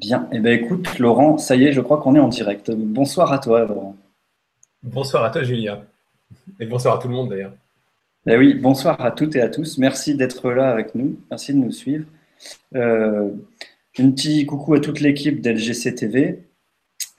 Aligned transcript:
Bien. 0.00 0.28
Eh 0.32 0.38
bien, 0.38 0.52
écoute, 0.52 0.98
Laurent, 0.98 1.36
ça 1.36 1.56
y 1.56 1.64
est, 1.64 1.72
je 1.72 1.82
crois 1.82 1.98
qu'on 1.98 2.16
est 2.16 2.20
en 2.20 2.28
direct. 2.28 2.70
Bonsoir 2.70 3.32
à 3.32 3.38
toi, 3.38 3.66
Laurent. 3.66 3.96
Bonsoir 4.82 5.24
à 5.24 5.30
toi, 5.30 5.42
Julia. 5.42 5.82
Et 6.58 6.64
bonsoir 6.64 6.96
à 6.96 6.98
tout 6.98 7.08
le 7.08 7.14
monde, 7.14 7.28
d'ailleurs. 7.28 7.52
Eh 8.26 8.36
oui, 8.38 8.54
bonsoir 8.54 8.98
à 9.04 9.10
toutes 9.10 9.36
et 9.36 9.42
à 9.42 9.50
tous. 9.50 9.76
Merci 9.76 10.14
d'être 10.14 10.50
là 10.52 10.70
avec 10.70 10.94
nous. 10.94 11.18
Merci 11.30 11.52
de 11.52 11.58
nous 11.58 11.70
suivre. 11.70 12.06
Euh, 12.74 13.28
un 13.98 14.10
petit 14.10 14.46
coucou 14.46 14.72
à 14.72 14.80
toute 14.80 15.00
l'équipe 15.00 15.42
d'LGC 15.42 15.94
TV. 15.94 16.44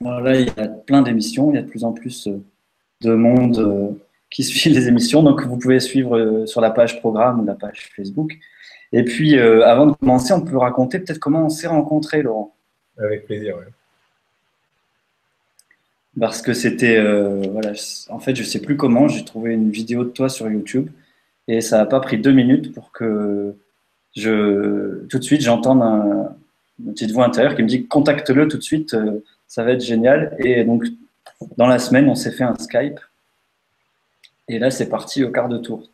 là, 0.00 0.34
il 0.34 0.46
y 0.46 0.60
a 0.60 0.66
plein 0.66 1.02
d'émissions. 1.02 1.52
Il 1.52 1.54
y 1.54 1.58
a 1.58 1.62
de 1.62 1.68
plus 1.68 1.84
en 1.84 1.92
plus 1.92 2.26
euh, 2.26 2.42
de 3.02 3.14
monde 3.14 3.58
euh, 3.58 3.90
qui 4.28 4.42
suit 4.42 4.70
les 4.70 4.88
émissions. 4.88 5.22
Donc, 5.22 5.46
vous 5.46 5.56
pouvez 5.56 5.78
suivre 5.78 6.18
euh, 6.18 6.46
sur 6.46 6.60
la 6.60 6.70
page 6.70 6.98
programme 6.98 7.40
ou 7.40 7.44
la 7.44 7.54
page 7.54 7.90
Facebook. 7.94 8.32
Et 8.90 9.04
puis, 9.04 9.38
avant 9.38 9.86
de 9.86 9.92
commencer, 9.92 10.34
on 10.34 10.42
peut 10.42 10.58
raconter 10.58 10.98
peut-être 10.98 11.18
comment 11.18 11.46
on 11.46 11.48
s'est 11.48 11.66
rencontrés, 11.66 12.20
Laurent. 12.20 12.51
Avec 12.98 13.26
plaisir, 13.26 13.56
oui. 13.58 13.64
Parce 16.20 16.42
que 16.42 16.52
c'était, 16.52 17.00
voilà, 17.48 17.72
en 18.10 18.18
fait, 18.18 18.36
je 18.36 18.42
sais 18.42 18.60
plus 18.60 18.76
comment, 18.76 19.08
j'ai 19.08 19.24
trouvé 19.24 19.54
une 19.54 19.70
vidéo 19.70 20.04
de 20.04 20.10
toi 20.10 20.28
sur 20.28 20.50
YouTube 20.50 20.90
et 21.48 21.62
ça 21.62 21.78
n'a 21.78 21.86
pas 21.86 22.00
pris 22.00 22.18
deux 22.18 22.32
minutes 22.32 22.74
pour 22.74 22.92
que 22.92 23.54
je, 24.14 25.06
tout 25.06 25.18
de 25.18 25.24
suite, 25.24 25.40
j'entende 25.40 25.82
une 26.84 26.92
petite 26.92 27.12
voix 27.12 27.24
intérieure 27.24 27.54
qui 27.54 27.62
me 27.62 27.68
dit 27.68 27.86
contacte-le 27.86 28.46
tout 28.46 28.58
de 28.58 28.62
suite, 28.62 28.94
ça 29.46 29.64
va 29.64 29.72
être 29.72 29.82
génial. 29.82 30.36
Et 30.38 30.64
donc, 30.64 30.84
dans 31.56 31.66
la 31.66 31.78
semaine, 31.78 32.08
on 32.08 32.14
s'est 32.14 32.32
fait 32.32 32.44
un 32.44 32.56
Skype. 32.56 33.00
Et 34.48 34.58
là, 34.58 34.70
c'est 34.70 34.88
parti 34.88 35.24
au 35.24 35.30
quart 35.30 35.48
de 35.48 35.58
tour. 35.58 35.88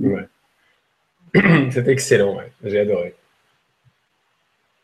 Ouais. 0.00 0.28
C'était 1.70 1.92
excellent, 1.92 2.36
ouais. 2.36 2.52
j'ai 2.64 2.80
adoré. 2.80 3.14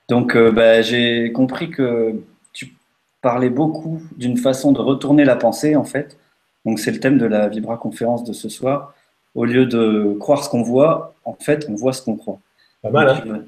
Donc, 0.09 0.37
euh, 0.37 0.51
bah, 0.53 0.83
j'ai 0.83 1.33
compris 1.33 1.71
que 1.71 2.21
tu 2.53 2.75
parlais 3.23 3.51
beaucoup 3.51 4.03
d'une 4.17 4.37
façon 4.37 4.73
de 4.73 4.81
retourner 4.81 5.25
la 5.25 5.37
pensée, 5.37 5.77
en 5.77 5.85
fait. 5.85 6.19
Donc, 6.65 6.79
c'est 6.79 6.91
le 6.91 7.01
thème 7.01 7.19
de 7.19 7.27
la 7.27 7.49
Vibra 7.49 7.77
conférence 7.77 8.25
de 8.25 8.33
ce 8.33 8.49
soir. 8.49 8.95
Au 9.35 9.45
lieu 9.45 9.67
de 9.67 10.17
croire 10.21 10.45
ce 10.45 10.51
qu'on 10.51 10.63
voit, 10.63 11.15
en 11.25 11.35
fait, 11.35 11.67
on 11.69 11.75
voit 11.75 11.93
ce 11.93 12.03
qu'on 12.03 12.17
croit. 12.17 12.39
Pas 12.83 12.91
mal, 12.91 13.09
hein 13.09 13.23
euh, 13.27 13.39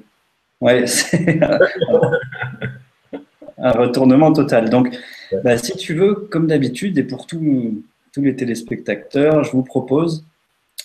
Ouais, 0.59 0.87
c'est 0.87 1.39
un 3.59 3.71
retournement 3.71 4.33
total. 4.33 4.69
Donc, 4.69 4.97
bah, 5.43 5.57
si 5.57 5.75
tu 5.75 5.93
veux, 5.93 6.15
comme 6.15 6.47
d'habitude, 6.47 6.97
et 6.97 7.03
pour 7.03 7.27
tous 7.27 7.83
les 8.17 8.35
téléspectateurs, 8.35 9.43
je 9.43 9.51
vous 9.51 9.63
propose, 9.63 10.25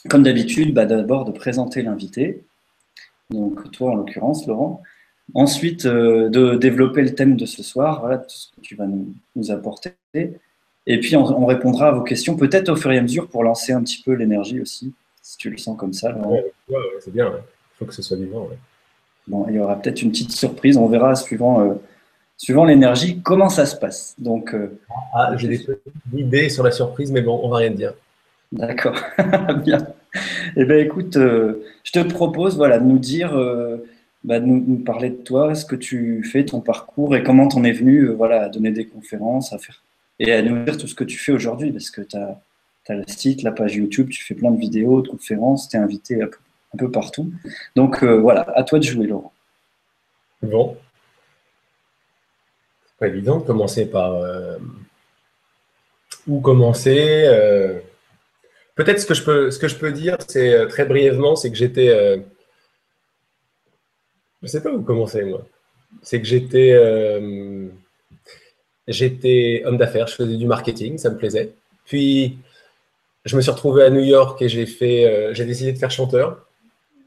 comme 0.08 0.22
d'habitude, 0.22 0.74
bah, 0.74 0.84
d'abord 0.84 1.24
de 1.24 1.32
présenter 1.32 1.82
l'invité. 1.82 2.42
Donc, 3.30 3.70
toi, 3.72 3.92
en 3.92 3.94
l'occurrence, 3.94 4.46
Laurent. 4.46 4.82
Ensuite, 5.34 5.86
euh, 5.86 6.28
de 6.28 6.56
développer 6.56 7.02
le 7.02 7.14
thème 7.14 7.36
de 7.36 7.46
ce 7.46 7.62
soir, 7.62 8.00
voilà, 8.00 8.18
tout 8.18 8.36
ce 8.36 8.50
que 8.50 8.60
tu 8.60 8.76
vas 8.76 8.86
nous, 8.86 9.50
apporter. 9.50 9.94
Et 10.14 11.00
puis, 11.00 11.16
on, 11.16 11.46
répondra 11.46 11.88
à 11.88 11.92
vos 11.92 12.02
questions, 12.02 12.36
peut-être 12.36 12.68
au 12.68 12.76
fur 12.76 12.92
et 12.92 12.98
à 12.98 13.02
mesure, 13.02 13.28
pour 13.28 13.42
lancer 13.42 13.72
un 13.72 13.82
petit 13.82 14.02
peu 14.02 14.12
l'énergie 14.12 14.60
aussi, 14.60 14.92
si 15.22 15.36
tu 15.38 15.48
le 15.48 15.56
sens 15.56 15.76
comme 15.78 15.92
ça. 15.92 16.16
Ouais, 16.18 16.44
c'est 17.00 17.12
bien, 17.12 17.32
il 17.34 17.78
faut 17.78 17.84
que 17.86 17.94
ce 17.94 18.02
soit 18.02 18.16
vivant. 18.16 18.48
Bon, 19.28 19.46
il 19.48 19.54
y 19.54 19.58
aura 19.60 19.80
peut-être 19.80 20.02
une 20.02 20.10
petite 20.10 20.32
surprise, 20.32 20.76
on 20.76 20.88
verra 20.88 21.14
suivant 21.14 21.60
euh, 21.60 21.74
suivant 22.42 22.64
l'énergie, 22.64 23.20
comment 23.22 23.48
ça 23.48 23.66
se 23.66 23.76
passe. 23.76 24.16
Donc, 24.18 24.52
euh, 24.52 24.78
ah, 25.14 25.34
j'ai 25.36 25.48
des 25.48 25.66
idées 26.12 26.48
sur 26.48 26.64
la 26.64 26.72
surprise, 26.72 27.12
mais 27.12 27.22
bon, 27.22 27.40
on 27.42 27.48
va 27.48 27.58
rien 27.58 27.70
dire. 27.70 27.94
D'accord, 28.50 29.00
bien. 29.64 29.78
Eh 30.56 30.64
bien, 30.64 30.78
écoute, 30.78 31.16
euh, 31.16 31.64
je 31.84 31.92
te 31.92 32.00
propose 32.00 32.56
voilà, 32.56 32.78
de 32.78 32.84
nous 32.84 32.98
dire, 32.98 33.32
bah, 34.24 34.40
de 34.40 34.46
nous, 34.46 34.78
parler 34.78 35.10
de 35.10 35.16
toi, 35.16 35.54
ce 35.54 35.64
que 35.64 35.76
tu 35.76 36.22
fais, 36.24 36.44
ton 36.44 36.60
parcours 36.60 37.16
et 37.16 37.22
comment 37.22 37.48
tu 37.48 37.56
en 37.56 37.64
es 37.64 37.72
venu 37.72 38.06
voilà, 38.08 38.44
à 38.44 38.48
donner 38.48 38.70
des 38.70 38.86
conférences, 38.86 39.52
à 39.52 39.58
faire 39.58 39.82
et 40.18 40.32
à 40.32 40.42
nous 40.42 40.64
dire 40.64 40.76
tout 40.76 40.86
ce 40.86 40.94
que 40.94 41.04
tu 41.04 41.18
fais 41.18 41.32
aujourd'hui, 41.32 41.72
parce 41.72 41.90
que 41.90 42.02
tu 42.02 42.16
as, 42.16 42.38
le 42.90 43.02
site, 43.08 43.42
la 43.42 43.50
page 43.50 43.74
YouTube, 43.74 44.08
tu 44.08 44.22
fais 44.22 44.34
plein 44.34 44.50
de 44.50 44.58
vidéos, 44.58 45.02
de 45.02 45.08
conférences, 45.08 45.68
tu 45.68 45.76
es 45.76 45.80
invité 45.80 46.22
un 46.22 46.28
peu, 46.78 46.90
partout. 46.90 47.32
Donc 47.74 48.04
voilà, 48.04 48.46
à 48.54 48.62
toi 48.62 48.78
de 48.78 48.84
jouer, 48.84 49.06
Laurent. 49.06 49.32
Bon, 50.42 50.76
pas 53.02 53.08
évident 53.08 53.40
de 53.40 53.44
commencer 53.44 53.86
par 53.86 54.14
euh, 54.14 54.58
où 56.28 56.40
commencer. 56.40 57.24
Euh. 57.26 57.80
Peut-être 58.76 59.00
ce 59.00 59.06
que 59.06 59.14
je 59.14 59.24
peux, 59.24 59.50
ce 59.50 59.58
que 59.58 59.66
je 59.66 59.74
peux 59.74 59.90
dire, 59.90 60.16
c'est 60.28 60.54
euh, 60.54 60.66
très 60.66 60.84
brièvement, 60.84 61.34
c'est 61.34 61.50
que 61.50 61.56
j'étais, 61.56 62.22
je 64.42 64.46
ne 64.46 64.48
sais 64.48 64.62
pas 64.62 64.70
où 64.70 64.82
commencer 64.82 65.24
moi. 65.24 65.42
C'est 66.02 66.20
que 66.20 66.26
j'étais, 66.26 66.78
j'étais 68.88 69.62
homme 69.64 69.76
d'affaires, 69.76 70.06
je 70.08 70.14
faisais 70.14 70.36
du 70.36 70.46
marketing, 70.46 70.98
ça 70.98 71.10
me 71.10 71.16
plaisait. 71.16 71.52
Puis 71.84 72.38
je 73.24 73.36
me 73.36 73.40
suis 73.40 73.50
retrouvé 73.50 73.84
à 73.84 73.90
New 73.90 74.02
York 74.02 74.42
et 74.42 74.48
j'ai 74.48 74.66
fait, 74.66 75.32
j'ai 75.34 75.44
décidé 75.44 75.72
de 75.72 75.78
faire 75.78 75.90
chanteur. 75.90 76.46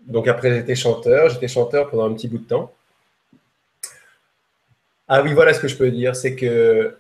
Donc 0.08 0.28
après 0.28 0.54
j'étais 0.56 0.76
chanteur, 0.76 1.30
j'étais 1.30 1.48
chanteur 1.48 1.90
pendant 1.90 2.10
un 2.10 2.14
petit 2.14 2.28
bout 2.28 2.38
de 2.38 2.48
temps. 2.48 2.72
Ah 5.08 5.22
oui, 5.22 5.34
voilà 5.34 5.54
ce 5.54 5.60
que 5.60 5.68
je 5.68 5.76
peux 5.76 5.92
dire. 5.92 6.16
C'est 6.16 6.36
que 6.36 6.96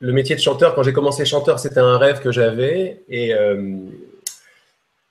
le 0.00 0.12
métier 0.12 0.36
de 0.36 0.40
chanteur, 0.40 0.74
quand 0.74 0.82
j'ai 0.82 0.92
commencé 0.92 1.24
chanteur, 1.24 1.58
c'était 1.58 1.80
un 1.80 1.98
rêve 1.98 2.20
que 2.20 2.30
j'avais. 2.30 3.02
Et 3.08 3.34
euh, 3.34 3.78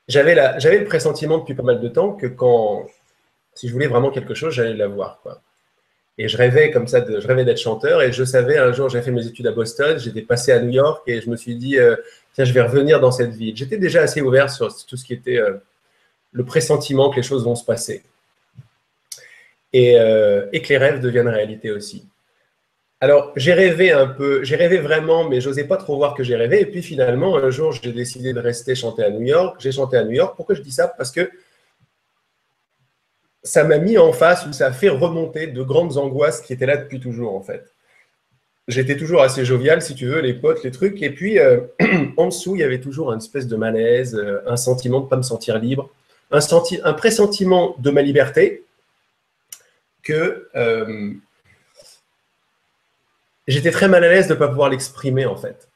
j'avais 0.07 0.35
le 0.35 0.85
pressentiment 0.85 1.39
depuis 1.39 1.55
pas 1.55 1.63
mal 1.63 1.81
de 1.81 1.87
temps 1.89 2.13
que 2.13 2.27
quand, 2.27 2.87
si 3.57 3.67
je 3.67 3.73
voulais 3.73 3.87
vraiment 3.87 4.11
quelque 4.11 4.33
chose, 4.33 4.53
j'allais 4.53 4.73
l'avoir. 4.73 5.19
Quoi. 5.21 5.41
Et 6.17 6.27
je 6.27 6.37
rêvais 6.37 6.71
comme 6.71 6.87
ça, 6.87 7.03
je 7.07 7.27
rêvais 7.27 7.45
d'être 7.45 7.59
chanteur. 7.59 8.01
Et 8.01 8.11
je 8.11 8.23
savais, 8.23 8.57
un 8.57 8.71
jour, 8.71 8.89
j'ai 8.89 9.01
fait 9.01 9.11
mes 9.11 9.25
études 9.25 9.47
à 9.47 9.51
Boston, 9.51 9.99
j'étais 9.99 10.21
passé 10.21 10.51
à 10.51 10.59
New 10.59 10.71
York 10.71 11.03
et 11.07 11.21
je 11.21 11.29
me 11.29 11.35
suis 11.35 11.55
dit, 11.55 11.77
euh, 11.77 11.95
tiens, 12.33 12.45
je 12.45 12.53
vais 12.53 12.61
revenir 12.61 12.99
dans 12.99 13.11
cette 13.11 13.33
ville. 13.33 13.55
J'étais 13.55 13.77
déjà 13.77 14.01
assez 14.01 14.21
ouvert 14.21 14.49
sur 14.49 14.67
tout 14.85 14.97
ce 14.97 15.05
qui 15.05 15.13
était 15.13 15.37
euh, 15.37 15.53
le 16.31 16.45
pressentiment 16.45 17.09
que 17.09 17.17
les 17.17 17.23
choses 17.23 17.43
vont 17.43 17.55
se 17.55 17.65
passer. 17.65 18.03
Et, 19.73 19.95
et 20.53 20.61
que 20.61 20.69
les 20.69 20.77
rêves 20.77 21.01
deviennent 21.01 21.27
réalité 21.27 21.71
aussi. 21.71 22.07
Alors, 22.99 23.31
j'ai 23.35 23.53
rêvé 23.53 23.91
un 23.91 24.07
peu, 24.07 24.43
j'ai 24.43 24.55
rêvé 24.55 24.79
vraiment, 24.79 25.29
mais 25.29 25.39
j'osais 25.39 25.65
pas 25.65 25.77
trop 25.77 25.97
voir 25.97 26.15
que 26.15 26.23
j'ai 26.23 26.35
rêvé. 26.35 26.61
Et 26.61 26.65
puis 26.65 26.81
finalement, 26.81 27.37
un 27.37 27.51
jour, 27.51 27.71
j'ai 27.71 27.91
décidé 27.91 28.33
de 28.33 28.39
rester 28.39 28.73
chanter 28.73 29.03
à 29.03 29.11
New 29.11 29.21
York. 29.21 29.57
J'ai 29.59 29.71
chanté 29.71 29.97
à 29.97 30.03
New 30.03 30.13
York. 30.13 30.35
Pourquoi 30.35 30.55
je 30.55 30.61
dis 30.61 30.71
ça? 30.71 30.87
Parce 30.87 31.11
que 31.11 31.29
ça 33.43 33.63
m'a 33.63 33.77
mis 33.77 33.97
en 33.97 34.13
face 34.13 34.45
ou 34.45 34.53
ça 34.53 34.67
a 34.67 34.71
fait 34.71 34.89
remonter 34.89 35.47
de 35.47 35.63
grandes 35.63 35.97
angoisses 35.97 36.41
qui 36.41 36.53
étaient 36.53 36.65
là 36.65 36.77
depuis 36.77 36.99
toujours, 36.99 37.35
en 37.35 37.41
fait. 37.41 37.71
J'étais 38.67 38.97
toujours 38.97 39.21
assez 39.21 39.45
jovial, 39.45 39.81
si 39.81 39.95
tu 39.95 40.07
veux, 40.07 40.19
les 40.19 40.33
potes, 40.33 40.63
les 40.63 40.71
trucs. 40.71 41.01
Et 41.01 41.09
puis, 41.09 41.39
euh, 41.39 41.61
en 42.17 42.27
dessous, 42.27 42.55
il 42.55 42.59
y 42.59 42.63
avait 42.63 42.81
toujours 42.81 43.13
une 43.13 43.19
espèce 43.19 43.47
de 43.47 43.55
malaise, 43.55 44.15
euh, 44.15 44.41
un 44.45 44.57
sentiment 44.57 44.99
de 44.99 45.05
ne 45.05 45.09
pas 45.09 45.15
me 45.15 45.21
sentir 45.21 45.57
libre, 45.57 45.89
un, 46.31 46.39
un 46.83 46.93
pressentiment 46.93 47.75
de 47.79 47.89
ma 47.91 48.01
liberté 48.01 48.65
que. 50.03 50.49
Euh, 50.55 51.13
j'étais 53.47 53.71
très 53.71 53.87
mal 53.87 54.03
à 54.03 54.09
l'aise 54.09 54.27
de 54.27 54.33
ne 54.33 54.39
pas 54.39 54.49
pouvoir 54.49 54.69
l'exprimer 54.69 55.25
en 55.25 55.37
fait. 55.37 55.69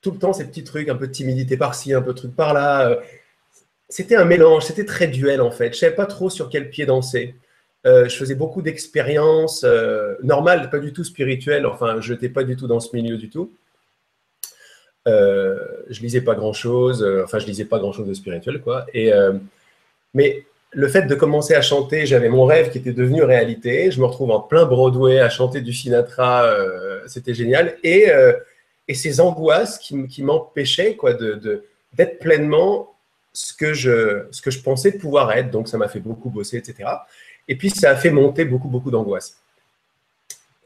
Tout 0.00 0.12
le 0.12 0.18
temps, 0.18 0.32
ces 0.32 0.46
petits 0.46 0.62
trucs, 0.62 0.88
un 0.88 0.94
peu 0.94 1.08
de 1.08 1.12
timidité 1.12 1.56
par-ci, 1.56 1.92
un 1.92 2.00
peu 2.00 2.12
de 2.12 2.18
truc 2.18 2.36
par-là. 2.36 3.00
Euh, 3.90 3.92
c'était 3.92 4.16
un 4.16 4.24
mélange, 4.24 4.64
c'était 4.64 4.84
très 4.84 5.08
duel 5.08 5.40
en 5.40 5.50
fait. 5.50 5.66
Je 5.66 5.70
ne 5.70 5.74
savais 5.76 5.94
pas 5.94 6.06
trop 6.06 6.30
sur 6.30 6.48
quel 6.48 6.70
pied 6.70 6.86
danser. 6.86 7.34
Euh, 7.86 8.08
je 8.08 8.16
faisais 8.16 8.34
beaucoup 8.34 8.62
d'expériences 8.62 9.64
euh, 9.64 10.14
normales, 10.22 10.68
pas 10.70 10.78
du 10.78 10.92
tout 10.92 11.04
spirituelles. 11.04 11.66
Enfin, 11.66 12.00
je 12.00 12.12
n'étais 12.12 12.28
pas 12.28 12.44
du 12.44 12.56
tout 12.56 12.66
dans 12.66 12.80
ce 12.80 12.94
milieu 12.94 13.16
du 13.16 13.30
tout. 13.30 13.52
je 15.06 16.00
lisais 16.02 16.20
pas 16.20 16.34
grand-chose. 16.34 17.04
enfin, 17.24 17.38
je 17.38 17.46
lisais 17.46 17.64
pas 17.64 17.78
grand-chose 17.78 18.06
de 18.06 18.14
spirituel, 18.14 18.60
quoi. 18.60 18.86
Et, 18.94 19.10
mais 20.14 20.44
le 20.72 20.88
fait 20.88 21.02
de 21.02 21.14
commencer 21.14 21.54
à 21.54 21.62
chanter, 21.62 22.06
j'avais 22.06 22.28
mon 22.28 22.44
rêve 22.44 22.70
qui 22.70 22.78
était 22.78 22.92
devenu 22.92 23.22
réalité. 23.22 23.90
Je 23.90 24.00
me 24.00 24.06
retrouve 24.06 24.30
en 24.30 24.40
plein 24.40 24.66
Broadway 24.66 25.18
à 25.18 25.28
chanter 25.28 25.60
du 25.60 25.72
Sinatra, 25.72 26.44
euh, 26.44 27.00
c'était 27.06 27.34
génial. 27.34 27.76
Et, 27.82 28.10
euh, 28.10 28.32
et, 28.86 28.94
ces 28.94 29.20
angoisses 29.20 29.78
qui, 29.78 30.06
qui 30.06 30.22
m'empêchaient 30.22 30.94
quoi, 30.94 31.14
de, 31.14 31.64
d'être 31.94 32.18
pleinement 32.18 32.89
ce 33.32 33.54
que, 33.54 33.72
je, 33.72 34.26
ce 34.30 34.42
que 34.42 34.50
je 34.50 34.60
pensais 34.60 34.92
pouvoir 34.92 35.32
être. 35.32 35.50
Donc 35.50 35.68
ça 35.68 35.78
m'a 35.78 35.88
fait 35.88 36.00
beaucoup 36.00 36.30
bosser, 36.30 36.56
etc. 36.56 36.88
Et 37.48 37.56
puis 37.56 37.70
ça 37.70 37.90
a 37.90 37.96
fait 37.96 38.10
monter 38.10 38.44
beaucoup, 38.44 38.68
beaucoup 38.68 38.90
d'angoisses 38.90 39.36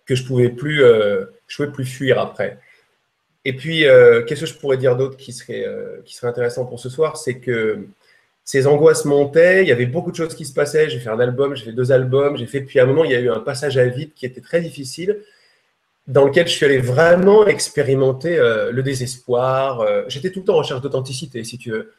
que 0.06 0.14
je 0.14 0.25
pouvais, 0.25 0.50
plus, 0.50 0.82
euh, 0.82 1.25
je 1.46 1.56
pouvais 1.56 1.72
plus 1.72 1.87
fuir 1.87 2.20
après. 2.20 2.58
Et 3.46 3.55
puis, 3.55 3.84
qu'est-ce 4.26 4.40
que 4.40 4.46
je 4.46 4.55
pourrais 4.55 4.78
dire 4.78 4.96
d'autre 4.96 5.19
qui 5.19 5.32
serait, 5.32 5.66
qui 6.06 6.14
serait 6.14 6.28
intéressant 6.28 6.64
pour 6.64 6.81
ce 6.81 6.88
soir? 6.88 7.19
C'est 7.19 7.40
que 7.40 7.87
ces 8.44 8.66
angoisses 8.66 9.06
montaient, 9.06 9.62
il 9.62 9.69
y 9.69 9.72
avait 9.72 9.87
beaucoup 9.87 10.11
de 10.11 10.16
choses 10.16 10.34
qui 10.34 10.44
se 10.44 10.52
passaient. 10.52 10.90
J'ai 10.90 11.00
fait 11.00 11.08
un 11.08 11.19
album, 11.19 11.56
j'ai 11.56 11.64
fait 11.64 11.72
deux 11.72 11.93
albums, 11.93 12.37
j'ai 12.37 12.46
fait, 12.46 12.61
puis 12.61 12.78
à 12.78 12.82
un 12.82 12.87
moment, 12.87 13.05
il 13.05 13.11
y 13.11 13.14
a 13.14 13.20
eu 13.20 13.31
un 13.31 13.40
passage 13.40 13.78
à 13.78 13.87
vide 13.87 14.12
qui 14.14 14.26
était 14.26 14.43
très 14.43 14.61
difficile, 14.61 15.19
dans 16.06 16.26
lequel 16.26 16.46
je 16.46 16.52
suis 16.52 16.66
allé 16.66 16.78
vraiment 16.78 17.46
expérimenter 17.46 18.38
euh, 18.38 18.70
le 18.70 18.82
désespoir. 18.82 19.81
Euh, 19.81 20.05
j'étais 20.08 20.31
tout 20.31 20.40
le 20.40 20.44
temps 20.44 20.56
en 20.56 20.58
recherche 20.58 20.82
d'authenticité, 20.82 21.43
si 21.43 21.56
tu 21.56 21.70
veux. 21.70 21.93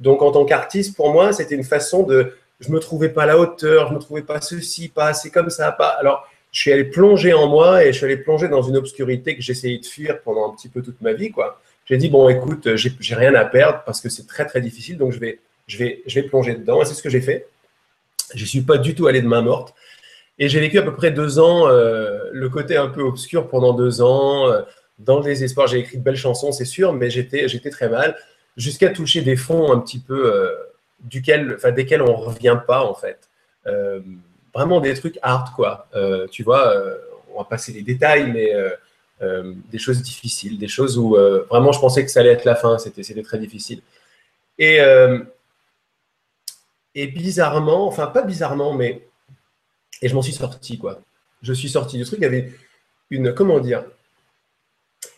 Donc, 0.00 0.22
en 0.22 0.32
tant 0.32 0.44
qu'artiste, 0.44 0.96
pour 0.96 1.12
moi, 1.12 1.32
c'était 1.32 1.54
une 1.54 1.64
façon 1.64 2.02
de. 2.02 2.32
Je 2.58 2.70
me 2.70 2.78
trouvais 2.78 3.08
pas 3.08 3.22
à 3.22 3.26
la 3.26 3.38
hauteur, 3.38 3.88
je 3.88 3.94
me 3.94 3.98
trouvais 3.98 4.22
pas 4.22 4.40
ceci, 4.40 4.88
pas 4.88 5.06
assez 5.06 5.30
comme 5.30 5.48
ça, 5.50 5.72
pas. 5.72 5.88
Alors, 5.88 6.26
je 6.52 6.60
suis 6.60 6.72
allé 6.72 6.84
plonger 6.84 7.32
en 7.32 7.46
moi 7.46 7.84
et 7.84 7.92
je 7.92 7.98
suis 7.98 8.04
allé 8.04 8.16
plonger 8.16 8.48
dans 8.48 8.62
une 8.62 8.76
obscurité 8.76 9.36
que 9.36 9.42
j'essayais 9.42 9.78
de 9.78 9.86
fuir 9.86 10.20
pendant 10.22 10.50
un 10.50 10.54
petit 10.54 10.68
peu 10.68 10.82
toute 10.82 11.00
ma 11.00 11.12
vie. 11.12 11.30
quoi. 11.30 11.60
J'ai 11.86 11.96
dit, 11.96 12.08
bon, 12.08 12.28
écoute, 12.28 12.76
j'ai 12.76 13.14
rien 13.14 13.34
à 13.34 13.44
perdre 13.44 13.82
parce 13.86 14.00
que 14.00 14.08
c'est 14.08 14.26
très, 14.26 14.46
très 14.46 14.60
difficile, 14.60 14.98
donc 14.98 15.12
je 15.12 15.18
vais, 15.18 15.40
je 15.66 15.78
vais, 15.78 16.02
je 16.06 16.20
vais 16.20 16.26
plonger 16.26 16.54
dedans. 16.54 16.82
Et 16.82 16.84
c'est 16.84 16.94
ce 16.94 17.02
que 17.02 17.08
j'ai 17.10 17.20
fait. 17.20 17.48
Je 18.34 18.44
suis 18.44 18.62
pas 18.62 18.78
du 18.78 18.94
tout 18.94 19.06
allé 19.06 19.22
de 19.22 19.26
main 19.26 19.42
morte. 19.42 19.74
Et 20.38 20.48
j'ai 20.48 20.60
vécu 20.60 20.78
à 20.78 20.82
peu 20.82 20.94
près 20.94 21.10
deux 21.10 21.38
ans, 21.38 21.68
euh, 21.68 22.18
le 22.32 22.48
côté 22.48 22.76
un 22.76 22.88
peu 22.88 23.02
obscur 23.02 23.48
pendant 23.48 23.74
deux 23.74 24.00
ans, 24.00 24.50
euh, 24.50 24.62
dans 24.98 25.18
le 25.18 25.24
désespoir. 25.24 25.66
J'ai 25.66 25.78
écrit 25.78 25.98
de 25.98 26.02
belles 26.02 26.16
chansons, 26.16 26.52
c'est 26.52 26.64
sûr, 26.64 26.92
mais 26.92 27.10
j'étais 27.10 27.70
très 27.70 27.88
mal, 27.88 28.16
jusqu'à 28.56 28.90
toucher 28.90 29.22
des 29.22 29.36
fonds 29.36 29.72
un 29.72 29.80
petit 29.80 29.98
peu 29.98 30.34
euh, 30.34 30.54
duquel, 31.00 31.58
desquels 31.74 32.02
on 32.02 32.18
ne 32.18 32.24
revient 32.24 32.58
pas, 32.66 32.84
en 32.84 32.94
fait. 32.94 33.28
vraiment 34.54 34.80
des 34.80 34.94
trucs 34.94 35.18
hard, 35.22 35.54
quoi. 35.54 35.88
tu 36.30 36.42
vois, 36.42 36.74
on 37.32 37.38
va 37.38 37.44
passer 37.44 37.72
les 37.72 37.82
détails, 37.82 38.30
mais 38.30 38.52
des 39.70 39.78
choses 39.78 40.02
difficiles, 40.02 40.58
des 40.58 40.68
choses 40.68 40.98
où 40.98 41.16
vraiment 41.48 41.72
je 41.72 41.80
pensais 41.80 42.04
que 42.04 42.10
ça 42.10 42.20
allait 42.20 42.32
être 42.32 42.44
la 42.44 42.56
fin, 42.56 42.78
c'était, 42.78 43.02
c'était 43.02 43.22
très 43.22 43.38
difficile. 43.38 43.80
Et, 44.58 44.78
et 46.94 47.06
bizarrement, 47.06 47.86
enfin 47.86 48.08
pas 48.08 48.22
bizarrement, 48.22 48.74
mais 48.74 49.02
et 50.02 50.08
je 50.08 50.14
m'en 50.14 50.22
suis 50.22 50.32
sorti, 50.32 50.78
quoi. 50.78 51.00
Je 51.42 51.52
suis 51.52 51.68
sorti 51.68 51.96
du 51.96 52.04
truc. 52.04 52.18
Il 52.20 52.22
y 52.22 52.26
avait 52.26 52.52
une, 53.10 53.34
comment 53.34 53.60
dire, 53.60 53.84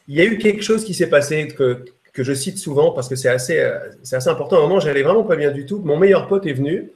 il 0.09 0.17
y 0.17 0.21
a 0.21 0.25
eu 0.25 0.39
quelque 0.39 0.63
chose 0.63 0.85
qui 0.85 0.95
s'est 0.95 1.09
passé 1.09 1.49
que, 1.49 1.85
que 2.13 2.23
je 2.23 2.33
cite 2.33 2.59
souvent 2.59 2.93
parce 2.93 3.09
que 3.09 3.17
c'est 3.17 3.29
assez, 3.29 3.71
c'est 4.03 4.17
assez 4.17 4.29
important. 4.29 4.57
À 4.57 4.59
un 4.61 4.63
moment, 4.63 4.81
j'allais 4.81 5.03
vraiment 5.03 5.25
pas 5.25 5.37
bien 5.37 5.51
du 5.51 5.67
tout. 5.67 5.79
Mon 5.81 5.97
meilleur 5.97 6.29
pote 6.29 6.47
est 6.47 6.53
venu. 6.53 6.93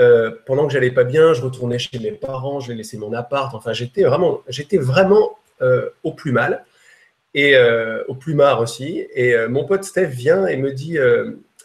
Euh, 0.00 0.32
pendant 0.46 0.66
que 0.66 0.72
j'allais 0.72 0.90
pas 0.90 1.04
bien, 1.04 1.34
je 1.34 1.42
retournais 1.42 1.78
chez 1.78 1.98
mes 1.98 2.12
parents, 2.12 2.60
je 2.60 2.72
laissé 2.72 2.98
mon 2.98 3.12
appart. 3.12 3.54
Enfin, 3.54 3.72
j'étais 3.72 4.02
vraiment, 4.02 4.42
j'étais 4.48 4.78
vraiment 4.78 5.38
euh, 5.62 5.88
au 6.02 6.12
plus 6.12 6.32
mal 6.32 6.64
et 7.34 7.56
euh, 7.56 8.02
au 8.08 8.14
plus 8.14 8.34
marre 8.34 8.60
aussi. 8.60 9.06
Et 9.14 9.36
mon 9.48 9.64
pote 9.64 9.84
Steph 9.84 10.08
vient 10.08 10.46
et 10.46 10.56
me 10.56 10.72
dit 10.72 10.98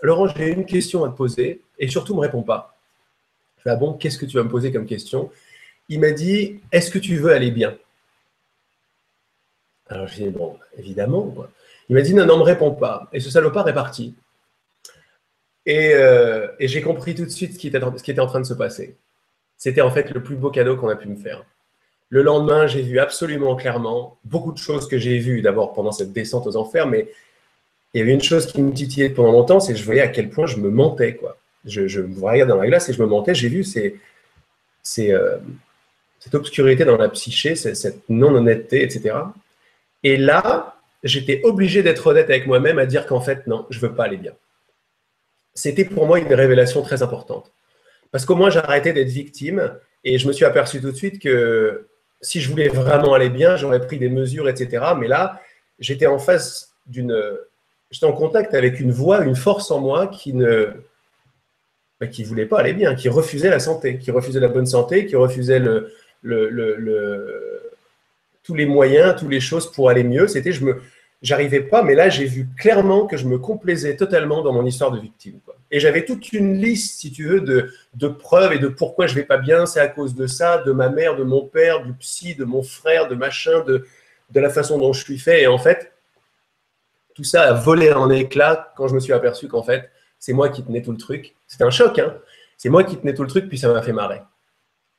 Laurent, 0.02 0.28
j'ai 0.28 0.50
une 0.50 0.66
question 0.66 1.04
à 1.04 1.10
te 1.10 1.16
poser 1.16 1.62
et 1.78 1.88
surtout 1.88 2.16
me 2.16 2.22
réponds 2.22 2.44
pas. 2.44 2.78
Je 3.58 3.64
fais, 3.64 3.70
ah 3.72 3.76
bon, 3.76 3.94
qu'est-ce 3.94 4.18
que 4.18 4.26
tu 4.26 4.38
vas 4.38 4.44
me 4.44 4.50
poser 4.50 4.72
comme 4.72 4.86
question? 4.86 5.30
Il 5.90 6.00
m'a 6.00 6.12
dit, 6.12 6.62
est-ce 6.72 6.92
que 6.92 7.00
tu 7.00 7.18
veux 7.18 7.32
aller 7.32 7.52
bien? 7.52 7.78
Alors 9.88 10.08
j'ai 10.08 10.26
dit, 10.26 10.30
bon, 10.30 10.58
évidemment. 10.78 11.36
Il 11.90 11.96
m'a 11.96 12.02
dit, 12.02 12.14
non, 12.14 12.26
non, 12.26 12.38
me 12.38 12.44
réponds 12.44 12.72
pas. 12.72 13.10
Et 13.12 13.20
ce 13.20 13.32
salopard 13.32 13.68
est 13.68 13.74
parti. 13.74 14.16
Et, 15.66 15.92
euh, 15.94 16.48
j'ai 16.60 16.82
compris 16.82 17.16
tout 17.16 17.26
de 17.26 17.30
suite 17.30 17.54
ce 17.54 17.60
qui, 17.60 17.68
était, 17.68 18.20
en 18.20 18.28
train 18.28 18.40
de 18.40 18.46
se 18.46 18.54
passer. 18.54 18.96
C'était 19.58 19.82
en 19.82 19.92
fait 19.92 20.12
le 20.12 20.24
plus 20.24 20.36
beau 20.36 20.52
cadeau 20.52 20.78
qu'on 20.78 20.90
a 20.90 20.96
pu 20.96 21.08
me 21.08 21.16
faire. 21.16 21.44
Le 22.10 22.22
lendemain, 22.22 22.66
j'ai 22.66 22.82
vu 22.82 23.00
absolument 23.00 23.56
clairement 23.56 24.18
beaucoup 24.24 24.52
de 24.52 24.58
choses 24.58 24.88
que 24.88 24.98
j'ai 24.98 25.20
vues 25.20 25.42
d'abord 25.42 25.74
pendant 25.74 25.92
cette 25.92 26.12
descente 26.12 26.48
aux 26.48 26.56
enfers, 26.56 26.88
mais 26.88 27.10
il 27.94 28.00
y 28.00 28.02
avait 28.02 28.14
une 28.14 28.22
chose 28.22 28.48
qui 28.48 28.62
me 28.62 28.74
titillait 28.74 29.10
pendant 29.10 29.32
longtemps, 29.32 29.60
c'est 29.60 29.74
que 29.74 29.80
je 29.80 29.84
voyais 29.84 30.02
à 30.02 30.08
quel 30.08 30.30
point 30.30 30.46
je 30.46 30.58
me 30.58 30.70
mentais. 30.70 31.20
Je, 31.66 32.02
me 32.02 32.20
regardais 32.20 32.50
dans 32.50 32.58
la 32.58 32.68
glace 32.68 32.90
et 32.90 32.94
je 32.94 33.02
me 33.02 33.08
mentais. 33.08 33.36
J'ai 33.36 33.50
vu 33.50 33.64
euh, 33.64 35.38
cette 36.20 36.36
obscurité 36.36 36.86
dans 36.86 36.98
la 36.98 37.10
psyché, 37.10 37.56
cette 37.56 38.10
non-honnêteté, 38.10 38.84
etc. 38.84 39.16
Et 40.04 40.18
là, 40.18 40.79
j'étais 41.04 41.42
obligé 41.44 41.84
d'être 41.84 42.06
honnête 42.08 42.30
avec 42.30 42.48
moi-même 42.48 42.80
à 42.80 42.86
dire 42.86 43.06
qu'en 43.06 43.22
fait, 43.22 43.48
non, 43.48 43.66
je 43.70 43.78
ne 43.78 43.82
veux 43.88 43.96
pas 43.96 44.06
aller 44.06 44.18
bien. 44.18 44.34
C'était 45.54 45.86
pour 45.86 46.06
moi 46.06 46.20
une 46.20 46.34
révélation 46.34 46.82
très 46.82 47.04
importante. 47.04 47.52
Parce 48.12 48.26
qu'au 48.26 48.36
moins, 48.36 48.56
arrêté 48.56 48.94
d'être 48.94 49.10
victime 49.10 49.78
et 50.04 50.18
je 50.18 50.28
me 50.28 50.34
suis 50.34 50.46
aperçu 50.46 50.82
tout 50.82 50.92
de 50.92 50.96
suite 50.96 51.20
que 51.20 51.88
si 52.22 52.42
je 52.42 52.50
voulais 52.50 52.68
vraiment 52.68 53.14
aller 53.14 53.30
bien, 53.30 53.56
j'aurais 53.56 53.86
pris 53.86 53.98
des 53.98 54.10
mesures, 54.10 54.50
etc. 54.50 54.94
Mais 54.98 55.08
là, 55.08 55.42
j'étais 55.80 56.08
en 56.08 56.20
face 56.20 56.74
d'une. 56.88 57.16
J'étais 57.92 58.06
en 58.06 58.14
contact 58.14 58.54
avec 58.54 58.80
une 58.80 58.92
voix, 58.92 59.24
une 59.24 59.36
force 59.36 59.72
en 59.72 59.80
moi 59.80 60.08
qui 60.08 60.34
ne, 60.34 60.70
bah, 62.00 62.08
qui 62.08 62.22
ne 62.22 62.28
voulait 62.28 62.46
pas 62.46 62.60
aller 62.60 62.74
bien, 62.74 62.96
qui 62.96 63.10
refusait 63.10 63.50
la 63.50 63.60
santé, 63.60 63.98
qui 63.98 64.12
refusait 64.12 64.40
la 64.40 64.48
bonne 64.48 64.68
santé, 64.68 65.06
qui 65.06 65.16
refusait 65.16 65.60
le, 65.60 65.92
le, 66.22 67.69
tous 68.44 68.56
les 68.56 68.66
moyens, 68.66 69.16
toutes 69.20 69.32
les 69.32 69.40
choses 69.40 69.72
pour 69.72 69.90
aller 69.90 70.04
mieux. 70.04 70.28
C'était, 70.28 70.52
je 70.52 70.66
me, 70.66 70.82
j'arrivais 71.22 71.62
pas, 71.62 71.84
mais 71.84 71.96
là, 71.96 72.10
j'ai 72.10 72.26
vu 72.26 72.48
clairement 72.58 73.06
que 73.06 73.18
je 73.18 73.28
me 73.28 73.38
complaisais 73.38 73.96
totalement 73.96 74.42
dans 74.42 74.54
mon 74.54 74.66
histoire 74.66 74.92
de 74.92 75.00
victime. 75.00 75.40
Et 75.72 75.80
j'avais 75.80 76.06
toute 76.06 76.34
une 76.34 76.58
liste, 76.58 77.00
si 77.00 77.12
tu 77.12 77.28
veux, 77.28 77.42
de, 77.42 77.72
de 77.94 78.08
preuves 78.08 78.54
et 78.54 78.60
de 78.60 78.68
pourquoi 78.68 79.08
je 79.08 79.16
vais 79.16 79.24
pas 79.24 79.38
bien. 79.38 79.66
C'est 79.66 79.80
à 79.80 79.88
cause 79.88 80.16
de 80.16 80.26
ça, 80.26 80.60
de 80.60 80.72
ma 80.72 80.90
mère, 80.90 81.16
de 81.16 81.24
mon 81.24 81.46
père, 81.46 81.84
du 81.84 81.94
psy, 81.94 82.36
de 82.36 82.46
mon 82.46 82.64
frère, 82.64 83.08
de 83.08 83.16
machin, 83.16 83.64
de, 83.66 83.86
de 84.32 84.40
la 84.40 84.50
façon 84.50 84.78
dont 84.78 84.94
je 84.94 85.04
suis 85.04 85.20
fait. 85.20 85.44
Et 85.44 85.48
en 85.48 85.60
fait, 85.60 85.92
tout 87.14 87.24
ça 87.24 87.44
a 87.44 87.54
volé 87.54 87.92
en 87.92 88.10
éclats 88.10 88.74
quand 88.76 88.88
je 88.88 88.96
me 88.96 89.00
suis 89.00 89.14
aperçu 89.14 89.48
qu'en 89.48 89.64
fait, 89.64 89.90
c'est 90.18 90.34
moi 90.34 90.50
qui 90.50 90.64
tenais 90.64 90.82
tout 90.82 90.92
le 90.92 90.98
truc. 90.98 91.36
C'était 91.48 91.66
un 91.66 91.70
choc, 91.70 92.00
hein 92.00 92.16
c'est 92.60 92.70
moi 92.70 92.84
qui 92.84 92.98
tenais 92.98 93.14
tout 93.14 93.24
le 93.24 93.30
truc, 93.30 93.48
puis 93.48 93.58
ça 93.58 93.72
m'a 93.72 93.82
fait 93.82 93.94
marrer. 93.94 94.22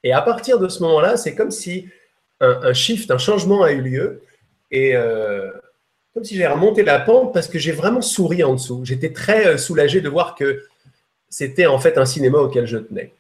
Et 0.02 0.14
à 0.14 0.22
partir 0.22 0.58
de 0.58 0.66
ce 0.66 0.82
moment-là, 0.82 1.18
c'est 1.18 1.34
comme 1.34 1.50
si 1.50 1.90
un, 2.40 2.72
shift, 2.72 3.10
un 3.10 3.18
changement 3.18 3.62
a 3.62 3.72
eu 3.72 3.80
lieu, 3.80 4.22
et 4.70 4.96
euh, 4.96 5.50
comme 6.14 6.24
si 6.24 6.36
j'ai 6.36 6.46
remonté 6.46 6.82
la 6.82 6.98
pente 6.98 7.32
parce 7.32 7.48
que 7.48 7.58
j'ai 7.58 7.72
vraiment 7.72 8.00
souri 8.00 8.42
en 8.42 8.54
dessous. 8.54 8.82
J'étais 8.84 9.12
très 9.12 9.46
euh, 9.46 9.58
soulagé 9.58 10.00
de 10.00 10.08
voir 10.08 10.34
que 10.34 10.64
c'était 11.28 11.66
en 11.66 11.78
fait 11.78 11.98
un 11.98 12.04
cinéma 12.04 12.38
auquel 12.38 12.66
je 12.66 12.78
tenais. 12.78 13.12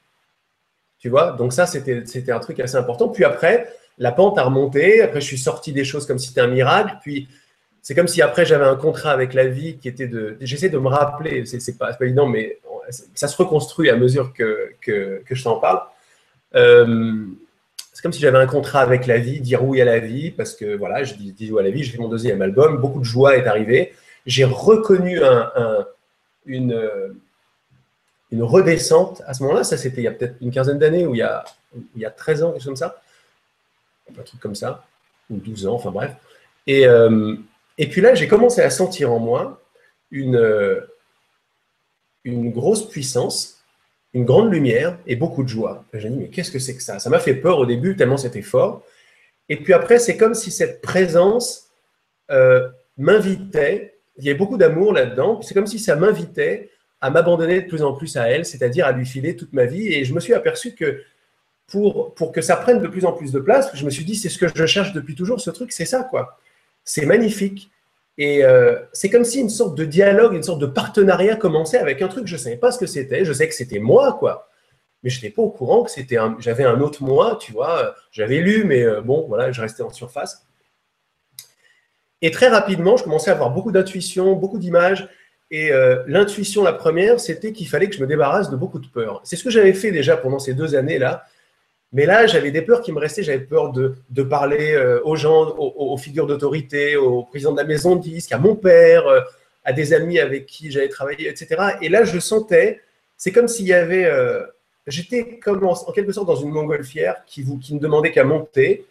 Tu 0.98 1.08
vois? 1.08 1.32
Donc 1.32 1.52
ça, 1.52 1.66
c'était 1.66 2.32
un 2.32 2.40
truc 2.40 2.60
assez 2.60 2.76
important. 2.76 3.08
Puis 3.08 3.24
après, 3.24 3.72
la 3.98 4.12
pente 4.12 4.38
a 4.38 4.42
remonté. 4.42 5.00
Après, 5.02 5.20
je 5.20 5.26
suis 5.26 5.38
sorti 5.38 5.72
des 5.72 5.84
choses 5.84 6.06
comme 6.06 6.18
si 6.18 6.28
c'était 6.28 6.40
un 6.40 6.48
miracle. 6.48 6.96
Puis 7.00 7.28
c'est 7.82 7.94
comme 7.94 8.08
si 8.08 8.20
après 8.20 8.44
j'avais 8.44 8.66
un 8.66 8.76
contrat 8.76 9.12
avec 9.12 9.32
la 9.32 9.46
vie 9.46 9.78
qui 9.78 9.88
était 9.88 10.08
de. 10.08 10.36
J'essaie 10.40 10.68
de 10.68 10.78
me 10.78 10.88
rappeler, 10.88 11.46
c'est 11.46 11.78
pas, 11.78 11.92
pas 11.94 12.04
évident, 12.04 12.26
mais 12.26 12.58
ça 13.14 13.28
se 13.28 13.36
reconstruit 13.36 13.88
à 13.88 13.96
mesure 13.96 14.32
que, 14.32 14.72
que, 14.80 15.22
je 15.30 15.42
t'en 15.42 15.58
parle. 15.58 15.80
Euh, 16.54 17.26
c'est 18.00 18.02
comme 18.04 18.14
si 18.14 18.20
j'avais 18.20 18.38
un 18.38 18.46
contrat 18.46 18.80
avec 18.80 19.06
la 19.06 19.18
vie, 19.18 19.42
dire 19.42 19.62
oui 19.62 19.78
à 19.82 19.84
la 19.84 19.98
vie, 19.98 20.30
parce 20.30 20.54
que 20.54 20.74
voilà, 20.74 21.04
je 21.04 21.12
dis, 21.12 21.52
oui 21.52 21.60
à 21.60 21.62
la 21.62 21.68
vie, 21.68 21.84
j'ai 21.84 21.92
fait 21.92 21.98
mon 21.98 22.08
deuxième 22.08 22.40
album, 22.40 22.78
beaucoup 22.78 22.98
de 22.98 23.04
joie 23.04 23.36
est 23.36 23.46
arrivée. 23.46 23.92
J'ai 24.24 24.44
reconnu 24.44 25.22
un, 25.22 25.52
une, 26.46 26.80
une 28.30 28.42
redescente 28.42 29.20
à 29.26 29.34
ce 29.34 29.42
moment-là, 29.42 29.64
ça 29.64 29.76
c'était 29.76 30.00
il 30.00 30.04
y 30.04 30.08
a 30.08 30.12
peut-être 30.12 30.36
une 30.40 30.50
quinzaine 30.50 30.78
d'années, 30.78 31.04
ou 31.04 31.14
il 31.14 31.18
y 31.18 31.22
a, 31.22 31.44
il 31.94 32.00
y 32.00 32.06
a 32.06 32.10
13 32.10 32.42
ans, 32.42 32.52
quelque 32.52 32.62
chose 32.62 32.68
comme 32.68 32.76
ça, 32.76 33.02
un 34.18 34.22
truc 34.22 34.40
comme 34.40 34.54
ça, 34.54 34.86
ou 35.28 35.36
12 35.36 35.66
ans, 35.66 35.74
enfin 35.74 35.90
bref. 35.90 36.12
Et, 36.66 36.86
euh, 36.86 37.36
et 37.76 37.86
puis 37.86 38.00
là, 38.00 38.14
j'ai 38.14 38.28
commencé 38.28 38.62
à 38.62 38.70
sentir 38.70 39.12
en 39.12 39.18
moi 39.18 39.60
une, 40.10 40.36
euh, 40.36 40.80
une 42.24 42.50
grosse 42.50 42.88
puissance, 42.88 43.59
une 44.12 44.24
grande 44.24 44.52
lumière 44.52 44.98
et 45.06 45.16
beaucoup 45.16 45.42
de 45.42 45.48
joie. 45.48 45.84
J'ai 45.94 46.08
dit, 46.08 46.16
mais 46.16 46.28
qu'est-ce 46.28 46.50
que 46.50 46.58
c'est 46.58 46.76
que 46.76 46.82
ça? 46.82 46.98
Ça 46.98 47.10
m'a 47.10 47.20
fait 47.20 47.34
peur 47.34 47.58
au 47.58 47.66
début, 47.66 47.96
tellement 47.96 48.16
c'était 48.16 48.42
fort. 48.42 48.82
Et 49.48 49.56
puis 49.56 49.72
après, 49.72 49.98
c'est 49.98 50.16
comme 50.16 50.34
si 50.34 50.50
cette 50.50 50.80
présence 50.80 51.70
euh, 52.30 52.68
m'invitait, 52.98 53.94
il 54.18 54.24
y 54.24 54.30
a 54.30 54.34
beaucoup 54.34 54.56
d'amour 54.56 54.92
là-dedans, 54.92 55.40
c'est 55.42 55.54
comme 55.54 55.66
si 55.66 55.78
ça 55.78 55.96
m'invitait 55.96 56.70
à 57.00 57.10
m'abandonner 57.10 57.62
de 57.62 57.66
plus 57.66 57.82
en 57.82 57.94
plus 57.94 58.16
à 58.16 58.28
elle, 58.28 58.44
c'est-à-dire 58.44 58.86
à 58.86 58.92
lui 58.92 59.06
filer 59.06 59.36
toute 59.36 59.52
ma 59.52 59.64
vie. 59.64 59.92
Et 59.92 60.04
je 60.04 60.12
me 60.12 60.20
suis 60.20 60.34
aperçu 60.34 60.74
que 60.74 61.02
pour, 61.66 62.14
pour 62.14 62.32
que 62.32 62.42
ça 62.42 62.56
prenne 62.56 62.80
de 62.80 62.88
plus 62.88 63.04
en 63.04 63.12
plus 63.12 63.32
de 63.32 63.38
place, 63.38 63.70
je 63.74 63.84
me 63.84 63.90
suis 63.90 64.04
dit, 64.04 64.16
c'est 64.16 64.28
ce 64.28 64.38
que 64.38 64.46
je 64.54 64.66
cherche 64.66 64.92
depuis 64.92 65.14
toujours, 65.14 65.40
ce 65.40 65.50
truc, 65.50 65.72
c'est 65.72 65.84
ça, 65.84 66.04
quoi 66.04 66.38
c'est 66.84 67.06
magnifique. 67.06 67.70
Et 68.18 68.44
euh, 68.44 68.78
c'est 68.92 69.08
comme 69.08 69.24
si 69.24 69.40
une 69.40 69.48
sorte 69.48 69.76
de 69.76 69.84
dialogue, 69.84 70.34
une 70.34 70.42
sorte 70.42 70.60
de 70.60 70.66
partenariat 70.66 71.36
commençait 71.36 71.78
avec 71.78 72.02
un 72.02 72.08
truc, 72.08 72.26
je 72.26 72.34
ne 72.34 72.38
savais 72.38 72.56
pas 72.56 72.70
ce 72.70 72.78
que 72.78 72.86
c'était, 72.86 73.24
je 73.24 73.32
sais 73.32 73.48
que 73.48 73.54
c'était 73.54 73.78
moi, 73.78 74.16
quoi. 74.18 74.48
Mais 75.02 75.10
je 75.10 75.16
n'étais 75.16 75.30
pas 75.30 75.42
au 75.42 75.50
courant 75.50 75.82
que 75.82 75.90
c'était 75.90 76.18
j'avais 76.38 76.64
un 76.64 76.80
autre 76.80 77.02
moi, 77.02 77.38
tu 77.40 77.52
vois. 77.52 77.94
J'avais 78.12 78.40
lu, 78.40 78.64
mais 78.64 78.82
euh, 78.82 79.00
bon, 79.00 79.26
voilà, 79.28 79.50
je 79.52 79.60
restais 79.60 79.82
en 79.82 79.90
surface. 79.90 80.46
Et 82.22 82.30
très 82.30 82.48
rapidement, 82.48 82.96
je 82.96 83.04
commençais 83.04 83.30
à 83.30 83.34
avoir 83.34 83.50
beaucoup 83.50 83.72
d'intuition, 83.72 84.34
beaucoup 84.34 84.58
d'images. 84.58 85.08
Et 85.50 85.72
euh, 85.72 86.02
l'intuition, 86.06 86.62
la 86.62 86.72
première, 86.72 87.18
c'était 87.18 87.52
qu'il 87.52 87.66
fallait 87.66 87.88
que 87.88 87.96
je 87.96 88.00
me 88.00 88.06
débarrasse 88.06 88.50
de 88.50 88.56
beaucoup 88.56 88.78
de 88.78 88.86
peur. 88.86 89.20
C'est 89.24 89.36
ce 89.36 89.44
que 89.44 89.50
j'avais 89.50 89.72
fait 89.72 89.90
déjà 89.90 90.16
pendant 90.16 90.38
ces 90.38 90.54
deux 90.54 90.74
années-là. 90.74 91.24
Mais 91.92 92.06
là, 92.06 92.26
j'avais 92.26 92.52
des 92.52 92.62
peurs 92.62 92.82
qui 92.82 92.92
me 92.92 92.98
restaient. 92.98 93.22
J'avais 93.22 93.40
peur 93.40 93.72
de, 93.72 94.22
parler 94.22 94.72
euh, 94.72 95.00
aux 95.04 95.16
gens, 95.16 95.54
aux, 95.56 95.96
figures 95.96 96.26
d'autorité, 96.26 96.96
au 96.96 97.24
président 97.24 97.52
de 97.52 97.56
la 97.56 97.64
maison 97.64 97.96
de 97.96 98.02
disque, 98.02 98.32
à 98.32 98.38
mon 98.38 98.54
père, 98.54 99.06
euh, 99.08 99.20
à 99.64 99.72
des 99.72 99.92
amis 99.92 100.18
avec 100.18 100.46
qui 100.46 100.70
j'avais 100.70 100.88
travaillé, 100.88 101.28
etc. 101.28 101.74
Et 101.82 101.88
là, 101.88 102.04
je 102.04 102.18
sentais, 102.18 102.80
c'est 103.16 103.32
comme 103.32 103.48
s'il 103.48 103.66
y 103.66 103.72
avait. 103.72 104.04
Euh, 104.04 104.42
j'étais 104.86 105.38
comme 105.38 105.64
en, 105.64 105.74
quelque 105.92 106.12
sorte 106.12 106.28
dans 106.28 106.36
une 106.36 106.50
montgolfière 106.50 107.24
qui, 107.26 107.42
vous, 107.42 107.58
qui 107.58 107.74
ne 107.74 107.80
demandait 107.80 108.12
qu'à 108.12 108.24
monter. 108.24 108.86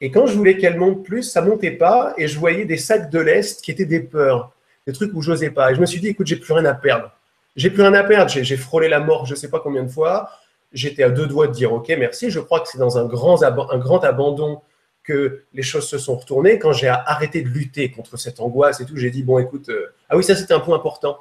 Et 0.00 0.10
quand 0.10 0.26
je 0.26 0.34
voulais 0.36 0.56
qu'elle 0.56 0.78
monte 0.78 1.04
plus, 1.04 1.22
ça 1.22 1.42
montait 1.42 1.70
pas. 1.70 2.12
Et 2.18 2.26
je 2.26 2.38
voyais 2.38 2.64
des 2.64 2.76
sacs 2.76 3.08
de 3.08 3.20
l'Est 3.20 3.62
qui 3.62 3.70
étaient 3.70 3.84
des 3.84 4.00
peurs, 4.00 4.52
des 4.84 4.92
trucs 4.92 5.14
où 5.14 5.22
j'osais 5.22 5.50
pas. 5.50 5.70
Et 5.70 5.76
je 5.76 5.80
me 5.80 5.86
suis 5.86 6.00
dit, 6.00 6.08
écoute, 6.08 6.26
j'ai 6.26 6.36
plus 6.36 6.52
rien 6.52 6.64
à 6.64 6.74
perdre. 6.74 7.12
J'ai 7.54 7.70
plus 7.70 7.82
rien 7.82 7.94
à 7.94 8.02
perdre. 8.02 8.28
J'ai 8.28 8.56
frôlé 8.56 8.88
la 8.88 8.98
mort 8.98 9.26
je 9.26 9.34
ne 9.34 9.36
sais 9.36 9.48
pas 9.48 9.60
combien 9.60 9.84
de 9.84 9.88
fois 9.90 10.28
j'étais 10.72 11.02
à 11.02 11.10
deux 11.10 11.26
doigts 11.26 11.46
de 11.46 11.52
dire 11.52 11.72
OK, 11.72 11.88
merci. 11.98 12.30
Je 12.30 12.40
crois 12.40 12.60
que 12.60 12.68
c'est 12.68 12.78
dans 12.78 12.98
un 12.98 13.06
grand, 13.06 13.42
un 13.42 13.78
grand 13.78 14.04
abandon 14.04 14.60
que 15.02 15.42
les 15.52 15.62
choses 15.62 15.88
se 15.88 15.98
sont 15.98 16.16
retournées. 16.16 16.58
Quand 16.58 16.72
j'ai 16.72 16.88
arrêté 16.88 17.42
de 17.42 17.48
lutter 17.48 17.90
contre 17.90 18.16
cette 18.16 18.40
angoisse 18.40 18.80
et 18.80 18.86
tout, 18.86 18.96
j'ai 18.96 19.10
dit, 19.10 19.22
bon, 19.22 19.38
écoute, 19.38 19.68
euh, 19.68 19.92
ah 20.08 20.16
oui, 20.16 20.22
ça 20.22 20.36
c'était 20.36 20.54
un 20.54 20.60
point 20.60 20.76
important. 20.76 21.18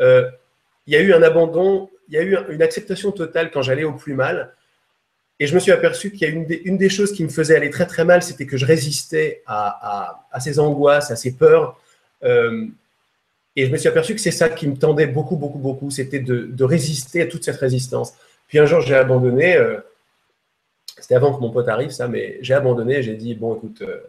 Euh, 0.00 0.28
il 0.86 0.94
y 0.94 0.96
a 0.96 1.00
eu 1.00 1.12
un 1.12 1.22
abandon, 1.22 1.90
il 2.08 2.14
y 2.14 2.18
a 2.18 2.22
eu 2.22 2.36
une 2.48 2.62
acceptation 2.62 3.12
totale 3.12 3.50
quand 3.50 3.62
j'allais 3.62 3.84
au 3.84 3.92
plus 3.92 4.14
mal. 4.14 4.54
Et 5.38 5.46
je 5.46 5.54
me 5.54 5.60
suis 5.60 5.72
aperçu 5.72 6.10
qu'il 6.10 6.20
y 6.22 6.24
a 6.26 6.28
une 6.28 6.76
des, 6.76 6.88
choses 6.90 7.12
qui 7.12 7.24
me 7.24 7.30
faisait 7.30 7.56
aller 7.56 7.70
très 7.70 7.86
très 7.86 8.04
mal, 8.04 8.22
c'était 8.22 8.46
que 8.46 8.58
je 8.58 8.66
résistais 8.66 9.42
à, 9.46 10.26
à, 10.30 10.40
ces 10.40 10.58
angoisses, 10.58 11.10
à 11.10 11.16
ces 11.16 11.34
peurs. 11.34 11.80
Euh, 12.24 12.66
et 13.56 13.66
je 13.66 13.70
me 13.70 13.76
suis 13.76 13.88
aperçu 13.88 14.14
que 14.14 14.20
c'est 14.20 14.30
ça 14.30 14.48
qui 14.48 14.68
me 14.68 14.76
tendait 14.76 15.06
beaucoup, 15.06 15.36
beaucoup, 15.36 15.58
beaucoup, 15.58 15.90
c'était 15.90 16.20
de, 16.20 16.64
résister 16.64 17.22
à 17.22 17.26
toute 17.26 17.44
cette 17.44 17.56
résistance. 17.56 18.14
Puis 18.50 18.58
un 18.58 18.66
jour, 18.66 18.82
j'ai 18.82 18.96
abandonné. 18.96 19.56
C'était 21.00 21.14
avant 21.14 21.34
que 21.34 21.40
mon 21.40 21.50
pote 21.50 21.68
arrive, 21.68 21.90
ça, 21.90 22.08
mais 22.08 22.38
j'ai 22.42 22.54
abandonné. 22.54 23.02
J'ai 23.02 23.14
dit, 23.14 23.34
bon, 23.34 23.56
écoute, 23.56 23.82
euh, 23.82 24.00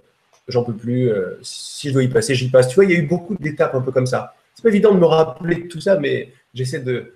j'en 0.47 0.63
peux 0.63 0.75
plus. 0.75 1.09
Euh, 1.09 1.39
si 1.41 1.87
je 1.87 1.93
dois 1.93 2.03
y 2.03 2.09
passer, 2.09 2.35
j'y 2.35 2.49
passe. 2.49 2.67
Tu 2.67 2.75
vois, 2.75 2.85
il 2.85 2.91
y 2.91 2.95
a 2.95 2.99
eu 2.99 3.07
beaucoup 3.07 3.35
d'étapes 3.39 3.75
un 3.75 3.81
peu 3.81 3.91
comme 3.91 4.05
ça. 4.05 4.35
C'est 4.53 4.63
pas 4.63 4.69
évident 4.69 4.93
de 4.93 4.99
me 4.99 5.05
rappeler 5.05 5.67
tout 5.67 5.79
ça, 5.79 5.97
mais 5.97 6.33
j'essaie 6.53 6.79
de, 6.79 7.13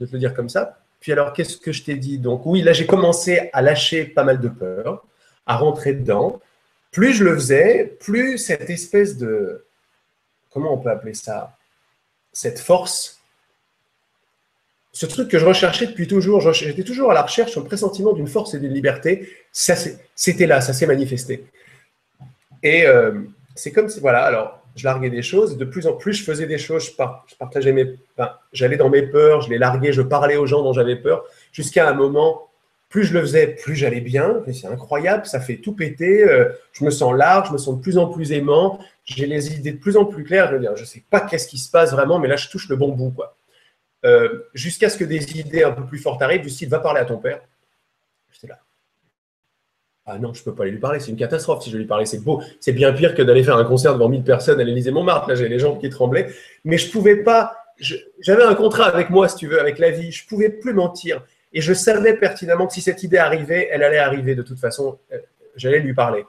te 0.00 0.12
le 0.12 0.18
dire 0.18 0.34
comme 0.34 0.48
ça. 0.48 0.80
Puis 1.00 1.12
alors, 1.12 1.32
qu'est-ce 1.32 1.56
que 1.56 1.72
je 1.72 1.84
t'ai 1.84 1.94
dit? 1.94 2.18
Donc, 2.18 2.44
oui, 2.44 2.62
là, 2.62 2.72
j'ai 2.72 2.86
commencé 2.86 3.50
à 3.52 3.62
lâcher 3.62 4.04
pas 4.04 4.24
mal 4.24 4.40
de 4.40 4.48
peur, 4.48 5.04
à 5.46 5.56
rentrer 5.56 5.92
dedans. 5.92 6.40
Plus 6.90 7.14
je 7.14 7.24
le 7.24 7.34
faisais, 7.34 7.96
plus 8.00 8.38
cette 8.38 8.68
espèce 8.68 9.16
de. 9.16 9.64
Comment 10.50 10.74
on 10.74 10.78
peut 10.78 10.90
appeler 10.90 11.14
ça? 11.14 11.56
Cette 12.32 12.58
force 12.58 13.21
ce 14.92 15.06
truc 15.06 15.28
que 15.28 15.38
je 15.38 15.46
recherchais 15.46 15.86
depuis 15.86 16.06
toujours, 16.06 16.52
j'étais 16.52 16.84
toujours 16.84 17.10
à 17.10 17.14
la 17.14 17.22
recherche, 17.22 17.56
un 17.56 17.62
pressentiment 17.62 18.12
d'une 18.12 18.28
force 18.28 18.54
et 18.54 18.58
d'une 18.58 18.74
liberté, 18.74 19.28
c'était 19.52 20.46
là, 20.46 20.60
ça 20.60 20.74
s'est 20.74 20.86
manifesté. 20.86 21.46
Et 22.62 22.86
euh, 22.86 23.12
c'est 23.54 23.72
comme 23.72 23.88
si, 23.88 24.00
voilà, 24.00 24.22
alors 24.22 24.60
je 24.76 24.84
larguais 24.84 25.10
des 25.10 25.22
choses, 25.22 25.56
de 25.56 25.64
plus 25.64 25.86
en 25.86 25.94
plus 25.94 26.12
je 26.12 26.24
faisais 26.24 26.46
des 26.46 26.58
choses, 26.58 26.90
je, 26.90 27.36
partageais 27.38 27.72
mes, 27.72 27.96
j'allais 28.52 28.76
dans 28.76 28.90
mes 28.90 29.02
peurs, 29.02 29.40
je 29.40 29.50
les 29.50 29.58
larguais, 29.58 29.92
je 29.92 30.02
parlais 30.02 30.36
aux 30.36 30.46
gens 30.46 30.62
dont 30.62 30.74
j'avais 30.74 30.96
peur, 30.96 31.24
jusqu'à 31.52 31.88
un 31.88 31.94
moment, 31.94 32.48
plus 32.90 33.04
je 33.04 33.14
le 33.14 33.22
faisais, 33.22 33.46
plus 33.46 33.74
j'allais 33.74 34.02
bien, 34.02 34.42
c'est 34.52 34.66
incroyable, 34.66 35.24
ça 35.24 35.40
fait 35.40 35.56
tout 35.56 35.72
péter, 35.72 36.22
euh, 36.22 36.50
je 36.72 36.84
me 36.84 36.90
sens 36.90 37.14
large, 37.14 37.48
je 37.48 37.52
me 37.54 37.58
sens 37.58 37.76
de 37.76 37.80
plus 37.80 37.96
en 37.96 38.08
plus 38.08 38.32
aimant, 38.32 38.78
j'ai 39.06 39.26
les 39.26 39.54
idées 39.54 39.72
de 39.72 39.78
plus 39.78 39.96
en 39.96 40.04
plus 40.04 40.22
claires, 40.22 40.48
je 40.48 40.56
veux 40.56 40.60
dire, 40.60 40.76
je 40.76 40.84
sais 40.84 41.02
pas 41.10 41.20
qu'est-ce 41.20 41.48
qui 41.48 41.56
se 41.56 41.70
passe 41.70 41.92
vraiment, 41.92 42.18
mais 42.18 42.28
là 42.28 42.36
je 42.36 42.48
touche 42.48 42.68
le 42.68 42.76
bon 42.76 42.88
bout, 42.88 43.10
quoi. 43.10 43.34
Euh, 44.04 44.44
jusqu'à 44.52 44.88
ce 44.88 44.98
que 44.98 45.04
des 45.04 45.38
idées 45.38 45.62
un 45.62 45.72
peu 45.72 45.86
plus 45.86 45.98
fortes 45.98 46.22
arrivent, 46.22 46.42
du 46.42 46.50
style 46.50 46.68
va 46.68 46.80
parler 46.80 47.00
à 47.00 47.04
ton 47.04 47.18
père. 47.18 47.40
J'étais 48.32 48.48
là. 48.48 48.58
Ah 50.04 50.18
non, 50.18 50.34
je 50.34 50.40
ne 50.40 50.44
peux 50.44 50.54
pas 50.54 50.64
aller 50.64 50.72
lui 50.72 50.80
parler, 50.80 50.98
c'est 50.98 51.12
une 51.12 51.16
catastrophe 51.16 51.62
si 51.62 51.70
je 51.70 51.78
lui 51.78 51.84
parlais. 51.84 52.06
C'est 52.06 52.18
beau, 52.18 52.42
c'est 52.58 52.72
bien 52.72 52.92
pire 52.92 53.14
que 53.14 53.22
d'aller 53.22 53.44
faire 53.44 53.56
un 53.56 53.64
concert 53.64 53.92
devant 53.92 54.08
1000 54.08 54.24
personnes 54.24 54.60
à 54.60 54.64
l'Élysée 54.64 54.90
Montmartre. 54.90 55.28
Là, 55.28 55.36
j'ai 55.36 55.48
les 55.48 55.60
jambes 55.60 55.80
qui 55.80 55.88
tremblaient. 55.88 56.28
Mais 56.64 56.76
je 56.76 56.88
ne 56.88 56.92
pouvais 56.92 57.16
pas. 57.16 57.56
J'avais 58.20 58.42
un 58.42 58.54
contrat 58.54 58.86
avec 58.86 59.10
moi, 59.10 59.28
si 59.28 59.36
tu 59.36 59.46
veux, 59.46 59.60
avec 59.60 59.78
la 59.78 59.90
vie. 59.90 60.10
Je 60.10 60.24
ne 60.24 60.28
pouvais 60.28 60.50
plus 60.50 60.74
mentir. 60.74 61.24
Et 61.52 61.60
je 61.60 61.72
savais 61.72 62.16
pertinemment 62.16 62.66
que 62.66 62.72
si 62.72 62.80
cette 62.80 63.02
idée 63.02 63.18
arrivait, 63.18 63.68
elle 63.70 63.84
allait 63.84 63.98
arriver 63.98 64.34
de 64.34 64.42
toute 64.42 64.58
façon. 64.58 64.98
Euh, 65.12 65.18
j'allais 65.54 65.78
lui 65.78 65.94
parler. 65.94 66.24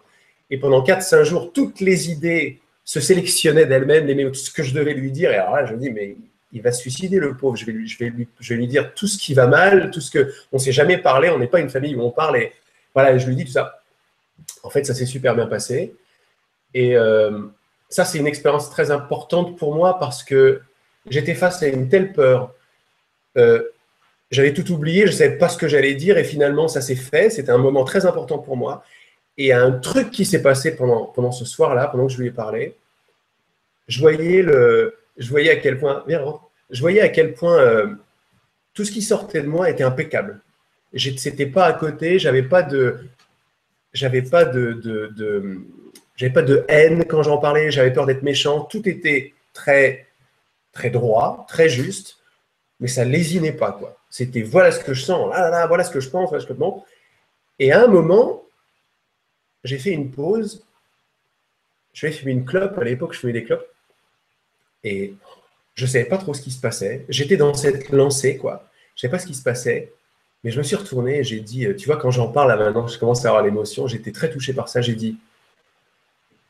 Et 0.51 0.59
pendant 0.59 0.83
4-5 0.83 1.23
jours, 1.23 1.51
toutes 1.51 1.79
les 1.79 2.11
idées 2.11 2.61
se 2.83 2.99
sélectionnaient 2.99 3.65
d'elles-mêmes, 3.65 4.31
tout 4.31 4.35
ce 4.35 4.51
que 4.51 4.61
je 4.61 4.73
devais 4.73 4.93
lui 4.93 5.11
dire. 5.11 5.31
Et 5.31 5.35
alors 5.35 5.55
là, 5.55 5.65
je 5.65 5.73
me 5.73 5.79
dis, 5.79 5.89
mais 5.89 6.15
il 6.53 6.61
va 6.61 6.71
se 6.71 6.81
suicider, 6.81 7.19
le 7.19 7.35
pauvre. 7.35 7.55
Je 7.57 7.65
vais 7.65 7.71
lui, 8.55 8.67
dire 8.67 8.93
tout 8.93 9.07
ce 9.07 9.17
qui 9.17 9.33
va 9.33 9.47
mal, 9.47 9.91
tout 9.91 10.01
ce 10.01 10.11
que 10.11 10.31
on 10.51 10.59
s'est 10.59 10.71
jamais 10.71 10.97
parlé. 10.97 11.29
On 11.29 11.39
n'est 11.39 11.47
pas 11.47 11.59
une 11.59 11.69
famille 11.69 11.95
où 11.95 12.01
on 12.01 12.11
parle. 12.11 12.37
Et 12.37 12.53
voilà, 12.93 13.17
je 13.17 13.27
lui 13.27 13.35
dis 13.35 13.45
tout 13.45 13.51
ça. 13.51 13.81
En 14.61 14.69
fait, 14.69 14.85
ça 14.85 14.93
s'est 14.93 15.07
super 15.07 15.35
bien 15.35 15.47
passé. 15.47 15.95
Et 16.73 16.95
euh, 16.95 17.41
ça, 17.89 18.05
c'est 18.05 18.19
une 18.19 18.27
expérience 18.27 18.69
très 18.69 18.91
importante 18.91 19.57
pour 19.57 19.75
moi 19.75 19.99
parce 19.99 20.23
que 20.23 20.61
j'étais 21.09 21.33
face 21.33 21.63
à 21.63 21.67
une 21.67 21.89
telle 21.89 22.13
peur. 22.13 22.53
Euh, 23.37 23.63
j'avais 24.29 24.53
tout 24.53 24.71
oublié, 24.71 25.01
je 25.01 25.11
ne 25.11 25.17
savais 25.17 25.37
pas 25.37 25.49
ce 25.49 25.57
que 25.57 25.67
j'allais 25.67 25.95
dire 25.95 26.17
et 26.17 26.23
finalement, 26.23 26.67
ça 26.67 26.81
s'est 26.81 26.95
fait. 26.95 27.31
C'était 27.31 27.51
un 27.51 27.57
moment 27.57 27.83
très 27.83 28.05
important 28.05 28.37
pour 28.37 28.57
moi. 28.57 28.83
Et 29.37 29.51
un 29.53 29.71
truc 29.71 30.11
qui 30.11 30.25
s'est 30.25 30.43
passé 30.43 30.75
pendant, 30.75 31.31
ce 31.31 31.45
soir-là, 31.45 31.87
pendant 31.87 32.05
que 32.05 32.13
je 32.13 32.19
lui 32.19 32.27
ai 32.27 32.31
parlé, 32.31 32.75
je 33.87 33.99
voyais 33.99 34.43
le, 34.43 34.95
je 35.17 35.29
voyais 35.29 35.51
à 35.51 35.55
quel 35.55 35.79
point, 35.79 36.03
je 36.73 36.81
voyais 36.81 37.01
à 37.01 37.09
quel 37.09 37.33
point 37.33 37.57
euh, 37.57 37.95
tout 38.73 38.83
ce 38.83 38.91
qui 38.91 39.01
sortait 39.01 39.41
de 39.41 39.47
moi 39.47 39.69
était 39.69 39.83
impeccable. 39.83 40.41
C'était 40.95 41.45
pas 41.45 41.65
à 41.65 41.73
côté, 41.73 42.19
j'avais 42.19 42.43
pas 42.43 42.63
de, 42.63 43.07
j'avais 43.93 44.21
pas 44.21 44.43
de, 44.43 45.65
j'avais 46.15 46.33
pas 46.33 46.41
de 46.41 46.65
haine 46.67 47.05
quand 47.05 47.23
j'en 47.23 47.37
parlais, 47.37 47.71
j'avais 47.71 47.93
peur 47.93 48.05
d'être 48.05 48.23
méchant. 48.23 48.61
Tout 48.65 48.87
était 48.89 49.33
très, 49.53 50.07
très 50.71 50.89
droit, 50.89 51.45
très 51.47 51.69
juste, 51.69 52.19
mais 52.79 52.87
ça 52.87 53.05
lésinait 53.05 53.53
pas 53.53 53.71
quoi. 53.71 53.97
C'était 54.09 54.41
voilà 54.41 54.71
ce 54.71 54.83
que 54.83 54.93
je 54.93 55.03
sens, 55.03 55.31
là, 55.31 55.49
là, 55.49 55.65
voilà 55.67 55.83
ce 55.83 55.91
que 55.91 55.99
je 55.99 56.09
pense, 56.09 56.29
voilà 56.29 56.41
ce 56.41 56.47
que 56.47 56.53
je 56.53 56.59
pense. 56.59 56.83
Et 57.59 57.71
à 57.71 57.83
un 57.83 57.87
moment, 57.87 58.43
j'ai 59.63 59.77
fait 59.79 59.91
une 59.91 60.11
pause. 60.11 60.65
Je 61.93 62.07
vais 62.07 62.11
fumer 62.11 62.31
une 62.31 62.45
clope. 62.45 62.77
À 62.77 62.83
l'époque, 62.83 63.13
je 63.13 63.19
fumais 63.19 63.33
des 63.33 63.43
clopes. 63.43 63.67
Et 64.83 65.13
je 65.75 65.85
ne 65.85 65.89
savais 65.89 66.05
pas 66.05 66.17
trop 66.17 66.33
ce 66.33 66.41
qui 66.41 66.51
se 66.51 66.59
passait. 66.59 67.05
J'étais 67.09 67.37
dans 67.37 67.53
cette 67.53 67.89
lancée, 67.89 68.37
quoi. 68.37 68.69
Je 68.95 68.99
ne 68.99 69.01
savais 69.01 69.11
pas 69.11 69.19
ce 69.19 69.27
qui 69.27 69.33
se 69.33 69.43
passait. 69.43 69.91
Mais 70.43 70.51
je 70.51 70.57
me 70.57 70.63
suis 70.63 70.75
retourné 70.75 71.19
et 71.19 71.23
j'ai 71.23 71.39
dit, 71.39 71.65
euh, 71.65 71.75
tu 71.75 71.85
vois, 71.87 71.97
quand 71.97 72.11
j'en 72.11 72.27
parle 72.27 72.49
là 72.49 72.57
maintenant, 72.57 72.87
je 72.87 72.99
commence 72.99 73.25
à 73.25 73.29
avoir 73.29 73.43
l'émotion. 73.43 73.87
J'étais 73.87 74.11
très 74.11 74.29
touché 74.29 74.53
par 74.53 74.67
ça. 74.67 74.81
J'ai 74.81 74.95
dit, 74.95 75.17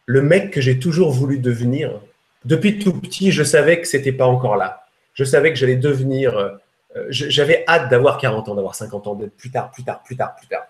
le 0.05 0.21
mec 0.21 0.51
que 0.51 0.61
j'ai 0.61 0.79
toujours 0.79 1.11
voulu 1.11 1.37
devenir, 1.37 2.01
depuis 2.45 2.79
tout 2.79 2.99
petit, 2.99 3.31
je 3.31 3.43
savais 3.43 3.79
que 3.79 3.87
c'était 3.87 4.11
pas 4.11 4.25
encore 4.25 4.57
là. 4.57 4.87
Je 5.13 5.23
savais 5.23 5.51
que 5.51 5.59
j'allais 5.59 5.75
devenir. 5.75 6.37
Euh, 6.37 7.05
j'avais 7.09 7.63
hâte 7.67 7.89
d'avoir 7.89 8.17
40 8.17 8.49
ans, 8.49 8.55
d'avoir 8.55 8.75
50 8.75 9.07
ans, 9.07 9.15
d'être 9.15 9.35
plus 9.35 9.51
tard, 9.51 9.71
plus 9.71 9.83
tard, 9.83 10.03
plus 10.03 10.15
tard, 10.15 10.35
plus 10.35 10.47
tard. 10.47 10.65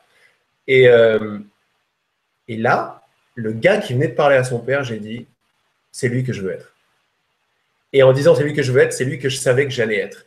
Euh, 0.70 1.40
et 2.48 2.58
là, 2.58 3.04
le 3.36 3.52
gars 3.54 3.78
qui 3.78 3.94
venait 3.94 4.10
de 4.10 4.14
parler 4.14 4.36
à 4.36 4.44
son 4.44 4.60
père, 4.60 4.84
j'ai 4.84 5.00
dit, 5.00 5.26
c'est 5.92 6.10
lui 6.10 6.24
que 6.24 6.34
je 6.34 6.42
veux 6.42 6.52
être. 6.52 6.73
Et 7.94 8.04
en 8.04 8.12
disant 8.12 8.36
c'est 8.36 8.44
lui 8.44 8.54
que 8.54 8.64
je 8.64 8.72
veux 8.72 8.82
être, 8.82 8.94
c'est 8.94 9.06
lui 9.06 9.20
que 9.20 9.30
je 9.30 9.38
savais 9.38 9.66
que 9.66 9.72
j'allais 9.72 9.98
être. 9.98 10.26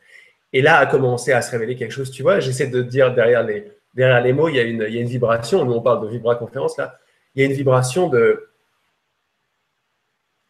Et 0.52 0.62
là 0.62 0.78
a 0.78 0.87
commencé 0.87 1.32
à 1.32 1.42
se 1.42 1.50
révéler 1.50 1.76
quelque 1.76 1.92
chose. 1.92 2.11
Tu 2.11 2.23
vois, 2.23 2.40
j'essaie 2.40 2.68
de 2.68 2.80
dire 2.82 3.12
derrière 3.14 3.42
les, 3.42 3.70
derrière 3.94 4.23
les 4.23 4.32
mots, 4.32 4.49
il 4.49 4.56
y, 4.56 4.61
a 4.61 4.62
une, 4.62 4.85
il 4.88 4.94
y 4.94 4.99
a 4.99 5.00
une 5.00 5.08
vibration. 5.08 5.64
Nous, 5.64 5.73
on 5.73 5.82
parle 5.82 6.04
de 6.04 6.08
vibra-conférence 6.08 6.78
là. 6.78 6.99
Il 7.35 7.42
y 7.42 7.44
a 7.44 7.49
une 7.49 7.56
vibration 7.56 8.08
de 8.08 8.49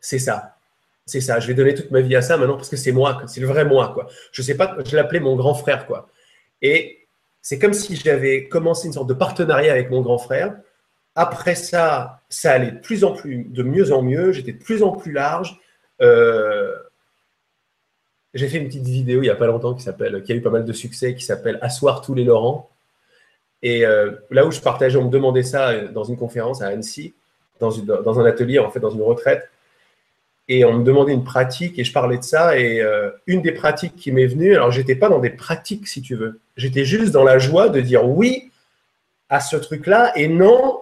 c'est 0.00 0.20
ça. 0.20 0.56
C'est 1.04 1.20
ça. 1.20 1.40
Je 1.40 1.46
vais 1.46 1.54
donner 1.54 1.74
toute 1.74 1.90
ma 1.90 2.00
vie 2.00 2.16
à 2.16 2.22
ça 2.22 2.36
maintenant 2.36 2.56
parce 2.56 2.68
que 2.68 2.76
c'est 2.76 2.92
moi, 2.92 3.22
c'est 3.26 3.40
le 3.40 3.46
vrai 3.46 3.64
moi. 3.64 3.92
Quoi. 3.94 4.08
Je 4.32 4.42
sais 4.42 4.56
pas, 4.56 4.76
je 4.84 4.94
l'appelais 4.94 5.20
mon 5.20 5.36
grand 5.36 5.54
frère. 5.54 5.86
Quoi. 5.86 6.08
Et 6.62 7.08
c'est 7.42 7.58
comme 7.58 7.72
si 7.72 7.96
j'avais 7.96 8.48
commencé 8.48 8.86
une 8.86 8.92
sorte 8.92 9.08
de 9.08 9.14
partenariat 9.14 9.72
avec 9.72 9.90
mon 9.90 10.02
grand 10.02 10.18
frère. 10.18 10.56
Après 11.14 11.54
ça, 11.54 12.22
ça 12.28 12.52
allait 12.52 12.72
de 12.72 12.78
plus 12.78 13.04
en 13.04 13.12
plus, 13.12 13.44
de 13.44 13.62
mieux 13.62 13.92
en 13.92 14.02
mieux. 14.02 14.32
J'étais 14.32 14.52
de 14.52 14.62
plus 14.62 14.82
en 14.82 14.92
plus 14.92 15.12
large. 15.12 15.58
Euh, 16.02 16.76
j'ai 18.36 18.48
fait 18.48 18.58
une 18.58 18.66
petite 18.66 18.86
vidéo 18.86 19.20
il 19.20 19.24
n'y 19.24 19.30
a 19.30 19.34
pas 19.34 19.46
longtemps 19.46 19.74
qui 19.74 19.84
qui 19.84 20.32
a 20.32 20.34
eu 20.34 20.40
pas 20.40 20.50
mal 20.50 20.64
de 20.64 20.72
succès, 20.72 21.14
qui 21.14 21.24
s'appelle 21.24 21.58
Asseoir 21.62 22.02
tous 22.02 22.14
les 22.14 22.24
Laurents. 22.24 22.70
Et 23.62 23.84
euh, 23.84 24.12
là 24.30 24.46
où 24.46 24.52
je 24.52 24.60
partageais, 24.60 24.98
on 24.98 25.06
me 25.06 25.10
demandait 25.10 25.42
ça 25.42 25.70
euh, 25.70 25.88
dans 25.90 26.04
une 26.04 26.16
conférence 26.16 26.62
à 26.62 26.68
Annecy, 26.68 27.14
dans, 27.58 27.70
dans, 27.70 28.20
un 28.20 28.24
atelier, 28.24 28.58
en 28.58 28.70
fait, 28.70 28.80
dans 28.80 28.90
une 28.90 29.02
retraite. 29.02 29.48
Et 30.48 30.64
on 30.64 30.74
me 30.74 30.84
demandait 30.84 31.12
une 31.12 31.24
pratique 31.24 31.78
et 31.78 31.82
je 31.82 31.92
parlais 31.92 32.18
de 32.18 32.22
ça. 32.22 32.58
Et 32.58 32.80
euh, 32.80 33.10
une 33.26 33.42
des 33.42 33.52
pratiques 33.52 33.96
qui 33.96 34.12
m'est 34.12 34.26
venue, 34.26 34.54
alors 34.54 34.70
j'étais 34.70 34.94
pas 34.94 35.08
dans 35.08 35.18
des 35.18 35.30
pratiques, 35.30 35.88
si 35.88 36.02
tu 36.02 36.14
veux. 36.14 36.38
J'étais 36.56 36.84
juste 36.84 37.12
dans 37.12 37.24
la 37.24 37.38
joie 37.38 37.68
de 37.68 37.80
dire 37.80 38.08
oui 38.08 38.52
à 39.28 39.40
ce 39.40 39.56
truc-là 39.56 40.12
et 40.16 40.28
non 40.28 40.80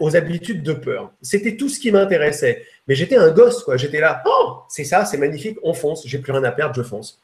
aux 0.00 0.16
habitudes 0.16 0.62
de 0.62 0.72
peur. 0.72 1.12
C'était 1.22 1.56
tout 1.56 1.68
ce 1.68 1.78
qui 1.78 1.92
m'intéressait. 1.92 2.64
Mais 2.88 2.94
j'étais 2.94 3.16
un 3.16 3.30
gosse, 3.30 3.62
quoi. 3.62 3.76
J'étais 3.76 4.00
là, 4.00 4.22
oh, 4.26 4.62
c'est 4.68 4.84
ça, 4.84 5.04
c'est 5.04 5.16
magnifique, 5.16 5.58
on 5.62 5.74
fonce, 5.74 6.06
j'ai 6.06 6.18
plus 6.18 6.32
rien 6.32 6.42
à 6.44 6.50
perdre, 6.50 6.74
je 6.74 6.82
fonce. 6.82 7.20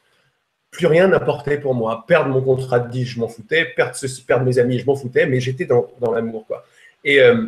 Plus 0.71 0.87
rien 0.87 1.07
n'apportait 1.07 1.57
pour 1.57 1.73
moi. 1.73 2.05
Perdre 2.07 2.29
mon 2.29 2.41
contrat 2.41 2.79
de 2.79 2.89
10, 2.89 3.05
je 3.05 3.19
m'en 3.19 3.27
foutais. 3.27 3.65
Perdre 3.65 4.45
mes 4.45 4.59
amis, 4.59 4.79
je 4.79 4.85
m'en 4.85 4.95
foutais, 4.95 5.25
mais 5.25 5.39
j'étais 5.39 5.65
dans, 5.65 5.89
l'amour, 6.13 6.45
quoi. 6.45 6.65
Et, 7.03 7.21
euh, 7.21 7.47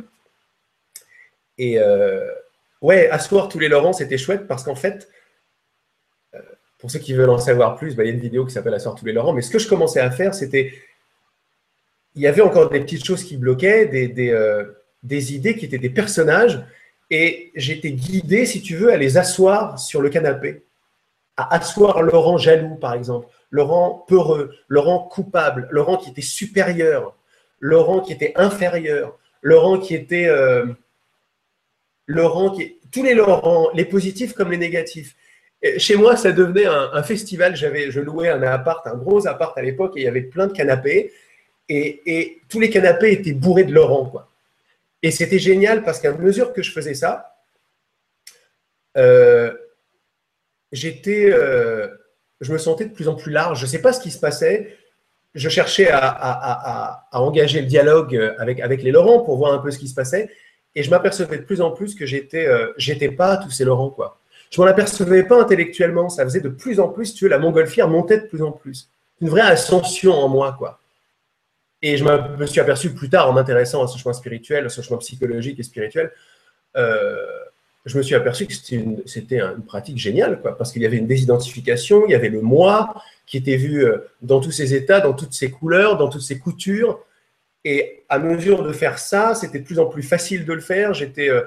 euh, 1.59 2.31
ouais, 2.81 3.09
asseoir 3.09 3.49
tous 3.49 3.59
les 3.59 3.67
Laurents, 3.67 3.93
c'était 3.93 4.17
chouette 4.17 4.47
parce 4.47 4.63
qu'en 4.63 4.75
fait, 4.75 5.09
euh, 6.33 6.39
pour 6.77 6.89
ceux 6.91 6.99
qui 6.99 7.13
veulent 7.13 7.29
en 7.29 7.37
savoir 7.37 7.75
plus, 7.75 7.95
bah, 7.95 8.03
il 8.03 8.07
y 8.07 8.09
a 8.09 8.13
une 8.13 8.21
vidéo 8.21 8.45
qui 8.45 8.53
s'appelle 8.53 8.73
Asseoir 8.73 8.95
tous 8.95 9.05
les 9.05 9.13
Laurents. 9.13 9.33
Mais 9.33 9.41
ce 9.41 9.51
que 9.51 9.59
je 9.59 9.67
commençais 9.67 9.99
à 9.99 10.11
faire, 10.11 10.33
c'était. 10.33 10.73
Il 12.15 12.21
y 12.21 12.27
avait 12.27 12.41
encore 12.41 12.69
des 12.69 12.79
petites 12.79 13.05
choses 13.05 13.23
qui 13.23 13.37
bloquaient, 13.37 13.85
des 13.85 14.07
idées 15.07 15.55
qui 15.55 15.65
étaient 15.65 15.77
des 15.77 15.89
personnages, 15.89 16.63
et 17.11 17.51
j'étais 17.55 17.91
guidé, 17.91 18.45
si 18.45 18.61
tu 18.61 18.75
veux, 18.75 18.91
à 18.91 18.97
les 18.97 19.17
asseoir 19.17 19.79
sur 19.79 20.01
le 20.01 20.09
canapé, 20.09 20.63
à 21.37 21.55
asseoir 21.55 22.01
Laurent 22.03 22.37
jaloux, 22.37 22.75
par 22.75 22.93
exemple, 22.93 23.27
Laurent 23.51 24.05
peureux, 24.07 24.53
Laurent 24.67 24.99
coupable, 24.99 25.67
Laurent 25.71 25.97
qui 25.97 26.11
était 26.11 26.21
supérieur, 26.21 27.15
Laurent 27.59 28.01
qui 28.01 28.13
était 28.13 28.33
inférieur, 28.35 29.17
Laurent 29.41 29.79
qui 29.79 29.95
était... 29.95 30.27
Euh, 30.27 30.65
Laurent 32.05 32.51
qui... 32.51 32.77
Tous 32.91 33.03
les 33.03 33.13
Laurents, 33.13 33.69
les 33.73 33.85
positifs 33.85 34.33
comme 34.33 34.51
les 34.51 34.57
négatifs. 34.57 35.15
chez 35.77 35.95
moi, 35.95 36.15
ça 36.15 36.31
devenait 36.31 36.65
un, 36.65 37.03
festival. 37.03 37.55
J'avais, 37.55 37.91
je 37.91 37.99
louais 37.99 38.29
un 38.29 38.41
appart, 38.41 38.85
un 38.87 38.95
gros 38.95 39.27
appart 39.27 39.55
à 39.57 39.61
l'époque, 39.61 39.93
et 39.95 40.01
il 40.01 40.03
y 40.05 40.07
avait 40.07 40.23
plein 40.23 40.47
de 40.47 40.53
canapés. 40.53 41.11
Et, 41.67 42.41
tous 42.49 42.59
les 42.59 42.71
canapés 42.71 43.11
étaient 43.11 43.33
bourrés 43.33 43.63
de 43.63 43.73
Laurent. 43.73 44.05
Quoi. 44.05 44.28
Et 45.01 45.11
c'était 45.11 45.39
génial 45.39 45.83
parce 45.83 45.99
qu'à 45.99 46.11
mesure 46.13 46.53
que 46.53 46.61
je 46.61 46.71
faisais 46.71 46.93
ça, 46.93 47.35
euh, 48.97 49.53
euh, 50.73 51.87
je 52.41 52.53
me 52.53 52.57
sentais 52.57 52.85
de 52.85 52.93
plus 52.93 53.07
en 53.07 53.15
plus 53.15 53.31
large. 53.31 53.59
Je 53.59 53.65
ne 53.65 53.69
sais 53.69 53.81
pas 53.81 53.93
ce 53.93 54.01
qui 54.01 54.11
se 54.11 54.19
passait. 54.19 54.75
Je 55.35 55.47
cherchais 55.47 55.89
à, 55.91 57.07
engager 57.11 57.61
le 57.61 57.67
dialogue 57.67 58.15
avec, 58.39 58.83
les 58.83 58.91
Laurent 58.91 59.21
pour 59.21 59.37
voir 59.37 59.53
un 59.53 59.59
peu 59.59 59.71
ce 59.71 59.77
qui 59.77 59.87
se 59.87 59.95
passait. 59.95 60.29
Et 60.75 60.83
je 60.83 60.89
m'apercevais 60.89 61.37
de 61.37 61.43
plus 61.43 61.61
en 61.61 61.71
plus 61.71 61.95
que 61.95 62.05
j'étais, 62.05 62.47
euh, 62.47 63.11
pas 63.17 63.37
tous 63.37 63.51
ces 63.51 63.65
Laurent, 63.65 63.89
quoi. 63.89 64.19
Je 64.51 64.59
m'en 64.59 64.67
apercevais 64.67 65.23
pas 65.23 65.39
intellectuellement. 65.39 66.09
Ça 66.09 66.23
faisait 66.23 66.41
de 66.41 66.49
plus 66.49 66.79
en 66.79 66.89
plus, 66.89 67.13
tu 67.13 67.25
veux, 67.25 67.29
la 67.29 67.37
montgolfière 67.37 67.87
montait 67.87 68.19
de 68.19 68.25
plus 68.25 68.41
en 68.41 68.51
plus. 68.51 68.89
Une 69.21 69.29
vraie 69.29 69.41
ascension 69.41 70.13
en 70.13 70.27
moi, 70.27 70.55
quoi. 70.57 70.78
Et 71.81 71.97
je 71.97 72.03
me 72.03 72.45
suis 72.45 72.59
aperçu 72.59 72.93
plus 72.93 73.09
tard, 73.09 73.29
en 73.29 73.33
m'intéressant 73.33 73.83
à 73.83 73.87
ce 73.87 73.97
chemin 73.97 74.13
spirituel, 74.13 74.65
à 74.65 74.69
ce 74.69 74.81
chemin 74.81 74.97
psychologique 74.97 75.59
et 75.59 75.63
spirituel, 75.63 76.11
euh, 76.75 77.15
je 77.85 77.97
me 77.97 78.03
suis 78.03 78.15
aperçu 78.15 78.45
que 78.45 78.53
c'était 78.53 79.39
une, 79.39 79.63
pratique 79.65 79.97
géniale, 79.97 80.41
parce 80.41 80.71
qu'il 80.71 80.81
y 80.81 80.85
avait 80.85 80.97
une 80.97 81.07
désidentification, 81.07 82.05
il 82.05 82.11
y 82.11 82.15
avait 82.15 82.29
le 82.29 82.41
moi 82.41 82.93
qui 83.25 83.37
était 83.37 83.55
vu 83.55 83.85
euh, 83.85 83.99
dans 84.21 84.41
tous 84.41 84.51
ses 84.51 84.73
états, 84.73 84.99
dans 84.99 85.13
toutes 85.13 85.33
ses 85.33 85.49
couleurs, 85.49 85.97
dans 85.97 86.09
toutes 86.09 86.21
ses 86.21 86.37
coutures. 86.37 86.99
Et 87.65 88.03
à 88.09 88.19
mesure 88.19 88.63
de 88.63 88.71
faire 88.71 88.99
ça, 88.99 89.35
c'était 89.35 89.59
de 89.59 89.65
plus 89.65 89.79
en 89.79 89.85
plus 89.85 90.03
facile 90.03 90.45
de 90.45 90.53
le 90.53 90.61
faire. 90.61 90.93
J'étais 90.93 91.29
euh, 91.29 91.41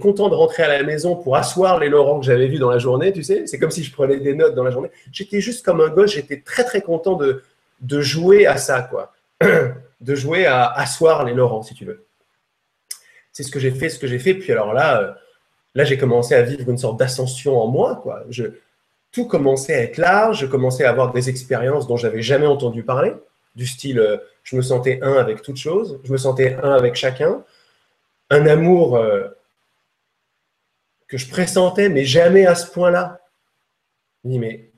content 0.00 0.28
de 0.28 0.34
rentrer 0.34 0.62
à 0.62 0.68
la 0.68 0.82
maison 0.82 1.16
pour 1.16 1.36
asseoir 1.36 1.78
les 1.78 1.88
Laurents 1.88 2.20
que 2.20 2.26
j'avais 2.26 2.48
vus 2.48 2.58
dans 2.58 2.70
la 2.70 2.78
journée, 2.78 3.12
tu 3.12 3.22
sais. 3.22 3.46
C'est 3.46 3.58
comme 3.58 3.70
si 3.70 3.82
je 3.82 3.92
prenais 3.92 4.18
des 4.18 4.34
notes 4.34 4.54
dans 4.54 4.64
la 4.64 4.70
journée. 4.70 4.90
J'étais 5.12 5.40
juste 5.40 5.64
comme 5.64 5.80
un 5.80 5.88
gosse, 5.88 6.12
j'étais 6.12 6.40
très 6.40 6.64
très 6.64 6.82
content 6.82 7.14
de, 7.14 7.42
de 7.80 8.00
jouer 8.00 8.46
à 8.46 8.56
ça, 8.56 8.82
quoi. 8.82 9.13
De 9.40 10.14
jouer 10.14 10.46
à 10.46 10.70
asseoir 10.70 11.24
les 11.24 11.34
Laurents, 11.34 11.62
si 11.62 11.74
tu 11.74 11.84
veux. 11.84 12.06
C'est 13.32 13.42
ce 13.42 13.50
que 13.50 13.58
j'ai 13.58 13.72
fait, 13.72 13.88
ce 13.88 13.98
que 13.98 14.06
j'ai 14.06 14.18
fait. 14.18 14.34
Puis 14.34 14.52
alors 14.52 14.72
là, 14.72 15.00
euh, 15.00 15.12
là 15.74 15.84
j'ai 15.84 15.98
commencé 15.98 16.34
à 16.34 16.42
vivre 16.42 16.70
une 16.70 16.78
sorte 16.78 16.98
d'ascension 16.98 17.60
en 17.60 17.66
moi. 17.66 17.96
Quoi. 18.02 18.24
Tout 19.12 19.26
commençait 19.26 19.74
à 19.74 19.82
être 19.82 19.96
large, 19.96 20.40
je 20.40 20.46
commençais 20.46 20.84
à 20.84 20.90
avoir 20.90 21.12
des 21.12 21.28
expériences 21.28 21.86
dont 21.86 21.96
j'avais 21.96 22.22
jamais 22.22 22.46
entendu 22.46 22.82
parler, 22.82 23.12
du 23.54 23.66
style 23.66 23.98
euh, 23.98 24.16
je 24.42 24.56
me 24.56 24.62
sentais 24.62 25.00
un 25.02 25.14
avec 25.14 25.42
toute 25.42 25.56
chose, 25.56 26.00
je 26.04 26.12
me 26.12 26.16
sentais 26.16 26.56
un 26.62 26.72
avec 26.72 26.96
chacun, 26.96 27.42
un 28.30 28.46
amour 28.46 28.96
euh, 28.96 29.28
que 31.08 31.16
je 31.16 31.28
pressentais, 31.28 31.88
mais 31.88 32.04
jamais 32.04 32.46
à 32.46 32.54
ce 32.54 32.70
point-là. 32.70 33.20
Je 34.22 34.28
me 34.28 34.32
dis, 34.32 34.38
mais 34.38 34.70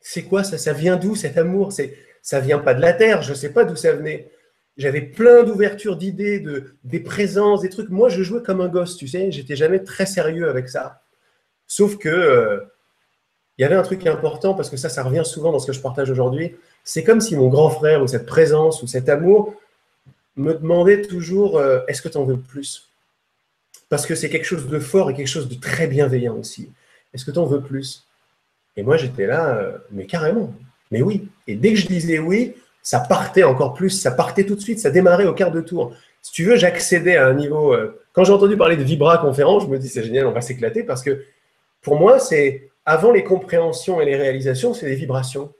c'est 0.00 0.24
quoi 0.24 0.44
ça? 0.44 0.58
Ça 0.58 0.72
vient 0.72 0.96
d'où 0.96 1.14
cet 1.14 1.38
amour? 1.38 1.72
C'est, 1.72 1.96
Ça 2.22 2.40
vient 2.40 2.58
pas 2.58 2.74
de 2.74 2.80
la 2.80 2.92
terre, 2.92 3.22
je 3.22 3.30
ne 3.30 3.34
sais 3.34 3.52
pas 3.52 3.64
d'où 3.64 3.76
ça 3.76 3.92
venait. 3.92 4.30
J'avais 4.76 5.02
plein 5.02 5.42
d'ouvertures 5.42 5.96
d'idées, 5.96 6.40
de, 6.40 6.76
des 6.84 7.00
présences, 7.00 7.60
des 7.60 7.68
trucs. 7.68 7.90
Moi, 7.90 8.08
je 8.08 8.22
jouais 8.22 8.42
comme 8.42 8.60
un 8.60 8.68
gosse, 8.68 8.96
tu 8.96 9.06
sais. 9.06 9.30
J'étais 9.30 9.56
jamais 9.56 9.80
très 9.80 10.06
sérieux 10.06 10.48
avec 10.48 10.68
ça. 10.68 11.02
Sauf 11.66 11.98
que 11.98 12.08
euh, 12.08 12.60
il 13.58 13.62
y 13.62 13.64
avait 13.64 13.74
un 13.74 13.82
truc 13.82 14.06
important 14.06 14.54
parce 14.54 14.70
que 14.70 14.76
ça, 14.76 14.88
ça 14.88 15.02
revient 15.02 15.24
souvent 15.24 15.52
dans 15.52 15.58
ce 15.58 15.66
que 15.66 15.72
je 15.72 15.80
partage 15.80 16.10
aujourd'hui. 16.10 16.56
C'est 16.84 17.04
comme 17.04 17.20
si 17.20 17.36
mon 17.36 17.48
grand 17.48 17.70
frère 17.70 18.02
ou 18.02 18.06
cette 18.06 18.26
présence 18.26 18.82
ou 18.82 18.86
cet 18.86 19.08
amour 19.08 19.54
me 20.36 20.54
demandait 20.54 21.02
toujours 21.02 21.58
euh, 21.58 21.80
est-ce 21.88 22.00
que 22.00 22.08
tu 22.08 22.16
en 22.16 22.24
veux 22.24 22.38
plus? 22.38 22.88
Parce 23.90 24.06
que 24.06 24.14
c'est 24.14 24.30
quelque 24.30 24.46
chose 24.46 24.68
de 24.68 24.78
fort 24.78 25.10
et 25.10 25.14
quelque 25.14 25.26
chose 25.26 25.48
de 25.48 25.54
très 25.54 25.86
bienveillant 25.86 26.36
aussi. 26.36 26.72
Est-ce 27.12 27.26
que 27.26 27.30
tu 27.30 27.38
en 27.38 27.44
veux 27.44 27.60
plus? 27.60 28.06
Et 28.76 28.82
moi, 28.82 28.96
j'étais 28.96 29.26
là, 29.26 29.56
euh, 29.56 29.78
mais 29.90 30.06
carrément, 30.06 30.54
mais 30.92 31.02
oui. 31.02 31.26
Et 31.48 31.56
dès 31.56 31.70
que 31.70 31.78
je 31.78 31.88
disais 31.88 32.20
oui, 32.20 32.54
ça 32.82 33.00
partait 33.00 33.42
encore 33.42 33.74
plus, 33.74 33.90
ça 33.90 34.12
partait 34.12 34.44
tout 34.44 34.54
de 34.54 34.60
suite, 34.60 34.78
ça 34.78 34.90
démarrait 34.90 35.26
au 35.26 35.32
quart 35.32 35.50
de 35.50 35.60
tour. 35.60 35.92
Si 36.20 36.30
tu 36.30 36.44
veux, 36.44 36.54
j'accédais 36.54 37.16
à 37.16 37.26
un 37.26 37.34
niveau. 37.34 37.72
Euh, 37.72 38.00
quand 38.12 38.22
j'ai 38.22 38.32
entendu 38.32 38.56
parler 38.56 38.76
de 38.76 38.84
Vibra 38.84 39.18
conférence, 39.18 39.64
je 39.64 39.68
me 39.68 39.78
dis 39.78 39.88
c'est 39.88 40.04
génial, 40.04 40.26
on 40.26 40.32
va 40.32 40.42
s'éclater 40.42 40.84
parce 40.84 41.02
que 41.02 41.24
pour 41.80 41.98
moi, 41.98 42.20
c'est 42.20 42.68
avant 42.84 43.10
les 43.10 43.24
compréhensions 43.24 44.00
et 44.00 44.04
les 44.04 44.16
réalisations, 44.16 44.74
c'est 44.74 44.86
des 44.86 44.94
vibrations. 44.94 45.52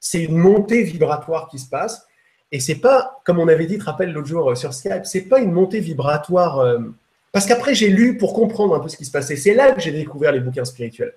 C'est 0.00 0.22
une 0.22 0.36
montée 0.36 0.82
vibratoire 0.82 1.48
qui 1.48 1.58
se 1.58 1.68
passe. 1.68 2.06
Et 2.52 2.58
c'est 2.58 2.76
pas, 2.80 3.20
comme 3.24 3.38
on 3.38 3.46
avait 3.46 3.66
dit, 3.66 3.78
te 3.78 3.84
rappelles 3.84 4.12
l'autre 4.12 4.26
jour 4.26 4.50
euh, 4.50 4.54
sur 4.56 4.74
Skype, 4.74 5.04
c'est 5.04 5.22
pas 5.22 5.38
une 5.38 5.52
montée 5.52 5.80
vibratoire. 5.80 6.58
Euh, 6.58 6.78
parce 7.30 7.46
qu'après, 7.46 7.74
j'ai 7.74 7.88
lu 7.88 8.16
pour 8.16 8.34
comprendre 8.34 8.74
un 8.74 8.80
peu 8.80 8.88
ce 8.88 8.96
qui 8.96 9.04
se 9.04 9.12
passait. 9.12 9.36
C'est 9.36 9.54
là 9.54 9.70
que 9.72 9.80
j'ai 9.80 9.92
découvert 9.92 10.32
les 10.32 10.40
bouquins 10.40 10.64
spirituels. 10.64 11.14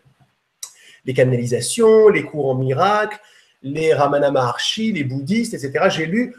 Les 1.06 1.14
canalisations, 1.14 2.08
les 2.10 2.24
courants 2.24 2.56
miracles, 2.56 3.20
les 3.63 3.93
Ramana 3.93 4.32
Maharshi, 4.32 4.91
les 4.91 5.04
bouddhistes, 5.04 5.54
etc. 5.54 5.86
J'ai 5.89 6.06
lu 6.06 6.36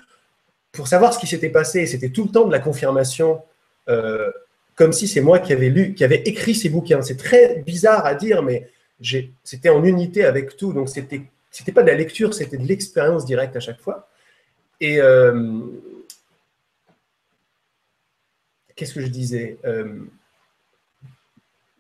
pour 0.73 0.89
savoir 0.89 1.13
ce 1.13 1.19
qui 1.19 1.27
s'était 1.27 1.49
passé. 1.49 1.87
C'était 1.87 2.11
tout 2.11 2.25
le 2.25 2.31
temps 2.31 2.47
de 2.47 2.53
la 2.53 2.59
confirmation, 2.59 3.43
euh, 3.89 4.31
comme 4.75 4.93
si 4.93 5.09
c'est 5.09 5.21
moi 5.21 5.39
qui 5.39 5.53
avais 5.53 5.71
lu, 5.71 5.95
qui 5.95 6.05
avait 6.05 6.23
écrit 6.27 6.55
ces 6.55 6.69
bouquins. 6.69 7.03
C'est 7.03 7.17
très 7.17 7.63
bizarre 7.63 8.05
à 8.07 8.15
dire, 8.15 8.43
mais 8.43 8.69
c'était 9.43 9.71
en 9.71 9.83
unité 9.85 10.25
avec 10.25 10.57
tout. 10.57 10.73
Donc, 10.73 10.89
c'était 10.89 11.23
c'était 11.55 11.71
pas 11.71 11.83
de 11.83 11.89
la 11.89 11.95
lecture, 11.95 12.35
c'était 12.35 12.57
de 12.57 12.67
l'expérience 12.67 13.25
directe 13.25 13.55
à 13.55 13.61
chaque 13.61 13.81
fois. 13.81 14.09
Et 14.81 15.01
euh, 15.01 15.61
qu'est-ce 18.75 18.93
que 18.93 19.01
je 19.01 19.07
disais 19.07 19.59
euh, 19.65 20.01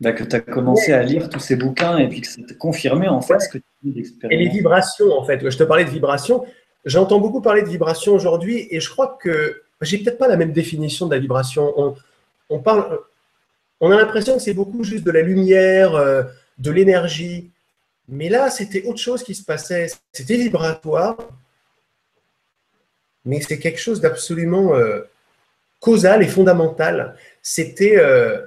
bah, 0.04 0.12
que 0.12 0.24
tu 0.24 0.36
as 0.36 0.40
commencé 0.40 0.92
à 0.92 1.02
lire 1.02 1.28
tous 1.28 1.40
ces 1.40 1.56
bouquins 1.56 1.98
et 1.98 2.08
puis 2.08 2.20
que 2.20 2.26
ça 2.26 2.40
t'a 2.46 2.54
confirmé 2.54 3.08
en 3.08 3.20
fait 3.20 3.40
ce 3.40 3.48
que 3.48 3.58
tu 3.58 3.64
d'expérience. 3.90 4.40
Et 4.40 4.44
les 4.44 4.50
vibrations 4.50 5.12
en 5.12 5.24
fait. 5.24 5.48
Je 5.48 5.56
te 5.56 5.64
parlais 5.64 5.84
de 5.84 5.90
vibrations. 5.90 6.44
J'entends 6.84 7.18
beaucoup 7.18 7.40
parler 7.40 7.62
de 7.62 7.68
vibrations 7.68 8.12
aujourd'hui 8.12 8.68
et 8.70 8.80
je 8.80 8.90
crois 8.90 9.18
que 9.20 9.62
j'ai 9.80 9.98
peut-être 9.98 10.18
pas 10.18 10.28
la 10.28 10.36
même 10.36 10.52
définition 10.52 11.06
de 11.06 11.14
la 11.14 11.20
vibration. 11.20 11.72
On, 11.76 11.94
on 12.50 12.58
parle, 12.58 12.98
on 13.80 13.90
a 13.90 13.96
l'impression 13.96 14.36
que 14.36 14.42
c'est 14.42 14.54
beaucoup 14.54 14.84
juste 14.84 15.04
de 15.04 15.10
la 15.10 15.22
lumière, 15.22 15.94
euh, 15.94 16.22
de 16.58 16.70
l'énergie. 16.70 17.50
Mais 18.08 18.28
là, 18.28 18.50
c'était 18.50 18.84
autre 18.84 18.98
chose 18.98 19.22
qui 19.22 19.34
se 19.34 19.44
passait. 19.44 19.88
C'était 20.12 20.36
vibratoire, 20.36 21.16
mais 23.24 23.40
c'est 23.40 23.58
quelque 23.58 23.80
chose 23.80 24.00
d'absolument 24.00 24.74
euh, 24.74 25.00
causal 25.80 26.22
et 26.22 26.28
fondamental. 26.28 27.16
C'était 27.42 27.96
euh, 27.96 28.42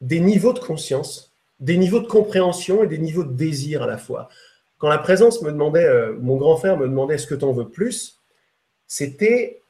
des 0.00 0.20
niveaux 0.20 0.52
de 0.52 0.58
conscience, 0.58 1.32
des 1.60 1.76
niveaux 1.76 2.00
de 2.00 2.06
compréhension 2.06 2.82
et 2.82 2.86
des 2.86 2.98
niveaux 2.98 3.24
de 3.24 3.32
désir 3.32 3.82
à 3.82 3.86
la 3.86 3.98
fois. 3.98 4.28
Quand 4.78 4.88
la 4.88 4.98
présence 4.98 5.40
me 5.42 5.50
demandait, 5.50 5.84
euh, 5.84 6.14
mon 6.20 6.36
grand 6.36 6.56
frère 6.56 6.76
me 6.76 6.86
demandait 6.86 7.14
est-ce 7.14 7.26
que 7.26 7.34
tu 7.34 7.44
en 7.44 7.52
veux 7.52 7.68
plus, 7.68 8.20
c'était 8.86 9.60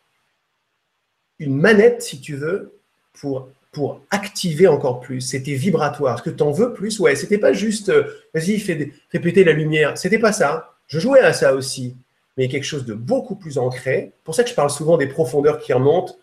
une 1.38 1.54
manette, 1.56 2.02
si 2.02 2.20
tu 2.20 2.36
veux, 2.36 2.72
pour, 3.12 3.48
pour 3.70 4.00
activer 4.10 4.66
encore 4.66 5.00
plus. 5.00 5.20
C'était 5.20 5.54
vibratoire. 5.54 6.16
Est-ce 6.16 6.22
que 6.22 6.30
tu 6.30 6.42
en 6.42 6.50
veux 6.50 6.72
plus? 6.72 6.98
Ouais, 7.00 7.14
c'était 7.16 7.38
pas 7.38 7.52
juste 7.52 7.90
euh, 7.90 8.04
vas-y, 8.32 8.58
fais, 8.58 8.92
la 9.12 9.52
lumière. 9.52 9.96
C'était 9.98 10.18
pas 10.18 10.32
ça. 10.32 10.74
Je 10.86 10.98
jouais 10.98 11.20
à 11.20 11.32
ça 11.32 11.54
aussi, 11.54 11.96
mais 12.36 12.48
quelque 12.48 12.64
chose 12.64 12.84
de 12.84 12.94
beaucoup 12.94 13.36
plus 13.36 13.58
ancré. 13.58 14.12
pour 14.24 14.34
ça 14.34 14.42
que 14.42 14.50
je 14.50 14.54
parle 14.54 14.70
souvent 14.70 14.96
des 14.96 15.06
profondeurs 15.06 15.58
qui 15.58 15.72
remontent 15.72 16.14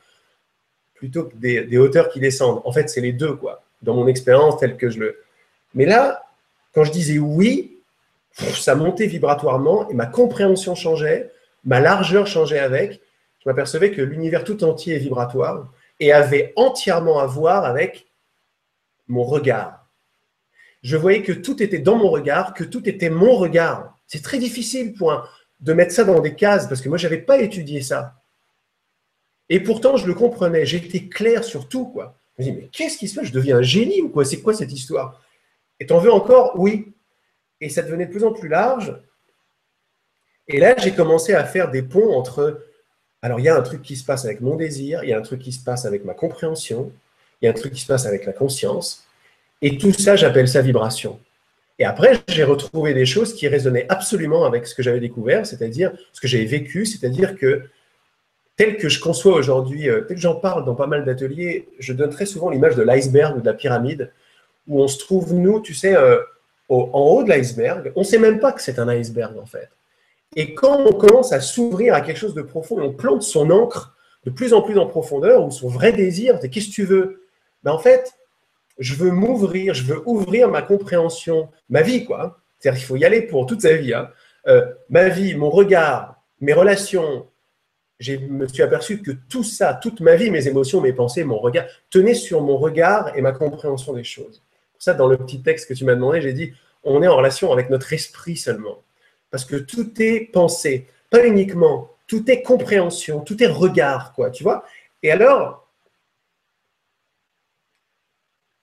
plutôt 0.96 1.26
que 1.26 1.36
des, 1.36 1.64
des 1.64 1.78
hauteurs 1.78 2.10
qui 2.10 2.20
descendent. 2.20 2.62
En 2.64 2.72
fait, 2.72 2.90
c'est 2.90 3.02
les 3.02 3.14
deux, 3.14 3.36
quoi 3.36 3.64
dans 3.82 3.96
mon 3.96 4.08
expérience 4.08 4.58
telle 4.58 4.78
que 4.78 4.90
je 4.90 5.00
le. 5.00 5.24
Mais 5.74 5.86
là, 5.86 6.24
quand 6.74 6.84
je 6.84 6.92
disais 6.92 7.20
oui, 7.20 7.78
ça 8.34 8.76
montait 8.76 9.08
vibratoirement 9.08 9.90
et 9.90 9.94
ma 9.94 10.06
compréhension 10.06 10.76
changeait, 10.76 11.32
ma 11.66 11.80
largeur 11.80 12.28
changeait 12.28 12.60
avec. 12.60 13.02
Je 13.44 13.50
m'apercevais 13.50 13.92
que 13.92 14.02
l'univers 14.02 14.44
tout 14.44 14.64
entier 14.64 14.96
est 14.96 15.00
vibratoire 15.00 15.72
et 16.00 16.14
avait 16.14 16.54
entièrement 16.56 17.20
à 17.20 17.26
voir 17.26 17.66
avec 17.66 18.08
mon 19.08 19.24
regard. 19.24 19.88
Je 20.84 20.98
voyais 20.98 21.22
que 21.22 21.32
tout 21.32 21.62
était 21.62 21.80
dans 21.80 21.98
mon 21.98 22.10
regard, 22.10 22.54
que 22.54 22.64
tout 22.64 22.88
était 22.88 23.10
mon 23.10 23.36
regard. 23.36 23.98
C'est 24.08 24.24
très 24.24 24.40
difficile 24.40 24.94
pour 24.94 25.28
de 25.60 25.74
mettre 25.74 25.94
ça 25.94 26.04
dans 26.04 26.20
des 26.20 26.36
cases 26.36 26.68
parce 26.68 26.82
que 26.82 26.90
moi, 26.90 26.98
je 26.98 27.08
n'avais 27.08 27.22
pas 27.22 27.40
étudié 27.40 27.82
ça. 27.82 28.16
Et 29.50 29.60
pourtant, 29.60 29.98
je 29.98 30.08
le 30.08 30.14
comprenais. 30.14 30.66
J'étais 30.66 31.08
clair 31.08 31.44
sur 31.44 31.68
tout. 31.68 31.88
Quoi. 31.88 32.18
Je 32.38 32.44
me 32.44 32.50
dis, 32.50 32.58
mais 32.58 32.70
qu'est-ce 32.72 32.98
qui 32.98 33.08
se 33.08 33.16
passe? 33.16 33.26
Je 33.26 33.34
deviens 33.34 33.58
un 33.58 33.62
génie 33.62 34.02
ou 34.02 34.10
quoi? 34.10 34.26
C'est 34.26 34.42
quoi 34.42 34.54
cette 34.54 34.72
histoire? 34.72 35.22
Et 35.80 35.86
t'en 35.86 36.00
veux 36.00 36.12
encore? 36.12 36.54
Oui. 36.58 36.94
Et 37.60 37.70
ça 37.70 37.82
devenait 37.82 38.06
de 38.06 38.12
plus 38.12 38.24
en 38.24 38.34
plus 38.34 38.50
large. 38.50 39.00
Et 40.48 40.60
là, 40.60 40.76
j'ai 40.78 40.92
commencé 40.92 41.34
à 41.34 41.44
faire 41.44 41.72
des 41.72 41.84
ponts 41.84 42.14
entre. 42.14 42.66
Alors, 43.22 43.40
il 43.40 43.44
y 43.44 43.50
a 43.50 43.56
un 43.56 43.62
truc 43.62 43.82
qui 43.82 43.96
se 43.96 44.04
passe 44.04 44.26
avec 44.26 44.42
mon 44.42 44.56
désir, 44.56 45.04
il 45.04 45.10
y 45.10 45.14
a 45.14 45.18
un 45.18 45.22
truc 45.22 45.40
qui 45.40 45.52
se 45.52 45.64
passe 45.64 45.86
avec 45.86 46.04
ma 46.04 46.14
compréhension, 46.14 46.92
il 47.42 47.46
y 47.46 47.48
a 47.48 47.52
un 47.52 47.54
truc 47.54 47.74
qui 47.74 47.82
se 47.82 47.86
passe 47.86 48.06
avec 48.06 48.26
la 48.26 48.34
conscience. 48.34 49.06
Et 49.62 49.78
tout 49.78 49.94
ça, 49.94 50.16
j'appelle 50.16 50.48
ça 50.48 50.62
vibration. 50.62 51.20
Et 51.78 51.86
après, 51.86 52.20
j'ai 52.28 52.44
retrouvé 52.44 52.94
des 52.94 53.06
choses 53.06 53.34
qui 53.34 53.48
résonnaient 53.48 53.86
absolument 53.90 54.46
avec 54.46 54.66
ce 54.66 54.76
que 54.76 54.84
j'avais 54.84 55.00
découvert, 55.00 55.46
c'est-à-dire 55.46 55.92
ce 56.14 56.22
que 56.22 56.28
j'avais 56.28 56.46
vécu, 56.46 56.86
c'est-à-dire 56.86 57.36
que 57.36 57.64
tel 58.62 58.78
que 58.78 58.90
je 58.90 59.00
conçois 59.00 59.34
aujourd'hui, 59.34 59.90
euh, 59.90 60.02
tel 60.02 60.18
que 60.18 60.22
j'en 60.22 60.36
parle 60.36 60.66
dans 60.66 60.76
pas 60.76 60.86
mal 60.86 61.04
d'ateliers, 61.04 61.68
je 61.80 61.94
donne 61.94 62.12
très 62.12 62.28
souvent 62.28 62.52
l'image 62.52 62.76
de 62.76 62.84
l'iceberg 62.84 63.36
ou 63.36 63.42
de 63.42 63.46
la 63.48 63.56
pyramide, 63.56 64.12
où 64.68 64.84
on 64.84 64.88
se 64.88 65.00
trouve, 65.00 65.34
nous, 65.34 65.62
tu 65.62 65.74
sais, 65.74 65.96
euh, 65.96 66.20
en 66.70 67.00
haut 67.00 67.24
de 67.24 67.30
l'iceberg, 67.30 67.92
on 67.96 68.02
ne 68.02 68.06
sait 68.06 68.20
même 68.20 68.40
pas 68.40 68.52
que 68.52 68.62
c'est 68.62 68.78
un 68.78 68.88
iceberg, 68.88 69.36
en 69.40 69.48
fait. 69.48 69.70
Et 70.36 70.54
quand 70.54 70.78
on 70.86 70.94
commence 70.94 71.34
à 71.34 71.42
s'ouvrir 71.42 71.96
à 71.96 72.02
quelque 72.02 72.20
chose 72.20 72.36
de 72.36 72.44
profond, 72.44 72.80
on 72.80 72.94
plante 72.94 73.24
son 73.24 73.50
encre 73.50 73.96
de 74.26 74.30
plus 74.30 74.54
en 74.54 74.62
plus 74.62 74.78
en 74.78 74.86
profondeur, 74.86 75.44
ou 75.44 75.50
son 75.50 75.68
vrai 75.68 75.92
désir, 75.92 76.38
c'est 76.40 76.50
qu'est-ce 76.50 76.68
que 76.68 76.74
tu 76.74 76.86
veux? 76.86 77.24
Ben, 77.64 77.72
En 77.72 77.80
fait, 77.80 78.14
je 78.78 78.94
veux 78.94 79.10
m'ouvrir, 79.10 79.74
je 79.74 79.86
veux 79.86 80.04
ouvrir 80.06 80.50
ma 80.50 80.62
compréhension, 80.62 81.50
ma 81.72 81.82
vie, 81.82 82.06
quoi. 82.06 82.38
C'est-à-dire 82.60 82.80
qu'il 82.80 82.88
faut 82.88 82.98
y 82.98 83.06
aller 83.06 83.24
pour 83.24 83.48
toute 83.48 83.64
sa 83.64 83.76
vie. 83.76 83.96
Hein. 83.96 84.12
Euh, 84.46 84.68
ma 84.92 85.10
vie, 85.10 85.34
mon 85.34 85.50
regard, 85.50 86.22
mes 86.42 86.54
relations, 86.54 87.26
je 88.02 88.16
me 88.16 88.48
suis 88.48 88.64
aperçu 88.64 89.02
que 89.02 89.12
tout 89.30 89.44
ça, 89.44 89.76
toute 89.76 90.02
ma 90.02 90.16
vie, 90.16 90.32
mes 90.32 90.48
émotions, 90.48 90.82
mes 90.82 90.92
pensées, 90.92 91.24
mon 91.24 91.38
regard, 91.38 91.66
tenaient 91.92 92.16
sur 92.16 92.42
mon 92.42 92.58
regard 92.58 93.16
et 93.16 93.22
ma 93.22 93.32
compréhension 93.32 93.94
des 93.94 94.04
choses. 94.04 94.42
Pour 94.74 94.82
ça, 94.82 94.96
dans 94.96 95.08
le 95.08 95.18
petit 95.18 95.44
texte 95.44 95.70
que 95.70 95.76
tu 95.76 95.86
m'as 95.86 95.94
demandé, 95.94 96.20
j'ai 96.20 96.34
dit, 96.34 96.52
on 96.84 97.04
est 97.04 97.08
en 97.08 97.16
relation 97.16 97.54
avec 97.54 97.70
notre 97.70 97.94
esprit 97.94 98.38
seulement. 98.38 98.82
Parce 99.30 99.46
que 99.46 99.56
tout 99.56 100.02
est 100.02 100.32
pensée, 100.32 100.88
pas 101.12 101.28
uniquement, 101.28 101.92
tout 102.08 102.30
est 102.32 102.42
compréhension, 102.42 103.20
tout 103.20 103.42
est 103.44 103.48
regard, 103.48 104.14
quoi, 104.14 104.32
tu 104.32 104.42
vois. 104.42 104.66
Et 105.04 105.12
alors, 105.12 105.68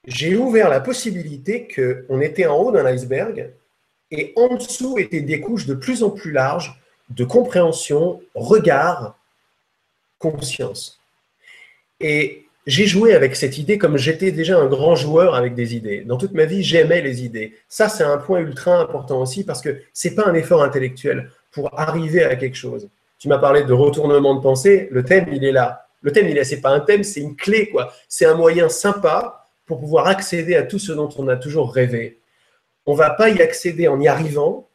j'ai 0.05 0.37
ouvert 0.37 0.69
la 0.69 0.81
possibilité 0.81 1.69
qu'on 1.69 2.21
était 2.21 2.47
en 2.47 2.57
haut 2.57 2.73
d'un 2.73 2.87
iceberg 2.87 3.53
et 4.11 4.33
en 4.35 4.57
dessous 4.57 4.99
étaient 4.99 5.21
des 5.21 5.41
couches 5.41 5.67
de 5.67 5.75
plus 5.75 6.03
en 6.03 6.11
plus 6.11 6.33
larges 6.33 6.83
de 7.11 7.25
compréhension, 7.25 8.21
regard, 8.35 9.18
conscience. 10.19 11.01
Et 12.01 12.45
j'ai 12.67 12.87
joué 12.87 13.15
avec 13.15 13.35
cette 13.35 13.57
idée 13.57 13.79
comme 13.79 13.97
j'étais 13.97 14.31
déjà 14.31 14.59
un 14.59 14.67
grand 14.67 14.95
joueur 14.95 15.35
avec 15.35 15.55
des 15.55 15.75
idées. 15.75 16.03
Dans 16.03 16.19
toute 16.19 16.33
ma 16.33 16.45
vie, 16.45 16.63
j'aimais 16.63 17.01
les 17.01 17.25
idées. 17.25 17.57
Ça, 17.69 17.89
c'est 17.89 18.05
un 18.05 18.19
point 18.19 18.41
ultra 18.41 18.79
important 18.79 19.23
aussi 19.23 19.45
parce 19.45 19.63
que 19.63 19.81
ce 19.95 20.09
n'est 20.09 20.15
pas 20.15 20.27
un 20.27 20.35
effort 20.35 20.63
intellectuel 20.63 21.31
pour 21.51 21.79
arriver 21.79 22.25
à 22.25 22.37
quelque 22.37 22.57
chose. 22.57 22.89
Tu 23.19 23.29
m'as 23.29 23.39
parlé 23.39 23.65
de 23.65 23.73
retournement 23.73 24.35
de 24.35 24.41
pensée, 24.41 24.89
le 24.91 25.03
thème, 25.03 25.29
il 25.33 25.45
est 25.45 25.53
là. 25.53 25.87
Le 26.03 26.13
thème, 26.13 26.29
il 26.29 26.39
est, 26.39 26.45
c'est 26.45 26.61
pas 26.61 26.71
un 26.71 26.81
thème, 26.81 27.03
c'est 27.03 27.21
une 27.21 27.37
clé, 27.37 27.71
quoi. 27.71 27.93
C'est 28.07 28.27
un 28.27 28.35
moyen 28.35 28.69
sympa 28.69 29.47
pour 29.67 29.81
pouvoir 29.81 30.07
accéder 30.07 30.55
à 30.55 30.63
tout 30.63 30.79
ce 30.79 30.93
dont 30.93 31.09
on 31.19 31.27
a 31.29 31.37
toujours 31.37 31.73
rêvé. 31.73 32.21
On 32.87 32.95
va 32.95 33.11
pas 33.11 33.31
y 33.31 33.43
accéder 33.43 33.89
en 33.89 34.01
y 34.01 34.09
arrivant, 34.09 34.69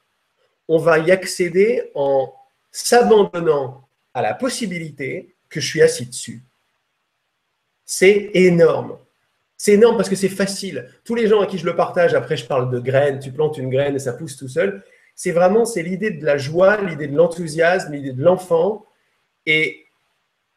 on 0.68 0.78
va 0.78 1.00
y 1.00 1.12
accéder 1.12 1.92
en 1.96 2.34
s'abandonnant 2.72 3.88
à 4.14 4.22
la 4.22 4.34
possibilité 4.34 5.33
que 5.54 5.62
je 5.62 5.68
suis 5.68 5.82
assis 5.82 6.06
dessus. 6.06 6.42
C'est 7.86 8.32
énorme. 8.34 8.98
C'est 9.58 9.74
énorme 9.74 9.96
parce 9.96 10.10
que 10.10 10.16
c'est 10.16 10.30
facile. 10.30 10.90
Tous 11.06 11.16
les 11.16 11.28
gens 11.28 11.42
à 11.42 11.46
qui 11.46 11.58
je 11.58 11.66
le 11.66 11.76
partage, 11.76 12.14
après 12.14 12.36
je 12.36 12.46
parle 12.46 12.70
de 12.70 12.80
graines, 12.80 13.20
tu 13.20 13.32
plantes 13.32 13.58
une 13.58 13.70
graine 13.70 13.96
et 13.96 14.00
ça 14.00 14.14
pousse 14.14 14.36
tout 14.36 14.50
seul. 14.50 14.84
C'est 15.16 15.32
vraiment 15.32 15.64
c'est 15.64 15.84
l'idée 15.84 16.12
de 16.12 16.26
la 16.26 16.38
joie, 16.38 16.82
l'idée 16.82 17.08
de 17.08 17.16
l'enthousiasme, 17.16 17.94
l'idée 17.94 18.12
de 18.14 18.24
l'enfant 18.24 18.86
et 19.46 19.86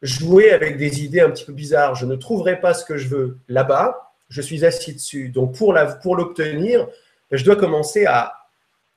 jouer 0.01 0.51
avec 0.51 0.77
des 0.77 1.03
idées 1.03 1.21
un 1.21 1.29
petit 1.29 1.45
peu 1.45 1.53
bizarres. 1.53 1.95
Je 1.95 2.05
ne 2.05 2.15
trouverai 2.15 2.59
pas 2.59 2.73
ce 2.73 2.85
que 2.85 2.97
je 2.97 3.07
veux 3.07 3.37
là-bas, 3.47 4.13
je 4.29 4.41
suis 4.41 4.65
assis 4.65 4.93
dessus. 4.93 5.29
Donc 5.29 5.55
pour 5.55 5.73
l'obtenir, 5.73 6.87
je 7.31 7.43
dois 7.43 7.55
commencer 7.55 8.05
à, 8.05 8.33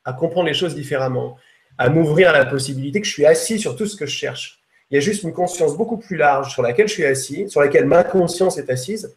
à 0.05 0.13
comprendre 0.13 0.47
les 0.47 0.55
choses 0.55 0.75
différemment, 0.75 1.37
à 1.79 1.89
m'ouvrir 1.89 2.31
à 2.31 2.33
la 2.33 2.47
possibilité 2.47 3.01
que 3.01 3.07
je 3.07 3.13
suis 3.13 3.27
assis 3.27 3.59
sur 3.59 3.77
tout 3.77 3.87
ce 3.87 3.97
que 3.97 4.07
je 4.07 4.17
cherche. 4.17 4.60
Il 4.91 4.97
y 4.97 4.99
a 4.99 5.01
juste 5.01 5.23
une 5.23 5.33
conscience 5.33 5.77
beaucoup 5.77 5.99
plus 5.99 6.17
large 6.17 6.53
sur 6.53 6.63
laquelle 6.63 6.89
je 6.89 6.95
suis 6.95 7.07
assis, 7.07 7.49
sur 7.49 7.61
laquelle 7.61 7.85
ma 7.85 8.03
conscience 8.03 8.59
est 8.59 8.71
assise, 8.71 9.15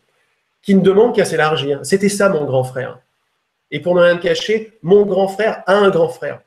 qui 0.62 0.76
ne 0.76 0.82
demande 0.82 1.16
qu'à 1.16 1.26
s'élargir. 1.26 1.80
C'était 1.84 2.10
ça 2.10 2.30
mon 2.30 2.46
grand 2.46 2.64
frère. 2.64 3.00
Et 3.72 3.80
pour 3.80 3.96
ne 3.96 4.02
rien 4.02 4.18
cacher, 4.18 4.78
mon 4.84 5.06
grand 5.06 5.28
frère 5.28 5.64
a 5.66 5.74
un 5.74 5.90
grand 5.90 6.10
frère. 6.10 6.42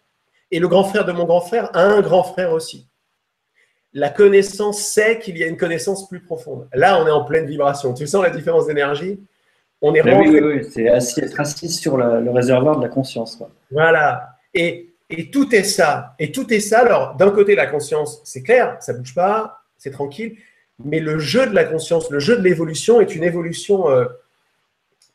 Et 0.52 0.60
le 0.60 0.68
grand 0.68 0.84
frère 0.84 1.04
de 1.04 1.10
mon 1.10 1.24
grand 1.24 1.40
frère 1.40 1.70
a 1.76 1.82
un 1.82 2.00
grand 2.00 2.22
frère 2.22 2.52
aussi. 2.52 2.86
La 3.92 4.10
connaissance 4.10 4.78
sait 4.78 5.18
qu'il 5.18 5.36
y 5.38 5.42
a 5.42 5.48
une 5.48 5.56
connaissance 5.56 6.08
plus 6.08 6.20
profonde. 6.20 6.68
Là, 6.72 7.00
on 7.02 7.06
est 7.06 7.10
en 7.10 7.24
pleine 7.24 7.46
vibration. 7.46 7.94
Tu 7.94 8.06
sens 8.06 8.22
la 8.22 8.30
différence 8.30 8.66
d'énergie? 8.66 9.18
On 9.82 9.92
est 9.94 10.02
rentré... 10.02 10.28
Oui, 10.28 10.40
oui, 10.40 10.64
c'est 10.70 11.22
être 11.22 11.40
assis 11.40 11.68
sur 11.68 11.96
le 11.96 12.30
réservoir 12.30 12.76
de 12.76 12.82
la 12.82 12.88
conscience. 12.88 13.42
Voilà. 13.70 14.36
Et 14.54 14.85
et 15.08 15.30
tout 15.30 15.54
est 15.54 15.64
ça. 15.64 16.14
Et 16.18 16.32
tout 16.32 16.52
est 16.52 16.60
ça. 16.60 16.80
Alors, 16.80 17.14
d'un 17.14 17.30
côté, 17.30 17.54
la 17.54 17.66
conscience, 17.66 18.20
c'est 18.24 18.42
clair, 18.42 18.76
ça 18.80 18.92
ne 18.92 18.98
bouge 18.98 19.14
pas, 19.14 19.62
c'est 19.78 19.90
tranquille. 19.90 20.36
Mais 20.84 21.00
le 21.00 21.18
jeu 21.18 21.46
de 21.46 21.54
la 21.54 21.64
conscience, 21.64 22.10
le 22.10 22.18
jeu 22.18 22.36
de 22.36 22.42
l'évolution 22.42 23.00
est 23.00 23.14
une 23.14 23.24
évolution 23.24 23.88
euh, 23.88 24.06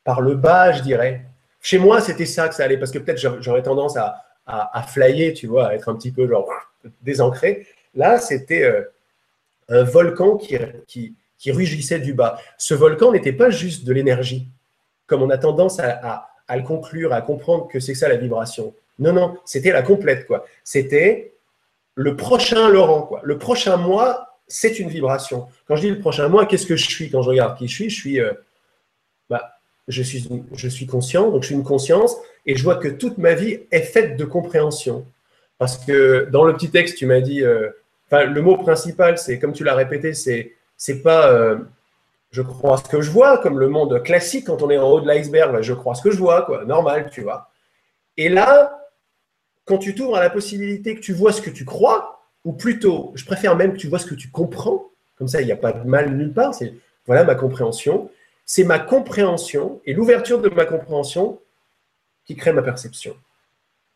par 0.04 0.22
le 0.22 0.36
bas, 0.36 0.72
je 0.72 0.82
dirais. 0.82 1.26
Chez 1.62 1.78
moi, 1.78 2.02
c'était 2.02 2.26
ça 2.26 2.48
que 2.48 2.56
ça 2.56 2.64
allait, 2.64 2.78
parce 2.78 2.92
que 2.92 3.00
peut-être 3.00 3.42
j'aurais 3.42 3.62
tendance 3.62 3.96
à, 3.98 4.24
à, 4.48 4.82
flyer, 4.82 5.34
tu 5.34 5.48
vois, 5.48 5.68
à 5.68 5.76
être 5.76 5.90
un 5.90 5.96
petit 5.96 6.12
peu 6.12 6.28
genre 6.28 6.50
désancré. 7.04 7.68
Là, 7.94 8.18
c'était 8.18 8.64
euh, 8.64 8.84
un 9.70 9.84
volcan 9.84 10.38
qui, 10.38 10.58
qui, 10.88 11.52
rugissait 11.52 12.00
du 12.00 12.14
bas. 12.14 12.40
Ce 12.58 12.74
volcan 12.74 13.12
n'était 13.12 13.34
pas 13.34 13.52
juste 13.52 13.86
de 13.86 13.94
l'énergie, 13.94 14.48
comme 15.06 15.22
on 15.22 15.30
a 15.30 15.38
tendance 15.38 15.80
à, 15.80 16.30
à 16.48 16.58
le 16.58 16.64
conclure, 16.64 17.14
à 17.14 17.22
comprendre 17.22 17.68
que 17.68 17.80
c'est 17.80 17.94
ça 17.94 18.10
la 18.10 18.16
vibration. 18.16 18.74
Non, 19.02 19.14
non, 19.14 19.38
c'était 19.46 19.72
la 19.72 19.82
complète, 19.82 20.28
quoi. 20.28 20.46
C'était 20.64 21.34
le 21.96 22.16
prochain 22.16 22.70
Laurent, 22.70 23.02
quoi. 23.02 23.20
Le 23.24 23.38
prochain 23.38 23.76
mois, 23.76 24.38
c'est 24.48 24.80
une 24.80 24.90
vibration. 24.90 25.48
Quand 25.68 25.76
je 25.76 25.82
dis 25.82 25.90
le 25.90 26.00
prochain 26.00 26.30
mois, 26.30 26.46
qu'est-ce 26.46 26.68
que 26.68 26.76
je 26.76 26.88
suis 26.88 27.10
quand 27.10 27.22
je 27.22 27.30
regarde 27.30 27.58
qui 27.58 27.68
je 27.68 27.74
suis? 27.74 27.90
Je 27.90 27.96
suis, 28.00 28.22
euh, 28.22 28.32
bah, 29.30 29.58
je 29.88 30.04
suis, 30.04 30.30
je 30.54 30.68
suis 30.70 30.86
conscient, 30.86 31.32
donc 31.32 31.42
je 31.42 31.48
suis 31.48 31.56
une 31.56 31.64
conscience, 31.64 32.16
et 32.46 32.56
je 32.56 32.64
vois 32.64 32.76
que 32.76 32.88
toute 32.88 33.18
ma 33.18 33.34
vie 33.34 33.62
est 33.72 33.82
faite 33.82 34.18
de 34.18 34.24
compréhension. 34.24 35.06
Parce 35.58 35.78
que 35.78 36.28
dans 36.32 36.44
le 36.44 36.54
petit 36.54 36.70
texte, 36.70 36.98
tu 36.98 37.06
m'as 37.08 37.22
dit, 37.22 37.44
euh, 37.44 37.70
le 38.12 38.42
mot 38.42 38.58
principal, 38.58 39.18
c'est 39.18 39.40
comme 39.40 39.54
tu 39.54 39.64
l'as 39.64 39.76
répété, 39.76 40.14
c'est 40.14 40.54
c'est 40.78 41.02
pas 41.02 41.32
euh, 41.32 41.58
je 42.32 42.42
crois 42.42 42.78
ce 42.78 42.90
que 42.90 43.02
je 43.02 43.12
vois, 43.12 43.38
comme 43.38 43.60
le 43.60 43.68
monde 43.68 44.02
classique 44.04 44.48
quand 44.48 44.62
on 44.62 44.70
est 44.70 44.78
en 44.78 44.90
haut 44.90 45.02
de 45.02 45.08
l'iceberg, 45.08 45.52
bah, 45.52 45.62
je 45.62 45.74
crois 45.74 45.96
ce 45.96 46.02
que 46.02 46.12
je 46.12 46.18
vois, 46.18 46.44
quoi, 46.44 46.66
normal, 46.66 47.10
tu 47.12 47.22
vois. 47.22 47.50
Et 48.18 48.30
là, 48.30 48.81
quand 49.72 49.78
tu 49.78 49.96
t'ouvres 49.96 50.18
à 50.18 50.20
la 50.20 50.30
possibilité 50.30 50.96
que 50.96 51.00
tu 51.00 51.14
vois 51.14 51.32
ce 51.32 51.42
que 51.42 51.50
tu 51.50 51.64
crois, 51.64 52.26
ou 52.44 52.52
plutôt, 52.52 53.14
je 53.16 53.24
préfère 53.24 53.56
même 53.56 53.72
que 53.72 53.78
tu 53.78 53.88
vois 53.88 54.00
ce 54.00 54.06
que 54.06 54.16
tu 54.16 54.30
comprends, 54.30 54.90
comme 55.18 55.30
ça 55.30 55.40
il 55.40 55.46
n'y 55.46 55.54
a 55.54 55.56
pas 55.56 55.72
de 55.72 55.88
mal 55.88 56.14
nulle 56.14 56.34
part, 56.34 56.54
c'est 56.54 56.74
voilà 57.08 57.24
ma 57.24 57.36
compréhension, 57.36 58.12
c'est 58.46 58.66
ma 58.66 58.80
compréhension 58.80 59.80
et 59.86 59.94
l'ouverture 59.94 60.42
de 60.42 60.50
ma 60.50 60.66
compréhension 60.66 61.40
qui 62.26 62.36
crée 62.36 62.52
ma 62.52 62.62
perception. 62.62 63.16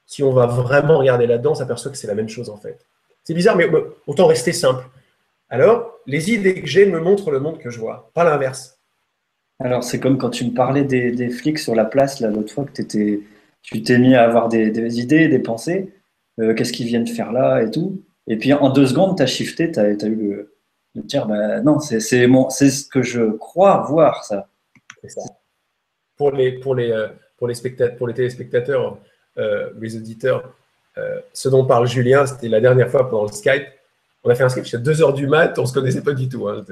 Si 0.05 0.23
on 0.23 0.31
va 0.31 0.45
vraiment 0.45 0.97
regarder 0.97 1.27
là-dedans, 1.27 1.51
on 1.51 1.55
s'aperçoit 1.55 1.91
que 1.91 1.97
c'est 1.97 2.07
la 2.07 2.15
même 2.15 2.29
chose 2.29 2.49
en 2.49 2.55
fait. 2.55 2.79
C'est 3.25 3.33
bizarre, 3.33 3.57
mais 3.57 3.69
autant 4.07 4.27
rester 4.27 4.53
simple. 4.53 4.85
Alors, 5.49 5.99
les 6.07 6.31
idées 6.31 6.61
que 6.61 6.67
j'ai 6.67 6.85
me 6.85 7.01
montrent 7.01 7.31
le 7.31 7.41
monde 7.41 7.59
que 7.59 7.69
je 7.69 7.79
vois, 7.79 8.11
pas 8.13 8.23
l'inverse. 8.23 8.79
Alors, 9.59 9.83
c'est 9.83 9.99
comme 9.99 10.17
quand 10.17 10.29
tu 10.29 10.45
me 10.45 10.53
parlais 10.53 10.85
des, 10.85 11.29
flics 11.29 11.59
sur 11.59 11.75
la 11.75 11.83
place 11.83 12.21
l'autre 12.21 12.53
fois 12.53 12.63
que 12.63 12.71
tu 12.71 12.81
étais 12.81 13.19
tu 13.65 13.81
t'es 13.81 13.97
mis 13.97 14.15
à 14.15 14.23
avoir 14.23 14.47
des, 14.47 14.99
idées, 14.99 15.27
des 15.27 15.39
pensées, 15.39 15.91
euh, 16.39 16.53
qu'est-ce 16.53 16.71
qu'ils 16.71 16.85
viennent 16.85 17.07
faire 17.07 17.31
là 17.31 17.61
et 17.61 17.71
tout. 17.71 18.03
Et 18.27 18.37
puis 18.37 18.53
en 18.53 18.69
deux 18.69 18.87
secondes, 18.87 19.17
tu 19.17 19.23
as 19.23 19.27
shifté, 19.27 19.71
tu 19.71 19.79
as, 19.79 19.89
eu 19.89 20.15
le, 20.15 20.55
le 20.95 21.01
dire, 21.01 21.25
bah, 21.25 21.61
non, 21.61 21.79
c'est 21.79 21.99
ce 21.99 22.87
que 22.87 23.01
je 23.01 23.31
crois 23.31 23.85
voir, 23.89 24.23
ça. 24.23 24.47
Pour 26.15 26.31
les, 26.31 26.53
pour 26.53 26.75
les, 26.75 26.91
euh, 26.91 27.07
pour 27.37 27.47
les, 27.47 27.55
pour 27.97 28.07
les 28.07 28.13
téléspectateurs, 28.13 28.97
euh, 29.37 29.71
les 29.79 29.97
auditeurs, 29.97 30.53
ce 31.33 31.49
dont 31.49 31.65
parle 31.65 31.87
Julien, 31.87 32.25
c'était 32.25 32.47
la 32.47 32.61
dernière 32.61 32.89
fois 32.89 33.09
pendant 33.09 33.25
le 33.25 33.31
Skype, 33.33 33.65
on 34.25 34.31
a 34.31 34.35
fait 34.35 34.43
un 34.43 34.49
script 34.49 34.73
à 34.73 34.77
2 34.79 35.03
heures 35.03 35.13
du 35.13 35.27
mat, 35.27 35.57
on 35.59 35.67
se 35.67 35.73
connaissait 35.73 36.01
pas 36.01 36.13
du 36.13 36.27
tout. 36.27 36.47
Hein. 36.47 36.65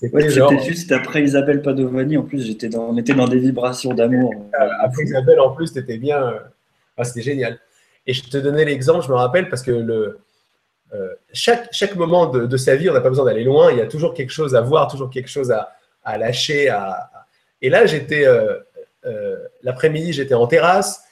C'était 0.00 0.62
juste 0.62 0.92
après 0.92 1.24
Isabelle 1.24 1.60
Padovani, 1.60 2.16
en 2.16 2.22
plus, 2.22 2.46
j'étais 2.46 2.68
dans, 2.68 2.84
on 2.84 2.96
était 2.96 3.14
dans 3.14 3.26
des 3.26 3.40
vibrations 3.40 3.92
d'amour. 3.92 4.32
Euh, 4.60 4.68
après 4.80 5.02
Isabelle, 5.02 5.40
en 5.40 5.50
plus, 5.50 5.66
c'était 5.66 5.98
bien. 5.98 6.34
Ah, 6.96 7.02
c'était 7.02 7.22
génial. 7.22 7.58
Et 8.06 8.12
je 8.14 8.22
te 8.22 8.36
donnais 8.36 8.64
l'exemple, 8.64 9.04
je 9.04 9.10
me 9.10 9.16
rappelle, 9.16 9.48
parce 9.48 9.62
que 9.62 9.72
le, 9.72 10.20
euh, 10.94 11.08
chaque, 11.32 11.68
chaque 11.72 11.96
moment 11.96 12.26
de, 12.26 12.56
sa 12.56 12.76
vie, 12.76 12.88
on 12.88 12.94
n'a 12.94 13.00
pas 13.00 13.08
besoin 13.08 13.24
d'aller 13.24 13.44
loin, 13.44 13.72
il 13.72 13.78
y 13.78 13.82
a 13.82 13.86
toujours 13.86 14.14
quelque 14.14 14.32
chose 14.32 14.54
à 14.54 14.60
voir, 14.60 14.86
toujours 14.86 15.10
quelque 15.10 15.30
chose 15.30 15.50
à, 15.50 15.72
à 16.04 16.16
lâcher. 16.16 16.68
À... 16.68 17.10
Et 17.60 17.70
là, 17.70 17.86
j'étais, 17.86 18.24
l'après-midi, 19.64 20.12
j'étais 20.12 20.34
en 20.34 20.46
terrasse, 20.46 21.02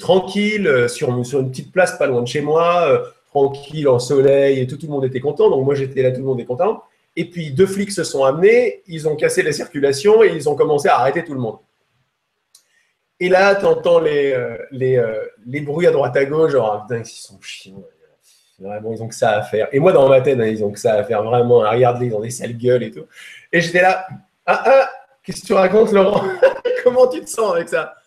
tranquille, 0.00 0.86
sur, 0.88 1.24
sur 1.24 1.38
une 1.38 1.50
petite 1.50 1.70
place 1.70 1.96
pas 1.96 2.08
loin 2.08 2.22
de 2.22 2.26
chez 2.26 2.40
moi 2.40 3.12
tranquille, 3.46 3.88
en 3.88 3.98
soleil, 3.98 4.60
et 4.60 4.66
tout, 4.66 4.78
le 4.82 4.88
monde 4.88 5.04
était 5.04 5.20
content. 5.20 5.50
Donc 5.50 5.64
moi, 5.64 5.74
j'étais 5.74 6.02
là, 6.02 6.10
tout 6.10 6.20
le 6.20 6.26
monde 6.26 6.40
est 6.40 6.44
content. 6.44 6.82
Et 7.16 7.24
puis, 7.24 7.50
deux 7.50 7.66
flics 7.66 7.92
se 7.92 8.04
sont 8.04 8.24
amenés, 8.24 8.82
ils 8.86 9.08
ont 9.08 9.16
cassé 9.16 9.42
la 9.42 9.52
circulation 9.52 10.22
et 10.22 10.28
ils 10.28 10.48
ont 10.48 10.54
commencé 10.54 10.88
à 10.88 10.98
arrêter 10.98 11.24
tout 11.24 11.34
le 11.34 11.40
monde. 11.40 11.58
Et 13.20 13.28
là, 13.28 13.56
tu 13.56 13.64
entends 13.64 13.98
les, 13.98 14.32
euh, 14.32 14.56
les, 14.70 14.96
euh, 14.96 15.24
les, 15.44 15.60
bruits 15.60 15.88
à 15.88 15.90
droite 15.90 16.16
à 16.16 16.24
gauche, 16.24 16.52
genre, 16.52 16.72
ah, 16.72 16.86
putain, 16.86 17.02
ils 17.02 17.06
sont 17.06 17.40
chiants. 17.40 17.82
Vraiment, 18.60 18.92
ils 18.92 19.02
ont 19.02 19.08
que 19.08 19.14
ça 19.14 19.30
à 19.38 19.42
faire. 19.42 19.68
Et 19.72 19.78
moi, 19.78 19.92
dans 19.92 20.08
ma 20.08 20.20
tête, 20.20 20.38
hein, 20.38 20.46
ils 20.46 20.64
ont 20.64 20.70
que 20.70 20.78
ça 20.78 20.94
à 20.94 21.04
faire, 21.04 21.22
vraiment. 21.22 21.64
Hein, 21.64 21.70
Regarde-les, 21.70 22.06
ils 22.06 22.14
ont 22.14 22.20
des 22.20 22.30
sales 22.30 22.56
gueules 22.56 22.84
et 22.84 22.90
tout. 22.90 23.06
Et 23.52 23.60
j'étais 23.60 23.82
là, 23.82 24.06
ah, 24.46 24.62
ah, 24.64 24.90
qu'est-ce 25.22 25.42
que 25.42 25.46
tu 25.46 25.52
racontes, 25.52 25.92
Laurent? 25.92 26.24
Comment 26.84 27.08
tu 27.08 27.20
te 27.20 27.28
sens 27.28 27.54
avec 27.54 27.68
ça? 27.68 27.97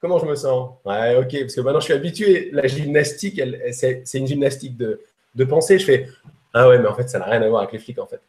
Comment 0.00 0.18
je 0.18 0.26
me 0.26 0.34
sens? 0.34 0.70
Ouais, 0.84 1.16
ok, 1.16 1.40
parce 1.40 1.54
que 1.54 1.60
maintenant, 1.60 1.80
je 1.80 1.84
suis 1.84 1.94
habitué. 1.94 2.50
La 2.52 2.66
gymnastique, 2.66 3.40
c'est 3.72 4.02
une 4.14 4.26
gymnastique 4.26 4.76
de, 4.76 5.44
pensée. 5.44 5.78
Je 5.78 5.84
fais, 5.84 6.08
ah 6.54 6.68
ouais, 6.68 6.78
mais 6.78 6.88
en 6.88 6.94
fait, 6.94 7.08
ça 7.08 7.18
n'a 7.18 7.26
rien 7.26 7.42
à 7.42 7.48
voir 7.48 7.62
avec 7.62 7.72
les 7.72 7.78
flics, 7.78 7.98
en 7.98 8.06
fait. 8.06 8.20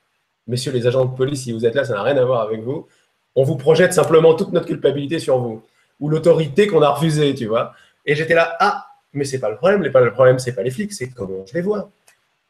Messieurs 0.47 0.71
les 0.71 0.85
agents 0.87 1.05
de 1.05 1.15
police, 1.15 1.43
si 1.43 1.53
vous 1.53 1.65
êtes 1.65 1.75
là, 1.75 1.85
ça 1.85 1.93
n'a 1.93 2.03
rien 2.03 2.17
à 2.17 2.25
voir 2.25 2.41
avec 2.41 2.61
vous. 2.61 2.87
On 3.35 3.43
vous 3.43 3.55
projette 3.55 3.93
simplement 3.93 4.33
toute 4.33 4.51
notre 4.51 4.67
culpabilité 4.67 5.19
sur 5.19 5.37
vous 5.37 5.63
ou 6.01 6.09
l'autorité 6.09 6.67
qu'on 6.67 6.81
a 6.81 6.89
refusée, 6.89 7.33
tu 7.35 7.45
vois. 7.45 7.73
Et 8.05 8.15
j'étais 8.15 8.33
là, 8.33 8.57
ah, 8.59 8.87
mais 9.13 9.23
c'est 9.23 9.39
pas 9.39 9.49
le 9.49 9.55
problème. 9.55 9.83
Le 9.83 10.11
problème, 10.11 10.39
c'est 10.39 10.53
pas 10.53 10.63
les 10.63 10.71
flics, 10.71 10.91
c'est 10.91 11.09
comment 11.09 11.45
je 11.45 11.53
les 11.53 11.61
vois. 11.61 11.89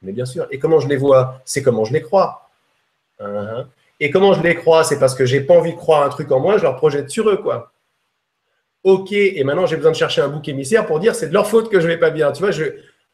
Mais 0.02 0.14
bien 0.14 0.26
sûr. 0.26 0.48
Et 0.50 0.58
comment 0.58 0.80
je 0.80 0.88
les 0.88 0.98
vois, 0.98 1.42
c'est 1.46 1.62
comment 1.62 1.84
je 1.84 1.94
les 1.94 2.02
crois. 2.02 2.50
Uh-huh. 3.20 3.66
Et 4.00 4.10
comment 4.10 4.34
je 4.34 4.42
les 4.42 4.56
crois, 4.56 4.84
c'est 4.84 4.98
parce 4.98 5.14
que 5.14 5.26
j'ai 5.26 5.42
pas 5.42 5.54
envie 5.54 5.74
de 5.74 5.78
croire 5.78 6.04
un 6.04 6.10
truc 6.10 6.32
en 6.32 6.40
moi, 6.40 6.58
je 6.58 6.64
leur 6.64 6.76
projette 6.78 7.12
sur 7.12 7.30
eux, 7.30 7.38
quoi. 7.38 7.72
Ok, 8.84 9.12
et 9.12 9.44
maintenant 9.44 9.68
j'ai 9.68 9.76
besoin 9.76 9.92
de 9.92 9.96
chercher 9.96 10.22
un 10.22 10.28
bouc 10.28 10.48
émissaire 10.48 10.86
pour 10.88 11.00
dire 11.00 11.14
c'est 11.14 11.28
de 11.28 11.34
leur 11.34 11.48
faute 11.48 11.70
que 11.70 11.80
je 11.80 11.88
vais 11.88 11.98
pas 11.98 12.10
bien. 12.10 12.32
Tu 12.32 12.44
vois, 12.44 12.52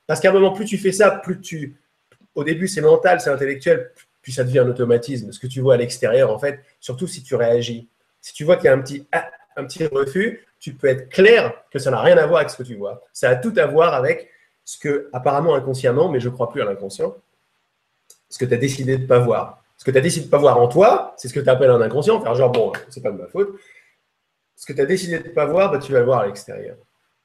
parce 0.06 0.22
qu'à 0.22 0.30
un 0.30 0.34
moment, 0.34 0.54
plus 0.54 0.66
tu 0.66 0.78
fais 0.78 0.94
ça, 0.94 1.12
plus 1.12 1.42
tu. 1.42 1.76
Au 2.36 2.44
début, 2.44 2.68
c'est 2.68 2.82
mental, 2.82 3.20
c'est 3.20 3.30
intellectuel, 3.30 3.92
puis 4.22 4.32
ça 4.32 4.44
devient 4.44 4.60
un 4.60 4.70
automatisme. 4.70 5.32
Ce 5.32 5.40
que 5.40 5.48
tu 5.48 5.60
vois 5.60 5.74
à 5.74 5.78
l'extérieur, 5.78 6.32
en 6.32 6.40
fait, 6.40 6.62
surtout 6.80 7.08
si 7.08 7.24
tu 7.24 7.36
réagis. 7.36 7.90
Si 8.22 8.34
tu 8.34 8.46
vois 8.46 8.56
qu'il 8.56 8.66
y 8.66 8.70
a 8.70 8.74
un 8.74 8.82
petit 8.82 9.06
ah, 9.12 9.30
un 9.58 9.66
petit 9.66 9.86
refus, 9.86 10.46
tu 10.60 10.74
peux 10.74 10.88
être 10.88 11.10
clair 11.10 11.54
que 11.72 11.80
ça 11.80 11.92
n'a 11.92 12.02
rien 12.02 12.18
à 12.18 12.26
voir 12.26 12.40
avec 12.40 12.50
ce 12.50 12.58
que 12.58 12.64
tu 12.64 12.76
vois. 12.76 13.04
Ça 13.12 13.30
a 13.30 13.36
tout 13.36 13.54
à 13.58 13.66
voir 13.66 13.94
avec 13.94 14.30
ce 14.64 14.78
que, 14.78 15.10
apparemment 15.14 15.56
inconsciemment, 15.56 16.10
mais 16.10 16.20
je 16.20 16.30
crois 16.30 16.50
plus 16.50 16.62
à 16.62 16.66
l'inconscient, 16.66 17.16
ce 18.30 18.38
que 18.38 18.46
tu 18.46 18.54
as 18.54 18.58
décidé 18.58 18.98
de 18.98 19.04
ne 19.04 19.08
pas 19.08 19.20
voir. 19.20 19.64
Ce 19.78 19.86
que 19.86 19.92
tu 19.92 19.98
as 19.98 20.02
décidé 20.02 20.26
de 20.26 20.28
ne 20.28 20.32
pas 20.32 20.38
voir 20.38 20.60
en 20.60 20.68
toi, 20.68 21.14
c'est 21.18 21.28
ce 21.28 21.34
que 21.34 21.40
tu 21.40 21.50
appelles 21.50 21.70
un 21.70 21.82
inconscient, 21.82 22.20
faire 22.22 22.36
genre, 22.36 22.52
bon, 22.52 22.72
c'est 22.90 23.02
pas 23.02 23.12
de 23.12 23.18
ma 23.18 23.28
faute. 23.28 23.50
Ce 24.58 24.66
que 24.66 24.74
tu 24.74 24.82
as 24.82 24.86
décidé 24.86 25.20
de 25.20 25.28
ne 25.28 25.34
pas 25.34 25.46
voir, 25.46 25.72
bah, 25.72 25.78
tu 25.78 25.94
vas 25.94 26.00
le 26.00 26.06
voir 26.06 26.22
à 26.22 26.26
l'extérieur. 26.26 26.76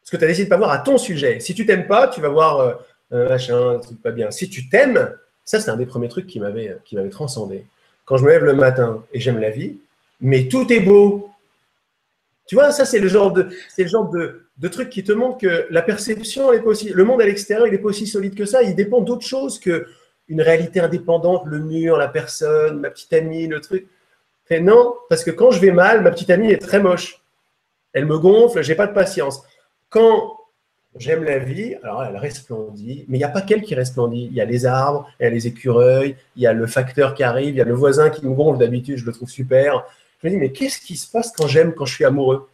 Ce 0.04 0.10
que 0.10 0.18
tu 0.18 0.24
as 0.24 0.26
décidé 0.26 0.44
de 0.44 0.48
ne 0.48 0.50
pas 0.50 0.58
voir 0.58 0.70
à 0.70 0.78
ton 0.78 0.98
sujet. 0.98 1.40
Si 1.40 1.54
tu 1.54 1.64
t'aimes 1.64 1.86
pas, 1.86 2.06
tu 2.08 2.20
vas 2.20 2.28
voir 2.28 2.60
euh, 2.60 2.74
un 3.10 3.28
machin, 3.28 3.80
c'est 3.82 3.98
pas 3.98 4.10
bien. 4.10 4.30
Si 4.30 4.50
tu 4.50 4.68
t'aimes, 4.68 5.16
ça, 5.44 5.58
c'est 5.58 5.70
un 5.70 5.76
des 5.76 5.86
premiers 5.86 6.08
trucs 6.08 6.26
qui 6.26 6.38
m'avait 6.38 6.78
transcendé. 7.10 7.64
Quand 8.04 8.18
je 8.18 8.24
me 8.24 8.30
lève 8.30 8.44
le 8.44 8.52
matin 8.52 9.02
et 9.12 9.20
j'aime 9.20 9.40
la 9.40 9.50
vie, 9.50 9.78
mais 10.20 10.46
tout 10.48 10.70
est 10.70 10.80
beau, 10.80 11.30
tu 12.46 12.54
vois, 12.54 12.70
ça, 12.70 12.84
c'est 12.84 12.98
le 12.98 13.08
genre 13.08 13.32
de, 13.32 13.48
le 13.78 13.86
genre 13.86 14.10
de, 14.10 14.68
truc 14.68 14.90
qui 14.90 15.02
te 15.02 15.12
montre 15.12 15.38
que 15.38 15.66
la 15.70 15.80
perception 15.80 16.52
est 16.52 16.60
pas 16.60 16.68
aussi, 16.68 16.90
le 16.90 17.04
monde 17.04 17.22
à 17.22 17.24
l'extérieur, 17.24 17.66
il 17.66 17.72
n'est 17.72 17.78
pas 17.78 17.88
aussi 17.88 18.06
solide 18.06 18.34
que 18.34 18.44
ça. 18.44 18.62
Il 18.62 18.74
dépend 18.74 19.00
d'autre 19.00 19.26
chose 19.26 19.58
que 19.58 19.86
une 20.28 20.42
réalité 20.42 20.80
indépendante, 20.80 21.44
le 21.46 21.60
mur, 21.60 21.96
la 21.96 22.08
personne, 22.08 22.80
ma 22.80 22.90
petite 22.90 23.12
amie, 23.14 23.46
le 23.46 23.60
truc. 23.60 23.86
Non, 24.60 24.96
parce 25.08 25.24
que 25.24 25.30
quand 25.30 25.50
je 25.50 25.60
vais 25.60 25.70
mal, 25.70 26.02
ma 26.02 26.10
petite 26.10 26.28
amie 26.28 26.50
est 26.50 26.58
très 26.58 26.78
moche. 26.78 27.21
Elle 27.92 28.06
me 28.06 28.18
gonfle, 28.18 28.62
j'ai 28.62 28.74
pas 28.74 28.86
de 28.86 28.92
patience. 28.92 29.42
Quand 29.90 30.38
j'aime 30.96 31.24
la 31.24 31.38
vie, 31.38 31.74
alors 31.82 32.04
elle 32.04 32.16
resplendit, 32.16 33.04
mais 33.08 33.18
il 33.18 33.20
n'y 33.20 33.24
a 33.24 33.28
pas 33.28 33.42
qu'elle 33.42 33.62
qui 33.62 33.74
resplendit. 33.74 34.28
Il 34.30 34.36
y 34.36 34.40
a 34.40 34.44
les 34.44 34.66
arbres, 34.66 35.08
il 35.20 35.24
y 35.24 35.26
a 35.26 35.30
les 35.30 35.46
écureuils, 35.46 36.16
il 36.36 36.42
y 36.42 36.46
a 36.46 36.52
le 36.52 36.66
facteur 36.66 37.14
qui 37.14 37.22
arrive, 37.22 37.50
il 37.50 37.56
y 37.56 37.60
a 37.60 37.64
le 37.64 37.74
voisin 37.74 38.10
qui 38.10 38.24
me 38.26 38.34
gonfle 38.34 38.58
d'habitude, 38.58 38.98
je 38.98 39.06
le 39.06 39.12
trouve 39.12 39.28
super. 39.28 39.84
Je 40.22 40.28
me 40.28 40.32
dis, 40.32 40.38
mais 40.38 40.52
qu'est-ce 40.52 40.80
qui 40.80 40.96
se 40.96 41.10
passe 41.10 41.32
quand 41.36 41.46
j'aime, 41.46 41.74
quand 41.74 41.84
je 41.84 41.94
suis 41.94 42.04
amoureux? 42.04 42.48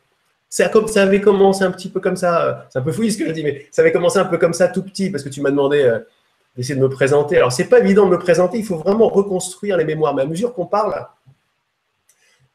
Ça, 0.48 0.70
avait 0.96 1.20
commencé 1.20 1.62
un 1.62 1.70
petit 1.70 1.90
peu 1.90 2.00
comme 2.00 2.16
ça. 2.16 2.46
Euh, 2.46 2.54
c'est 2.70 2.78
un 2.78 2.82
peu 2.82 2.92
fouillis 2.92 3.12
ce 3.12 3.18
que 3.18 3.26
je 3.26 3.32
dis, 3.32 3.44
mais 3.44 3.66
ça 3.70 3.82
avait 3.82 3.92
commencé 3.92 4.18
un 4.18 4.24
peu 4.24 4.38
comme 4.38 4.54
ça 4.54 4.68
tout 4.68 4.82
petit, 4.82 5.10
parce 5.10 5.22
que 5.22 5.28
tu 5.28 5.42
m'as 5.42 5.50
demandé 5.50 5.82
euh, 5.82 5.98
d'essayer 6.56 6.74
de 6.74 6.80
me 6.80 6.88
présenter. 6.88 7.36
Alors, 7.36 7.52
c'est 7.52 7.68
pas 7.68 7.80
évident 7.80 8.06
de 8.06 8.12
me 8.12 8.18
présenter, 8.18 8.58
il 8.58 8.64
faut 8.64 8.78
vraiment 8.78 9.08
reconstruire 9.08 9.76
les 9.76 9.84
mémoires. 9.84 10.14
Mais 10.14 10.22
à 10.22 10.26
mesure 10.26 10.54
qu'on 10.54 10.64
parle, 10.64 11.06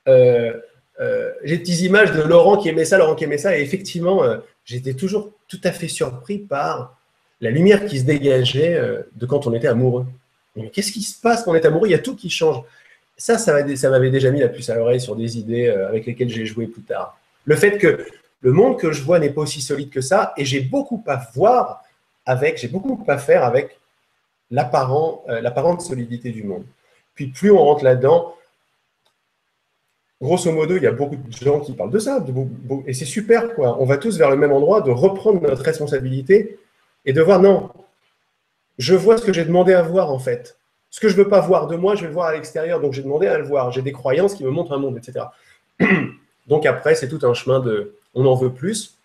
euh, 0.07 0.53
j'ai 0.99 1.57
des 1.57 1.59
petites 1.59 1.81
images 1.81 2.11
de 2.11 2.21
Laurent 2.21 2.57
qui 2.57 2.69
aimait 2.69 2.85
ça, 2.85 2.97
Laurent 2.97 3.15
qui 3.15 3.23
aimait 3.23 3.37
ça, 3.37 3.57
et 3.57 3.61
effectivement, 3.61 4.23
j'étais 4.63 4.93
toujours 4.93 5.31
tout 5.47 5.59
à 5.63 5.71
fait 5.71 5.87
surpris 5.87 6.37
par 6.37 6.97
la 7.41 7.49
lumière 7.49 7.85
qui 7.85 7.99
se 7.99 8.05
dégageait 8.05 8.79
de 9.15 9.25
quand 9.25 9.47
on 9.47 9.53
était 9.53 9.67
amoureux. 9.67 10.05
Qu'est-ce 10.71 10.91
qui 10.91 11.01
se 11.01 11.19
passe 11.19 11.43
quand 11.43 11.51
on 11.51 11.55
est 11.55 11.65
amoureux? 11.65 11.87
Il 11.87 11.91
y 11.91 11.95
a 11.95 11.99
tout 11.99 12.15
qui 12.15 12.29
change 12.29 12.63
ça, 13.17 13.37
ça 13.37 13.89
m'avait 13.89 14.09
déjà 14.09 14.31
mis 14.31 14.39
la 14.39 14.49
puce 14.49 14.69
à 14.69 14.75
l'oreille 14.75 15.01
sur 15.01 15.15
des 15.15 15.37
idées 15.37 15.67
euh, 15.67 15.87
avec 15.87 16.05
lesquelles 16.05 16.29
j'ai 16.29 16.45
joué 16.45 16.67
plus 16.67 16.81
tard. 16.81 17.17
Le 17.45 17.55
fait 17.55 17.77
que 17.77 18.05
le 18.41 18.51
monde 18.51 18.77
que 18.79 18.91
je 18.91 19.01
vois 19.03 19.19
n'est 19.19 19.29
pas 19.29 19.41
aussi 19.41 19.61
solide 19.61 19.89
que 19.89 20.01
ça, 20.01 20.33
et 20.37 20.45
j'ai 20.45 20.61
beaucoup 20.61 21.03
à 21.07 21.21
voir 21.33 21.83
avec, 22.25 22.57
j'ai 22.57 22.67
beaucoup 22.67 23.01
à 23.07 23.17
faire 23.17 23.43
avec 23.43 23.77
l'apparent, 24.51 25.23
euh, 25.29 25.41
l'apparente 25.41 25.81
solidité 25.81 26.31
du 26.31 26.43
monde. 26.43 26.65
Puis 27.15 27.27
plus 27.27 27.51
on 27.51 27.63
rentre 27.63 27.83
là-dedans, 27.83 28.35
grosso 30.23 30.51
modo, 30.51 30.75
il 30.75 30.83
y 30.83 30.87
a 30.87 30.91
beaucoup 30.91 31.15
de 31.15 31.31
gens 31.31 31.59
qui 31.59 31.73
parlent 31.73 31.91
de 31.91 31.99
ça, 31.99 32.23
et 32.87 32.93
c'est 32.93 33.05
super, 33.05 33.53
quoi. 33.53 33.77
On 33.79 33.85
va 33.85 33.97
tous 33.97 34.17
vers 34.17 34.29
le 34.29 34.37
même 34.37 34.51
endroit, 34.51 34.81
de 34.81 34.91
reprendre 34.91 35.41
notre 35.41 35.63
responsabilité 35.63 36.57
et 37.05 37.13
de 37.13 37.21
voir, 37.21 37.41
non, 37.41 37.69
je 38.77 38.95
vois 38.95 39.17
ce 39.17 39.25
que 39.25 39.33
j'ai 39.33 39.45
demandé 39.45 39.73
à 39.73 39.81
voir, 39.81 40.11
en 40.11 40.19
fait. 40.19 40.57
Ce 40.93 40.99
que 40.99 41.09
je 41.09 41.17
ne 41.17 41.23
veux 41.23 41.27
pas 41.27 41.39
voir 41.39 41.65
de 41.65 41.75
moi, 41.75 41.95
je 41.95 42.01
vais 42.01 42.07
le 42.07 42.13
voir 42.13 42.27
à 42.27 42.33
l'extérieur. 42.33 42.79
Donc 42.79 42.93
j'ai 42.93 43.01
demandé 43.01 43.25
à 43.25 43.39
le 43.39 43.43
voir. 43.43 43.71
J'ai 43.71 43.81
des 43.81 43.91
croyances 43.91 44.35
qui 44.35 44.43
me 44.43 44.51
montrent 44.51 44.73
un 44.73 44.77
monde, 44.77 44.95
etc. 44.95 45.25
Donc 46.47 46.67
après, 46.67 46.93
c'est 46.93 47.07
tout 47.07 47.25
un 47.25 47.33
chemin 47.33 47.59
de 47.59 47.95
on 48.13 48.23
en 48.27 48.35
veut 48.35 48.53
plus. 48.53 48.99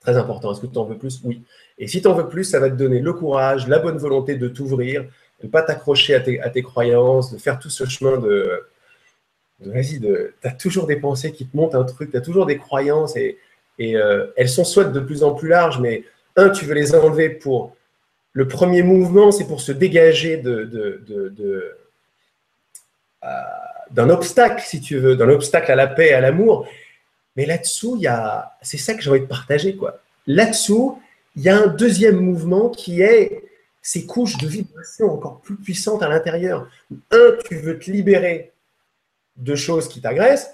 Très 0.00 0.16
important. 0.16 0.52
Est-ce 0.52 0.60
que 0.60 0.66
tu 0.68 0.78
en 0.78 0.84
veux 0.84 0.96
plus? 0.96 1.20
Oui. 1.24 1.42
Et 1.76 1.88
si 1.88 2.00
tu 2.02 2.06
en 2.06 2.14
veux 2.14 2.28
plus, 2.28 2.44
ça 2.44 2.60
va 2.60 2.70
te 2.70 2.76
donner 2.76 3.00
le 3.00 3.12
courage, 3.12 3.66
la 3.66 3.80
bonne 3.80 3.98
volonté 3.98 4.36
de 4.36 4.46
t'ouvrir, 4.46 5.02
de 5.02 5.46
ne 5.46 5.48
pas 5.48 5.62
t'accrocher 5.62 6.14
à 6.14 6.50
tes, 6.50 6.62
croyances, 6.62 7.32
de 7.32 7.38
faire 7.38 7.58
tout 7.58 7.70
ce 7.70 7.84
chemin 7.84 8.18
de. 8.18 8.62
Vas-y, 9.66 10.00
tu 10.00 10.08
as 10.44 10.52
toujours 10.52 10.86
des 10.86 10.96
pensées 10.96 11.32
qui 11.32 11.46
te 11.46 11.56
montent 11.56 11.74
un 11.74 11.84
truc, 11.84 12.10
tu 12.10 12.16
as 12.16 12.20
toujours 12.20 12.46
des 12.46 12.58
croyances 12.58 13.16
et, 13.16 13.38
euh, 13.80 14.28
elles 14.36 14.48
sont 14.48 14.64
soit 14.64 14.84
de 14.84 15.00
plus 15.00 15.24
en 15.24 15.34
plus 15.34 15.48
larges, 15.48 15.80
mais 15.80 16.04
un, 16.36 16.50
tu 16.50 16.64
veux 16.64 16.74
les 16.74 16.94
enlever 16.94 17.30
pour 17.30 17.74
le 18.32 18.48
premier 18.48 18.82
mouvement, 18.82 19.32
c'est 19.32 19.46
pour 19.46 19.60
se 19.60 19.72
dégager 19.72 20.36
de, 20.36 21.76
euh, 23.24 23.28
d'un 23.90 24.08
obstacle, 24.10 24.62
si 24.64 24.80
tu 24.80 24.98
veux, 24.98 25.16
d'un 25.16 25.28
obstacle 25.28 25.70
à 25.70 25.74
la 25.74 25.86
paix, 25.86 26.12
à 26.12 26.20
l'amour. 26.20 26.66
Mais 27.36 27.44
là-dessous, 27.44 28.00
a, 28.06 28.56
c'est 28.62 28.78
ça 28.78 28.94
que 28.94 29.02
j'ai 29.02 29.10
envie 29.10 29.20
de 29.20 29.26
partager, 29.26 29.76
quoi. 29.76 30.00
Là-dessous, 30.26 31.00
il 31.36 31.42
y 31.42 31.48
a 31.48 31.56
un 31.56 31.66
deuxième 31.66 32.16
mouvement 32.16 32.68
qui 32.68 33.02
est 33.02 33.42
ces 33.82 34.06
couches 34.06 34.38
de 34.38 34.46
vibration 34.46 35.12
encore 35.12 35.40
plus 35.40 35.56
puissantes 35.56 36.02
à 36.02 36.08
l'intérieur. 36.08 36.68
Un, 37.10 37.36
tu 37.48 37.56
veux 37.56 37.78
te 37.78 37.90
libérer 37.90 38.51
de 39.36 39.54
choses 39.54 39.88
qui 39.88 40.00
t'agressent, 40.00 40.50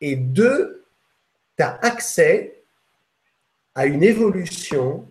et 0.00 0.16
deux, 0.16 0.84
tu 1.56 1.62
as 1.62 1.78
accès 1.82 2.62
à 3.74 3.86
une 3.86 4.02
évolution 4.02 5.06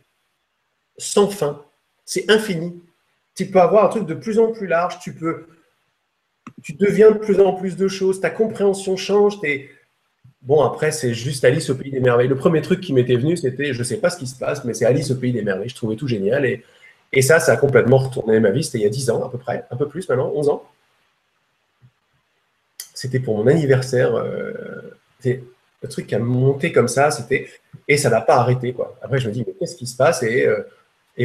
sans 0.98 1.28
fin. 1.28 1.62
C'est 2.06 2.30
infini. 2.30 2.82
Tu 3.36 3.48
peux 3.48 3.60
avoir 3.60 3.86
un 3.86 3.90
truc 3.90 4.06
de 4.06 4.14
plus 4.14 4.40
en 4.40 4.52
plus 4.52 4.68
large, 4.68 5.00
tu 5.00 5.14
peux, 5.14 5.48
tu 6.62 6.74
deviens 6.74 7.12
de 7.12 7.18
plus 7.18 7.40
en 7.40 7.54
plus 7.54 7.76
de 7.76 7.88
choses, 7.88 8.22
ta 8.22 8.30
compréhension 8.30 8.96
change. 8.96 9.40
Bon, 10.42 10.62
après, 10.62 10.92
c'est 10.92 11.14
juste 11.14 11.44
Alice 11.46 11.70
au 11.70 11.76
pays 11.76 11.92
des 11.92 12.00
merveilles. 12.00 12.28
Le 12.28 12.36
premier 12.36 12.62
truc 12.62 12.82
qui 12.82 12.94
m'était 12.94 13.16
venu, 13.16 13.38
c'était, 13.38 13.74
je 13.74 13.80
ne 13.80 13.84
sais 13.84 13.98
pas 13.98 14.10
ce 14.10 14.18
qui 14.18 14.28
se 14.28 14.38
passe, 14.38 14.64
mais 14.66 14.74
c'est 14.74 14.86
Alice 14.86 15.10
au 15.12 15.16
pays 15.16 15.32
des 15.32 15.42
merveilles. 15.42 15.70
Je 15.70 15.76
trouvais 15.76 15.96
tout 15.96 16.08
génial. 16.08 16.46
Et, 16.46 16.64
et 17.12 17.22
ça, 17.22 17.40
ça 17.40 17.54
a 17.54 17.58
complètement 17.58 17.98
retourné 17.98 18.40
ma 18.40 18.52
vie. 18.52 18.64
C'était 18.64 18.80
il 18.80 18.84
y 18.84 18.88
a 18.88 18.90
10 18.90 19.10
ans 19.10 19.24
à 19.24 19.30
peu 19.30 19.38
près, 19.38 19.66
un 19.72 19.78
peu 19.78 19.88
plus 19.88 20.08
maintenant, 20.10 20.32
11 20.36 20.50
ans. 20.50 20.64
C'était 23.04 23.20
pour 23.20 23.36
mon 23.38 23.48
anniversaire. 23.48 24.16
Euh, 24.16 24.54
le 25.26 25.90
truc 25.90 26.08
qui 26.08 26.16
a 26.16 26.20
monté 26.20 26.72
comme 26.72 26.88
ça, 26.88 27.12
c'était 27.12 27.50
et 27.90 27.98
ça 27.98 28.10
n'a 28.10 28.22
pas 28.22 28.36
arrêté 28.36 28.72
quoi. 28.72 28.98
Après 29.02 29.20
je 29.20 29.28
me 29.28 29.34
dis 29.34 29.44
mais 29.46 29.54
qu'est-ce 29.60 29.76
qui 29.76 29.88
se 29.88 29.98
passe? 29.98 30.24
Et 30.24 30.48
euh, 30.48 30.64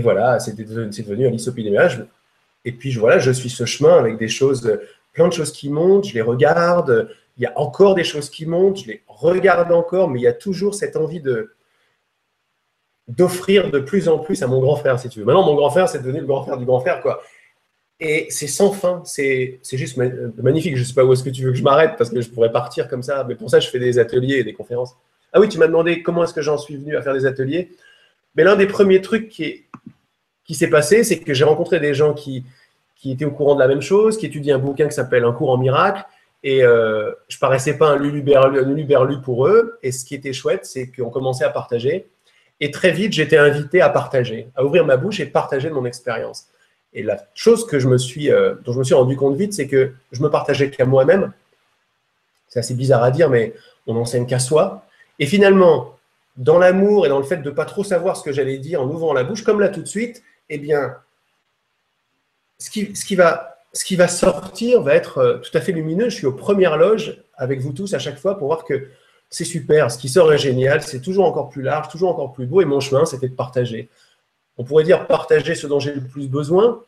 voilà, 0.02 0.40
c'est 0.40 0.56
devenu, 0.56 0.90
devenu 0.90 1.28
un 1.28 1.30
isopidémiage. 1.30 2.04
Et 2.64 2.72
puis 2.72 2.92
voilà, 2.94 3.20
je 3.20 3.30
suis 3.30 3.48
ce 3.48 3.64
chemin 3.64 3.96
avec 3.96 4.18
des 4.18 4.26
choses, 4.26 4.76
plein 5.12 5.28
de 5.28 5.32
choses 5.32 5.52
qui 5.52 5.70
montent, 5.70 6.08
je 6.08 6.14
les 6.14 6.20
regarde. 6.20 7.14
Il 7.36 7.44
y 7.44 7.46
a 7.46 7.52
encore 7.54 7.94
des 7.94 8.02
choses 8.02 8.28
qui 8.28 8.44
montent, 8.44 8.80
je 8.80 8.88
les 8.88 9.02
regarde 9.06 9.70
encore, 9.70 10.10
mais 10.10 10.18
il 10.18 10.24
y 10.24 10.26
a 10.26 10.32
toujours 10.32 10.74
cette 10.74 10.96
envie 10.96 11.20
de 11.20 11.54
d'offrir 13.06 13.70
de 13.70 13.78
plus 13.78 14.08
en 14.08 14.18
plus 14.18 14.42
à 14.42 14.48
mon 14.48 14.60
grand 14.60 14.74
frère, 14.74 14.98
si 14.98 15.08
tu 15.08 15.20
veux. 15.20 15.26
Maintenant, 15.26 15.46
mon 15.46 15.54
grand 15.54 15.70
frère, 15.70 15.88
c'est 15.88 16.00
devenu 16.02 16.18
le 16.18 16.26
grand 16.26 16.42
frère 16.42 16.58
du 16.58 16.64
grand 16.64 16.80
frère, 16.80 17.00
quoi. 17.02 17.22
Et 18.00 18.26
c'est 18.30 18.46
sans 18.46 18.70
fin, 18.70 19.02
c'est 19.04 19.60
juste 19.72 19.96
magnifique. 19.96 20.76
Je 20.76 20.82
ne 20.82 20.86
sais 20.86 20.94
pas 20.94 21.04
où 21.04 21.12
est-ce 21.12 21.24
que 21.24 21.30
tu 21.30 21.42
veux 21.42 21.50
que 21.50 21.58
je 21.58 21.64
m'arrête, 21.64 21.94
parce 21.98 22.10
que 22.10 22.20
je 22.20 22.30
pourrais 22.30 22.52
partir 22.52 22.88
comme 22.88 23.02
ça, 23.02 23.24
mais 23.28 23.34
pour 23.34 23.50
ça, 23.50 23.58
je 23.58 23.68
fais 23.68 23.80
des 23.80 23.98
ateliers 23.98 24.36
et 24.36 24.44
des 24.44 24.52
conférences. 24.52 24.96
Ah 25.32 25.40
oui, 25.40 25.48
tu 25.48 25.58
m'as 25.58 25.66
demandé 25.66 26.02
comment 26.02 26.24
est-ce 26.24 26.32
que 26.32 26.40
j'en 26.40 26.58
suis 26.58 26.76
venu 26.76 26.96
à 26.96 27.02
faire 27.02 27.12
des 27.12 27.26
ateliers. 27.26 27.70
Mais 28.36 28.44
l'un 28.44 28.56
des 28.56 28.66
premiers 28.66 29.00
trucs 29.00 29.28
qui, 29.28 29.64
s'est 30.54 30.70
passé, 30.70 31.02
c'est 31.02 31.18
que 31.18 31.34
j'ai 31.34 31.44
rencontré 31.44 31.80
des 31.80 31.92
gens 31.92 32.14
qui, 32.14 32.44
qui 32.94 33.10
étaient 33.10 33.24
au 33.24 33.32
courant 33.32 33.56
de 33.56 33.60
la 33.60 33.68
même 33.68 33.82
chose, 33.82 34.16
qui 34.16 34.26
étudient 34.26 34.56
un 34.56 34.60
bouquin 34.60 34.86
qui 34.86 34.94
s'appelle 34.94 35.24
Un 35.24 35.32
cours 35.32 35.50
en 35.50 35.58
miracle, 35.58 36.04
Et 36.44 36.62
euh, 36.62 37.10
je 37.26 37.38
paraissais 37.38 37.76
pas 37.76 37.88
un 37.90 37.96
luluberlu, 37.98 39.20
pour 39.22 39.48
eux. 39.48 39.78
Et 39.82 39.90
ce 39.90 40.04
qui 40.04 40.14
était 40.14 40.32
chouette, 40.32 40.66
c'est 40.66 40.86
qu'on 40.86 41.10
commençait 41.10 41.44
à 41.44 41.50
partager. 41.50 42.08
Et 42.60 42.70
très 42.70 42.92
vite, 42.92 43.12
j'étais 43.12 43.38
invité 43.38 43.80
à 43.80 43.88
partager, 43.88 44.48
à 44.54 44.64
ouvrir 44.64 44.86
ma 44.86 44.96
bouche 44.96 45.18
et 45.18 45.26
partager 45.26 45.68
mon 45.70 45.84
expérience. 45.84 46.46
Et 46.92 47.02
la 47.02 47.26
chose 47.34 47.66
euh, 47.72 48.54
dont 48.64 48.72
je 48.72 48.78
me 48.78 48.84
suis 48.84 48.94
rendu 48.94 49.16
compte 49.16 49.36
vite, 49.36 49.52
c'est 49.52 49.66
que 49.66 49.92
je 50.12 50.22
me 50.22 50.30
partageais 50.30 50.70
qu'à 50.70 50.86
moi-même. 50.86 51.32
C'est 52.48 52.60
assez 52.60 52.74
bizarre 52.74 53.02
à 53.02 53.10
dire, 53.10 53.28
mais 53.28 53.54
on 53.86 53.94
n'enseigne 53.94 54.26
qu'à 54.26 54.38
soi. 54.38 54.86
Et 55.18 55.26
finalement, 55.26 55.98
dans 56.36 56.58
l'amour 56.58 57.04
et 57.04 57.08
dans 57.08 57.18
le 57.18 57.24
fait 57.24 57.38
de 57.38 57.50
ne 57.50 57.54
pas 57.54 57.64
trop 57.64 57.84
savoir 57.84 58.16
ce 58.16 58.22
que 58.22 58.32
j'allais 58.32 58.58
dire 58.58 58.80
en 58.80 58.88
ouvrant 58.88 59.12
la 59.12 59.24
bouche, 59.24 59.42
comme 59.42 59.60
là 59.60 59.68
tout 59.68 59.82
de 59.82 59.86
suite, 59.86 60.22
eh 60.48 60.58
bien, 60.58 60.96
ce 62.58 62.70
qui, 62.70 62.96
ce 62.96 63.04
qui, 63.04 63.16
va, 63.16 63.58
ce 63.72 63.84
qui 63.84 63.96
va 63.96 64.08
sortir 64.08 64.82
va 64.82 64.94
être 64.94 65.18
euh, 65.18 65.38
tout 65.38 65.56
à 65.56 65.60
fait 65.60 65.72
lumineux. 65.72 66.08
Je 66.08 66.14
suis 66.14 66.26
aux 66.26 66.32
premières 66.32 66.78
loges 66.78 67.22
avec 67.36 67.60
vous 67.60 67.72
tous 67.72 67.92
à 67.94 67.98
chaque 67.98 68.18
fois 68.18 68.38
pour 68.38 68.46
voir 68.46 68.64
que 68.64 68.88
c'est 69.30 69.44
super, 69.44 69.90
ce 69.90 69.98
qui 69.98 70.08
sort 70.08 70.32
est 70.32 70.38
génial, 70.38 70.82
c'est 70.82 71.00
toujours 71.00 71.26
encore 71.26 71.50
plus 71.50 71.62
large, 71.62 71.88
toujours 71.88 72.10
encore 72.10 72.32
plus 72.32 72.46
beau, 72.46 72.62
et 72.62 72.64
mon 72.64 72.80
chemin, 72.80 73.04
c'était 73.04 73.28
de 73.28 73.34
partager. 73.34 73.88
On 74.58 74.64
pourrait 74.64 74.84
dire 74.84 75.06
partager 75.06 75.54
ce 75.54 75.66
dont 75.66 75.78
j'ai 75.78 75.92
le 75.92 76.00
plus 76.00 76.28
besoin, 76.28 76.82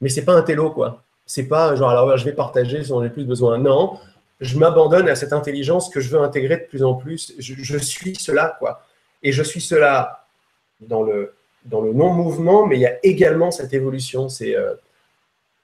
mais 0.00 0.08
c'est 0.08 0.24
pas 0.24 0.34
un 0.34 0.42
télo, 0.42 0.70
quoi. 0.70 1.02
C'est 1.24 1.46
pas 1.46 1.76
genre, 1.76 2.16
je 2.16 2.24
vais 2.24 2.32
partager 2.32 2.82
ce 2.82 2.88
dont 2.88 3.00
j'ai 3.00 3.08
le 3.08 3.12
plus 3.12 3.24
besoin. 3.24 3.58
Non, 3.58 3.98
je 4.40 4.58
m'abandonne 4.58 5.08
à 5.08 5.14
cette 5.14 5.32
intelligence 5.32 5.88
que 5.88 6.00
je 6.00 6.10
veux 6.10 6.20
intégrer 6.20 6.56
de 6.56 6.64
plus 6.64 6.82
en 6.82 6.94
plus. 6.94 7.32
Je, 7.38 7.78
suis 7.78 8.16
cela, 8.16 8.56
quoi. 8.58 8.82
Et 9.22 9.30
je 9.30 9.42
suis 9.44 9.60
cela 9.60 10.26
dans 10.80 11.04
le, 11.04 11.32
dans 11.64 11.80
le 11.80 11.92
non-mouvement, 11.92 12.66
mais 12.66 12.76
il 12.76 12.80
y 12.80 12.86
a 12.86 12.98
également 13.04 13.52
cette 13.52 13.72
évolution, 13.72 14.28
c'est 14.28 14.56
euh, 14.56 14.74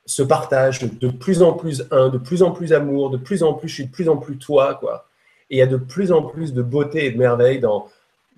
ce 0.06 0.22
partage 0.22 0.80
de 0.80 1.08
plus 1.08 1.42
en 1.42 1.54
plus 1.54 1.84
un, 1.90 2.08
de 2.08 2.18
plus 2.18 2.44
en 2.44 2.52
plus 2.52 2.72
amour, 2.72 3.10
de 3.10 3.16
plus 3.16 3.42
en 3.42 3.54
plus, 3.54 3.68
je 3.68 3.74
suis 3.74 3.86
de 3.86 3.90
plus 3.90 4.08
en 4.08 4.16
plus 4.16 4.38
toi, 4.38 4.74
quoi. 4.74 5.08
Et 5.50 5.56
il 5.56 5.58
y 5.58 5.62
a 5.62 5.66
de 5.66 5.76
plus 5.76 6.12
en 6.12 6.22
plus 6.22 6.54
de 6.54 6.62
beauté 6.62 7.06
et 7.06 7.10
de 7.10 7.18
merveille 7.18 7.58
dans, 7.58 7.88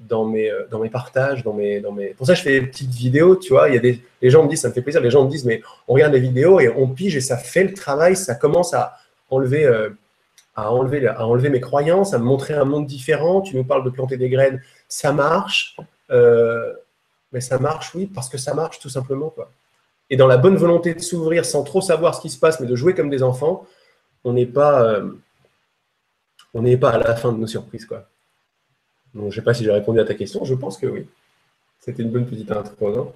dans 0.08 0.24
mes, 0.24 0.50
euh, 0.50 0.66
dans 0.70 0.78
mes 0.78 0.88
partages, 0.88 1.44
dans 1.44 1.52
mes, 1.52 1.80
dans 1.80 1.92
mes... 1.92 2.08
Pour 2.08 2.26
ça, 2.26 2.34
je 2.34 2.42
fais 2.42 2.60
des 2.60 2.66
petites 2.66 2.90
vidéos, 2.90 3.36
tu 3.36 3.52
vois. 3.52 3.68
Il 3.68 3.74
y 3.74 3.78
a 3.78 3.80
des... 3.80 4.02
Les 4.22 4.30
gens 4.30 4.42
me 4.42 4.48
disent, 4.48 4.62
ça 4.62 4.68
me 4.68 4.72
fait 4.72 4.82
plaisir, 4.82 5.00
les 5.00 5.10
gens 5.10 5.24
me 5.24 5.30
disent, 5.30 5.44
mais 5.44 5.62
on 5.88 5.94
regarde 5.94 6.12
les 6.12 6.20
vidéos 6.20 6.60
et 6.60 6.68
on 6.68 6.88
pige 6.88 7.16
et 7.16 7.20
ça 7.20 7.36
fait 7.36 7.64
le 7.64 7.74
travail, 7.74 8.16
ça 8.16 8.34
commence 8.34 8.72
à 8.72 8.96
enlever, 9.28 9.64
euh, 9.64 9.90
à 10.56 10.72
enlever, 10.72 11.06
à 11.06 11.26
enlever 11.26 11.50
mes 11.50 11.60
croyances, 11.60 12.14
à 12.14 12.18
me 12.18 12.24
montrer 12.24 12.54
un 12.54 12.64
monde 12.64 12.86
différent. 12.86 13.42
Tu 13.42 13.56
nous 13.56 13.64
parles 13.64 13.84
de 13.84 13.90
planter 13.90 14.16
des 14.16 14.30
graines, 14.30 14.62
ça 14.88 15.12
marche. 15.12 15.76
Euh, 16.10 16.72
mais 17.32 17.40
ça 17.40 17.58
marche, 17.58 17.94
oui, 17.94 18.06
parce 18.06 18.28
que 18.28 18.38
ça 18.38 18.54
marche 18.54 18.80
tout 18.80 18.88
simplement, 18.88 19.30
quoi. 19.30 19.50
Et 20.12 20.16
dans 20.16 20.26
la 20.26 20.36
bonne 20.36 20.56
volonté 20.56 20.94
de 20.94 21.00
s'ouvrir 21.00 21.44
sans 21.44 21.62
trop 21.62 21.80
savoir 21.80 22.16
ce 22.16 22.20
qui 22.20 22.30
se 22.30 22.38
passe, 22.38 22.58
mais 22.58 22.66
de 22.66 22.74
jouer 22.74 22.94
comme 22.94 23.10
des 23.10 23.22
enfants, 23.22 23.64
on 24.24 24.32
n'est 24.32 24.46
pas, 24.46 25.00
on 26.52 26.62
n'est 26.62 26.76
pas 26.76 26.90
à 26.90 26.98
la 26.98 27.14
fin 27.14 27.32
de 27.32 27.38
nos 27.38 27.46
surprises, 27.46 27.86
quoi 27.86 28.08
je 29.14 29.20
ne 29.20 29.30
sais 29.30 29.42
pas 29.42 29.54
si 29.54 29.64
j'ai 29.64 29.72
répondu 29.72 30.00
à 30.00 30.04
ta 30.04 30.14
question. 30.14 30.44
Je 30.44 30.54
pense 30.54 30.78
que 30.78 30.86
oui. 30.86 31.06
C'était 31.80 32.02
une 32.02 32.10
bonne 32.10 32.26
petite 32.26 32.50
intro, 32.52 32.94
non? 32.94 33.12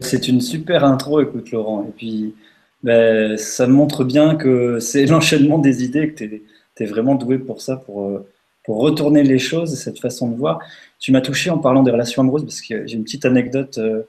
C'est 0.00 0.26
une 0.26 0.40
super 0.40 0.84
intro, 0.84 1.20
écoute, 1.20 1.52
Laurent. 1.52 1.86
Et 1.88 1.92
puis, 1.92 2.34
ben, 2.82 3.36
ça 3.36 3.66
montre 3.68 4.04
bien 4.04 4.34
que 4.34 4.80
c'est 4.80 5.06
l'enchaînement 5.06 5.58
des 5.58 5.84
idées, 5.84 6.12
que 6.12 6.24
tu 6.24 6.42
es, 6.80 6.86
vraiment 6.86 7.14
doué 7.14 7.38
pour 7.38 7.60
ça, 7.62 7.76
pour, 7.76 8.08
euh, 8.08 8.28
pour 8.64 8.78
retourner 8.78 9.22
les 9.22 9.38
choses, 9.38 9.74
cette 9.76 10.00
façon 10.00 10.28
de 10.28 10.36
voir. 10.36 10.58
Tu 10.98 11.12
m'as 11.12 11.20
touché 11.20 11.50
en 11.50 11.58
parlant 11.58 11.82
des 11.82 11.92
relations 11.92 12.22
amoureuses, 12.22 12.44
parce 12.44 12.60
que 12.60 12.86
j'ai 12.86 12.96
une 12.96 13.04
petite 13.04 13.24
anecdote. 13.24 13.78
Euh, 13.78 14.02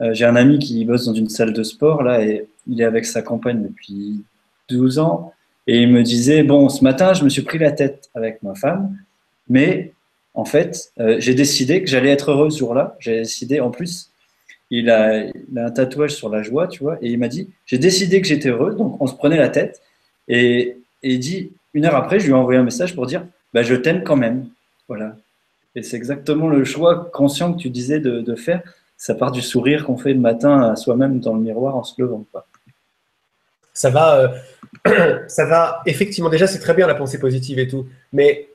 euh, 0.00 0.14
j'ai 0.14 0.24
un 0.24 0.36
ami 0.36 0.58
qui 0.58 0.84
bosse 0.84 1.04
dans 1.04 1.14
une 1.14 1.28
salle 1.28 1.52
de 1.52 1.62
sport, 1.62 2.02
là, 2.02 2.24
et 2.24 2.48
il 2.66 2.80
est 2.80 2.84
avec 2.84 3.04
sa 3.04 3.22
compagne 3.22 3.62
depuis 3.62 4.24
12 4.70 4.98
ans. 4.98 5.34
Et 5.66 5.82
il 5.82 5.92
me 5.92 6.02
disait, 6.02 6.42
bon, 6.42 6.68
ce 6.68 6.82
matin, 6.82 7.12
je 7.12 7.22
me 7.24 7.28
suis 7.28 7.42
pris 7.42 7.58
la 7.58 7.70
tête 7.70 8.10
avec 8.14 8.42
ma 8.42 8.54
femme. 8.54 8.96
Mais 9.48 9.92
en 10.34 10.44
fait, 10.44 10.92
euh, 10.98 11.16
j'ai 11.18 11.34
décidé 11.34 11.82
que 11.82 11.88
j'allais 11.88 12.10
être 12.10 12.30
heureux 12.30 12.50
ce 12.50 12.58
jour-là. 12.58 12.96
J'ai 12.98 13.18
décidé, 13.18 13.60
en 13.60 13.70
plus, 13.70 14.10
il 14.70 14.88
a, 14.88 15.26
un 15.56 15.70
tatouage 15.70 16.14
sur 16.14 16.30
la 16.30 16.42
joie, 16.42 16.66
tu 16.66 16.82
vois, 16.82 16.96
et 17.02 17.10
il 17.10 17.18
m'a 17.18 17.28
dit, 17.28 17.50
j'ai 17.66 17.78
décidé 17.78 18.22
que 18.22 18.26
j'étais 18.26 18.48
heureux, 18.48 18.74
donc 18.74 19.00
on 19.00 19.06
se 19.06 19.14
prenait 19.14 19.36
la 19.36 19.50
tête. 19.50 19.82
Et, 20.28 20.78
il 21.02 21.18
dit, 21.18 21.50
une 21.74 21.84
heure 21.84 21.96
après, 21.96 22.20
je 22.20 22.26
lui 22.26 22.32
ai 22.32 22.34
envoyé 22.36 22.58
un 22.58 22.62
message 22.62 22.94
pour 22.94 23.06
dire, 23.06 23.26
bah, 23.52 23.62
je 23.62 23.74
t'aime 23.74 24.04
quand 24.04 24.16
même. 24.16 24.46
Voilà. 24.88 25.16
Et 25.74 25.82
c'est 25.82 25.96
exactement 25.96 26.48
le 26.48 26.64
choix 26.64 27.10
conscient 27.12 27.52
que 27.52 27.58
tu 27.58 27.70
disais 27.70 27.98
de, 27.98 28.34
faire. 28.36 28.62
Ça 28.96 29.14
part 29.14 29.32
du 29.32 29.42
sourire 29.42 29.84
qu'on 29.84 29.96
fait 29.96 30.14
le 30.14 30.20
matin 30.20 30.70
à 30.70 30.76
soi-même 30.76 31.18
dans 31.18 31.34
le 31.34 31.40
miroir 31.40 31.76
en 31.76 31.82
se 31.82 32.00
levant. 32.00 32.24
Ça 33.74 33.90
va, 33.90 34.32
euh, 34.86 35.24
ça 35.28 35.44
va, 35.44 35.82
effectivement, 35.86 36.30
déjà, 36.30 36.46
c'est 36.46 36.60
très 36.60 36.74
bien 36.74 36.86
la 36.86 36.94
pensée 36.94 37.18
positive 37.18 37.58
et 37.58 37.66
tout, 37.66 37.86
mais 38.12 38.48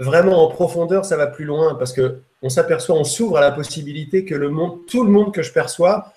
vraiment 0.00 0.44
en 0.44 0.48
profondeur, 0.48 1.04
ça 1.04 1.16
va 1.16 1.26
plus 1.26 1.44
loin 1.44 1.74
parce 1.74 1.92
que 1.92 2.20
on 2.42 2.48
s'aperçoit, 2.48 2.96
on 2.96 3.04
s'ouvre 3.04 3.36
à 3.36 3.40
la 3.40 3.52
possibilité 3.52 4.24
que 4.24 4.34
le 4.34 4.48
monde, 4.48 4.86
tout 4.86 5.04
le 5.04 5.10
monde 5.10 5.32
que 5.32 5.42
je 5.42 5.52
perçois, 5.52 6.12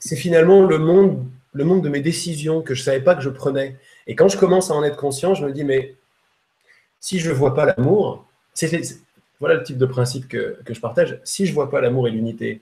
c'est 0.00 0.16
finalement 0.16 0.62
le 0.62 0.78
monde, 0.78 1.24
le 1.52 1.64
monde 1.64 1.82
de 1.82 1.88
mes 1.88 2.00
décisions 2.00 2.62
que 2.62 2.74
je 2.74 2.82
savais 2.82 3.00
pas 3.00 3.14
que 3.14 3.22
je 3.22 3.30
prenais. 3.30 3.76
Et 4.08 4.16
quand 4.16 4.28
je 4.28 4.36
commence 4.36 4.70
à 4.70 4.74
en 4.74 4.82
être 4.82 4.96
conscient, 4.96 5.34
je 5.34 5.46
me 5.46 5.52
dis 5.52 5.64
mais 5.64 5.94
si 7.00 7.20
je 7.20 7.30
ne 7.30 7.34
vois 7.34 7.54
pas 7.54 7.64
l'amour, 7.64 8.26
voilà 9.38 9.54
le 9.54 9.62
type 9.62 9.78
de 9.78 9.86
principe 9.86 10.26
que, 10.26 10.58
que 10.64 10.74
je 10.74 10.80
partage. 10.80 11.20
Si 11.22 11.46
je 11.46 11.50
ne 11.50 11.54
vois 11.54 11.70
pas 11.70 11.80
l'amour 11.80 12.08
et 12.08 12.10
l'unité, 12.10 12.60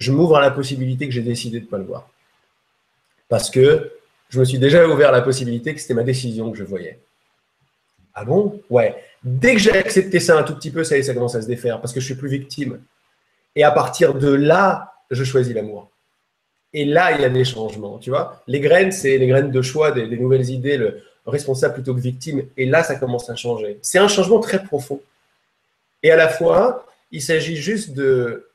je 0.00 0.10
m'ouvre 0.10 0.36
à 0.36 0.40
la 0.40 0.50
possibilité 0.50 1.06
que 1.06 1.14
j'ai 1.14 1.22
décidé 1.22 1.60
de 1.60 1.64
ne 1.64 1.70
pas 1.70 1.78
le 1.78 1.84
voir. 1.84 2.08
Parce 3.28 3.50
que 3.50 3.92
je 4.30 4.40
me 4.40 4.44
suis 4.44 4.58
déjà 4.58 4.88
ouvert 4.88 5.10
à 5.10 5.12
la 5.12 5.22
possibilité 5.22 5.74
que 5.74 5.80
c'était 5.80 5.94
ma 5.94 6.02
décision 6.02 6.50
que 6.50 6.58
je 6.58 6.64
voyais. 6.64 6.98
Ah 8.20 8.24
bon? 8.26 8.60
Ouais. 8.68 8.94
Dès 9.24 9.54
que 9.54 9.60
j'ai 9.60 9.72
accepté 9.72 10.20
ça 10.20 10.38
un 10.38 10.42
tout 10.42 10.54
petit 10.54 10.70
peu, 10.70 10.84
ça 10.84 10.94
y 10.94 11.00
est, 11.00 11.04
ça 11.04 11.14
commence 11.14 11.34
à 11.34 11.40
se 11.40 11.46
défaire 11.46 11.80
parce 11.80 11.94
que 11.94 12.00
je 12.00 12.04
suis 12.04 12.14
plus 12.14 12.28
victime. 12.28 12.78
Et 13.56 13.64
à 13.64 13.70
partir 13.70 14.12
de 14.12 14.28
là, 14.30 14.92
je 15.10 15.24
choisis 15.24 15.54
l'amour. 15.54 15.88
Et 16.74 16.84
là, 16.84 17.12
il 17.12 17.22
y 17.22 17.24
a 17.24 17.30
des 17.30 17.46
changements, 17.46 17.98
tu 17.98 18.10
vois. 18.10 18.42
Les 18.46 18.60
graines, 18.60 18.92
c'est 18.92 19.16
les 19.16 19.26
graines 19.26 19.50
de 19.50 19.62
choix, 19.62 19.90
des, 19.90 20.06
nouvelles 20.18 20.50
idées, 20.50 20.76
le 20.76 21.02
responsable 21.26 21.74
plutôt 21.74 21.94
que 21.94 22.00
victime. 22.00 22.42
Et 22.58 22.66
là, 22.66 22.82
ça 22.82 22.96
commence 22.96 23.30
à 23.30 23.36
changer. 23.36 23.78
C'est 23.80 23.98
un 23.98 24.08
changement 24.08 24.40
très 24.40 24.62
profond. 24.62 25.00
Et 26.02 26.10
à 26.10 26.16
la 26.16 26.28
fois, 26.28 26.86
il 27.10 27.22
s'agit 27.22 27.56
juste 27.56 27.94
de, 27.94 28.48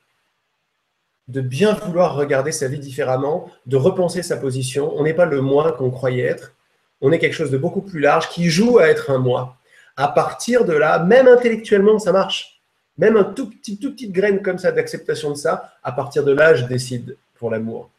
de 1.27 1.41
bien 1.41 1.73
vouloir 1.73 2.15
regarder 2.15 2.51
sa 2.51 2.67
vie 2.67 2.79
différemment, 2.79 3.49
de 3.65 3.77
repenser 3.77 4.21
sa 4.21 4.37
position. 4.37 4.93
On 4.95 5.03
n'est 5.03 5.15
pas 5.15 5.25
le 5.25 5.41
moi 5.41 5.71
qu'on 5.71 5.89
croyait 5.89 6.25
être 6.25 6.54
on 7.01 7.11
est 7.11 7.19
quelque 7.19 7.33
chose 7.33 7.51
de 7.51 7.57
beaucoup 7.57 7.81
plus 7.81 7.99
large 7.99 8.29
qui 8.29 8.49
joue 8.49 8.79
à 8.79 8.87
être 8.87 9.11
un 9.11 9.17
moi. 9.17 9.57
À 9.97 10.07
partir 10.07 10.65
de 10.65 10.73
là, 10.73 10.99
même 10.99 11.27
intellectuellement, 11.27 11.99
ça 11.99 12.11
marche. 12.11 12.61
Même 12.97 13.17
un 13.17 13.23
tout 13.23 13.49
petit, 13.49 13.77
tout 13.77 13.91
petite 13.91 14.11
graine 14.11 14.41
comme 14.41 14.57
ça 14.57 14.71
d'acceptation 14.71 15.31
de 15.31 15.35
ça, 15.35 15.73
à 15.83 15.91
partir 15.91 16.23
de 16.23 16.31
là, 16.31 16.55
je 16.55 16.65
décide 16.65 17.17
pour 17.35 17.49
l'amour. 17.49 17.89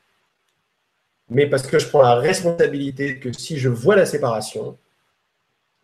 Mais 1.28 1.46
parce 1.46 1.66
que 1.66 1.78
je 1.78 1.86
prends 1.88 2.02
la 2.02 2.14
responsabilité 2.14 3.18
que 3.18 3.32
si 3.32 3.58
je 3.58 3.68
vois 3.68 3.96
la 3.96 4.06
séparation, 4.06 4.76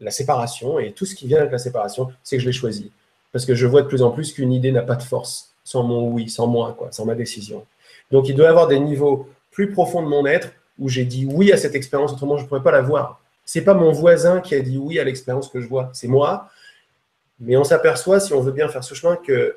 la 0.01 0.11
séparation 0.11 0.79
et 0.79 0.93
tout 0.93 1.05
ce 1.05 1.15
qui 1.15 1.27
vient 1.27 1.39
avec 1.39 1.53
la 1.53 1.59
séparation, 1.59 2.13
c'est 2.23 2.37
que 2.37 2.43
je 2.43 2.47
l'ai 2.47 2.53
choisi. 2.53 2.91
Parce 3.33 3.45
que 3.45 3.55
je 3.55 3.67
vois 3.67 3.83
de 3.83 3.89
plus 3.89 4.03
en 4.03 4.11
plus 4.11 4.33
qu'une 4.33 4.53
idée 4.53 4.73
n'a 4.73 4.83
pas 4.83 4.97
de 4.97 5.03
force 5.03 5.53
sans 5.65 5.83
mon 5.83 6.09
oui, 6.09 6.29
sans 6.29 6.47
moi, 6.47 6.75
quoi, 6.77 6.91
sans 6.93 7.05
ma 7.05 7.15
décision. 7.15 7.65
Donc 8.11 8.29
il 8.29 8.35
doit 8.35 8.47
y 8.47 8.49
avoir 8.49 8.69
des 8.69 8.81
niveaux 8.81 9.29
plus 9.51 9.71
profonds 9.71 10.03
de 10.03 10.09
mon 10.09 10.27
être 10.27 10.51
où 10.83 10.89
j'ai 10.89 11.05
dit 11.05 11.27
oui 11.31 11.53
à 11.53 11.57
cette 11.57 11.77
expérience, 11.77 12.13
autrement 12.13 12.37
je 12.37 12.43
ne 12.43 12.49
pourrais 12.49 12.63
pas 12.63 12.73
la 12.73 12.83
voir. 12.83 13.21
C'est 13.45 13.63
pas 13.63 13.75
mon 13.75 13.93
voisin 13.93 14.41
qui 14.41 14.55
a 14.57 14.61
dit 14.61 14.79
oui 14.79 14.99
à 14.99 15.05
l'expérience 15.05 15.49
que 15.49 15.61
je 15.61 15.69
vois, 15.69 15.91
c'est 15.93 16.09
moi. 16.09 16.51
Mais 17.39 17.57
on 17.57 17.65
s'aperçoit, 17.65 18.19
si 18.19 18.35
on 18.35 18.41
veut 18.41 18.53
bien 18.53 18.69
faire 18.69 18.83
ce 18.83 18.95
chemin, 18.95 19.17
que 19.17 19.57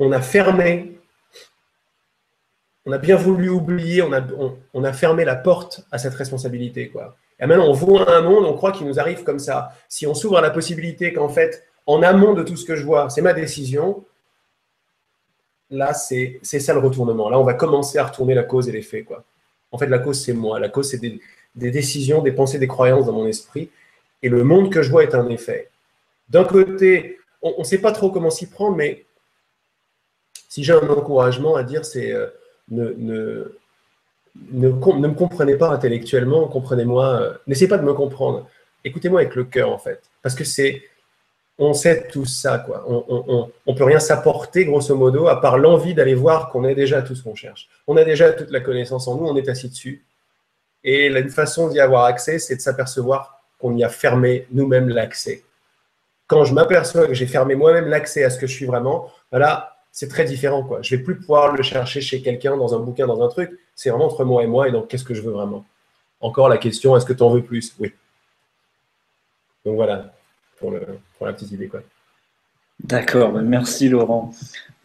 on 0.00 0.10
a 0.10 0.20
fermé, 0.20 0.98
on 2.86 2.92
a 2.92 2.98
bien 2.98 3.16
voulu 3.16 3.48
oublier, 3.50 4.02
on 4.02 4.12
a, 4.12 4.20
on, 4.74 4.84
a 4.84 4.92
fermé 4.92 5.24
la 5.24 5.36
porte 5.36 5.84
à 5.92 5.98
cette 5.98 6.14
responsabilité. 6.14 6.88
Quoi. 6.88 7.16
Et 7.38 7.46
maintenant, 7.46 7.68
on 7.68 7.72
voit 7.72 8.10
un 8.10 8.22
monde, 8.22 8.46
on 8.46 8.54
croit 8.54 8.72
qu'il 8.72 8.86
nous 8.86 8.98
arrive 8.98 9.22
comme 9.22 9.38
ça. 9.38 9.72
Si 9.88 10.06
on 10.06 10.14
s'ouvre 10.14 10.38
à 10.38 10.40
la 10.40 10.50
possibilité 10.50 11.12
qu'en 11.12 11.28
fait, 11.28 11.64
en 11.86 12.02
amont 12.02 12.34
de 12.34 12.42
tout 12.42 12.56
ce 12.56 12.64
que 12.64 12.74
je 12.74 12.84
vois, 12.84 13.10
c'est 13.10 13.22
ma 13.22 13.32
décision, 13.32 14.04
là, 15.70 15.94
c'est 15.94 16.40
ça 16.42 16.74
le 16.74 16.80
retournement. 16.80 17.30
Là, 17.30 17.38
on 17.38 17.44
va 17.44 17.54
commencer 17.54 17.98
à 17.98 18.04
retourner 18.04 18.34
la 18.34 18.42
cause 18.42 18.68
et 18.68 18.72
l'effet. 18.72 19.02
Quoi. 19.02 19.24
En 19.72 19.78
fait, 19.78 19.86
la 19.86 19.98
cause, 19.98 20.22
c'est 20.22 20.32
moi. 20.32 20.58
La 20.58 20.68
cause, 20.68 20.90
c'est 20.90 20.98
des, 20.98 21.20
décisions, 21.54 22.22
des 22.22 22.32
pensées, 22.32 22.58
des 22.58 22.66
croyances 22.66 23.06
dans 23.06 23.12
mon 23.12 23.26
esprit. 23.26 23.70
Et 24.22 24.28
le 24.28 24.44
monde 24.44 24.72
que 24.72 24.82
je 24.82 24.90
vois 24.90 25.04
est 25.04 25.14
un 25.14 25.28
effet. 25.28 25.70
D'un 26.28 26.44
côté, 26.44 27.18
on 27.42 27.58
ne 27.58 27.64
sait 27.64 27.78
pas 27.78 27.92
trop 27.92 28.10
comment 28.10 28.30
s'y 28.30 28.48
prendre, 28.48 28.76
mais 28.76 29.04
si 30.48 30.64
j'ai 30.64 30.72
un 30.72 30.88
encouragement 30.88 31.56
à 31.56 31.62
dire, 31.62 31.84
c'est 31.84 32.12
euh, 32.12 32.26
ne, 32.70 32.90
ne, 32.98 33.56
ne, 34.52 34.68
me 34.68 35.14
comprenez 35.14 35.56
pas 35.56 35.70
intellectuellement, 35.70 36.48
comprenez-moi, 36.48 37.20
euh, 37.20 37.34
n'essayez 37.46 37.68
pas 37.68 37.78
de 37.78 37.84
me 37.84 37.94
comprendre. 37.94 38.48
Écoutez-moi 38.84 39.20
avec 39.20 39.34
le 39.34 39.44
cœur, 39.44 39.70
en 39.70 39.78
fait. 39.78 40.02
Parce 40.22 40.34
que 40.34 40.44
c'est 40.44 40.82
on 41.60 41.74
sait 41.74 42.08
tout 42.08 42.24
ça. 42.24 42.58
Quoi. 42.58 42.84
On 42.88 43.50
ne 43.66 43.76
peut 43.76 43.84
rien 43.84 44.00
s'apporter, 44.00 44.64
grosso 44.64 44.96
modo, 44.96 45.28
à 45.28 45.40
part 45.40 45.58
l'envie 45.58 45.94
d'aller 45.94 46.14
voir 46.14 46.48
qu'on 46.48 46.64
a 46.64 46.74
déjà 46.74 47.02
tout 47.02 47.14
ce 47.14 47.22
qu'on 47.22 47.34
cherche. 47.34 47.68
On 47.86 47.96
a 47.96 48.04
déjà 48.04 48.32
toute 48.32 48.50
la 48.50 48.60
connaissance 48.60 49.06
en 49.06 49.16
nous, 49.16 49.26
on 49.26 49.36
est 49.36 49.48
assis 49.48 49.68
dessus. 49.68 50.04
Et 50.82 51.06
une 51.06 51.28
façon 51.28 51.68
d'y 51.68 51.78
avoir 51.78 52.04
accès, 52.04 52.38
c'est 52.38 52.56
de 52.56 52.60
s'apercevoir 52.60 53.42
qu'on 53.58 53.76
y 53.76 53.84
a 53.84 53.90
fermé 53.90 54.46
nous-mêmes 54.50 54.88
l'accès. 54.88 55.44
Quand 56.26 56.44
je 56.44 56.54
m'aperçois 56.54 57.06
que 57.06 57.14
j'ai 57.14 57.26
fermé 57.26 57.54
moi-même 57.54 57.88
l'accès 57.88 58.24
à 58.24 58.30
ce 58.30 58.38
que 58.38 58.46
je 58.46 58.54
suis 58.54 58.64
vraiment, 58.64 59.10
voilà, 59.30 59.76
c'est 59.92 60.08
très 60.08 60.24
différent. 60.24 60.62
Quoi. 60.62 60.80
Je 60.80 60.96
vais 60.96 61.02
plus 61.02 61.18
pouvoir 61.18 61.54
le 61.54 61.62
chercher 61.62 62.00
chez 62.00 62.22
quelqu'un, 62.22 62.56
dans 62.56 62.74
un 62.74 62.78
bouquin, 62.78 63.06
dans 63.06 63.22
un 63.22 63.28
truc. 63.28 63.50
C'est 63.74 63.90
vraiment 63.90 64.06
entre 64.06 64.24
moi 64.24 64.42
et 64.42 64.46
moi 64.46 64.68
et 64.68 64.72
donc 64.72 64.88
qu'est-ce 64.88 65.04
que 65.04 65.14
je 65.14 65.20
veux 65.20 65.32
vraiment? 65.32 65.66
Encore 66.20 66.48
la 66.48 66.56
question, 66.56 66.96
est-ce 66.96 67.04
que 67.04 67.12
tu 67.12 67.22
en 67.22 67.30
veux 67.30 67.42
plus? 67.42 67.74
Oui. 67.78 67.92
Donc 69.66 69.74
voilà, 69.74 70.14
pour, 70.60 71.26
la 71.26 71.32
petite 71.32 71.50
idée. 71.50 71.66
Quoi. 71.66 71.82
D'accord, 72.84 73.32
ben 73.32 73.42
merci 73.42 73.88
Laurent. 73.88 74.32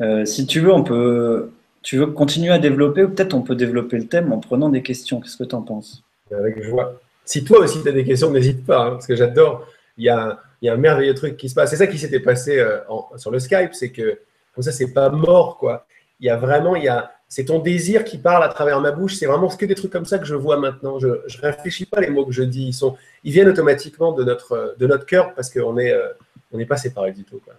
Euh, 0.02 0.26
si 0.26 0.48
tu 0.48 0.60
veux, 0.60 0.74
on 0.74 0.84
peut, 0.84 1.52
tu 1.84 1.98
veux 1.98 2.08
continuer 2.08 2.52
à 2.52 2.60
développer 2.60 3.04
ou 3.04 3.10
peut-être 3.10 3.34
on 3.34 3.42
peut 3.42 3.56
développer 3.56 3.98
le 3.98 4.08
thème 4.08 4.34
en 4.34 4.40
prenant 4.40 4.70
des 4.70 4.82
questions. 4.82 5.22
Qu'est-ce 5.22 5.38
que 5.38 5.44
tu 5.44 5.56
en 5.56 5.62
penses 5.62 6.04
Avec 6.32 6.62
joie. 6.64 7.00
Si 7.24 7.44
toi 7.44 7.60
aussi 7.60 7.82
tu 7.84 7.90
as 7.90 7.92
des 7.92 8.04
questions, 8.06 8.32
n'hésite 8.32 8.66
pas, 8.66 8.86
hein, 8.86 8.92
parce 8.92 9.08
que 9.08 9.16
j'adore. 9.16 9.68
Il 9.98 10.04
y, 10.04 10.10
a, 10.10 10.42
un 10.66 10.78
merveilleux 10.78 11.14
truc 11.14 11.38
qui 11.38 11.48
se 11.48 11.56
passe. 11.56 11.70
C'est 11.70 11.78
ça 11.78 11.88
qui 11.88 11.98
s'était 11.98 12.20
passé 12.20 12.60
euh, 12.60 12.80
sur 13.18 13.32
le 13.32 13.40
Skype, 13.40 13.74
c'est 13.74 13.92
que 13.92 14.20
comme 14.56 14.64
ça, 14.64 14.72
c'est 14.72 14.94
pas 14.94 15.10
mort, 15.10 15.58
quoi. 15.58 15.86
Il 16.22 16.26
y 16.26 16.30
a 16.30 16.38
vraiment, 16.38 16.76
il 16.76 16.84
y 16.86 16.88
a, 16.88 17.12
c'est 17.28 17.46
ton 17.46 17.60
désir 17.60 18.04
qui 18.04 18.18
parle 18.18 18.44
à 18.44 18.50
travers 18.50 18.80
ma 18.80 18.92
bouche. 18.92 19.16
C'est 19.16 19.26
vraiment 19.26 19.48
que 19.48 19.66
des 19.66 19.76
trucs 19.76 19.92
comme 19.92 20.06
ça 20.06 20.20
que 20.20 20.26
je 20.26 20.36
vois 20.36 20.58
maintenant. 20.58 21.00
Je, 21.00 21.08
ne 21.08 21.42
réfléchis 21.42 21.86
pas 21.86 22.00
les 22.00 22.10
mots 22.10 22.26
que 22.26 22.32
je 22.32 22.44
dis. 22.44 22.68
Ils 22.68 22.74
sont, 22.74 22.96
ils 23.24 23.32
viennent 23.32 23.50
automatiquement 23.50 24.12
de 24.12 24.24
notre, 24.24 24.76
de 24.78 24.88
notre 24.88 25.06
cœur 25.06 25.34
parce 25.34 25.50
qu'on 25.50 25.78
est, 25.78 25.92
euh, 25.92 26.10
on 26.52 26.58
n'est 26.58 26.66
pas 26.66 26.78
séparés 26.78 27.12
du 27.12 27.24
tout, 27.24 27.42
quoi. 27.44 27.54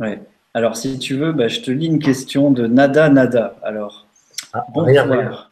Ouais. 0.00 0.20
Alors, 0.52 0.76
si 0.76 0.98
tu 0.98 1.16
veux, 1.16 1.32
bah, 1.32 1.48
je 1.48 1.60
te 1.60 1.70
lis 1.70 1.86
une 1.86 1.98
question 1.98 2.50
de 2.50 2.66
Nada 2.66 3.08
Nada. 3.08 3.56
Alors, 3.62 4.06
ah, 4.52 4.64
bonsoir. 4.72 5.50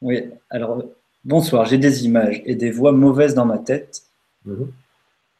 Oui, 0.00 0.30
alors, 0.50 0.84
bonsoir. 1.24 1.66
J'ai 1.66 1.78
des 1.78 2.04
images 2.04 2.42
et 2.44 2.54
des 2.54 2.70
voix 2.70 2.92
mauvaises 2.92 3.34
dans 3.34 3.46
ma 3.46 3.58
tête 3.58 4.02
mhm. 4.44 4.70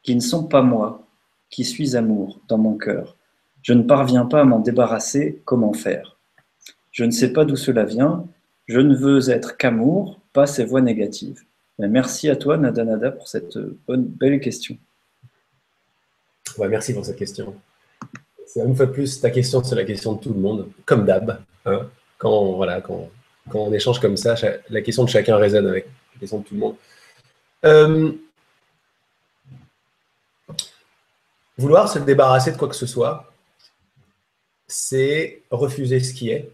qui 0.03 0.15
ne 0.15 0.19
sont 0.19 0.45
pas 0.45 0.61
moi, 0.61 1.03
qui 1.49 1.63
suis 1.63 1.95
amour 1.95 2.39
dans 2.47 2.57
mon 2.57 2.77
cœur. 2.77 3.15
Je 3.61 3.73
ne 3.73 3.83
parviens 3.83 4.25
pas 4.25 4.41
à 4.41 4.43
m'en 4.45 4.59
débarrasser. 4.59 5.41
Comment 5.45 5.73
faire? 5.73 6.17
Je 6.99 7.05
ne 7.05 7.11
sais 7.11 7.31
pas 7.31 7.45
d'où 7.45 7.55
cela 7.55 7.85
vient. 7.85 8.27
Je 8.67 8.81
ne 8.81 8.93
veux 8.93 9.29
être 9.29 9.55
qu'amour, 9.55 10.19
pas 10.33 10.45
ces 10.45 10.65
voix 10.65 10.81
négatives. 10.81 11.43
merci 11.77 12.29
à 12.29 12.35
toi, 12.35 12.57
Nada 12.57 12.83
Nada, 12.83 13.11
pour 13.11 13.29
cette 13.29 13.57
bonne, 13.87 14.03
belle 14.03 14.41
question. 14.41 14.75
Merci 16.57 16.93
pour 16.93 17.05
cette 17.05 17.15
question 17.15 17.55
c'est 18.45 18.59
une 18.65 18.75
fois 18.75 18.87
plus, 18.87 19.21
ta 19.21 19.29
question, 19.29 19.63
c'est 19.63 19.75
la 19.75 19.85
question 19.85 20.11
de 20.11 20.19
tout 20.19 20.33
le 20.33 20.41
monde, 20.41 20.67
comme 20.85 21.05
d'hab. 21.05 21.41
Hein. 21.65 21.87
quand, 22.17 22.51
voilà, 22.57 22.81
quand, 22.81 23.09
quand, 23.49 23.59
on 23.59 23.71
échange 23.71 24.01
comme 24.01 24.17
ça, 24.17 24.35
la 24.69 24.81
question 24.81 25.05
de 25.05 25.09
chacun 25.09 25.37
résonne 25.37 25.67
avec 25.67 25.85
la 26.15 26.19
question 26.19 26.39
de 26.39 26.43
tout 26.43 26.53
le 26.53 26.59
monde. 26.59 26.75
Euh, 27.63 28.11
vouloir 31.57 31.87
se 31.87 31.99
débarrasser 31.99 32.51
de 32.51 32.57
quoi 32.57 32.67
que 32.67 32.75
ce 32.75 32.85
soit, 32.85 33.31
c'est 34.67 35.43
refuser 35.49 36.01
ce 36.01 36.13
qui 36.13 36.31
est. 36.31 36.51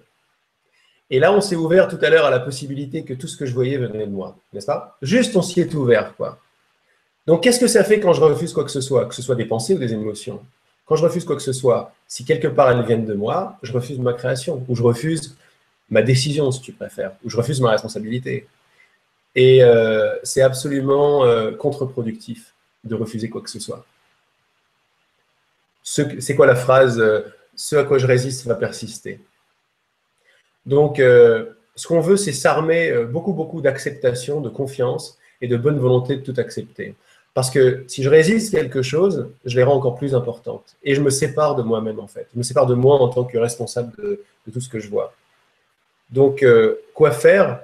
Et 1.09 1.19
là, 1.19 1.31
on 1.31 1.41
s'est 1.41 1.55
ouvert 1.55 1.87
tout 1.87 1.99
à 2.01 2.09
l'heure 2.09 2.25
à 2.25 2.31
la 2.31 2.39
possibilité 2.39 3.03
que 3.03 3.13
tout 3.13 3.27
ce 3.27 3.37
que 3.37 3.45
je 3.45 3.53
voyais 3.53 3.77
venait 3.77 4.07
de 4.07 4.11
moi, 4.11 4.35
n'est-ce 4.53 4.65
pas? 4.65 4.97
Juste, 5.01 5.35
on 5.35 5.41
s'y 5.41 5.61
est 5.61 5.73
ouvert, 5.73 6.15
quoi. 6.15 6.39
Donc, 7.27 7.43
qu'est-ce 7.43 7.59
que 7.59 7.67
ça 7.67 7.83
fait 7.83 7.99
quand 7.99 8.13
je 8.13 8.21
refuse 8.21 8.53
quoi 8.53 8.63
que 8.63 8.71
ce 8.71 8.81
soit, 8.81 9.05
que 9.05 9.15
ce 9.15 9.21
soit 9.21 9.35
des 9.35 9.45
pensées 9.45 9.75
ou 9.75 9.77
des 9.77 9.93
émotions? 9.93 10.41
Quand 10.85 10.95
je 10.95 11.03
refuse 11.03 11.25
quoi 11.25 11.35
que 11.35 11.41
ce 11.41 11.53
soit, 11.53 11.93
si 12.07 12.25
quelque 12.25 12.47
part 12.47 12.69
elles 12.71 12.85
viennent 12.85 13.05
de 13.05 13.13
moi, 13.13 13.57
je 13.63 13.71
refuse 13.73 13.99
ma 13.99 14.13
création, 14.13 14.63
ou 14.67 14.75
je 14.75 14.83
refuse 14.83 15.35
ma 15.89 16.01
décision, 16.01 16.51
si 16.51 16.61
tu 16.61 16.71
préfères, 16.71 17.13
ou 17.23 17.29
je 17.29 17.37
refuse 17.37 17.61
ma 17.61 17.71
responsabilité. 17.71 18.47
Et 19.35 19.63
euh, 19.63 20.15
c'est 20.23 20.41
absolument 20.41 21.25
euh, 21.25 21.51
contre-productif 21.51 22.53
de 22.83 22.95
refuser 22.95 23.29
quoi 23.29 23.41
que 23.41 23.49
ce 23.49 23.59
soit. 23.59 23.85
C'est 25.83 26.35
quoi 26.35 26.47
la 26.47 26.55
phrase 26.55 26.99
euh, 26.99 27.21
Ce 27.55 27.75
à 27.75 27.83
quoi 27.83 27.97
je 27.97 28.07
résiste 28.07 28.45
va 28.45 28.55
persister. 28.55 29.19
Donc, 30.65 30.97
ce 30.97 31.87
qu'on 31.87 31.99
veut, 31.99 32.17
c'est 32.17 32.31
s'armer 32.31 32.91
beaucoup, 33.05 33.33
beaucoup 33.33 33.61
d'acceptation, 33.61 34.41
de 34.41 34.49
confiance 34.49 35.19
et 35.41 35.47
de 35.47 35.57
bonne 35.57 35.77
volonté 35.77 36.15
de 36.15 36.21
tout 36.21 36.39
accepter. 36.39 36.95
Parce 37.35 37.49
que 37.49 37.83
si 37.87 38.01
je 38.01 38.09
résiste 38.09 38.51
quelque 38.51 38.81
chose, 38.81 39.29
je 39.43 39.57
les 39.57 39.63
rends 39.63 39.75
encore 39.75 39.95
plus 39.95 40.15
importantes. 40.15 40.77
Et 40.83 40.95
je 40.95 41.01
me 41.01 41.09
sépare 41.09 41.57
de 41.57 41.63
moi-même, 41.63 41.99
en 41.99 42.07
fait. 42.07 42.29
Je 42.33 42.37
me 42.37 42.43
sépare 42.43 42.65
de 42.65 42.75
moi 42.75 42.95
en 42.95 43.09
tant 43.09 43.25
que 43.25 43.37
responsable 43.37 43.93
de, 43.97 44.23
tout 44.53 44.61
ce 44.61 44.69
que 44.69 44.79
je 44.79 44.89
vois. 44.89 45.13
Donc, 46.09 46.43
euh, 46.43 46.75
quoi 46.93 47.11
faire? 47.11 47.59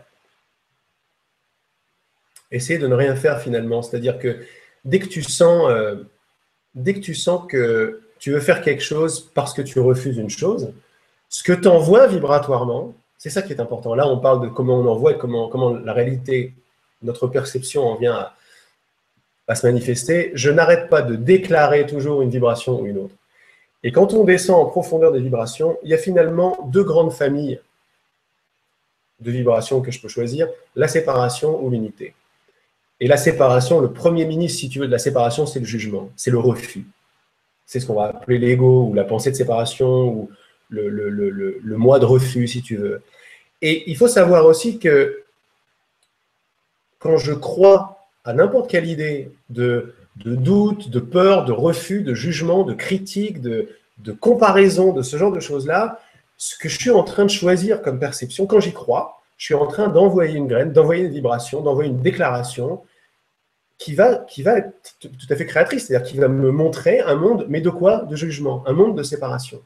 Essayer 2.51 2.79
de 2.79 2.87
ne 2.87 2.95
rien 2.95 3.15
faire 3.15 3.41
finalement. 3.41 3.81
C'est-à-dire 3.81 4.19
que 4.19 4.27
euh, 4.27 4.45
dès 4.83 4.99
que 4.99 5.07
tu 5.07 5.23
sens 7.13 7.47
que 7.47 8.01
tu 8.19 8.31
veux 8.31 8.41
faire 8.41 8.61
quelque 8.61 8.83
chose 8.83 9.31
parce 9.33 9.53
que 9.53 9.61
tu 9.61 9.79
refuses 9.79 10.17
une 10.17 10.29
chose, 10.29 10.73
ce 11.31 11.43
que 11.43 11.53
tu 11.53 11.67
envoies 11.69 12.07
vibratoirement, 12.07 12.93
c'est 13.17 13.29
ça 13.29 13.41
qui 13.41 13.53
est 13.53 13.61
important. 13.61 13.95
Là, 13.95 14.05
on 14.07 14.19
parle 14.19 14.43
de 14.43 14.49
comment 14.49 14.75
on 14.75 14.85
envoie 14.85 15.13
et 15.13 15.17
comment, 15.17 15.73
la 15.73 15.93
réalité, 15.93 16.53
notre 17.01 17.25
perception 17.27 17.87
en 17.87 17.95
vient 17.95 18.27
à, 19.47 19.55
se 19.55 19.65
manifester, 19.65 20.31
je 20.33 20.49
n'arrête 20.49 20.89
pas 20.89 21.01
de 21.01 21.15
déclarer 21.15 21.85
toujours 21.85 22.21
une 22.21 22.29
vibration 22.29 22.79
ou 22.79 22.85
une 22.85 22.97
autre. 22.97 23.15
Et 23.83 23.91
quand 23.91 24.13
on 24.13 24.23
descend 24.23 24.57
en 24.57 24.65
profondeur 24.65 25.11
des 25.11 25.19
vibrations, 25.19 25.77
il 25.83 25.89
y 25.89 25.93
a 25.93 25.97
finalement 25.97 26.57
deux 26.71 26.83
grandes 26.83 27.11
familles 27.11 27.59
de 29.19 29.31
vibrations 29.31 29.81
que 29.81 29.91
je 29.91 30.01
peux 30.01 30.07
choisir, 30.07 30.47
la 30.75 30.87
séparation 30.87 31.61
ou 31.63 31.69
l'unité. 31.69 32.13
Et 32.99 33.07
la 33.07 33.17
séparation, 33.17 33.81
le 33.81 33.91
premier 33.91 34.25
ministre, 34.25 34.59
si 34.59 34.69
tu 34.69 34.79
veux, 34.79 34.87
de 34.87 34.91
la 34.91 34.99
séparation, 34.99 35.45
c'est 35.45 35.59
le 35.59 35.65
jugement, 35.65 36.09
c'est 36.15 36.31
le 36.31 36.39
refus. 36.39 36.85
C'est 37.65 37.79
ce 37.79 37.87
qu'on 37.87 37.95
va 37.95 38.05
appeler 38.05 38.37
l'ego 38.37 38.87
ou 38.89 38.93
la 38.93 39.03
pensée 39.03 39.31
de 39.31 39.35
séparation 39.35 40.29
le, 40.71 40.89
le, 40.89 41.09
le, 41.09 41.59
le, 41.61 41.77
moi 41.77 41.99
de 41.99 42.05
refus, 42.05 42.47
si 42.47 42.61
tu 42.61 42.77
veux. 42.77 43.01
Et 43.61 43.89
il 43.91 43.95
faut 43.95 44.07
savoir 44.07 44.45
aussi 44.45 44.79
que 44.79 45.23
quand 46.97 47.17
je 47.17 47.33
crois 47.33 48.07
à 48.23 48.33
n'importe 48.33 48.69
quelle 48.69 48.87
idée 48.87 49.31
de, 49.49 49.93
doute, 50.15 50.89
de 50.89 50.99
peur, 50.99 51.45
de 51.45 51.51
refus, 51.51 52.01
de 52.01 52.13
jugement, 52.13 52.63
de 52.63 52.73
critique, 52.73 53.41
de, 53.41 53.67
comparaison, 54.19 54.93
de 54.93 55.01
ce 55.01 55.17
genre 55.17 55.31
de 55.31 55.39
choses-là, 55.39 55.99
ce 56.37 56.57
que 56.57 56.69
je 56.69 56.79
suis 56.79 56.89
en 56.89 57.03
train 57.03 57.25
de 57.25 57.29
choisir 57.29 57.81
comme 57.81 57.99
perception, 57.99 58.47
quand 58.47 58.59
j'y 58.59 58.73
crois, 58.73 59.21
je 59.37 59.45
suis 59.45 59.53
en 59.53 59.67
train 59.67 59.89
d'envoyer 59.89 60.37
une 60.37 60.47
graine, 60.47 60.71
d'envoyer 60.71 61.03
une 61.03 61.13
vibration, 61.13 61.61
d'envoyer 61.61 61.89
une 61.89 62.01
déclaration 62.01 62.81
qui 63.77 63.93
va, 63.95 64.15
qui 64.15 64.43
va 64.43 64.59
être 64.59 64.71
tout 65.01 65.27
à 65.29 65.35
fait 65.35 65.45
créatrice, 65.45 65.87
c'est-à-dire 65.87 66.07
qui 66.07 66.17
va 66.17 66.27
me 66.27 66.51
montrer 66.51 66.99
un 66.99 67.15
monde, 67.15 67.45
mais 67.49 67.61
de 67.61 67.69
quoi? 67.69 68.03
De 68.03 68.15
jugement, 68.15 68.63
un 68.67 68.73
monde 68.73 68.95
de 68.95 69.03
séparation. 69.03 69.61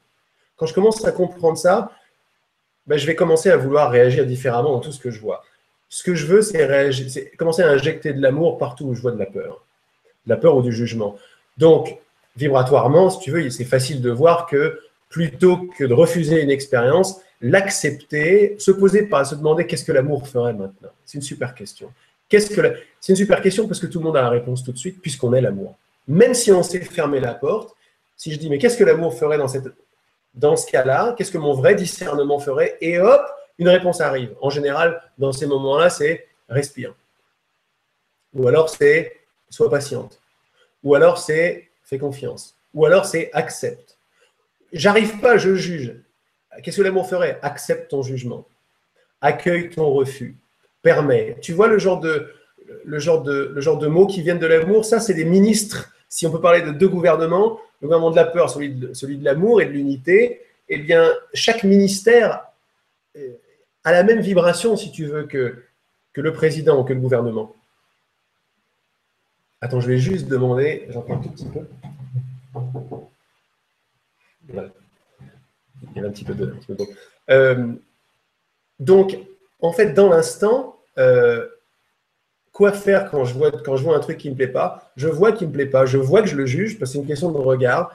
Quand 0.58 0.66
je 0.66 0.74
commence 0.74 1.04
à 1.06 1.12
comprendre 1.12 1.58
ça, 1.58 1.92
ben, 2.88 2.98
je 2.98 3.06
vais 3.06 3.16
commencer 3.16 3.50
à 3.50 3.58
vouloir 3.58 3.90
réagir 3.92 4.26
différemment 4.26 4.74
dans 4.74 4.80
tout 4.80 4.92
ce 4.92 5.00
que 5.00 5.12
je 5.12 5.20
vois. 5.20 5.44
Ce 5.90 6.04
que 6.04 6.16
je 6.16 6.26
veux, 6.26 6.42
c'est 6.42 7.32
commencer 7.38 7.62
à 7.62 7.70
injecter 7.70 8.14
de 8.14 8.22
l'amour 8.22 8.58
partout 8.58 8.86
où 8.86 8.94
je 8.94 9.02
vois 9.02 9.12
de 9.12 9.20
la 9.20 9.26
peur. 9.26 9.64
De 10.26 10.32
la 10.32 10.38
peur 10.38 10.56
ou 10.56 10.62
du 10.62 10.72
jugement. 10.72 11.16
Donc, 11.58 11.98
vibratoirement, 12.36 13.10
si 13.10 13.20
tu 13.20 13.32
veux, 13.32 13.50
c'est 13.50 13.66
facile 13.66 14.02
de 14.02 14.10
voir 14.10 14.46
que 14.46 14.80
plutôt 15.10 15.68
que 15.78 15.84
de 15.84 15.94
refuser 15.94 16.42
une 16.42 16.50
expérience, 16.50 17.22
l'accepter, 17.42 18.56
se 18.60 18.72
poser 18.72 19.04
par 19.04 19.26
se 19.26 19.36
demander 19.36 19.66
qu'est-ce 19.68 19.86
que 19.86 19.92
l'amour 19.92 20.28
ferait 20.28 20.54
maintenant. 20.54 20.90
C'est 21.06 21.18
une 21.18 21.24
super 21.24 21.54
question. 21.54 21.92
C'est 22.30 23.10
une 23.10 23.16
super 23.16 23.42
question 23.42 23.68
parce 23.68 23.80
que 23.80 23.88
tout 23.88 24.00
le 24.00 24.06
monde 24.06 24.18
a 24.18 24.22
la 24.22 24.30
réponse 24.30 24.64
tout 24.64 24.72
de 24.72 24.78
suite 24.78 25.02
puisqu'on 25.02 25.34
est 25.34 25.42
l'amour. 25.42 25.76
Même 26.08 26.34
si 26.34 26.52
on 26.52 26.64
sait 26.64 26.80
fermer 26.82 27.20
la 27.20 27.34
porte, 27.34 27.76
si 28.18 28.32
je 28.32 28.40
dis 28.40 28.50
mais 28.50 28.58
qu'est-ce 28.58 28.78
que 28.78 28.84
l'amour 28.84 29.14
ferait 29.18 29.38
dans, 29.38 29.48
cette... 29.48 29.68
dans 30.36 30.56
ce 30.56 30.70
cas-là 30.70 31.16
Qu'est-ce 31.18 31.32
que 31.32 31.38
mon 31.38 31.54
vrai 31.54 31.76
discernement 31.76 32.40
ferait 32.40 32.78
Et 32.82 33.00
hop, 33.00 33.22
une 33.58 33.70
réponse 33.70 34.02
arrive. 34.02 34.36
En 34.42 34.50
général, 34.50 35.02
dans 35.18 35.32
ces 35.32 35.48
moments-là, 35.48 35.90
c'est 35.90 36.28
respire. 36.50 36.94
Ou 38.34 38.48
alors 38.48 38.70
c'est 38.70 39.18
sois 39.50 39.70
patiente. 39.70 40.20
Ou 40.84 40.96
alors 40.96 41.18
c'est 41.18 41.70
fais 41.84 41.98
confiance. 41.98 42.56
Ou 42.74 42.86
alors 42.86 43.06
c'est 43.06 43.32
accepte. 43.34 43.98
J'arrive 44.74 45.20
pas, 45.20 45.38
je 45.38 45.56
juge. 45.56 45.96
Qu'est-ce 46.62 46.78
que 46.78 46.82
l'amour 46.82 47.08
ferait 47.08 47.40
Accepte 47.42 47.90
ton 47.90 48.02
jugement. 48.02 48.46
Accueille 49.22 49.70
ton 49.70 49.90
refus. 49.92 50.36
Permets. 50.82 51.38
Tu 51.42 51.54
vois 51.54 51.68
le 51.68 51.80
genre 51.80 52.00
de, 52.00 52.34
le 52.84 53.00
genre 53.00 53.24
de, 53.24 53.52
le 53.54 53.62
genre 53.62 53.78
de 53.78 53.88
mots 53.88 54.08
qui 54.08 54.22
viennent 54.22 54.40
de 54.40 54.46
l'amour? 54.46 54.86
Ça, 54.86 55.00
c'est 55.00 55.14
des 55.14 55.26
ministres. 55.26 55.94
Si 56.10 56.28
on 56.28 56.32
peut 56.32 56.42
parler 56.42 56.62
de 56.62 56.72
deux 56.72 56.88
gouvernements, 56.88 57.60
gouvernement 57.86 58.12
de 58.12 58.16
la 58.16 58.26
peur, 58.26 58.50
celui 58.50 58.74
de, 58.74 58.94
celui 58.94 59.18
de 59.18 59.26
l'amour 59.26 59.62
et 59.62 59.66
de 59.66 59.72
l'unité, 59.72 60.42
eh 60.70 60.78
bien, 60.78 61.12
chaque 61.34 61.64
ministère 61.64 62.46
à 63.84 63.92
la 63.92 64.04
même 64.04 64.20
vibration, 64.20 64.76
si 64.76 64.92
tu 64.92 65.06
veux, 65.06 65.24
que, 65.24 65.64
que 66.14 66.22
le 66.22 66.34
président 66.34 66.82
ou 66.82 66.84
que 66.84 66.94
le 66.94 67.00
gouvernement. 67.00 67.56
Attends, 69.62 69.80
je 69.80 69.88
vais 69.88 69.98
juste 69.98 70.28
demander, 70.28 70.88
j'entends 70.90 71.16
un 71.16 71.22
tout 71.22 71.30
petit 71.30 71.46
peu. 71.46 71.68
Il 74.50 74.56
y 75.96 76.00
a 76.00 76.08
un 76.08 76.12
petit 76.12 76.24
peu 76.24 76.34
de. 76.34 76.56
Euh, 77.30 77.74
donc, 78.80 79.18
en 79.62 79.72
fait, 79.72 79.94
dans 79.94 80.10
l'instant, 80.10 80.80
euh, 80.98 81.48
quoi 82.56 82.72
faire 82.72 83.12
quand 83.12 83.26
je 83.26 83.34
vois, 83.34 83.52
quand 83.52 83.76
je 83.76 83.84
vois 83.84 83.98
un 83.98 84.00
truc 84.00 84.18
qui 84.18 84.30
ne 84.30 84.32
me 84.32 84.38
plaît 84.38 84.48
pas. 84.48 84.90
Je 84.96 85.10
vois 85.10 85.34
qu'il 85.34 85.48
ne 85.48 85.52
me 85.52 85.56
plaît 85.58 85.66
pas, 85.66 85.86
je 85.86 85.98
vois 85.98 86.22
que 86.22 86.30
je 86.30 86.38
le 86.38 86.46
juge, 86.46 86.80
parce 86.80 86.92
que 86.92 86.94
c'est 86.94 87.02
une 87.02 87.08
question 87.08 87.30
de 87.30 87.38
regard, 87.38 87.94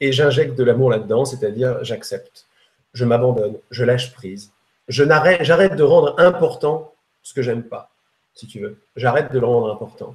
et 0.00 0.12
j'injecte 0.12 0.54
de 0.54 0.62
l'amour 0.62 0.90
là-dedans, 0.90 1.24
c'est-à-dire 1.24 1.82
j'accepte, 1.82 2.44
je 2.92 3.06
m'abandonne, 3.06 3.56
je 3.70 3.84
lâche 3.84 4.12
prise. 4.12 4.52
J'arrête 4.88 5.76
de 5.76 5.82
rendre 5.82 6.14
important 6.18 6.92
ce 7.22 7.32
que 7.32 7.40
j'aime 7.40 7.62
pas, 7.62 7.90
si 8.34 8.46
tu 8.46 8.60
veux. 8.60 8.76
J'arrête 8.96 9.32
de 9.32 9.38
le 9.38 9.46
rendre 9.46 9.72
important. 9.72 10.14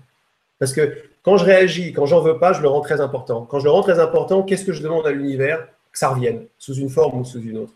Parce 0.60 0.74
que 0.74 0.96
quand 1.24 1.38
je 1.38 1.46
réagis, 1.46 1.92
quand 1.92 2.06
j'en 2.06 2.22
veux 2.22 2.38
pas, 2.38 2.54
je 2.54 2.62
le 2.62 2.68
rends 2.68 2.82
très 2.82 3.02
important. 3.02 3.48
Quand 3.50 3.58
je 3.58 3.64
le 3.64 3.72
rends 3.72 3.82
très 3.82 4.00
important, 4.00 4.44
qu'est-ce 4.44 4.66
que 4.66 4.74
je 4.74 4.84
demande 4.84 5.08
à 5.08 5.12
l'univers? 5.12 5.68
Que 5.92 5.98
ça 5.98 6.10
revienne, 6.10 6.46
sous 6.60 6.76
une 6.76 6.90
forme 6.90 7.22
ou 7.22 7.26
sous 7.26 7.42
une 7.42 7.58
autre. 7.58 7.74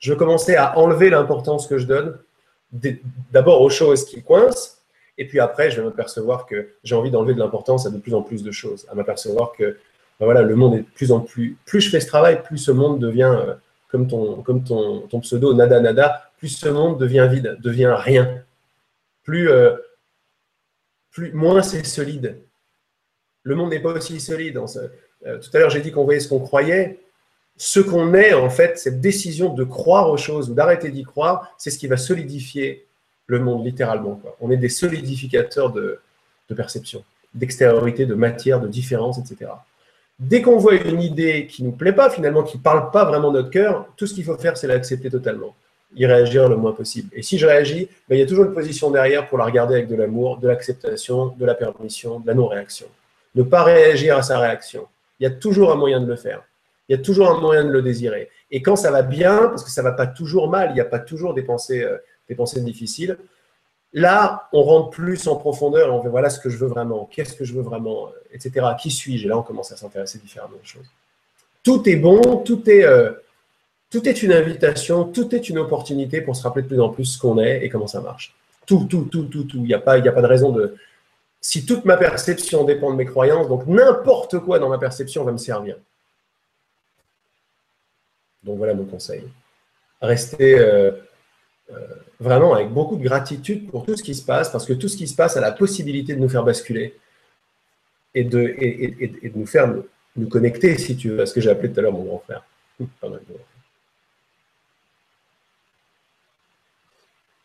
Je 0.00 0.12
commencer 0.12 0.54
à 0.54 0.78
enlever 0.78 1.08
l'importance 1.08 1.66
que 1.66 1.78
je 1.78 1.86
donne, 1.86 2.18
d'abord 3.30 3.62
aux 3.62 3.70
choses 3.70 4.04
qui 4.04 4.22
coincent, 4.22 4.81
et 5.18 5.26
puis 5.26 5.40
après, 5.40 5.70
je 5.70 5.80
vais 5.80 5.86
m'apercevoir 5.86 6.46
que 6.46 6.70
j'ai 6.84 6.94
envie 6.94 7.10
d'enlever 7.10 7.34
de 7.34 7.38
l'importance 7.38 7.86
à 7.86 7.90
de 7.90 7.98
plus 7.98 8.14
en 8.14 8.22
plus 8.22 8.42
de 8.42 8.50
choses, 8.50 8.86
à 8.90 8.94
m'apercevoir 8.94 9.52
que 9.52 9.76
ben 10.18 10.26
voilà, 10.26 10.42
le 10.42 10.54
monde 10.54 10.74
est 10.74 10.82
de 10.82 10.90
plus 10.94 11.12
en 11.12 11.20
plus. 11.20 11.56
Plus 11.66 11.80
je 11.80 11.90
fais 11.90 12.00
ce 12.00 12.06
travail, 12.06 12.42
plus 12.42 12.58
ce 12.58 12.70
monde 12.70 13.00
devient, 13.00 13.34
euh, 13.36 13.54
comme, 13.88 14.06
ton, 14.06 14.42
comme 14.42 14.62
ton, 14.62 15.20
pseudo, 15.20 15.52
nada 15.52 15.80
nada, 15.80 16.30
plus 16.38 16.48
ce 16.48 16.68
monde 16.68 16.98
devient 16.98 17.28
vide, 17.30 17.58
devient 17.60 17.94
rien. 17.96 18.42
Plus, 19.22 19.50
euh, 19.50 19.76
plus 21.10 21.32
moins 21.32 21.62
c'est 21.62 21.84
solide. 21.84 22.40
Le 23.42 23.54
monde 23.54 23.70
n'est 23.70 23.80
pas 23.80 23.92
aussi 23.92 24.20
solide. 24.20 24.58
Euh, 25.26 25.38
tout 25.38 25.50
à 25.54 25.58
l'heure, 25.58 25.70
j'ai 25.70 25.80
dit 25.80 25.90
qu'on 25.90 26.04
voyait 26.04 26.20
ce 26.20 26.28
qu'on 26.28 26.40
croyait. 26.40 27.00
Ce 27.56 27.80
qu'on 27.80 28.14
est, 28.14 28.32
en 28.32 28.48
fait, 28.48 28.78
cette 28.78 29.00
décision 29.00 29.52
de 29.52 29.64
croire 29.64 30.08
aux 30.08 30.16
choses 30.16 30.50
ou 30.50 30.54
d'arrêter 30.54 30.90
d'y 30.90 31.02
croire, 31.02 31.54
c'est 31.58 31.70
ce 31.70 31.78
qui 31.78 31.86
va 31.86 31.96
solidifier 31.96 32.86
le 33.32 33.40
monde, 33.40 33.64
littéralement. 33.64 34.20
On 34.40 34.50
est 34.50 34.56
des 34.56 34.68
solidificateurs 34.68 35.72
de, 35.72 36.00
perception, 36.54 37.02
d'extériorité, 37.34 38.04
de 38.04 38.14
matière, 38.14 38.60
de 38.60 38.68
différence, 38.68 39.18
etc. 39.18 39.50
Dès 40.18 40.42
qu'on 40.42 40.58
voit 40.58 40.74
une 40.74 41.00
idée 41.00 41.46
qui 41.46 41.64
nous 41.64 41.72
plaît 41.72 41.94
pas, 41.94 42.10
finalement, 42.10 42.42
qui 42.42 42.58
parle 42.58 42.90
pas 42.90 43.04
vraiment 43.06 43.32
notre 43.32 43.48
cœur, 43.48 43.86
tout 43.96 44.06
ce 44.06 44.14
qu'il 44.14 44.24
faut 44.24 44.36
faire, 44.36 44.56
c'est 44.58 44.66
l'accepter 44.66 45.08
totalement, 45.10 45.54
y 45.96 46.04
réagir 46.04 46.48
le 46.48 46.56
moins 46.56 46.72
possible. 46.72 47.08
Et 47.14 47.22
si 47.22 47.38
je 47.38 47.46
réagis, 47.46 47.88
ben, 48.06 48.16
il 48.16 48.18
y 48.18 48.22
a 48.22 48.26
toujours 48.26 48.44
une 48.44 48.52
position 48.52 48.90
derrière 48.90 49.28
pour 49.28 49.38
la 49.38 49.46
regarder 49.46 49.74
avec 49.76 49.88
de 49.88 49.96
l'amour, 49.96 50.38
de 50.38 50.48
l'acceptation, 50.48 51.28
de 51.28 51.46
la 51.46 51.54
permission, 51.54 52.20
de 52.20 52.26
la 52.26 52.34
non-réaction. 52.34 52.86
Ne 53.34 53.42
pas 53.42 53.64
réagir 53.64 54.18
à 54.18 54.22
sa 54.22 54.38
réaction. 54.38 54.86
Il 55.18 55.24
y 55.24 55.26
a 55.26 55.30
toujours 55.30 55.72
un 55.72 55.76
moyen 55.76 56.00
de 56.00 56.06
le 56.06 56.16
faire. 56.16 56.42
Il 56.88 56.96
y 56.96 57.00
a 57.00 57.02
toujours 57.02 57.30
un 57.30 57.40
moyen 57.40 57.64
de 57.64 57.70
le 57.70 57.80
désirer. 57.80 58.28
Et 58.50 58.60
quand 58.60 58.76
ça 58.76 58.90
va 58.90 59.02
bien, 59.02 59.48
parce 59.48 59.64
que 59.64 59.70
ça 59.70 59.82
va 59.82 59.92
pas 59.92 60.06
toujours 60.06 60.50
mal, 60.50 60.70
il 60.70 60.74
n'y 60.74 60.80
a 60.80 60.84
pas 60.84 60.98
toujours 60.98 61.32
des 61.32 61.42
pensées 61.42 61.82
euh, 61.82 61.96
des 62.32 62.36
pensées 62.36 62.62
difficiles. 62.62 63.18
Là, 63.92 64.48
on 64.54 64.62
rentre 64.62 64.90
plus 64.90 65.26
en 65.28 65.36
profondeur 65.36 65.94
on 65.94 66.02
fait 66.02 66.08
voilà 66.08 66.30
ce 66.30 66.40
que 66.40 66.48
je 66.48 66.56
veux 66.56 66.66
vraiment, 66.66 67.08
qu'est-ce 67.12 67.34
que 67.34 67.44
je 67.44 67.52
veux 67.52 67.60
vraiment, 67.62 68.08
euh, 68.08 68.34
etc. 68.34 68.66
Qui 68.80 68.90
suis-je? 68.90 69.26
Et 69.26 69.28
là, 69.28 69.36
on 69.36 69.42
commence 69.42 69.70
à 69.70 69.76
s'intéresser 69.76 70.18
différemment 70.18 70.56
aux 70.62 70.66
choses. 70.66 70.86
Tout 71.62 71.86
est 71.88 71.96
bon, 71.96 72.38
tout 72.38 72.68
est, 72.70 72.84
euh, 72.84 73.12
tout 73.90 74.08
est 74.08 74.22
une 74.22 74.32
invitation, 74.32 75.04
tout 75.04 75.34
est 75.34 75.50
une 75.50 75.58
opportunité 75.58 76.22
pour 76.22 76.34
se 76.34 76.42
rappeler 76.42 76.62
de 76.62 76.68
plus 76.68 76.80
en 76.80 76.88
plus 76.88 77.04
ce 77.04 77.18
qu'on 77.18 77.38
est 77.38 77.62
et 77.64 77.68
comment 77.68 77.86
ça 77.86 78.00
marche. 78.00 78.34
Tout, 78.66 78.86
tout, 78.88 79.08
tout, 79.12 79.24
tout, 79.24 79.44
tout. 79.44 79.58
Il 79.58 79.64
n'y 79.64 79.74
a, 79.74 79.78
pas, 79.78 79.96
a 79.96 80.12
pas 80.12 80.22
de 80.22 80.26
raison 80.26 80.52
de. 80.52 80.74
Si 81.42 81.66
toute 81.66 81.84
ma 81.84 81.98
perception 81.98 82.64
dépend 82.64 82.90
de 82.92 82.96
mes 82.96 83.04
croyances, 83.04 83.48
donc 83.48 83.66
n'importe 83.66 84.38
quoi 84.38 84.58
dans 84.58 84.70
ma 84.70 84.78
perception 84.78 85.22
va 85.24 85.32
me 85.32 85.38
servir. 85.38 85.76
Donc 88.42 88.56
voilà 88.56 88.72
mon 88.72 88.84
conseil. 88.84 89.24
Restez. 90.00 90.58
Euh, 90.58 90.92
vraiment 92.20 92.54
avec 92.54 92.70
beaucoup 92.70 92.96
de 92.96 93.02
gratitude 93.02 93.70
pour 93.70 93.84
tout 93.84 93.96
ce 93.96 94.02
qui 94.02 94.14
se 94.14 94.24
passe, 94.24 94.50
parce 94.50 94.64
que 94.66 94.72
tout 94.72 94.88
ce 94.88 94.96
qui 94.96 95.06
se 95.06 95.14
passe 95.14 95.36
a 95.36 95.40
la 95.40 95.52
possibilité 95.52 96.14
de 96.14 96.20
nous 96.20 96.28
faire 96.28 96.44
basculer 96.44 96.94
et 98.14 98.24
de, 98.24 98.54
et, 98.58 99.28
de 99.30 99.38
nous 99.38 99.46
faire 99.46 99.72
nous, 100.16 100.28
connecter, 100.28 100.78
si 100.78 100.96
tu 100.96 101.10
veux, 101.10 101.20
à 101.20 101.26
ce 101.26 101.34
que 101.34 101.40
j'ai 101.40 101.50
appelé 101.50 101.72
tout 101.72 101.80
à 101.80 101.82
l'heure 101.82 101.92
mon 101.92 102.04
grand 102.04 102.18
frère. 102.20 102.44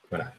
Voilà. 0.10 0.34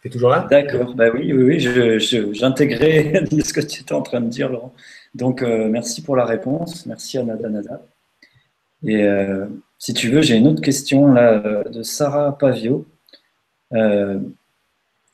Tu 0.00 0.08
es 0.08 0.10
toujours 0.10 0.30
là? 0.30 0.46
D'accord, 0.48 0.94
bah 0.94 1.10
oui, 1.12 1.32
oui, 1.32 1.42
oui 1.42 2.34
j'intégrais 2.34 3.24
ce 3.44 3.52
que 3.52 3.60
tu 3.60 3.80
étais 3.80 3.92
en 3.92 4.02
train 4.02 4.20
de 4.20 4.28
dire, 4.28 4.48
Laurent. 4.48 4.74
Donc, 5.14 5.42
euh, 5.42 5.68
merci 5.68 6.02
pour 6.02 6.14
la 6.16 6.24
réponse. 6.24 6.86
Merci 6.86 7.18
à 7.18 7.24
Nada 7.24 7.48
Nada. 7.48 7.82
Et 8.84 9.02
euh, 9.02 9.46
si 9.78 9.94
tu 9.94 10.10
veux, 10.10 10.22
j'ai 10.22 10.36
une 10.36 10.48
autre 10.48 10.60
question 10.60 11.12
là 11.12 11.64
de 11.64 11.82
Sarah 11.82 12.36
Pavio 12.36 12.86
euh, 13.72 14.18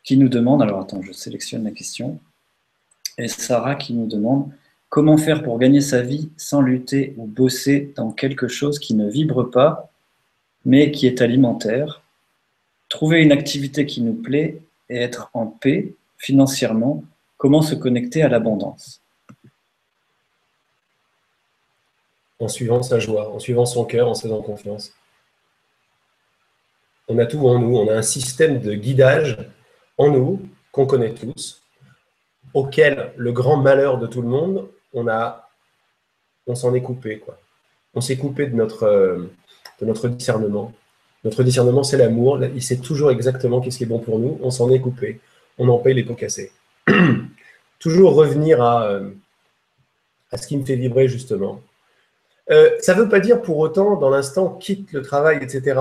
qui 0.02 0.16
nous 0.16 0.28
demande, 0.28 0.62
alors 0.62 0.80
attends, 0.80 1.02
je 1.02 1.12
sélectionne 1.12 1.64
la 1.64 1.70
question, 1.70 2.18
et 3.18 3.28
Sarah 3.28 3.74
qui 3.74 3.94
nous 3.94 4.06
demande 4.06 4.50
comment 4.88 5.16
faire 5.16 5.42
pour 5.42 5.58
gagner 5.58 5.80
sa 5.80 6.02
vie 6.02 6.30
sans 6.36 6.60
lutter 6.60 7.14
ou 7.16 7.26
bosser 7.26 7.92
dans 7.96 8.10
quelque 8.10 8.48
chose 8.48 8.78
qui 8.78 8.94
ne 8.94 9.08
vibre 9.08 9.50
pas, 9.50 9.90
mais 10.64 10.90
qui 10.90 11.06
est 11.06 11.20
alimentaire, 11.20 12.02
trouver 12.88 13.22
une 13.22 13.32
activité 13.32 13.86
qui 13.86 14.00
nous 14.02 14.14
plaît 14.14 14.62
et 14.88 14.96
être 14.96 15.30
en 15.34 15.46
paix 15.46 15.94
financièrement, 16.16 17.04
comment 17.36 17.60
se 17.60 17.74
connecter 17.74 18.22
à 18.22 18.28
l'abondance? 18.28 19.03
En 22.41 22.49
suivant 22.49 22.82
sa 22.82 22.99
joie, 22.99 23.30
en 23.30 23.39
suivant 23.39 23.66
son 23.66 23.85
cœur, 23.85 24.09
en 24.09 24.14
se 24.14 24.22
faisant 24.22 24.43
confiance. 24.43 24.93
On 27.09 27.18
a 27.18 27.26
tout 27.26 27.47
en 27.47 27.59
nous, 27.59 27.76
on 27.76 27.89
a 27.89 27.95
un 27.95 28.03
système 28.03 28.61
de 28.61 28.74
guidage 28.74 29.39
en 29.99 30.11
nous 30.11 30.43
qu'on 30.72 30.87
connaît 30.87 31.14
tous, 31.14 31.62
auquel 32.55 33.12
le 33.16 33.32
grand 33.32 33.57
malheur 33.57 33.99
de 33.99 34.07
tout 34.07 34.22
le 34.22 34.28
monde, 34.28 34.68
on 34.93 35.07
a, 35.09 35.49
on 36.47 36.55
s'en 36.55 36.74
est 36.74 36.82
coupé 36.82 37.18
quoi. 37.18 37.39
On 37.95 38.01
s'est 38.01 38.16
coupé 38.16 38.47
de 38.47 38.57
notre, 38.57 38.85
euh, 38.85 40.09
discernement. 40.09 40.72
Notre 41.22 41.45
discernement, 41.45 41.85
c'est 41.85 41.97
l'amour. 41.97 42.43
Il 42.45 42.62
sait 42.62 42.78
toujours 42.78 43.12
exactement 43.12 43.61
qu'est-ce 43.61 43.78
qui 43.78 43.85
est 43.85 43.87
bon 43.87 44.01
pour 44.01 44.18
nous. 44.18 44.39
On 44.43 44.51
s'en 44.51 44.68
est 44.70 44.80
coupé. 44.80 45.20
On 45.59 45.68
en 45.68 45.78
paye 45.78 45.95
les 45.95 46.03
pots 46.03 46.14
cassés. 46.14 46.51
toujours 47.78 48.14
revenir 48.14 48.62
euh, 48.62 49.11
à 50.32 50.39
ce 50.39 50.47
qui 50.47 50.57
me 50.57 50.64
fait 50.64 50.76
vibrer 50.76 51.07
justement. 51.07 51.61
Euh, 52.51 52.70
ça 52.80 52.95
ne 52.95 53.01
veut 53.03 53.09
pas 53.09 53.20
dire 53.20 53.40
pour 53.40 53.59
autant, 53.59 53.97
dans 53.97 54.11
l'instant, 54.11 54.51
quitte 54.51 54.92
le 54.92 55.03
travail, 55.03 55.38
etc. 55.42 55.80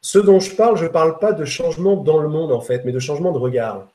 Ce 0.00 0.18
dont 0.18 0.40
je 0.40 0.54
parle, 0.54 0.76
je 0.76 0.84
ne 0.84 0.88
parle 0.88 1.18
pas 1.18 1.32
de 1.32 1.44
changement 1.44 1.96
dans 1.96 2.18
le 2.18 2.28
monde, 2.28 2.52
en 2.52 2.60
fait, 2.60 2.84
mais 2.84 2.92
de 2.92 2.98
changement 2.98 3.32
de 3.32 3.38
regard. 3.38 3.88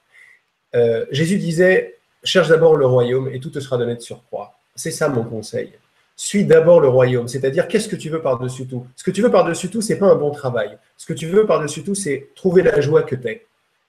Euh, 0.76 1.06
Jésus 1.12 1.38
disait, 1.38 1.98
cherche 2.24 2.50
d'abord 2.50 2.76
le 2.76 2.86
royaume 2.86 3.30
et 3.34 3.40
tout 3.40 3.50
te 3.50 3.60
sera 3.60 3.78
donné 3.78 3.96
de 3.96 4.02
surcroît. 4.02 4.58
C'est 4.76 4.92
ça 4.92 5.10
mon 5.10 5.24
conseil. 5.24 5.74
Suis 6.16 6.46
d'abord 6.46 6.82
le 6.82 6.88
royaume, 6.88 7.28
c'est-à-dire 7.28 7.68
qu'est-ce 7.68 7.90
que 7.90 7.96
tu 7.96 8.10
veux 8.10 8.22
par-dessus 8.22 8.68
tout? 8.68 8.86
Ce 8.96 9.04
que 9.04 9.12
tu 9.12 9.22
veux 9.22 9.32
par-dessus 9.32 9.70
tout, 9.70 9.82
c'est 9.82 9.98
pas 9.98 10.08
un 10.08 10.16
bon 10.16 10.32
travail. 10.32 10.78
Ce 10.98 11.06
que 11.06 11.14
tu 11.14 11.28
veux 11.28 11.46
par-dessus 11.48 11.84
tout, 11.84 11.96
c'est 11.96 12.30
trouver 12.36 12.62
la 12.62 12.80
joie 12.80 13.02
que 13.04 13.16
tu 13.16 13.28
es. 13.28 13.46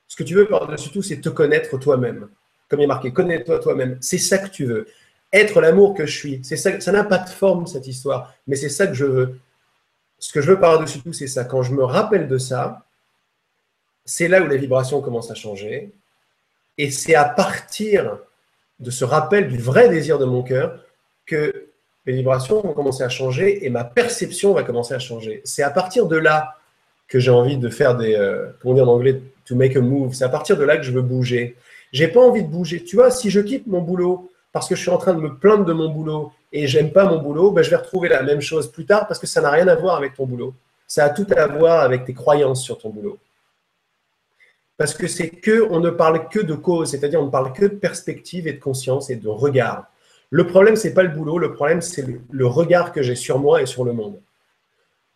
Ce 0.08 0.16
que 0.16 0.22
tu 0.22 0.34
veux 0.34 0.46
par-dessus 0.46 0.90
tout, 0.90 1.02
c'est 1.02 1.20
te 1.20 1.28
connaître 1.28 1.78
toi-même. 1.78 2.28
Comme 2.68 2.80
il 2.80 2.84
est 2.84 2.86
marqué, 2.86 3.12
connais-toi 3.12 3.58
toi-même. 3.58 3.98
C'est 4.00 4.18
ça 4.18 4.38
que 4.38 4.48
tu 4.48 4.64
veux 4.64 4.86
être 5.32 5.60
l'amour 5.60 5.94
que 5.94 6.06
je 6.06 6.16
suis. 6.16 6.40
C'est 6.44 6.56
ça, 6.56 6.80
ça 6.80 6.92
n'a 6.92 7.04
pas 7.04 7.18
de 7.18 7.28
forme 7.28 7.66
cette 7.66 7.86
histoire, 7.86 8.34
mais 8.46 8.56
c'est 8.56 8.68
ça 8.68 8.86
que 8.86 8.94
je 8.94 9.04
veux. 9.04 9.38
Ce 10.18 10.32
que 10.32 10.40
je 10.40 10.52
veux 10.52 10.60
par-dessus 10.60 11.00
tout, 11.00 11.12
c'est 11.12 11.26
ça. 11.26 11.44
Quand 11.44 11.62
je 11.62 11.72
me 11.72 11.84
rappelle 11.84 12.28
de 12.28 12.38
ça, 12.38 12.86
c'est 14.04 14.28
là 14.28 14.42
où 14.42 14.46
les 14.46 14.58
vibrations 14.58 15.00
commencent 15.00 15.30
à 15.30 15.34
changer. 15.34 15.92
Et 16.78 16.90
c'est 16.90 17.14
à 17.14 17.24
partir 17.24 18.18
de 18.80 18.90
ce 18.90 19.04
rappel 19.04 19.48
du 19.48 19.58
vrai 19.58 19.88
désir 19.88 20.18
de 20.18 20.24
mon 20.24 20.42
cœur 20.42 20.84
que 21.26 21.68
les 22.06 22.14
vibrations 22.14 22.60
vont 22.60 22.72
commencer 22.72 23.04
à 23.04 23.08
changer 23.08 23.64
et 23.64 23.70
ma 23.70 23.84
perception 23.84 24.52
va 24.54 24.64
commencer 24.64 24.94
à 24.94 24.98
changer. 24.98 25.40
C'est 25.44 25.62
à 25.62 25.70
partir 25.70 26.06
de 26.06 26.16
là 26.16 26.56
que 27.06 27.18
j'ai 27.18 27.30
envie 27.30 27.58
de 27.58 27.68
faire 27.68 27.96
des, 27.96 28.14
euh, 28.14 28.48
comment 28.60 28.74
dire 28.74 28.88
en 28.88 28.94
anglais, 28.94 29.20
to 29.44 29.54
make 29.54 29.76
a 29.76 29.80
move. 29.80 30.14
C'est 30.14 30.24
à 30.24 30.28
partir 30.28 30.56
de 30.56 30.64
là 30.64 30.76
que 30.76 30.82
je 30.82 30.90
veux 30.90 31.02
bouger. 31.02 31.56
J'ai 31.92 32.08
pas 32.08 32.20
envie 32.20 32.42
de 32.42 32.48
bouger. 32.48 32.82
Tu 32.82 32.96
vois, 32.96 33.10
si 33.10 33.30
je 33.30 33.38
quitte 33.38 33.66
mon 33.66 33.82
boulot 33.82 34.31
parce 34.52 34.68
que 34.68 34.74
je 34.74 34.82
suis 34.82 34.90
en 34.90 34.98
train 34.98 35.14
de 35.14 35.20
me 35.20 35.34
plaindre 35.34 35.64
de 35.64 35.72
mon 35.72 35.88
boulot 35.88 36.32
et 36.52 36.66
j'aime 36.66 36.92
pas 36.92 37.06
mon 37.06 37.18
boulot, 37.18 37.50
ben 37.50 37.62
je 37.62 37.70
vais 37.70 37.76
retrouver 37.76 38.08
la 38.08 38.22
même 38.22 38.40
chose 38.40 38.70
plus 38.70 38.84
tard 38.84 39.06
parce 39.08 39.18
que 39.18 39.26
ça 39.26 39.40
n'a 39.40 39.50
rien 39.50 39.66
à 39.68 39.74
voir 39.74 39.96
avec 39.96 40.14
ton 40.14 40.26
boulot. 40.26 40.54
Ça 40.86 41.04
a 41.04 41.10
tout 41.10 41.26
à 41.34 41.46
voir 41.46 41.80
avec 41.80 42.04
tes 42.04 42.12
croyances 42.12 42.62
sur 42.62 42.78
ton 42.78 42.90
boulot. 42.90 43.18
Parce 44.76 44.94
que 44.94 45.06
c'est 45.06 45.30
que, 45.30 45.66
on 45.70 45.80
ne 45.80 45.90
parle 45.90 46.28
que 46.28 46.40
de 46.40 46.54
cause, 46.54 46.90
c'est-à-dire 46.90 47.20
on 47.20 47.26
ne 47.26 47.30
parle 47.30 47.52
que 47.52 47.62
de 47.62 47.76
perspective 47.76 48.46
et 48.46 48.52
de 48.52 48.60
conscience 48.60 49.10
et 49.10 49.16
de 49.16 49.28
regard. 49.28 49.86
Le 50.28 50.46
problème, 50.46 50.76
c'est 50.76 50.94
pas 50.94 51.02
le 51.02 51.10
boulot, 51.10 51.38
le 51.38 51.52
problème, 51.54 51.80
c'est 51.80 52.06
le, 52.30 52.46
regard 52.46 52.92
que 52.92 53.02
j'ai 53.02 53.14
sur 53.14 53.38
moi 53.38 53.62
et 53.62 53.66
sur 53.66 53.84
le 53.84 53.92
monde. 53.92 54.20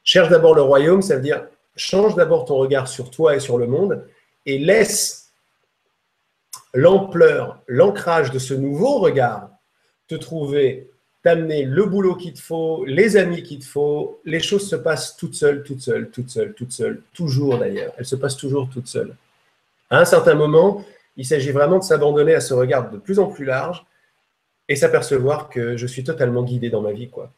Cherche 0.04 0.28
d'abord 0.28 0.54
le 0.54 0.62
royaume, 0.62 1.02
ça 1.02 1.16
veut 1.16 1.22
dire 1.22 1.46
change 1.74 2.14
d'abord 2.14 2.46
ton 2.46 2.56
regard 2.56 2.88
sur 2.88 3.10
toi 3.10 3.36
et 3.36 3.40
sur 3.40 3.58
le 3.58 3.66
monde 3.66 4.06
et 4.46 4.58
laisse 4.58 5.25
l'ampleur, 6.76 7.62
l'ancrage 7.66 8.30
de 8.30 8.38
ce 8.38 8.54
nouveau 8.54 8.98
regard, 8.98 9.48
te 10.08 10.14
trouver, 10.14 10.90
t'amener 11.22 11.64
le 11.64 11.84
boulot 11.86 12.14
qu'il 12.14 12.34
te 12.34 12.40
faut, 12.40 12.84
les 12.84 13.16
amis 13.16 13.42
qu'il 13.42 13.58
te 13.58 13.64
faut, 13.64 14.20
les 14.24 14.40
choses 14.40 14.68
se 14.68 14.76
passent 14.76 15.16
toutes 15.16 15.34
seules, 15.34 15.64
toutes 15.64 15.80
seules, 15.80 16.10
toutes 16.10 16.28
seules, 16.28 16.52
toutes 16.52 16.72
seules, 16.72 17.02
toujours 17.14 17.58
d'ailleurs. 17.58 17.92
Elles 17.96 18.06
se 18.06 18.14
passent 18.14 18.36
toujours 18.36 18.68
toutes 18.72 18.86
seules. 18.86 19.16
À 19.90 19.98
un 19.98 20.04
certain 20.04 20.34
moment, 20.34 20.84
il 21.16 21.24
s'agit 21.24 21.50
vraiment 21.50 21.78
de 21.78 21.84
s'abandonner 21.84 22.34
à 22.34 22.40
ce 22.40 22.52
regard 22.52 22.90
de 22.90 22.98
plus 22.98 23.18
en 23.18 23.26
plus 23.26 23.46
large 23.46 23.84
et 24.68 24.76
s'apercevoir 24.76 25.48
que 25.48 25.76
je 25.76 25.86
suis 25.86 26.04
totalement 26.04 26.42
guidé 26.42 26.68
dans 26.68 26.82
ma 26.82 26.92
vie. 26.92 27.08
quoi. 27.08 27.32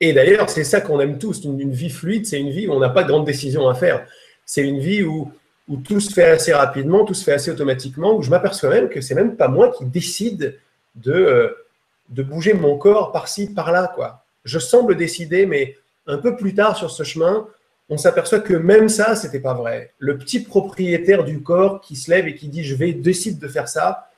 Et 0.00 0.12
d'ailleurs, 0.12 0.48
c'est 0.48 0.64
ça 0.64 0.80
qu'on 0.80 1.00
aime 1.00 1.18
tous. 1.18 1.44
Une, 1.44 1.72
vie 1.72 1.90
fluide, 1.90 2.24
c'est 2.24 2.38
une 2.38 2.50
vie 2.50 2.68
où 2.68 2.72
on 2.72 2.78
n'a 2.78 2.90
pas 2.90 3.02
de 3.02 3.08
grandes 3.08 3.26
décisions 3.26 3.68
à 3.68 3.74
faire. 3.74 4.06
C'est 4.46 4.62
une 4.62 4.78
vie 4.78 5.02
où, 5.02 5.32
où 5.68 5.76
tout 5.76 6.00
se 6.00 6.12
fait 6.12 6.30
assez 6.30 6.52
rapidement, 6.52 7.04
tout 7.04 7.14
se 7.14 7.24
fait 7.24 7.34
assez 7.34 7.50
automatiquement, 7.50 8.16
où 8.16 8.22
je 8.22 8.30
m'aperçois 8.30 8.70
même 8.70 8.88
que 8.88 9.00
c'est 9.00 9.14
même 9.14 9.36
pas 9.36 9.48
moi 9.48 9.70
qui 9.70 9.84
décide 9.84 10.58
de, 10.94 11.12
euh, 11.12 11.66
de 12.08 12.22
bouger 12.22 12.54
mon 12.54 12.78
corps 12.78 13.12
par-ci, 13.12 13.52
par-là. 13.52 13.92
quoi. 13.94 14.24
Je 14.44 14.58
semble 14.58 14.96
décider, 14.96 15.46
mais 15.46 15.76
un 16.06 16.18
peu 16.18 16.36
plus 16.36 16.54
tard 16.54 16.76
sur 16.76 16.90
ce 16.90 17.02
chemin, 17.02 17.46
on 17.90 17.96
s'aperçoit 17.96 18.40
que 18.40 18.54
même 18.54 18.88
ça, 18.88 19.14
c'était 19.14 19.40
pas 19.40 19.54
vrai. 19.54 19.92
Le 19.98 20.18
petit 20.18 20.40
propriétaire 20.40 21.24
du 21.24 21.42
corps 21.42 21.80
qui 21.80 21.96
se 21.96 22.10
lève 22.10 22.26
et 22.26 22.34
qui 22.34 22.48
dit 22.48 22.64
je 22.64 22.74
vais 22.74 22.92
décide 22.92 23.38
de 23.38 23.48
faire 23.48 23.68
ça, 23.68 24.10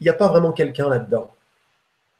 il 0.00 0.04
n'y 0.04 0.10
a 0.10 0.14
pas 0.14 0.28
vraiment 0.28 0.52
quelqu'un 0.52 0.88
là-dedans. 0.88 1.32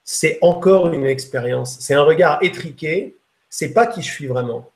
C'est 0.04 0.38
encore 0.42 0.92
une 0.92 1.06
expérience. 1.06 1.76
C'est 1.80 1.94
un 1.94 2.02
regard 2.02 2.38
étriqué. 2.42 3.16
C'est 3.48 3.72
pas 3.72 3.86
qui 3.86 4.02
je 4.02 4.10
suis 4.10 4.26
vraiment. 4.26 4.70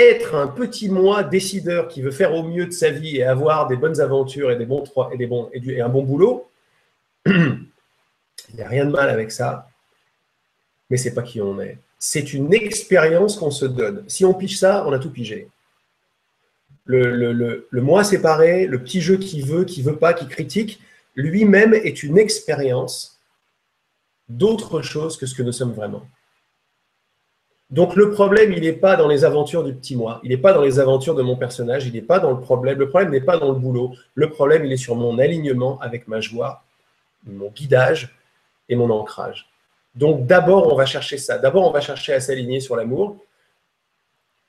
Être 0.00 0.34
un 0.36 0.46
petit 0.46 0.88
moi 0.88 1.24
décideur 1.24 1.88
qui 1.88 2.02
veut 2.02 2.12
faire 2.12 2.34
au 2.34 2.44
mieux 2.44 2.66
de 2.66 2.70
sa 2.70 2.90
vie 2.90 3.16
et 3.16 3.24
avoir 3.24 3.66
des 3.66 3.76
bonnes 3.76 4.00
aventures 4.00 4.50
et 4.50 5.80
un 5.80 5.88
bon 5.88 6.02
boulot, 6.04 6.48
il 7.26 7.66
n'y 8.54 8.62
a 8.62 8.68
rien 8.68 8.84
de 8.84 8.92
mal 8.92 9.10
avec 9.10 9.32
ça. 9.32 9.68
Mais 10.88 10.96
c'est 10.96 11.14
pas 11.14 11.22
qui 11.22 11.40
on 11.40 11.60
est 11.60 11.78
c'est 11.98 12.32
une 12.32 12.54
expérience 12.54 13.36
qu'on 13.36 13.50
se 13.50 13.64
donne. 13.64 14.04
Si 14.06 14.24
on 14.24 14.34
pige 14.34 14.58
ça, 14.58 14.86
on 14.86 14.92
a 14.92 14.98
tout 14.98 15.10
pigé. 15.10 15.48
Le, 16.84 17.32
le, 17.32 17.82
moi 17.82 18.02
séparé, 18.02 18.66
le 18.66 18.82
petit 18.82 19.02
jeu 19.02 19.18
qui 19.18 19.42
veut, 19.42 19.64
qui 19.64 19.82
veut 19.82 19.96
pas, 19.96 20.14
qui 20.14 20.26
critique, 20.26 20.80
lui-même 21.16 21.74
est 21.74 22.02
une 22.02 22.16
expérience 22.16 23.20
d'autre 24.28 24.80
chose 24.80 25.18
que 25.18 25.26
ce 25.26 25.34
que 25.34 25.42
nous 25.42 25.52
sommes 25.52 25.72
vraiment. 25.72 26.06
Donc 27.70 27.96
le 27.96 28.10
problème, 28.10 28.52
il 28.52 28.62
n'est 28.62 28.72
pas 28.72 28.96
dans 28.96 29.08
les 29.08 29.24
aventures 29.24 29.62
du 29.62 29.74
petit 29.74 29.94
moi, 29.94 30.20
il 30.22 30.30
n'est 30.30 30.38
pas 30.38 30.54
dans 30.54 30.62
les 30.62 30.78
aventures 30.78 31.14
de 31.14 31.22
mon 31.22 31.36
personnage, 31.36 31.86
il 31.86 31.92
n'est 31.92 32.00
pas 32.00 32.18
dans 32.18 32.30
le 32.30 32.40
problème. 32.40 32.78
Le 32.78 32.88
problème 32.88 33.10
n'est 33.10 33.20
pas 33.20 33.36
dans 33.36 33.52
le 33.52 33.58
boulot. 33.58 33.92
Le 34.14 34.30
problème, 34.30 34.64
il 34.64 34.72
est 34.72 34.78
sur 34.78 34.96
mon 34.96 35.18
alignement 35.18 35.78
avec 35.80 36.08
ma 36.08 36.20
joie, 36.20 36.64
mon 37.26 37.50
guidage 37.50 38.16
et 38.70 38.76
mon 38.76 38.88
ancrage. 38.90 39.50
Donc 39.94 40.26
d'abord, 40.26 40.72
on 40.72 40.76
va 40.76 40.86
chercher 40.86 41.18
ça. 41.18 41.38
D'abord, 41.38 41.66
on 41.68 41.70
va 41.70 41.80
chercher 41.80 42.14
à 42.14 42.20
s'aligner 42.20 42.60
sur 42.60 42.74
l'amour. 42.74 43.18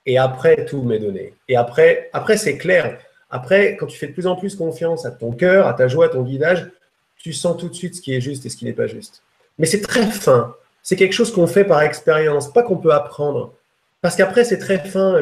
Et 0.06 0.18
après, 0.18 0.66
tout 0.66 0.82
m'est 0.82 1.00
donné. 1.00 1.34
Et 1.50 1.58
après, 1.58 2.10
après 2.14 2.38
c'est 2.38 2.58
clair. 2.58 3.00
Après, 3.30 3.76
quand 3.76 3.86
tu 3.86 3.98
fais 3.98 4.08
de 4.08 4.14
plus 4.14 4.28
en 4.28 4.36
plus 4.36 4.56
confiance 4.56 5.06
à 5.06 5.12
ton 5.12 5.32
cœur, 5.34 5.68
à 5.68 5.74
ta 5.74 5.88
joie, 5.88 6.06
à 6.06 6.10
ton 6.10 6.24
guidage, 6.24 6.72
tu 7.18 7.34
sens 7.34 7.58
tout 7.58 7.68
de 7.68 7.76
suite 7.76 7.96
ce 7.96 8.02
qui 8.02 8.16
est 8.16 8.22
juste 8.22 8.46
et 8.46 8.50
ce 8.50 8.56
qui 8.56 8.66
n'est 8.66 8.74
pas 8.74 8.88
juste. 8.88 9.24
Mais 9.58 9.66
c'est 9.66 9.82
très 9.82 10.06
fin. 10.06 10.56
C'est 10.90 10.96
quelque 10.96 11.14
chose 11.14 11.32
qu'on 11.32 11.46
fait 11.46 11.66
par 11.66 11.84
expérience, 11.84 12.52
pas 12.52 12.64
qu'on 12.64 12.78
peut 12.78 12.94
apprendre. 12.94 13.54
Parce 14.02 14.16
qu'après, 14.16 14.44
c'est 14.44 14.58
très 14.58 14.80
fin. 14.80 15.22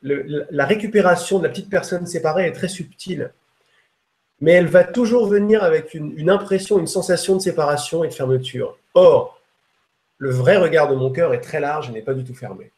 la 0.00 0.64
récupération 0.64 1.38
de 1.38 1.42
la 1.44 1.50
petite 1.50 1.68
personne 1.68 2.06
séparée 2.06 2.46
est 2.46 2.52
très 2.52 2.68
subtile. 2.68 3.30
Mais 4.40 4.52
elle 4.52 4.66
va 4.66 4.82
toujours 4.82 5.26
venir 5.26 5.62
avec 5.62 5.92
une, 5.92 6.30
impression, 6.30 6.78
une 6.78 6.86
sensation 6.86 7.36
de 7.36 7.42
séparation 7.42 8.02
et 8.02 8.08
de 8.08 8.14
fermeture. 8.14 8.78
Or, 8.94 9.42
le 10.16 10.30
vrai 10.30 10.56
regard 10.56 10.88
de 10.88 10.94
mon 10.94 11.10
cœur 11.10 11.34
est 11.34 11.42
très 11.42 11.60
large 11.60 11.90
et 11.90 11.92
n'est 11.92 12.00
pas 12.00 12.14
du 12.14 12.24
tout 12.24 12.34
fermé. 12.34 12.70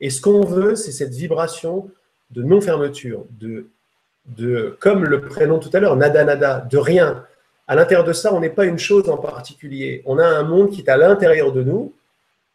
Et 0.00 0.08
ce 0.08 0.22
qu'on 0.22 0.40
veut, 0.40 0.74
c'est 0.74 0.90
cette 0.90 1.12
vibration 1.12 1.90
de 2.30 2.42
non-fermeture, 2.44 3.26
de, 3.32 3.66
de, 4.24 4.74
comme 4.80 5.04
le 5.04 5.20
prénom 5.20 5.58
tout 5.58 5.70
à 5.74 5.80
l'heure, 5.80 5.96
nada 5.96 6.24
nada, 6.24 6.60
de 6.60 6.78
rien. 6.78 7.26
À 7.68 7.74
l'intérieur 7.74 8.04
de 8.04 8.12
ça, 8.12 8.32
on 8.32 8.40
n'est 8.40 8.50
pas 8.50 8.64
une 8.64 8.78
chose 8.78 9.08
en 9.08 9.16
particulier. 9.16 10.02
On 10.06 10.18
a 10.18 10.26
un 10.26 10.44
monde 10.44 10.70
qui 10.70 10.82
est 10.82 10.88
à 10.88 10.96
l'intérieur 10.96 11.52
de 11.52 11.62
nous. 11.62 11.92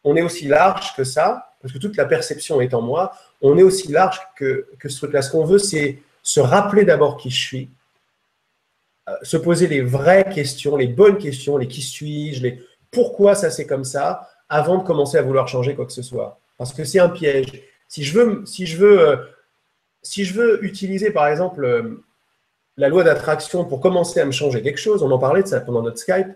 On 0.03 0.15
est 0.15 0.21
aussi 0.21 0.47
large 0.47 0.95
que 0.95 1.03
ça, 1.03 1.53
parce 1.61 1.73
que 1.73 1.79
toute 1.79 1.97
la 1.97 2.05
perception 2.05 2.61
est 2.61 2.73
en 2.73 2.81
moi. 2.81 3.13
On 3.41 3.57
est 3.57 3.63
aussi 3.63 3.91
large 3.91 4.19
que, 4.35 4.67
que 4.79 4.89
ce 4.89 4.97
truc-là. 4.97 5.21
Ce 5.21 5.31
qu'on 5.31 5.45
veut, 5.45 5.59
c'est 5.59 5.99
se 6.23 6.39
rappeler 6.39 6.85
d'abord 6.85 7.17
qui 7.17 7.29
je 7.29 7.39
suis, 7.39 7.69
euh, 9.09 9.15
se 9.23 9.37
poser 9.37 9.67
les 9.67 9.81
vraies 9.81 10.29
questions, 10.31 10.75
les 10.75 10.87
bonnes 10.87 11.17
questions, 11.17 11.57
les 11.57 11.67
qui 11.67 11.81
suis-je, 11.81 12.43
les 12.43 12.61
pourquoi 12.91 13.35
ça 13.35 13.49
c'est 13.49 13.65
comme 13.65 13.85
ça 13.85 14.29
avant 14.49 14.77
de 14.77 14.83
commencer 14.83 15.17
à 15.17 15.21
vouloir 15.21 15.47
changer 15.47 15.75
quoi 15.75 15.85
que 15.85 15.93
ce 15.93 16.01
soit. 16.03 16.39
Parce 16.57 16.73
que 16.73 16.83
c'est 16.83 16.99
un 16.99 17.09
piège. 17.09 17.63
Si 17.87 18.03
je 18.03 18.13
veux, 18.13 18.43
si 18.45 18.67
je 18.67 18.77
veux, 18.77 18.99
euh, 18.99 19.15
si 20.03 20.25
je 20.25 20.33
veux 20.33 20.63
utiliser 20.63 21.09
par 21.09 21.27
exemple 21.27 21.65
euh, 21.65 22.03
la 22.77 22.89
loi 22.89 23.03
d'attraction 23.03 23.65
pour 23.65 23.79
commencer 23.79 24.19
à 24.19 24.25
me 24.25 24.31
changer 24.31 24.61
quelque 24.61 24.79
chose, 24.79 25.03
on 25.03 25.11
en 25.11 25.19
parlait 25.19 25.43
de 25.43 25.47
ça 25.47 25.61
pendant 25.61 25.81
notre 25.81 25.97
Skype, 25.97 26.27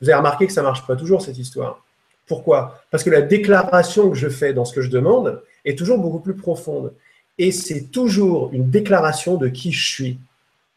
vous 0.00 0.08
avez 0.08 0.18
remarqué 0.18 0.46
que 0.46 0.52
ça 0.52 0.60
ne 0.60 0.66
marche 0.66 0.86
pas 0.86 0.96
toujours 0.96 1.22
cette 1.22 1.38
histoire. 1.38 1.84
Pourquoi? 2.26 2.82
Parce 2.90 3.02
que 3.02 3.10
la 3.10 3.22
déclaration 3.22 4.10
que 4.10 4.16
je 4.16 4.28
fais 4.28 4.52
dans 4.52 4.64
ce 4.64 4.72
que 4.72 4.82
je 4.82 4.90
demande 4.90 5.42
est 5.64 5.76
toujours 5.76 5.98
beaucoup 5.98 6.20
plus 6.20 6.36
profonde. 6.36 6.94
Et 7.38 7.52
c'est 7.52 7.90
toujours 7.90 8.50
une 8.52 8.70
déclaration 8.70 9.36
de 9.36 9.48
qui 9.48 9.72
je 9.72 9.92
suis 9.92 10.18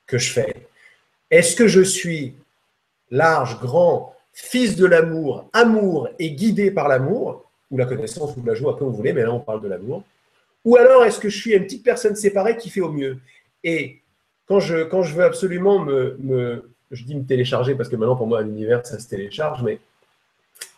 que 0.07 0.17
je 0.17 0.31
fais. 0.31 0.67
Est-ce 1.29 1.55
que 1.55 1.67
je 1.67 1.81
suis 1.81 2.35
large, 3.09 3.59
grand, 3.59 4.15
fils 4.33 4.75
de 4.75 4.85
l'amour, 4.85 5.49
amour 5.53 6.09
et 6.19 6.31
guidé 6.31 6.71
par 6.71 6.87
l'amour, 6.87 7.49
ou 7.69 7.77
la 7.77 7.85
connaissance 7.85 8.35
ou 8.35 8.43
la 8.45 8.53
joie, 8.53 8.77
comme 8.77 8.89
vous 8.89 8.95
voulez, 8.95 9.13
mais 9.13 9.23
là 9.23 9.31
on 9.31 9.39
parle 9.39 9.61
de 9.61 9.67
l'amour. 9.67 10.03
Ou 10.65 10.75
alors 10.75 11.05
est-ce 11.05 11.19
que 11.19 11.29
je 11.29 11.37
suis 11.37 11.53
une 11.53 11.63
petite 11.63 11.83
personne 11.83 12.15
séparée 12.15 12.57
qui 12.57 12.69
fait 12.69 12.81
au 12.81 12.91
mieux? 12.91 13.17
Et 13.63 14.00
quand 14.59 15.03
je, 15.03 15.15
veux 15.15 15.23
absolument 15.23 15.79
me, 15.79 16.63
je 16.91 17.03
dis 17.03 17.15
me 17.15 17.23
télécharger 17.23 17.75
parce 17.75 17.89
que 17.89 17.95
maintenant 17.95 18.15
pour 18.15 18.27
moi 18.27 18.39
un 18.39 18.47
univers 18.47 18.85
ça 18.85 18.99
se 18.99 19.07
télécharge, 19.07 19.63
mais 19.63 19.79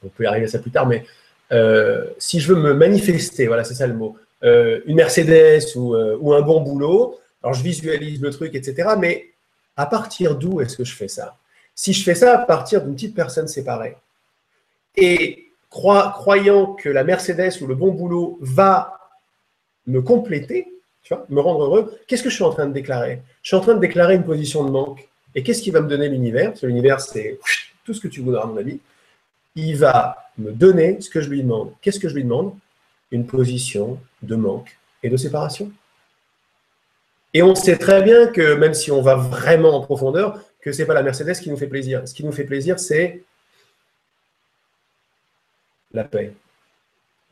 on 0.03 0.09
peut 0.09 0.23
y 0.23 0.27
arriver 0.27 0.45
à 0.45 0.49
ça 0.49 0.59
plus 0.59 0.71
tard, 0.71 0.87
mais 0.87 1.05
euh, 1.51 2.05
si 2.17 2.39
je 2.39 2.53
veux 2.53 2.59
me 2.59 2.73
manifester, 2.73 3.47
voilà 3.47 3.63
c'est 3.63 3.75
ça 3.75 3.87
le 3.87 3.93
mot, 3.93 4.17
euh, 4.43 4.81
une 4.85 4.95
Mercedes 4.95 5.63
euh, 5.75 6.17
ou 6.19 6.33
un 6.33 6.41
bon 6.41 6.61
boulot, 6.61 7.19
alors 7.41 7.53
je 7.53 7.63
visualise 7.63 8.21
le 8.21 8.29
truc, 8.29 8.55
etc. 8.55 8.89
Mais 8.99 9.31
à 9.75 9.85
partir 9.85 10.35
d'où 10.35 10.61
est-ce 10.61 10.77
que 10.77 10.83
je 10.83 10.95
fais 10.95 11.07
ça? 11.07 11.37
Si 11.75 11.93
je 11.93 12.03
fais 12.03 12.15
ça 12.15 12.39
à 12.39 12.45
partir 12.45 12.83
d'une 12.83 12.93
petite 12.93 13.15
personne 13.15 13.47
séparée 13.47 13.97
et 14.95 15.47
croyant 15.69 16.73
que 16.73 16.89
la 16.89 17.03
Mercedes 17.03 17.61
ou 17.61 17.67
le 17.67 17.73
bon 17.73 17.91
boulot 17.91 18.37
va 18.41 18.99
me 19.87 20.01
compléter, 20.01 20.72
tu 21.03 21.13
vois, 21.13 21.25
me 21.29 21.41
rendre 21.41 21.65
heureux, 21.65 21.99
qu'est-ce 22.07 22.23
que 22.23 22.29
je 22.29 22.35
suis 22.35 22.43
en 22.43 22.51
train 22.51 22.65
de 22.65 22.73
déclarer? 22.73 23.21
Je 23.41 23.49
suis 23.49 23.57
en 23.57 23.61
train 23.61 23.75
de 23.75 23.79
déclarer 23.79 24.15
une 24.15 24.23
position 24.23 24.63
de 24.63 24.71
manque. 24.71 25.07
Et 25.35 25.43
qu'est-ce 25.43 25.61
qui 25.61 25.71
va 25.71 25.81
me 25.81 25.87
donner 25.87 26.07
l'univers? 26.07 26.51
Parce 26.51 26.61
que 26.61 26.67
l'univers, 26.67 27.01
c'est 27.01 27.39
tout 27.83 27.93
ce 27.93 27.99
que 27.99 28.07
tu 28.07 28.21
voudras, 28.21 28.45
mon 28.45 28.57
ami. 28.57 28.79
Il 29.55 29.77
va 29.77 30.29
me 30.37 30.51
donner 30.51 31.01
ce 31.01 31.09
que 31.09 31.21
je 31.21 31.29
lui 31.29 31.41
demande. 31.41 31.73
Qu'est-ce 31.81 31.99
que 31.99 32.07
je 32.07 32.15
lui 32.15 32.23
demande? 32.23 32.55
Une 33.11 33.25
position 33.25 33.99
de 34.21 34.35
manque 34.35 34.77
et 35.03 35.09
de 35.09 35.17
séparation. 35.17 35.71
Et 37.33 37.43
on 37.43 37.55
sait 37.55 37.77
très 37.77 38.01
bien 38.01 38.27
que 38.27 38.53
même 38.53 38.73
si 38.73 38.91
on 38.91 39.01
va 39.01 39.15
vraiment 39.15 39.75
en 39.75 39.81
profondeur, 39.81 40.39
que 40.61 40.71
ce 40.71 40.81
n'est 40.81 40.85
pas 40.85 40.93
la 40.93 41.03
Mercedes 41.03 41.33
qui 41.33 41.49
nous 41.49 41.57
fait 41.57 41.67
plaisir. 41.67 42.07
Ce 42.07 42.13
qui 42.13 42.23
nous 42.23 42.31
fait 42.31 42.45
plaisir, 42.45 42.79
c'est 42.79 43.23
la 45.91 46.03
paix. 46.05 46.33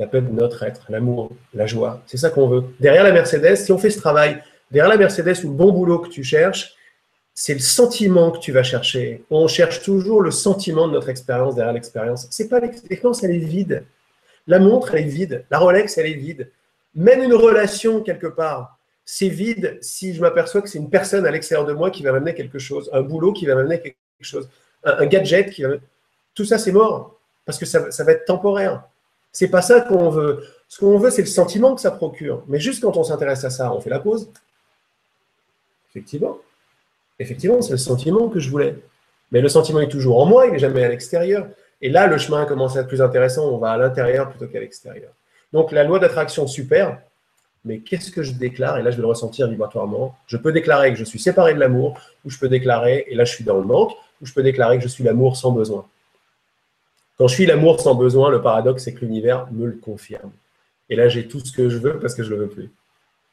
La 0.01 0.07
paix 0.07 0.21
de 0.21 0.31
notre 0.31 0.63
être, 0.63 0.87
l'amour, 0.89 1.29
la 1.53 1.67
joie. 1.67 2.01
C'est 2.07 2.17
ça 2.17 2.31
qu'on 2.31 2.47
veut. 2.47 2.63
Derrière 2.79 3.03
la 3.03 3.11
Mercedes, 3.11 3.55
si 3.55 3.71
on 3.71 3.77
fait 3.77 3.91
ce 3.91 3.99
travail, 3.99 4.41
derrière 4.71 4.89
la 4.89 4.97
Mercedes 4.97 5.43
ou 5.43 5.49
le 5.49 5.53
bon 5.53 5.71
boulot 5.71 5.99
que 5.99 6.09
tu 6.09 6.23
cherches, 6.23 6.73
c'est 7.35 7.53
le 7.53 7.59
sentiment 7.59 8.31
que 8.31 8.39
tu 8.39 8.51
vas 8.51 8.63
chercher. 8.63 9.23
On 9.29 9.47
cherche 9.47 9.83
toujours 9.83 10.23
le 10.23 10.31
sentiment 10.31 10.87
de 10.87 10.93
notre 10.93 11.09
expérience 11.09 11.53
derrière 11.53 11.73
l'expérience. 11.73 12.27
C'est 12.31 12.49
pas 12.49 12.59
l'expérience, 12.59 13.23
elle 13.23 13.35
est 13.35 13.45
vide. 13.45 13.85
La 14.47 14.57
montre, 14.57 14.95
elle 14.95 15.01
est 15.01 15.07
vide. 15.07 15.45
La 15.51 15.59
Rolex, 15.59 15.99
elle 15.99 16.07
est 16.07 16.15
vide. 16.15 16.49
Même 16.95 17.21
une 17.21 17.35
relation 17.35 18.01
quelque 18.01 18.25
part, 18.25 18.79
c'est 19.05 19.29
vide 19.29 19.77
si 19.81 20.15
je 20.15 20.21
m'aperçois 20.21 20.63
que 20.63 20.69
c'est 20.69 20.79
une 20.79 20.89
personne 20.89 21.27
à 21.27 21.31
l'extérieur 21.31 21.67
de 21.67 21.73
moi 21.73 21.91
qui 21.91 22.01
va 22.01 22.11
m'amener 22.11 22.33
quelque 22.33 22.57
chose, 22.57 22.89
un 22.91 23.01
boulot 23.01 23.33
qui 23.33 23.45
va 23.45 23.53
m'amener 23.53 23.79
quelque 23.79 23.95
chose, 24.21 24.49
un, 24.83 25.05
gadget 25.05 25.51
qui 25.51 25.61
va. 25.61 25.75
Tout 26.33 26.45
ça, 26.45 26.57
c'est 26.57 26.71
mort 26.71 27.19
parce 27.45 27.59
que 27.59 27.65
ça, 27.65 28.03
va 28.03 28.11
être 28.11 28.25
temporaire. 28.25 28.83
C'est 29.32 29.49
pas 29.49 29.61
ça 29.61 29.82
qu'on 29.82 30.09
veut. 30.09 30.43
Ce 30.67 30.79
qu'on 30.79 30.97
veut, 30.97 31.09
c'est 31.09 31.21
le 31.21 31.27
sentiment 31.27 31.75
que 31.75 31.82
ça 31.82 31.91
procure. 31.91 32.43
Mais 32.47 32.59
juste 32.59 32.82
quand 32.82 32.95
on 32.97 33.03
s'intéresse 33.03 33.43
à 33.43 33.49
ça, 33.49 33.73
on 33.73 33.79
fait 33.82 33.89
la 33.89 33.99
pause. 33.99 34.29
Effectivement. 35.89 36.38
Effectivement, 37.19 37.61
c'est 37.61 37.71
le 37.71 37.77
sentiment 37.77 38.29
que 38.29 38.39
je 38.39 38.49
voulais. 38.49 38.75
Mais 39.32 39.41
le 39.41 39.49
sentiment 39.49 39.79
est 39.79 39.89
toujours 39.89 40.19
en 40.19 40.25
moi, 40.25 40.47
il 40.47 40.53
n'est 40.53 40.59
jamais 40.59 40.84
à 40.84 40.89
l'extérieur. 40.89 41.47
Et 41.82 41.89
là, 41.89 42.07
le 42.07 42.17
chemin 42.17 42.45
commence 42.45 42.75
à 42.77 42.82
être 42.82 42.88
plus 42.88 43.01
intéressant. 43.01 43.49
On 43.49 43.57
va 43.57 43.71
à 43.71 43.77
l'intérieur 43.77 44.29
plutôt 44.29 44.47
qu'à 44.47 44.59
l'extérieur. 44.59 45.11
Donc, 45.53 45.71
la 45.71 45.84
loi 45.84 45.99
d'attraction, 45.99 46.47
super 46.47 46.99
mais 47.63 47.79
qu'est-ce 47.79 48.11
que 48.11 48.23
je 48.23 48.34
déclare? 48.34 48.79
Et 48.79 48.84
là, 48.84 48.89
je 48.89 48.95
vais 48.95 49.03
le 49.03 49.07
ressentir 49.07 49.47
vibratoirement. 49.47 50.15
Je 50.25 50.38
peux 50.38 50.51
déclarer 50.51 50.91
que 50.91 50.97
je 50.97 51.03
suis 51.03 51.19
séparé 51.19 51.53
de 51.53 51.59
l'amour, 51.59 51.99
ou 52.25 52.29
je 52.29 52.39
peux 52.39 52.49
déclarer, 52.49 53.05
et 53.07 53.15
là, 53.15 53.23
je 53.23 53.34
suis 53.34 53.43
dans 53.43 53.57
le 53.57 53.63
manque, 53.63 53.91
ou 54.21 54.25
je 54.25 54.34
peux 54.34 54.43
déclarer 54.43 54.77
que 54.77 54.84
je 54.84 54.88
suis 54.88 55.03
l'amour 55.03 55.38
sans 55.38 55.51
besoin. 55.51 55.86
Quand 57.22 57.28
je 57.28 57.36
suis 57.36 57.45
l'amour 57.45 57.80
sans 57.80 57.93
besoin, 57.93 58.32
le 58.32 58.41
paradoxe, 58.41 58.84
c'est 58.84 58.95
que 58.95 59.05
l'univers 59.05 59.45
me 59.51 59.67
le 59.67 59.74
confirme. 59.74 60.32
Et 60.89 60.95
là, 60.95 61.07
j'ai 61.07 61.28
tout 61.28 61.39
ce 61.39 61.51
que 61.51 61.69
je 61.69 61.78
veux 61.78 61.99
parce 61.99 62.15
que 62.15 62.24
je 62.24 62.32
ne 62.32 62.36
le 62.36 62.41
veux 62.41 62.49
plus. 62.49 62.72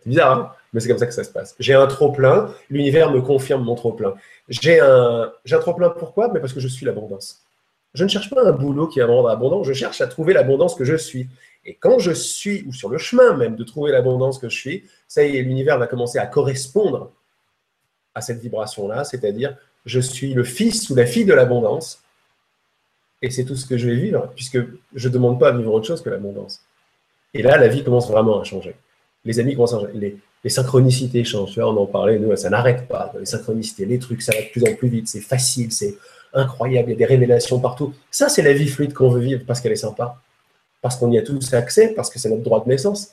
C'est 0.00 0.10
bizarre, 0.10 0.38
hein 0.38 0.52
mais 0.74 0.80
c'est 0.80 0.88
comme 0.88 0.98
ça 0.98 1.06
que 1.06 1.14
ça 1.14 1.24
se 1.24 1.30
passe. 1.30 1.56
J'ai 1.58 1.72
un 1.72 1.86
trop-plein, 1.86 2.54
l'univers 2.68 3.10
me 3.10 3.22
confirme 3.22 3.64
mon 3.64 3.76
trop-plein. 3.76 4.12
J'ai 4.50 4.78
un, 4.78 5.32
un 5.50 5.58
trop-plein 5.58 5.88
pourquoi? 5.88 6.30
Mais 6.30 6.38
parce 6.38 6.52
que 6.52 6.60
je 6.60 6.68
suis 6.68 6.84
l'abondance. 6.84 7.40
Je 7.94 8.04
ne 8.04 8.10
cherche 8.10 8.28
pas 8.28 8.46
un 8.46 8.52
boulot 8.52 8.88
qui 8.88 8.98
va 8.98 9.06
me 9.06 9.12
rendre 9.12 9.30
abondant, 9.30 9.62
je 9.62 9.72
cherche 9.72 10.02
à 10.02 10.06
trouver 10.06 10.34
l'abondance 10.34 10.74
que 10.74 10.84
je 10.84 10.94
suis. 10.94 11.26
Et 11.64 11.72
quand 11.72 11.98
je 11.98 12.12
suis, 12.12 12.64
ou 12.68 12.74
sur 12.74 12.90
le 12.90 12.98
chemin 12.98 13.38
même 13.38 13.56
de 13.56 13.64
trouver 13.64 13.90
l'abondance 13.90 14.38
que 14.38 14.50
je 14.50 14.54
suis, 14.58 14.84
ça 15.06 15.24
y 15.24 15.38
est, 15.38 15.40
l'univers 15.40 15.78
va 15.78 15.86
commencer 15.86 16.18
à 16.18 16.26
correspondre 16.26 17.10
à 18.14 18.20
cette 18.20 18.40
vibration-là, 18.40 19.04
c'est-à-dire 19.04 19.56
je 19.86 20.00
suis 20.00 20.34
le 20.34 20.44
fils 20.44 20.90
ou 20.90 20.94
la 20.94 21.06
fille 21.06 21.24
de 21.24 21.32
l'abondance, 21.32 22.02
et 23.20 23.30
c'est 23.30 23.44
tout 23.44 23.56
ce 23.56 23.66
que 23.66 23.76
je 23.76 23.88
vais 23.88 23.96
vivre, 23.96 24.30
puisque 24.34 24.58
je 24.94 25.08
ne 25.08 25.12
demande 25.12 25.40
pas 25.40 25.48
à 25.48 25.52
vivre 25.52 25.72
autre 25.72 25.86
chose 25.86 26.02
que 26.02 26.10
l'abondance. 26.10 26.60
Et 27.34 27.42
là, 27.42 27.58
la 27.58 27.68
vie 27.68 27.82
commence 27.84 28.08
vraiment 28.08 28.40
à 28.40 28.44
changer. 28.44 28.74
Les 29.24 29.40
amis 29.40 29.54
commencent 29.54 29.74
à 29.74 29.80
changer. 29.80 29.92
Les, 30.44 30.50
synchronicités 30.50 31.24
changent. 31.24 31.58
On 31.58 31.76
en 31.76 31.86
parlait, 31.86 32.18
nous, 32.18 32.34
ça 32.36 32.48
n'arrête 32.48 32.88
pas. 32.88 33.12
Les 33.18 33.26
synchronicités, 33.26 33.84
les 33.84 33.98
trucs, 33.98 34.22
ça 34.22 34.32
va 34.34 34.42
de 34.42 34.48
plus 34.48 34.64
en 34.64 34.74
plus 34.74 34.88
vite. 34.88 35.08
C'est 35.08 35.20
facile, 35.20 35.72
c'est 35.72 35.96
incroyable. 36.32 36.88
Il 36.88 36.92
y 36.92 36.94
a 36.94 36.98
des 36.98 37.04
révélations 37.04 37.60
partout. 37.60 37.92
Ça, 38.10 38.28
c'est 38.28 38.42
la 38.42 38.52
vie 38.52 38.68
fluide 38.68 38.94
qu'on 38.94 39.10
veut 39.10 39.20
vivre 39.20 39.44
parce 39.46 39.60
qu'elle 39.60 39.72
est 39.72 39.76
sympa. 39.76 40.16
Parce 40.80 40.96
qu'on 40.96 41.10
y 41.10 41.18
a 41.18 41.22
tous 41.22 41.52
accès, 41.52 41.88
parce 41.88 42.08
que 42.08 42.18
c'est 42.18 42.30
notre 42.30 42.44
droit 42.44 42.62
de 42.64 42.68
naissance. 42.68 43.10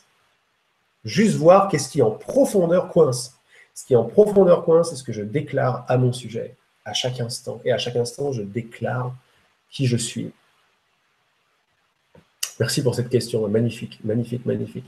Juste 1.04 1.36
voir 1.36 1.68
qu'est-ce 1.68 1.90
qui 1.90 2.02
en 2.02 2.12
profondeur 2.12 2.90
coince. 2.90 3.36
Ce 3.74 3.86
qui 3.86 3.96
en 3.96 4.06
profondeur 4.06 4.64
coince, 4.64 4.92
c'est 4.92 4.96
ce 4.96 5.04
que 5.04 5.12
je 5.12 5.24
déclare 5.24 5.84
à 5.90 5.98
mon 5.98 6.14
sujet, 6.14 6.56
à 6.86 6.94
chaque 6.94 7.20
instant. 7.20 7.60
Et 7.66 7.72
à 7.74 7.78
chaque 7.78 7.96
instant, 7.96 8.32
je 8.32 8.44
déclare 8.44 9.14
qui 9.76 9.86
je 9.88 9.98
suis. 9.98 10.32
Merci 12.60 12.82
pour 12.82 12.96
cette 12.96 13.10
question. 13.10 13.46
Magnifique, 13.50 14.00
magnifique, 14.06 14.46
magnifique. 14.46 14.86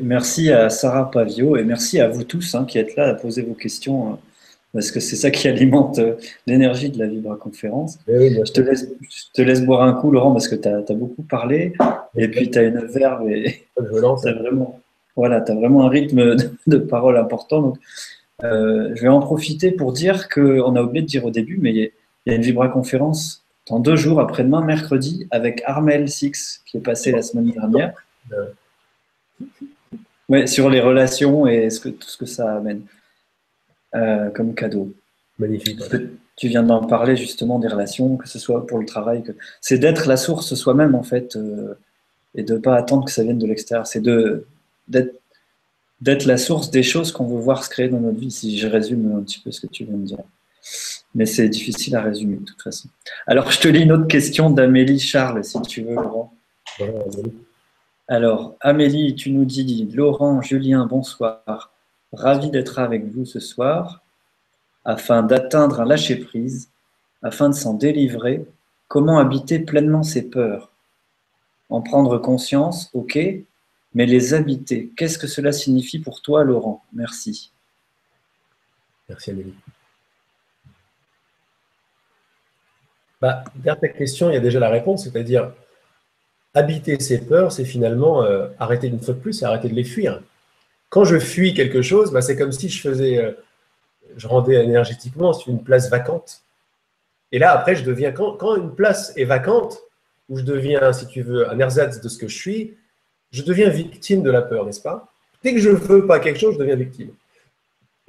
Merci 0.00 0.52
à 0.52 0.70
Sarah 0.70 1.10
Pavio 1.10 1.56
et 1.56 1.64
merci 1.64 2.00
à 2.00 2.08
vous 2.08 2.22
tous 2.22 2.54
hein, 2.54 2.64
qui 2.64 2.78
êtes 2.78 2.94
là 2.94 3.08
à 3.08 3.14
poser 3.14 3.42
vos 3.42 3.54
questions, 3.54 4.12
hein, 4.12 4.18
parce 4.72 4.92
que 4.92 5.00
c'est 5.00 5.16
ça 5.16 5.32
qui 5.32 5.48
alimente 5.48 5.98
euh, 5.98 6.14
l'énergie 6.46 6.90
de 6.90 6.98
la 7.00 7.08
Vibra 7.08 7.34
Conférence. 7.34 7.98
Eh 8.06 8.36
je, 8.46 8.52
te 8.52 8.60
laisse, 8.60 8.88
te 9.34 9.42
laisse 9.42 9.62
boire 9.64 9.82
un 9.82 9.92
coup, 9.92 10.12
Laurent, 10.12 10.30
parce 10.30 10.46
que 10.46 10.54
tu 10.54 10.68
as, 10.68 10.94
beaucoup 10.94 11.24
parlé, 11.24 11.72
et 12.16 12.28
puis 12.28 12.52
tu 12.52 12.58
as 12.60 12.62
une 12.62 12.84
verve 12.86 13.28
et 13.28 13.66
tu 13.76 13.82
as 13.82 14.32
vraiment, 14.32 14.80
voilà, 15.16 15.44
as 15.44 15.54
vraiment 15.54 15.86
un 15.86 15.88
rythme 15.88 16.36
de, 16.68 16.78
parole 16.78 17.16
important. 17.16 17.62
Donc, 17.62 17.78
euh, 18.44 18.92
je 18.94 19.02
vais 19.02 19.08
en 19.08 19.20
profiter 19.20 19.72
pour 19.72 19.92
dire 19.92 20.28
qu'on 20.28 20.76
a 20.76 20.82
oublié 20.82 21.02
de 21.02 21.08
dire 21.08 21.24
au 21.24 21.30
début, 21.32 21.58
mais 21.60 21.92
il 22.26 22.32
y, 22.32 22.32
a 22.32 22.36
une 22.36 22.42
Vibra 22.42 22.68
Conférence 22.68 23.44
dans 23.68 23.78
deux 23.78 23.96
jours, 23.96 24.20
après-demain, 24.20 24.62
mercredi, 24.62 25.26
avec 25.30 25.62
Armel 25.64 26.08
Six, 26.08 26.62
qui 26.66 26.76
est 26.76 26.80
passé 26.80 27.12
la 27.12 27.22
semaine 27.22 27.50
dernière. 27.50 27.94
Ouais, 30.28 30.46
sur 30.46 30.70
les 30.70 30.80
relations 30.80 31.46
et 31.46 31.70
ce 31.70 31.80
que, 31.80 31.88
tout 31.88 32.08
ce 32.08 32.16
que 32.16 32.26
ça 32.26 32.56
amène 32.56 32.82
euh, 33.94 34.30
comme 34.30 34.54
cadeau. 34.54 34.92
Magnifique. 35.38 35.80
Tu 36.36 36.48
viens 36.48 36.62
d'en 36.62 36.84
parler 36.84 37.16
justement 37.16 37.58
des 37.58 37.68
relations, 37.68 38.16
que 38.16 38.28
ce 38.28 38.38
soit 38.38 38.66
pour 38.66 38.78
le 38.78 38.86
travail, 38.86 39.22
que 39.22 39.32
c'est 39.60 39.78
d'être 39.78 40.06
la 40.06 40.16
source 40.16 40.54
soi-même 40.54 40.94
en 40.94 41.02
fait 41.02 41.36
euh, 41.36 41.74
et 42.34 42.42
de 42.42 42.54
ne 42.54 42.58
pas 42.58 42.76
attendre 42.76 43.04
que 43.04 43.10
ça 43.10 43.22
vienne 43.22 43.38
de 43.38 43.46
l'extérieur. 43.46 43.86
C'est 43.86 44.00
de 44.00 44.46
d'être 44.88 45.14
d'être 46.00 46.24
la 46.24 46.38
source 46.38 46.70
des 46.70 46.82
choses 46.82 47.12
qu'on 47.12 47.26
veut 47.26 47.40
voir 47.40 47.62
se 47.64 47.68
créer 47.68 47.88
dans 47.88 48.00
notre 48.00 48.18
vie, 48.18 48.30
si 48.30 48.58
je 48.58 48.66
résume 48.66 49.14
un 49.16 49.22
petit 49.22 49.38
peu 49.38 49.50
ce 49.50 49.60
que 49.60 49.66
tu 49.66 49.84
viens 49.84 49.96
de 49.96 50.04
dire. 50.04 50.18
Mais 51.14 51.26
c'est 51.26 51.48
difficile 51.48 51.96
à 51.96 52.02
résumer 52.02 52.36
de 52.36 52.44
toute 52.44 52.62
façon. 52.62 52.88
Alors, 53.26 53.50
je 53.50 53.60
te 53.60 53.68
lis 53.68 53.82
une 53.82 53.92
autre 53.92 54.06
question 54.06 54.50
d'Amélie 54.50 55.00
Charles, 55.00 55.44
si 55.44 55.60
tu 55.62 55.82
veux, 55.82 55.94
Laurent. 55.94 56.32
Alors, 58.08 58.56
Amélie, 58.60 59.14
tu 59.14 59.30
nous 59.30 59.44
dis 59.44 59.88
Laurent, 59.92 60.42
Julien, 60.42 60.86
bonsoir. 60.86 61.72
Ravi 62.12 62.50
d'être 62.50 62.78
avec 62.78 63.06
vous 63.06 63.24
ce 63.24 63.40
soir 63.40 64.02
afin 64.84 65.22
d'atteindre 65.22 65.80
un 65.80 65.84
lâcher-prise, 65.84 66.70
afin 67.22 67.50
de 67.50 67.54
s'en 67.54 67.74
délivrer. 67.74 68.44
Comment 68.88 69.18
habiter 69.18 69.60
pleinement 69.60 70.02
ses 70.02 70.28
peurs? 70.28 70.72
En 71.68 71.82
prendre 71.82 72.18
conscience, 72.18 72.90
ok, 72.94 73.18
mais 73.94 74.06
les 74.06 74.34
habiter, 74.34 74.90
qu'est-ce 74.96 75.18
que 75.18 75.28
cela 75.28 75.52
signifie 75.52 76.00
pour 76.00 76.22
toi, 76.22 76.42
Laurent? 76.42 76.82
Merci. 76.92 77.52
Merci, 79.08 79.30
Amélie. 79.30 79.54
Bah, 83.20 83.44
derrière 83.54 83.78
ta 83.78 83.88
question, 83.88 84.30
il 84.30 84.34
y 84.34 84.36
a 84.36 84.40
déjà 84.40 84.58
la 84.58 84.70
réponse, 84.70 85.04
c'est-à-dire 85.04 85.52
habiter 86.54 86.98
ses 87.00 87.18
peurs, 87.26 87.52
c'est 87.52 87.64
finalement 87.64 88.24
euh, 88.24 88.48
arrêter 88.58 88.88
une 88.88 89.00
fois 89.00 89.14
de 89.14 89.20
plus, 89.20 89.34
c'est 89.34 89.44
arrêter 89.44 89.68
de 89.68 89.74
les 89.74 89.84
fuir. 89.84 90.20
Quand 90.88 91.04
je 91.04 91.18
fuis 91.18 91.54
quelque 91.54 91.82
chose, 91.82 92.12
bah, 92.12 92.22
c'est 92.22 92.36
comme 92.36 92.52
si 92.52 92.68
je 92.68 92.80
faisais, 92.80 93.18
euh, 93.18 93.32
je 94.16 94.26
rendais 94.26 94.64
énergétiquement 94.64 95.32
sur 95.32 95.52
une 95.52 95.62
place 95.62 95.90
vacante. 95.90 96.42
Et 97.32 97.38
là, 97.38 97.52
après, 97.52 97.76
je 97.76 97.84
deviens, 97.84 98.10
quand, 98.10 98.32
quand, 98.32 98.56
une 98.56 98.74
place 98.74 99.12
est 99.16 99.24
vacante, 99.24 99.78
où 100.28 100.38
je 100.38 100.44
deviens, 100.44 100.92
si 100.92 101.06
tu 101.06 101.22
veux, 101.22 101.48
un 101.50 101.58
ersatz 101.58 102.00
de 102.00 102.08
ce 102.08 102.18
que 102.18 102.26
je 102.26 102.36
suis, 102.36 102.76
je 103.30 103.42
deviens 103.42 103.68
victime 103.68 104.22
de 104.22 104.30
la 104.30 104.42
peur, 104.42 104.64
n'est-ce 104.66 104.80
pas? 104.80 105.12
Dès 105.42 105.54
que 105.54 105.60
je 105.60 105.70
ne 105.70 105.76
veux 105.76 106.06
pas 106.06 106.18
quelque 106.18 106.40
chose, 106.40 106.54
je 106.54 106.58
deviens 106.58 106.76
victime. 106.76 107.10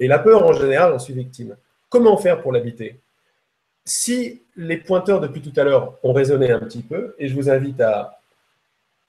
Et 0.00 0.08
la 0.08 0.18
peur, 0.18 0.44
en 0.44 0.52
général, 0.52 0.92
j'en 0.92 0.98
suis 0.98 1.14
victime. 1.14 1.56
Comment 1.88 2.16
faire 2.16 2.42
pour 2.42 2.52
l'habiter? 2.52 2.98
Si 3.84 4.42
les 4.56 4.76
pointeurs 4.76 5.20
depuis 5.20 5.42
tout 5.42 5.52
à 5.58 5.64
l'heure 5.64 5.94
ont 6.02 6.12
résonné 6.12 6.50
un 6.50 6.60
petit 6.60 6.82
peu, 6.82 7.14
et 7.18 7.28
je 7.28 7.34
vous 7.34 7.50
invite 7.50 7.80
à 7.80 8.20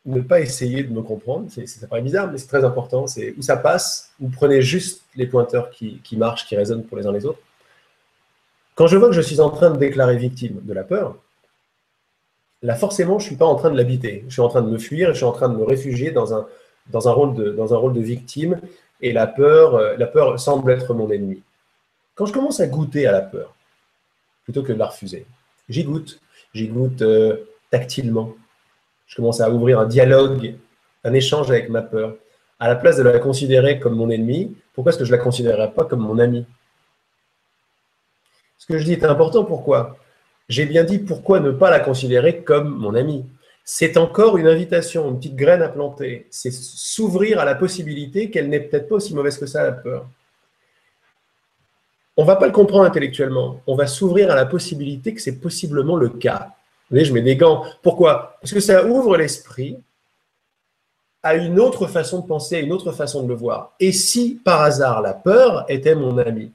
ne 0.06 0.22
pas 0.22 0.42
essayer 0.42 0.84
de 0.84 0.92
me 0.92 1.02
comprendre. 1.02 1.48
C'est, 1.50 1.66
ça 1.66 1.88
paraît 1.88 2.02
bizarre, 2.02 2.32
mais 2.32 2.38
c'est 2.38 2.48
très 2.48 2.66
important. 2.66 3.08
C'est 3.08 3.34
où 3.38 3.42
ça 3.42 3.58
passe, 3.58 4.12
vous 4.20 4.30
prenez 4.30 4.62
juste 4.62 5.04
les 5.16 5.28
pointeurs 5.28 5.70
qui, 5.70 6.02
marchent, 6.18 6.46
qui 6.46 6.56
résonnent 6.56 6.84
pour 6.84 6.98
les 6.98 7.08
uns 7.08 7.12
les 7.12 7.26
autres. 7.26 7.40
Quand 8.76 8.88
je 8.88 8.98
vois 8.98 9.10
que 9.10 9.16
je 9.16 9.22
suis 9.22 9.40
en 9.40 9.50
train 9.50 9.70
de 9.70 9.78
déclarer 9.78 10.18
victime 10.18 10.60
de 10.64 10.74
la 10.74 10.84
peur, 10.84 11.16
là 12.62 12.76
forcément, 12.76 13.20
je 13.20 13.26
ne 13.26 13.28
suis 13.30 13.36
pas 13.38 13.46
en 13.46 13.56
train 13.56 13.70
de 13.70 13.78
l'habiter. 13.78 14.26
Je 14.28 14.34
suis 14.34 14.42
en 14.42 14.50
train 14.50 14.62
de 14.62 14.70
me 14.70 14.80
fuir, 14.80 15.10
je 15.10 15.18
suis 15.18 15.26
en 15.26 15.32
train 15.32 15.50
de 15.50 15.56
me 15.56 15.64
réfugier 15.64 16.12
dans 16.12 16.34
un, 16.34 16.48
dans 16.88 17.08
un, 17.08 17.12
rôle, 17.12 17.36
de, 17.36 17.52
dans 17.52 17.74
un 17.74 17.78
rôle 17.78 17.94
de 17.94 18.02
victime, 18.02 18.60
et 19.02 19.14
la 19.14 19.28
peur, 19.28 19.76
euh, 19.76 19.96
la 19.98 20.08
peur 20.08 20.40
semble 20.40 20.72
être 20.72 20.94
mon 20.94 21.10
ennemi. 21.12 21.42
Quand 22.16 22.26
je 22.26 22.34
commence 22.34 22.60
à 22.60 22.68
goûter 22.68 23.08
à 23.08 23.12
la 23.12 23.22
peur, 23.22 23.54
plutôt 24.44 24.64
que 24.64 24.74
de 24.74 24.80
la 24.80 24.88
refuser, 24.88 25.26
j'y 25.70 25.84
goûte. 25.84 26.20
J'y 26.54 26.68
goûte 26.68 27.02
euh, 27.02 27.38
tactilement, 27.72 28.36
je 29.08 29.16
commence 29.16 29.42
à 29.42 29.50
ouvrir 29.50 29.80
un 29.80 29.86
dialogue, 29.86 30.56
un 31.04 31.14
échange 31.14 31.50
avec 31.50 31.70
ma 31.70 31.82
peur. 31.82 32.16
À 32.60 32.68
la 32.68 32.76
place 32.76 32.98
de 32.98 33.04
la 33.04 33.20
considérer 33.20 33.80
comme 33.80 33.96
mon 33.96 34.10
ennemi, 34.10 34.56
pourquoi 34.74 34.92
est-ce 34.92 35.00
que 35.00 35.06
je 35.06 35.12
ne 35.12 35.18
la 35.18 35.24
considérerais 35.24 35.72
pas 35.72 35.86
comme 35.86 36.00
mon 36.00 36.20
ami 36.20 36.46
Ce 38.58 38.66
que 38.66 38.78
je 38.78 38.84
dis 38.84 38.94
est 38.94 39.04
important, 39.04 39.44
pourquoi? 39.44 39.98
J'ai 40.50 40.66
bien 40.66 40.84
dit 40.84 41.00
pourquoi 41.00 41.40
ne 41.40 41.52
pas 41.52 41.70
la 41.70 41.80
considérer 41.80 42.44
comme 42.44 42.70
mon 42.70 42.96
ami. 42.96 43.26
C'est 43.66 43.98
encore 43.98 44.38
une 44.38 44.48
invitation, 44.48 45.10
une 45.10 45.18
petite 45.18 45.36
graine 45.36 45.62
à 45.62 45.70
planter. 45.70 46.28
C'est 46.30 46.52
s'ouvrir 46.52 47.40
à 47.40 47.46
la 47.46 47.56
possibilité 47.56 48.30
qu'elle 48.30 48.50
n'est 48.50 48.60
peut-être 48.60 48.90
pas 48.90 48.96
aussi 48.96 49.16
mauvaise 49.16 49.38
que 49.38 49.46
ça, 49.46 49.64
la 49.64 49.72
peur. 49.72 50.08
On 52.18 52.22
ne 52.24 52.28
va 52.28 52.36
pas 52.36 52.46
le 52.46 52.52
comprendre 52.52 52.86
intellectuellement. 52.86 53.62
On 53.66 53.76
va 53.76 53.88
s'ouvrir 53.88 54.30
à 54.32 54.36
la 54.36 54.46
possibilité 54.46 55.14
que 55.14 55.22
c'est 55.22 55.40
possiblement 55.40 55.96
le 55.96 56.10
cas 56.10 56.54
voyez, 56.94 57.06
je 57.06 57.14
mets 57.14 57.22
des 57.22 57.36
gants. 57.36 57.66
Pourquoi? 57.82 58.38
Parce 58.42 58.54
que 58.54 58.60
ça 58.60 58.86
ouvre 58.86 59.18
l'esprit 59.18 59.78
à 61.22 61.36
une 61.36 61.60
autre 61.60 61.88
façon 61.88 62.20
de 62.20 62.28
penser, 62.28 62.58
à 62.58 62.60
une 62.60 62.72
autre 62.72 62.92
façon 62.92 63.24
de 63.24 63.30
le 63.30 63.36
voir. 63.36 63.74
Et 63.80 63.92
si 63.92 64.36
par 64.36 64.62
hasard 64.62 65.02
la 65.02 65.14
peur 65.14 65.66
était 65.70 65.96
mon 65.96 66.18
ami? 66.18 66.52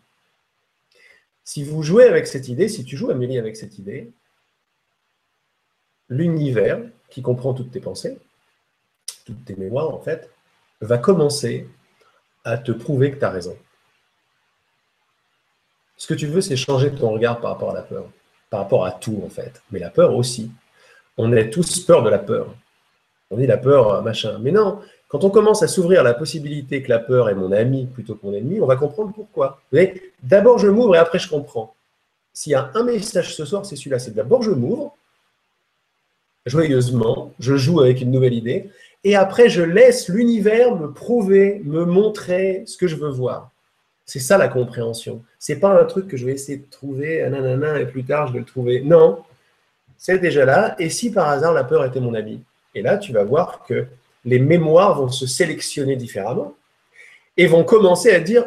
Si 1.45 1.65
vous 1.65 1.83
jouez 1.83 2.05
avec 2.05 2.27
cette 2.27 2.49
idée, 2.49 2.69
si 2.69 2.85
tu 2.85 2.97
joues 2.97 3.11
Amélie 3.11 3.39
avec 3.39 3.57
cette 3.57 3.79
idée, 3.79 4.11
l'univers 6.09 6.81
qui 7.09 7.23
comprend 7.23 7.55
toutes 7.55 7.71
tes 7.71 7.81
pensées, 7.81 8.19
toutes 9.25 9.45
tes 9.45 9.57
mémoires 9.57 9.95
en 9.95 10.01
fait, 10.01 10.31
va 10.81 10.99
commencer 10.99 11.67
à 12.45 12.59
te 12.59 12.71
prouver 12.71 13.11
que 13.11 13.19
tu 13.19 13.25
as 13.25 13.31
raison. 13.31 13.57
Ce 15.99 16.07
que 16.07 16.15
tu 16.15 16.27
veux, 16.27 16.41
c'est 16.41 16.57
changer 16.57 16.91
ton 16.91 17.11
regard 17.11 17.41
par 17.41 17.51
rapport 17.51 17.73
à 17.73 17.75
la 17.75 17.83
peur 17.83 18.05
par 18.51 18.61
rapport 18.61 18.85
à 18.85 18.93
tout, 18.93 19.21
en 19.25 19.29
fait. 19.29 19.63
Mais 19.71 19.79
la 19.79 19.91
peur 19.91 20.15
aussi. 20.15 20.51
On 21.17 21.33
a 21.33 21.45
tous 21.45 21.81
peur 21.81 22.03
de 22.03 22.11
la 22.11 22.19
peur. 22.19 22.55
On 23.31 23.37
dit 23.37 23.47
la 23.47 23.59
peur, 23.59 23.93
euh, 23.93 24.01
machin. 24.01 24.39
Mais 24.41 24.53
non, 24.53 24.79
quand 25.09 25.25
on 25.25 25.31
commence 25.31 25.63
à 25.63 25.69
s'ouvrir 25.69 26.03
la 26.03 26.15
possibilité 26.15 26.83
que 26.83 26.89
la 26.89 26.99
peur 26.99 27.29
est 27.29 27.35
mon 27.35 27.53
ami 27.53 27.87
plutôt 27.87 28.15
que 28.15 28.25
mon 28.25 28.33
ennemi, 28.33 28.61
on 28.61 28.67
va 28.67 28.77
comprendre 28.77 29.13
pourquoi. 29.13 29.61
D'abord, 30.23 30.59
je 30.59 30.69
m'ouvre 30.69 30.95
et 30.95 30.99
après, 30.99 31.19
je 31.19 31.29
comprends. 31.29 31.75
S'il 32.33 32.53
y 32.53 32.55
a 32.55 32.71
un 32.75 32.85
message 32.85 33.35
ce 33.35 33.45
soir, 33.45 33.67
c'est 33.67 33.77
celui-là. 33.77 33.99
C'est 33.99 34.15
d'abord, 34.15 34.43
je 34.43 34.53
m'ouvre, 34.53 34.97
joyeusement, 36.47 37.35
je 37.41 37.57
joue 37.57 37.81
avec 37.81 38.01
une 38.01 38.13
nouvelle 38.13 38.35
idée, 38.35 38.71
et 39.05 39.17
après, 39.17 39.49
je 39.49 39.63
laisse 39.63 40.09
l'univers 40.09 40.75
me 40.77 40.93
prouver, 40.93 41.61
me 41.65 41.85
montrer 41.85 42.63
ce 42.67 42.77
que 42.77 42.87
je 42.87 42.97
veux 42.97 43.11
voir. 43.11 43.51
C'est 44.09 44.21
ça 44.21 44.39
la 44.39 44.49
compréhension. 44.49 45.23
C'est 45.39 45.57
pas 45.61 45.79
un 45.79 45.85
truc 45.85 46.09
que 46.09 46.17
je 46.17 46.25
vais 46.25 46.33
essayer 46.33 46.57
de 46.57 46.71
trouver, 46.71 47.29
nanana, 47.29 47.79
et 47.79 47.85
plus 47.85 48.05
tard 48.05 48.29
je 48.29 48.33
vais 48.33 48.39
le 48.39 48.47
trouver. 48.47 48.81
Non, 48.81 49.19
c'est 49.99 50.19
déjà 50.19 50.47
là. 50.47 50.75
Et 50.79 50.89
si 50.89 51.13
par 51.13 51.29
hasard 51.29 51.53
la 51.53 51.63
peur 51.63 51.85
était 51.85 52.01
mon 52.01 52.15
ami 52.15 52.43
Et 52.75 52.81
là, 52.81 52.97
tu 52.97 53.13
vas 53.13 53.25
voir 53.25 53.65
que 53.65 53.85
les 54.25 54.39
mémoires 54.39 54.99
vont 54.99 55.11
se 55.11 55.27
sélectionner 55.27 55.95
différemment 55.97 56.55
et 57.37 57.47
vont 57.47 57.65
commencer 57.65 58.11
à 58.11 58.21
dire 58.21 58.47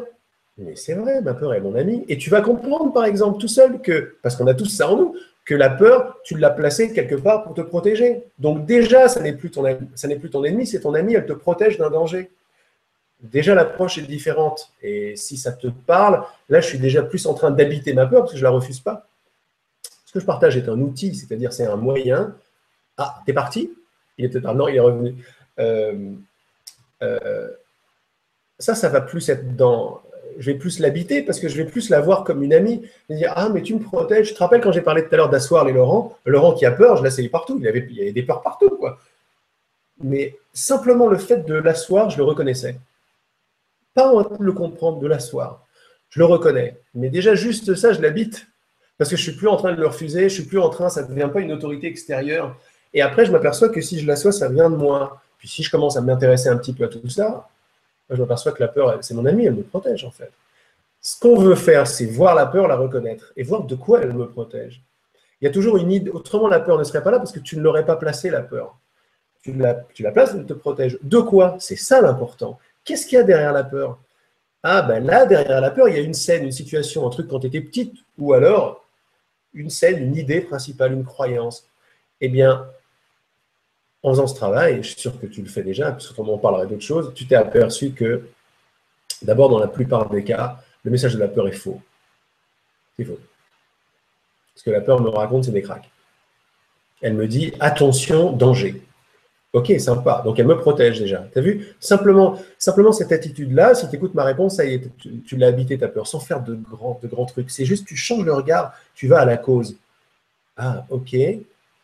mais 0.58 0.76
c'est 0.76 0.96
vrai, 0.96 1.22
ma 1.22 1.36
peur 1.36 1.54
est 1.54 1.62
mon 1.62 1.76
ami. 1.76 2.06
Et 2.10 2.18
tu 2.18 2.32
vas 2.32 2.42
comprendre, 2.42 2.92
par 2.92 3.06
exemple, 3.06 3.40
tout 3.40 3.48
seul 3.48 3.82
que, 3.82 4.16
parce 4.24 4.36
qu'on 4.36 4.48
a 4.48 4.56
tous 4.56 4.66
ça 4.66 4.90
en 4.90 4.98
nous, 4.98 5.16
que 5.46 5.54
la 5.54 5.70
peur, 5.70 6.18
tu 6.24 6.38
l'as 6.38 6.50
placée 6.50 6.92
quelque 6.92 7.16
part 7.16 7.44
pour 7.44 7.54
te 7.54 7.62
protéger. 7.62 8.24
Donc 8.40 8.66
déjà, 8.66 9.08
ça 9.08 9.22
n'est 9.22 9.34
plus 9.34 9.52
ton, 9.52 9.64
ça 9.94 10.08
n'est 10.08 10.18
plus 10.18 10.32
ton 10.32 10.44
ennemi, 10.44 10.66
c'est 10.66 10.82
ton 10.82 10.96
ami, 10.96 11.14
elle 11.14 11.28
te 11.28 11.34
protège 11.34 11.78
d'un 11.78 11.92
danger. 11.92 12.32
Déjà, 13.22 13.54
l'approche 13.54 13.98
est 13.98 14.02
différente. 14.02 14.72
Et 14.82 15.16
si 15.16 15.38
ça 15.38 15.52
te 15.52 15.68
parle, 15.68 16.24
là, 16.50 16.60
je 16.60 16.68
suis 16.68 16.80
déjà 16.80 17.04
plus 17.04 17.26
en 17.28 17.34
train 17.34 17.52
d'habiter 17.52 17.94
ma 17.94 18.08
peur 18.08 18.22
parce 18.22 18.32
que 18.32 18.38
je 18.38 18.44
ne 18.44 18.50
la 18.50 18.56
refuse 18.56 18.80
pas. 18.80 19.08
Ce 20.06 20.14
que 20.14 20.20
je 20.20 20.26
partage 20.26 20.58
est 20.58 20.68
un 20.68 20.80
outil, 20.80 21.16
c'est-à-dire 21.16 21.54
c'est 21.54 21.68
un 21.68 21.78
moyen. 21.78 22.36
Ah, 22.98 23.22
t'es 23.26 23.34
parti? 23.34 23.72
Il 24.18 24.26
était 24.26 24.42
non, 24.42 24.68
il 24.68 24.76
est 24.76 24.80
revenu. 24.82 25.16
Euh, 25.60 26.12
euh, 27.02 27.50
ça, 28.60 28.76
ça 28.76 28.90
va 28.90 29.02
plus 29.02 29.30
être 29.30 29.56
dans. 29.56 30.02
Je 30.38 30.52
vais 30.52 30.58
plus 30.58 30.80
l'habiter 30.80 31.22
parce 31.22 31.40
que 31.40 31.48
je 31.48 31.58
vais 31.58 31.66
plus 31.66 31.90
la 31.90 32.02
voir 32.02 32.24
comme 32.24 32.44
une 32.44 32.54
amie. 32.54 32.82
Je 33.10 33.16
dire 33.16 33.34
ah 33.36 33.50
mais 33.50 33.62
tu 33.62 33.74
me 33.76 33.80
protèges. 33.80 34.30
Je 34.30 34.34
te 34.34 34.40
rappelle 34.40 34.62
quand 34.62 34.72
j'ai 34.72 34.82
parlé 34.82 35.08
tout 35.08 35.14
à 35.14 35.18
l'heure 35.18 35.30
d'asseoir 35.30 35.66
les 35.66 35.74
Laurent? 35.74 36.18
Laurent 36.26 36.54
qui 36.54 36.66
a 36.66 36.72
peur, 36.72 36.98
je 36.98 37.04
l'assaillais 37.04 37.30
partout. 37.30 37.58
Il 37.60 37.68
avait, 37.68 37.86
il 37.90 37.96
y 37.96 38.02
avait 38.02 38.12
des 38.12 38.24
peurs 38.24 38.42
partout 38.42 38.70
quoi. 38.70 39.00
Mais 40.02 40.36
simplement 40.54 41.08
le 41.08 41.18
fait 41.18 41.46
de 41.46 41.54
l'asseoir, 41.54 42.10
je 42.10 42.18
le 42.18 42.24
reconnaissais. 42.24 42.78
Pas 43.94 44.08
en 44.08 44.24
train 44.24 44.38
de 44.38 44.44
le 44.44 44.54
comprendre, 44.54 45.00
de 45.00 45.08
l'asseoir. 45.08 45.66
Je 46.10 46.20
le 46.20 46.26
reconnais. 46.26 46.80
Mais 46.94 47.10
déjà 47.10 47.36
juste 47.36 47.76
ça, 47.76 47.94
je 47.94 48.02
l'habite 48.02 48.48
parce 48.98 49.10
que 49.10 49.16
je 49.16 49.24
suis 49.24 49.32
plus 49.32 49.48
en 49.48 49.58
train 49.58 49.74
de 49.74 49.80
le 49.80 49.88
refuser. 49.88 50.30
Je 50.30 50.34
suis 50.36 50.46
plus 50.46 50.60
en 50.60 50.70
train, 50.70 50.90
ça 50.90 51.04
ne 51.04 51.08
devient 51.08 51.30
pas 51.32 51.40
une 51.40 51.52
autorité 51.52 51.88
extérieure. 51.88 52.56
Et 52.94 53.02
après, 53.02 53.26
je 53.26 53.32
m'aperçois 53.32 53.70
que 53.70 53.82
si 53.82 54.00
je 54.00 54.06
l'assois, 54.06 54.32
ça 54.32 54.50
vient 54.50 54.70
de 54.70 54.76
moi. 54.76 55.22
Puis 55.38 55.48
si 55.48 55.64
je 55.64 55.72
commence 55.72 55.98
à 55.98 56.02
m'intéresser 56.02 56.50
un 56.50 56.58
petit 56.58 56.74
peu 56.74 56.84
à 56.84 56.88
tout 56.88 57.10
ça, 57.10 57.50
je 58.10 58.22
m'aperçois 58.22 58.52
que 58.52 58.62
la 58.62 58.68
peur, 58.68 58.98
c'est 59.02 59.14
mon 59.14 59.26
amie, 59.26 59.46
elle 59.46 59.56
me 59.56 59.64
protège 59.64 60.04
en 60.06 60.12
fait. 60.12 60.32
Ce 61.02 61.20
qu'on 61.20 61.40
veut 61.40 61.56
faire, 61.56 61.88
c'est 61.88 62.06
voir 62.06 62.36
la 62.36 62.46
peur, 62.46 62.68
la 62.68 62.76
reconnaître 62.76 63.34
et 63.36 63.44
voir 63.44 63.64
de 63.64 63.76
quoi 63.76 64.02
elle 64.02 64.14
me 64.14 64.28
protège. 64.28 64.84
Il 65.42 65.46
y 65.46 65.48
a 65.48 65.52
toujours 65.52 65.78
une 65.78 65.92
idée, 65.92 66.12
autrement 66.12 66.48
la 66.48 66.60
peur 66.60 66.78
ne 66.78 66.84
serait 66.84 67.02
pas 67.02 67.10
là 67.10 67.18
parce 67.18 67.32
que 67.32 67.40
tu 67.40 67.58
ne 67.58 67.64
l'aurais 67.64 67.86
pas 67.86 67.96
placée, 67.96 68.30
la 68.30 68.42
peur. 68.42 68.78
Tu 69.42 69.60
tu 69.96 70.04
la 70.04 70.12
places, 70.12 70.34
elle 70.36 70.46
te 70.46 70.54
protège. 70.54 71.00
De 71.02 71.18
quoi? 71.18 71.56
C'est 71.60 71.76
ça 71.76 72.00
l'important. 72.02 72.60
Qu'est-ce 72.84 73.06
qu'il 73.06 73.18
y 73.18 73.22
a 73.22 73.24
derrière 73.24 73.54
la 73.54 73.64
peur? 73.64 74.00
Ah 74.64 74.82
ben 74.82 75.04
là, 75.04 75.26
derrière 75.26 75.62
la 75.62 75.72
peur, 75.72 75.90
il 75.90 75.96
y 75.96 76.00
a 76.00 76.02
une 76.02 76.14
scène, 76.14 76.44
une 76.44 76.52
situation, 76.52 77.06
un 77.08 77.10
truc 77.10 77.28
quand 77.28 77.40
tu 77.40 77.48
étais 77.48 77.62
petite, 77.62 77.94
ou 78.18 78.34
alors 78.34 78.86
une 79.54 79.70
scène, 79.70 80.04
une 80.04 80.16
idée 80.16 80.42
principale, 80.42 80.94
une 80.94 81.04
croyance. 81.04 81.68
Eh 82.22 82.30
bien, 82.30 82.68
en 84.04 84.12
faisant 84.12 84.28
ce 84.28 84.36
travail, 84.36 84.78
je 84.84 84.90
suis 84.90 85.00
sûr 85.00 85.20
que 85.20 85.26
tu 85.26 85.42
le 85.42 85.50
fais 85.50 85.64
déjà, 85.64 85.92
puisque 85.92 86.18
on 86.18 86.38
parlerait 86.38 86.68
d'autres 86.68 86.82
choses, 86.82 87.14
tu 87.14 87.28
t'es 87.28 87.36
aperçu 87.36 87.92
que, 87.92 88.30
d'abord, 89.22 89.50
dans 89.50 89.60
la 89.60 89.68
plupart 89.68 90.10
des 90.10 90.24
cas, 90.24 90.64
le 90.84 90.92
message 90.92 91.16
de 91.16 91.20
la 91.20 91.28
peur 91.28 91.48
est 91.48 91.54
faux. 91.54 91.82
C'est 92.98 93.06
faux. 93.06 93.20
Ce 94.56 94.64
que 94.64 94.72
la 94.72 94.82
peur 94.82 95.02
me 95.02 95.10
raconte, 95.10 95.46
c'est 95.46 95.52
des 95.52 95.62
cracks. 95.62 95.90
Elle 97.02 97.16
me 97.16 97.28
dit 97.28 97.54
attention, 97.60 98.32
danger. 98.32 98.82
Ok, 99.54 99.74
sympa. 99.80 100.22
Donc 100.24 100.40
elle 100.40 100.48
me 100.48 100.58
protège 100.58 101.00
déjà. 101.00 101.28
Tu 101.34 101.40
as 101.40 101.42
vu? 101.42 101.76
Simplement, 101.80 102.40
simplement 102.58 102.94
cette 102.94 103.12
attitude-là, 103.12 103.76
si 103.76 103.90
tu 103.90 103.96
écoutes 103.98 104.14
ma 104.14 104.24
réponse, 104.24 104.56
ça 104.56 104.66
y 104.66 104.76
est, 104.76 104.98
tu, 104.98 105.36
l'as 105.36 105.48
habité 105.48 105.78
ta 105.78 105.90
peur, 105.90 106.08
sans 106.08 106.22
faire 106.22 106.42
de 106.42 106.56
grands, 106.56 107.00
de 107.04 107.08
grands 107.10 107.26
trucs. 107.26 107.52
C'est 107.52 107.66
juste, 107.66 107.86
tu 107.86 107.98
changes 107.98 108.24
le 108.24 108.34
regard, 108.34 108.74
tu 108.96 109.08
vas 109.08 109.20
à 109.20 109.26
la 109.26 109.36
cause. 109.36 109.76
Ah, 110.56 110.86
ok, 110.90 111.16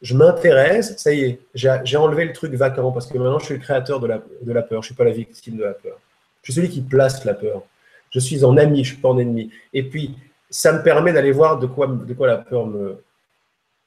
je 0.02 0.16
m'intéresse, 0.16 0.96
ça 0.98 1.12
y 1.12 1.24
est, 1.24 1.40
j'ai 1.54 1.98
enlevé 1.98 2.26
le 2.26 2.34
truc 2.34 2.54
vacant 2.54 2.92
parce 2.92 3.08
que 3.08 3.18
maintenant 3.18 3.40
je 3.40 3.46
suis 3.46 3.56
le 3.56 3.60
créateur 3.60 4.00
de 4.00 4.08
la, 4.08 4.22
de 4.42 4.54
la 4.54 4.62
peur, 4.62 4.82
je 4.82 4.88
ne 4.88 4.94
suis 4.94 4.96
pas 4.96 5.04
la 5.04 5.12
victime 5.12 5.58
de 5.58 5.64
la 5.64 5.74
peur. 5.74 6.00
Je 6.44 6.52
suis 6.52 6.62
celui 6.62 6.70
qui 6.70 6.82
place 6.82 7.26
la 7.26 7.34
peur. 7.34 7.64
Je 8.12 8.20
suis 8.20 8.46
en 8.46 8.56
ami, 8.56 8.86
je 8.86 8.92
ne 8.92 8.94
suis 8.94 9.02
pas 9.02 9.10
en 9.10 9.18
ennemi. 9.18 9.52
Et 9.74 9.84
puis, 9.84 10.16
ça 10.50 10.72
me 10.72 10.82
permet 10.84 11.12
d'aller 11.12 11.32
voir 11.32 11.60
de 11.60 11.68
quoi, 11.68 11.88
de 11.88 12.14
quoi 12.14 12.28
la 12.28 12.38
peur 12.38 12.66
me 12.68 13.04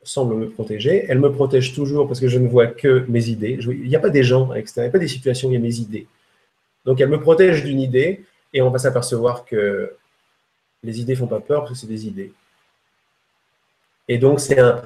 semble 0.03 0.37
me 0.37 0.49
protéger. 0.49 1.05
Elle 1.09 1.19
me 1.19 1.33
protège 1.33 1.75
toujours 1.75 2.07
parce 2.07 2.21
que 2.21 2.29
je 2.29 2.39
ne 2.39 2.49
vois 2.49 2.67
que 2.67 3.05
mes 3.09 3.29
idées. 3.29 3.59
il 3.61 3.89
n'y 3.89 3.97
a 3.97 4.01
pas 4.01 4.11
des 4.11 4.23
gens 4.23 4.51
à 4.51 4.59
il 4.59 4.65
n'y 4.77 4.85
a 4.85 4.91
pas 4.91 4.99
des 4.99 5.09
situations, 5.09 5.51
il 5.51 5.55
y 5.55 5.57
a 5.57 5.61
mes 5.61 5.77
idées. 5.77 6.07
Donc, 6.85 7.01
elle 7.01 7.09
me 7.09 7.21
protège 7.21 7.65
d'une 7.65 7.81
idée 7.81 8.25
et 8.55 8.63
on 8.63 8.71
va 8.71 8.79
s'apercevoir 8.79 9.45
que 9.45 9.93
les 10.83 11.01
idées 11.01 11.15
font 11.15 11.27
pas 11.27 11.41
peur 11.41 11.61
parce 11.61 11.73
que 11.73 11.79
c'est 11.79 11.87
des 11.87 12.07
idées. 12.07 12.33
Et 14.09 14.19
donc, 14.19 14.41
c'est 14.41 14.59
un, 14.59 14.83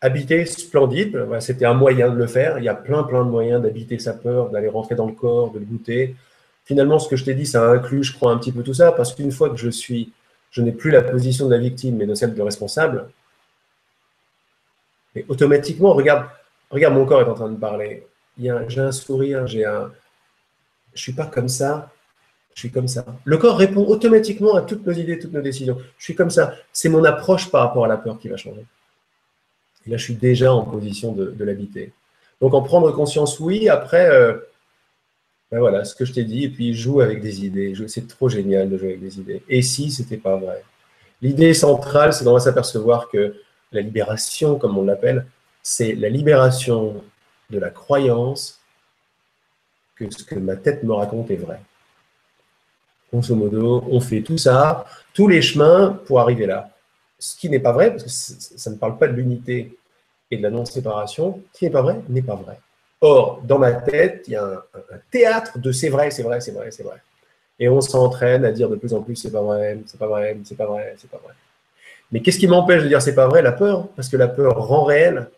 Habiter 0.00 0.46
splendide, 0.46 1.26
c'était 1.40 1.64
un 1.64 1.74
moyen 1.74 2.08
de 2.08 2.16
le 2.16 2.28
faire. 2.28 2.58
Il 2.58 2.64
y 2.64 2.68
a 2.68 2.74
plein, 2.74 3.02
plein 3.02 3.24
de 3.24 3.30
moyens 3.30 3.60
d'habiter 3.60 3.98
sa 3.98 4.12
peur, 4.12 4.48
d'aller 4.50 4.68
rentrer 4.68 4.94
dans 4.94 5.06
le 5.06 5.12
corps, 5.12 5.50
de 5.50 5.58
le 5.58 5.64
goûter. 5.64 6.14
Finalement, 6.64 7.00
ce 7.00 7.08
que 7.08 7.16
je 7.16 7.24
t'ai 7.24 7.34
dit, 7.34 7.46
ça 7.46 7.68
inclut, 7.68 8.04
je 8.04 8.14
crois, 8.14 8.30
un 8.30 8.38
petit 8.38 8.52
peu 8.52 8.62
tout 8.62 8.74
ça, 8.74 8.92
parce 8.92 9.12
qu'une 9.12 9.32
fois 9.32 9.50
que 9.50 9.56
je 9.56 9.68
suis, 9.68 10.12
je 10.52 10.62
n'ai 10.62 10.70
plus 10.70 10.92
la 10.92 11.02
position 11.02 11.46
de 11.46 11.50
la 11.50 11.58
victime, 11.58 11.96
mais 11.96 12.06
de 12.06 12.14
celle 12.14 12.32
de 12.32 12.42
responsable, 12.42 13.08
et 15.18 15.26
automatiquement, 15.28 15.92
regarde, 15.92 16.26
regarde, 16.70 16.94
mon 16.94 17.06
corps 17.06 17.22
est 17.22 17.30
en 17.30 17.34
train 17.34 17.50
de 17.50 17.56
parler. 17.56 18.06
J'ai 18.38 18.80
un 18.80 18.92
sourire, 18.92 19.46
j'ai 19.46 19.64
un. 19.64 19.90
Je 20.94 21.02
suis 21.02 21.12
pas 21.12 21.26
comme 21.26 21.48
ça, 21.48 21.90
je 22.54 22.60
suis 22.60 22.70
comme 22.70 22.88
ça. 22.88 23.04
Le 23.24 23.36
corps 23.36 23.58
répond 23.58 23.84
automatiquement 23.86 24.54
à 24.54 24.62
toutes 24.62 24.86
nos 24.86 24.92
idées, 24.92 25.18
toutes 25.18 25.32
nos 25.32 25.42
décisions. 25.42 25.78
Je 25.98 26.04
suis 26.04 26.14
comme 26.14 26.30
ça. 26.30 26.54
C'est 26.72 26.88
mon 26.88 27.04
approche 27.04 27.50
par 27.50 27.62
rapport 27.62 27.84
à 27.84 27.88
la 27.88 27.96
peur 27.96 28.18
qui 28.18 28.28
va 28.28 28.36
changer 28.36 28.64
là, 29.88 29.96
je 29.96 30.04
suis 30.04 30.14
déjà 30.14 30.52
en 30.52 30.62
position 30.62 31.12
de, 31.12 31.44
l'habiter. 31.44 31.92
Donc, 32.40 32.54
en 32.54 32.62
prendre 32.62 32.90
conscience, 32.92 33.40
oui. 33.40 33.68
Après, 33.68 34.08
euh, 34.10 34.34
ben 35.50 35.58
voilà, 35.58 35.84
ce 35.84 35.94
que 35.94 36.04
je 36.04 36.12
t'ai 36.12 36.24
dit. 36.24 36.44
Et 36.44 36.48
puis, 36.48 36.74
joue 36.74 37.00
avec 37.00 37.20
des 37.20 37.44
idées. 37.44 37.74
C'est 37.88 38.06
trop 38.06 38.28
génial 38.28 38.68
de 38.68 38.78
jouer 38.78 38.88
avec 38.88 39.00
des 39.00 39.18
idées. 39.18 39.42
Et 39.48 39.62
si 39.62 39.90
c'était 39.90 40.16
pas 40.16 40.36
vrai? 40.36 40.62
L'idée 41.20 41.54
centrale, 41.54 42.12
c'est 42.12 42.24
d'en 42.24 42.38
s'apercevoir 42.38 43.08
que 43.08 43.34
la 43.72 43.80
libération, 43.80 44.58
comme 44.58 44.78
on 44.78 44.84
l'appelle, 44.84 45.26
c'est 45.62 45.94
la 45.94 46.08
libération 46.08 47.02
de 47.50 47.58
la 47.58 47.70
croyance 47.70 48.60
que 49.96 50.10
ce 50.10 50.24
que 50.24 50.36
ma 50.36 50.56
tête 50.56 50.82
me 50.84 50.92
raconte 50.92 51.30
est 51.30 51.36
vrai. 51.36 51.60
Grosso 53.12 53.34
modo, 53.34 53.84
on 53.90 54.00
fait 54.00 54.22
tout 54.22 54.38
ça, 54.38 54.84
tous 55.14 55.28
les 55.28 55.42
chemins 55.42 55.98
pour 56.06 56.20
arriver 56.20 56.46
là. 56.46 56.70
Ce 57.18 57.36
qui 57.36 57.50
n'est 57.50 57.58
pas 57.58 57.72
vrai, 57.72 57.90
parce 57.90 58.04
que 58.04 58.10
ça 58.10 58.70
ne 58.70 58.76
parle 58.76 58.96
pas 58.98 59.08
de 59.08 59.14
l'unité 59.14 59.76
et 60.30 60.36
de 60.36 60.42
la 60.42 60.50
non-séparation, 60.50 61.42
ce 61.52 61.58
qui 61.58 61.64
n'est 61.64 61.70
pas 61.70 61.82
vrai, 61.82 62.00
n'est 62.08 62.22
pas 62.22 62.36
vrai. 62.36 62.60
Or, 63.00 63.40
dans 63.42 63.58
ma 63.58 63.72
tête, 63.72 64.24
il 64.26 64.32
y 64.32 64.36
a 64.36 64.44
un, 64.44 64.98
théâtre 65.10 65.58
de 65.58 65.72
c'est 65.72 65.88
vrai, 65.88 66.10
c'est 66.10 66.22
vrai, 66.22 66.40
c'est 66.40 66.52
vrai, 66.52 66.70
c'est 66.70 66.82
vrai. 66.82 67.00
Et 67.58 67.68
on 67.68 67.80
s'entraîne 67.80 68.44
à 68.44 68.52
dire 68.52 68.68
de 68.68 68.76
plus 68.76 68.94
en 68.94 69.02
plus 69.02 69.16
c'est 69.16 69.32
pas 69.32 69.42
vrai, 69.42 69.78
c'est 69.86 69.98
pas 69.98 70.06
vrai, 70.06 70.36
c'est 70.44 70.56
pas 70.56 70.66
vrai, 70.66 70.94
c'est 70.98 71.10
pas 71.10 71.18
vrai. 71.18 71.34
Mais 72.10 72.20
qu'est-ce 72.20 72.38
qui 72.38 72.46
m'empêche 72.46 72.82
de 72.82 72.88
dire 72.88 73.02
c'est 73.02 73.14
pas 73.14 73.28
vrai? 73.28 73.42
La 73.42 73.52
peur, 73.52 73.88
parce 73.88 74.08
que 74.08 74.16
la 74.16 74.28
peur 74.28 74.56
rend 74.56 74.84
réel. 74.84 75.30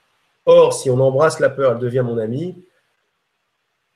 Or, 0.47 0.73
si 0.73 0.91
on 0.91 1.01
embrasse 1.01 1.41
la 1.41 1.51
peur, 1.51 1.73
elle 1.73 1.79
devient 1.79 2.03
mon 2.05 2.19
amie, 2.19 2.57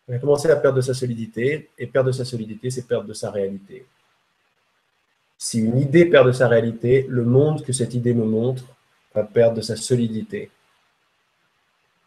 on 0.07 0.13
va 0.13 0.19
commencer 0.19 0.51
à 0.51 0.57
perdre 0.57 0.77
de 0.77 0.83
sa 0.83 0.93
solidité, 0.93 1.71
et 1.79 1.87
perdre 1.87 2.09
de 2.09 2.13
sa 2.13 2.25
solidité, 2.25 2.71
c'est 2.71 2.87
perdre 2.87 3.07
de 3.07 3.15
sa 3.15 3.31
réalité. 3.31 3.87
Si 5.39 5.61
une 5.61 5.79
idée 5.79 6.05
perd 6.05 6.27
de 6.27 6.33
sa 6.33 6.49
réalité, 6.49 7.07
le 7.09 7.25
monde 7.25 7.65
que 7.65 7.73
cette 7.73 7.95
idée 7.95 8.15
me 8.15 8.25
montre 8.25 8.65
va 9.15 9.25
perdre 9.25 9.57
de 9.57 9.63
sa 9.63 9.77
solidité. 9.77 10.51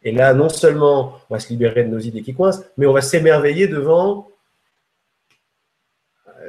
Et 0.04 0.12
là, 0.12 0.34
non 0.34 0.50
seulement 0.50 1.20
on 1.30 1.34
va 1.34 1.40
se 1.40 1.50
libérer 1.50 1.84
de 1.84 1.90
nos 1.90 2.00
idées 2.00 2.22
qui 2.22 2.34
coincent, 2.34 2.64
mais 2.78 2.86
on 2.86 2.94
va 2.94 3.02
s'émerveiller 3.02 3.68
devant, 3.68 4.30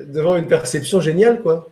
devant 0.02 0.36
une 0.36 0.46
perception 0.46 1.00
géniale, 1.00 1.40
quoi. 1.40 1.68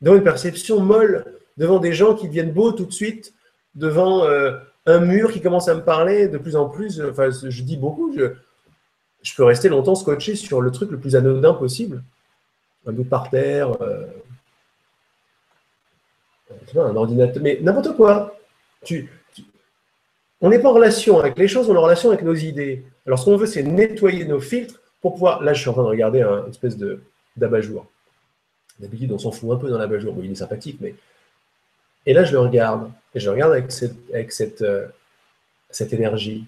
Devant 0.00 0.16
une 0.16 0.24
perception 0.24 0.80
molle, 0.80 1.24
devant 1.56 1.78
des 1.78 1.92
gens 1.92 2.14
qui 2.14 2.28
deviennent 2.28 2.52
beaux 2.52 2.72
tout 2.72 2.84
de 2.84 2.92
suite, 2.92 3.34
devant 3.74 4.24
euh, 4.24 4.58
un 4.86 5.00
mur 5.00 5.32
qui 5.32 5.40
commence 5.40 5.68
à 5.68 5.74
me 5.74 5.82
parler 5.82 6.28
de 6.28 6.38
plus 6.38 6.56
en 6.56 6.68
plus. 6.68 7.00
Enfin, 7.02 7.30
je 7.30 7.62
dis 7.62 7.76
beaucoup, 7.76 8.14
je, 8.16 9.34
peux 9.36 9.44
rester 9.44 9.68
longtemps 9.68 9.94
scotché 9.94 10.34
sur 10.36 10.60
le 10.60 10.70
truc 10.70 10.90
le 10.90 10.98
plus 10.98 11.16
anodin 11.16 11.54
possible. 11.54 12.02
Un 12.86 12.92
bout 12.92 13.04
par 13.04 13.30
terre, 13.30 13.80
euh, 13.80 14.06
un 16.76 16.96
ordinateur, 16.96 17.42
mais 17.42 17.58
n'importe 17.62 17.96
quoi. 17.96 18.36
On 20.40 20.50
n'est 20.50 20.58
pas 20.58 20.68
en 20.68 20.74
relation 20.74 21.18
avec 21.18 21.38
les 21.38 21.48
choses, 21.48 21.70
on 21.70 21.74
est 21.74 21.78
en 21.78 21.82
relation 21.82 22.10
avec 22.10 22.22
nos 22.22 22.34
idées. 22.34 22.84
Alors, 23.06 23.18
ce 23.18 23.24
qu'on 23.24 23.36
veut, 23.36 23.46
c'est 23.46 23.62
nettoyer 23.62 24.26
nos 24.26 24.40
filtres 24.40 24.80
pour 25.00 25.14
pouvoir. 25.14 25.42
Là, 25.42 25.54
je 25.54 25.60
suis 25.60 25.70
en 25.70 25.72
train 25.72 25.84
de 25.84 25.88
regarder 25.88 26.20
un 26.20 26.46
espèce 26.48 26.76
de 26.76 27.02
d'abat-jour. 27.36 27.86
D'habitude, 28.78 29.12
on 29.12 29.18
s'en 29.18 29.32
fout 29.32 29.50
un 29.52 29.56
peu 29.56 29.70
dans 29.70 29.78
l'abat-jour. 29.78 30.12
Bon, 30.12 30.22
il 30.22 30.30
est 30.30 30.34
sympathique, 30.34 30.78
mais. 30.80 30.94
Et 32.06 32.12
là, 32.12 32.24
je 32.24 32.32
le 32.32 32.40
regarde. 32.40 32.90
Et 33.14 33.20
je 33.20 33.26
le 33.26 33.32
regarde 33.32 33.52
avec 33.52 33.70
cette, 33.70 34.62
euh, 34.62 34.88
énergie. 35.90 36.44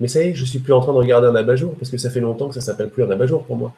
Mais 0.00 0.08
ça 0.08 0.22
y 0.22 0.28
est, 0.28 0.34
je 0.34 0.42
ne 0.42 0.46
suis 0.46 0.60
plus 0.60 0.72
en 0.72 0.80
train 0.80 0.92
de 0.92 0.98
regarder 0.98 1.26
un 1.26 1.34
abat-jour 1.34 1.74
parce 1.76 1.90
que 1.90 1.98
ça 1.98 2.10
fait 2.10 2.20
longtemps 2.20 2.48
que 2.48 2.54
ça 2.54 2.60
ne 2.60 2.64
s'appelle 2.64 2.90
plus 2.90 3.02
un 3.02 3.10
abat-jour 3.10 3.44
pour 3.44 3.56
moi. 3.56 3.74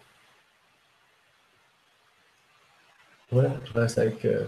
Voilà, 3.30 3.50
je 3.64 3.72
reste 3.78 3.98
avec. 3.98 4.24
Euh, 4.24 4.44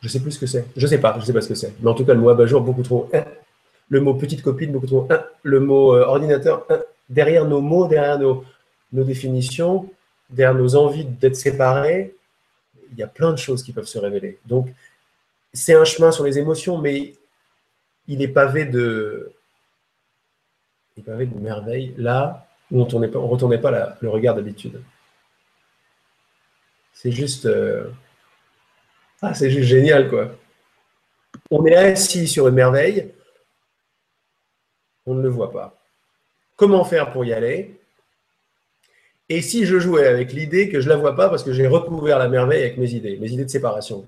je 0.00 0.06
ne 0.06 0.10
sais 0.10 0.20
plus 0.20 0.32
ce 0.32 0.38
que 0.38 0.46
c'est. 0.46 0.66
Je 0.76 0.82
ne 0.82 0.86
sais 0.86 0.98
pas, 0.98 1.14
je 1.14 1.20
ne 1.20 1.24
sais 1.24 1.32
pas 1.32 1.40
ce 1.40 1.48
que 1.48 1.54
c'est. 1.54 1.74
Mais 1.80 1.90
en 1.90 1.94
tout 1.94 2.04
cas, 2.04 2.14
le 2.14 2.20
mot 2.20 2.28
abat-jour, 2.28 2.60
beaucoup 2.60 2.82
trop. 2.82 3.08
Hein. 3.12 3.24
Le 3.88 4.00
mot 4.00 4.14
petite 4.14 4.42
copine, 4.42 4.72
beaucoup 4.72 4.86
trop. 4.86 5.08
Hein. 5.10 5.24
Le 5.42 5.60
mot 5.60 5.94
euh, 5.94 6.04
ordinateur, 6.04 6.66
derrière 7.08 7.44
nos 7.44 7.60
mots, 7.60 7.88
derrière 7.88 8.18
nos, 8.18 8.44
nos 8.92 9.04
définitions, 9.04 9.88
derrière 10.30 10.54
nos 10.54 10.76
envies 10.76 11.04
d'être 11.04 11.36
séparés, 11.36 12.14
il 12.92 12.98
y 12.98 13.02
a 13.02 13.06
plein 13.06 13.32
de 13.32 13.38
choses 13.38 13.62
qui 13.62 13.72
peuvent 13.72 13.86
se 13.86 13.98
révéler. 13.98 14.38
Donc, 14.46 14.68
c'est 15.56 15.74
un 15.74 15.84
chemin 15.84 16.12
sur 16.12 16.24
les 16.24 16.38
émotions, 16.38 16.78
mais 16.78 17.14
il 18.06 18.22
est 18.22 18.28
pavé 18.28 18.66
de, 18.66 19.32
il 20.96 21.04
merveilles 21.40 21.94
là 21.96 22.46
où 22.70 22.80
on 22.80 23.00
ne 23.00 23.16
retournait 23.16 23.60
pas 23.60 23.96
le 24.00 24.08
regard 24.08 24.34
d'habitude. 24.34 24.82
C'est 26.92 27.12
juste, 27.12 27.46
euh, 27.46 27.90
ah, 29.22 29.34
c'est 29.34 29.50
juste 29.50 29.68
génial, 29.68 30.08
quoi. 30.08 30.30
On 31.50 31.64
est 31.66 31.76
assis 31.76 32.26
sur 32.26 32.48
une 32.48 32.54
merveille, 32.54 33.12
on 35.04 35.14
ne 35.14 35.22
le 35.22 35.28
voit 35.28 35.52
pas. 35.52 35.78
Comment 36.56 36.84
faire 36.84 37.12
pour 37.12 37.24
y 37.24 37.32
aller? 37.32 37.78
Et 39.28 39.42
si 39.42 39.66
je 39.66 39.78
jouais 39.78 40.06
avec 40.06 40.32
l'idée 40.32 40.68
que 40.68 40.80
je 40.80 40.88
ne 40.88 40.94
la 40.94 41.00
vois 41.00 41.14
pas 41.14 41.28
parce 41.28 41.42
que 41.42 41.52
j'ai 41.52 41.66
recouvert 41.66 42.18
la 42.18 42.28
merveille 42.28 42.62
avec 42.62 42.78
mes 42.78 42.92
idées, 42.92 43.18
mes 43.18 43.30
idées 43.30 43.44
de 43.44 43.50
séparation? 43.50 44.06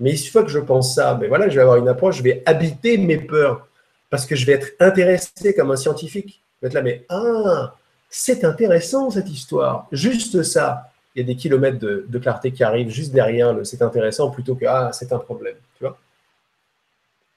Mais 0.00 0.12
il 0.12 0.28
faut 0.28 0.42
que 0.42 0.50
je 0.50 0.58
pense 0.58 0.94
ça, 0.94 1.16
mais 1.20 1.26
voilà, 1.26 1.48
je 1.48 1.56
vais 1.56 1.62
avoir 1.62 1.76
une 1.76 1.88
approche, 1.88 2.18
je 2.18 2.22
vais 2.22 2.42
habiter 2.46 2.98
mes 2.98 3.18
peurs 3.18 3.68
parce 4.10 4.26
que 4.26 4.36
je 4.36 4.46
vais 4.46 4.52
être 4.52 4.68
intéressé 4.80 5.54
comme 5.54 5.70
un 5.70 5.76
scientifique. 5.76 6.42
Je 6.56 6.66
vais 6.66 6.68
être 6.68 6.74
là, 6.74 6.82
mais 6.82 7.04
ah, 7.08 7.74
c'est 8.08 8.44
intéressant 8.44 9.10
cette 9.10 9.28
histoire, 9.28 9.86
juste 9.92 10.42
ça. 10.42 10.90
Il 11.14 11.22
y 11.22 11.24
a 11.24 11.26
des 11.26 11.36
kilomètres 11.36 11.78
de, 11.78 12.18
clarté 12.18 12.52
qui 12.52 12.62
arrivent 12.62 12.90
juste 12.90 13.12
derrière 13.12 13.52
le 13.52 13.64
c'est 13.64 13.82
intéressant 13.82 14.30
plutôt 14.30 14.54
que 14.54 14.66
ah, 14.66 14.90
c'est 14.92 15.12
un 15.12 15.18
problème. 15.18 15.56
Tu 15.76 15.84
vois 15.84 15.98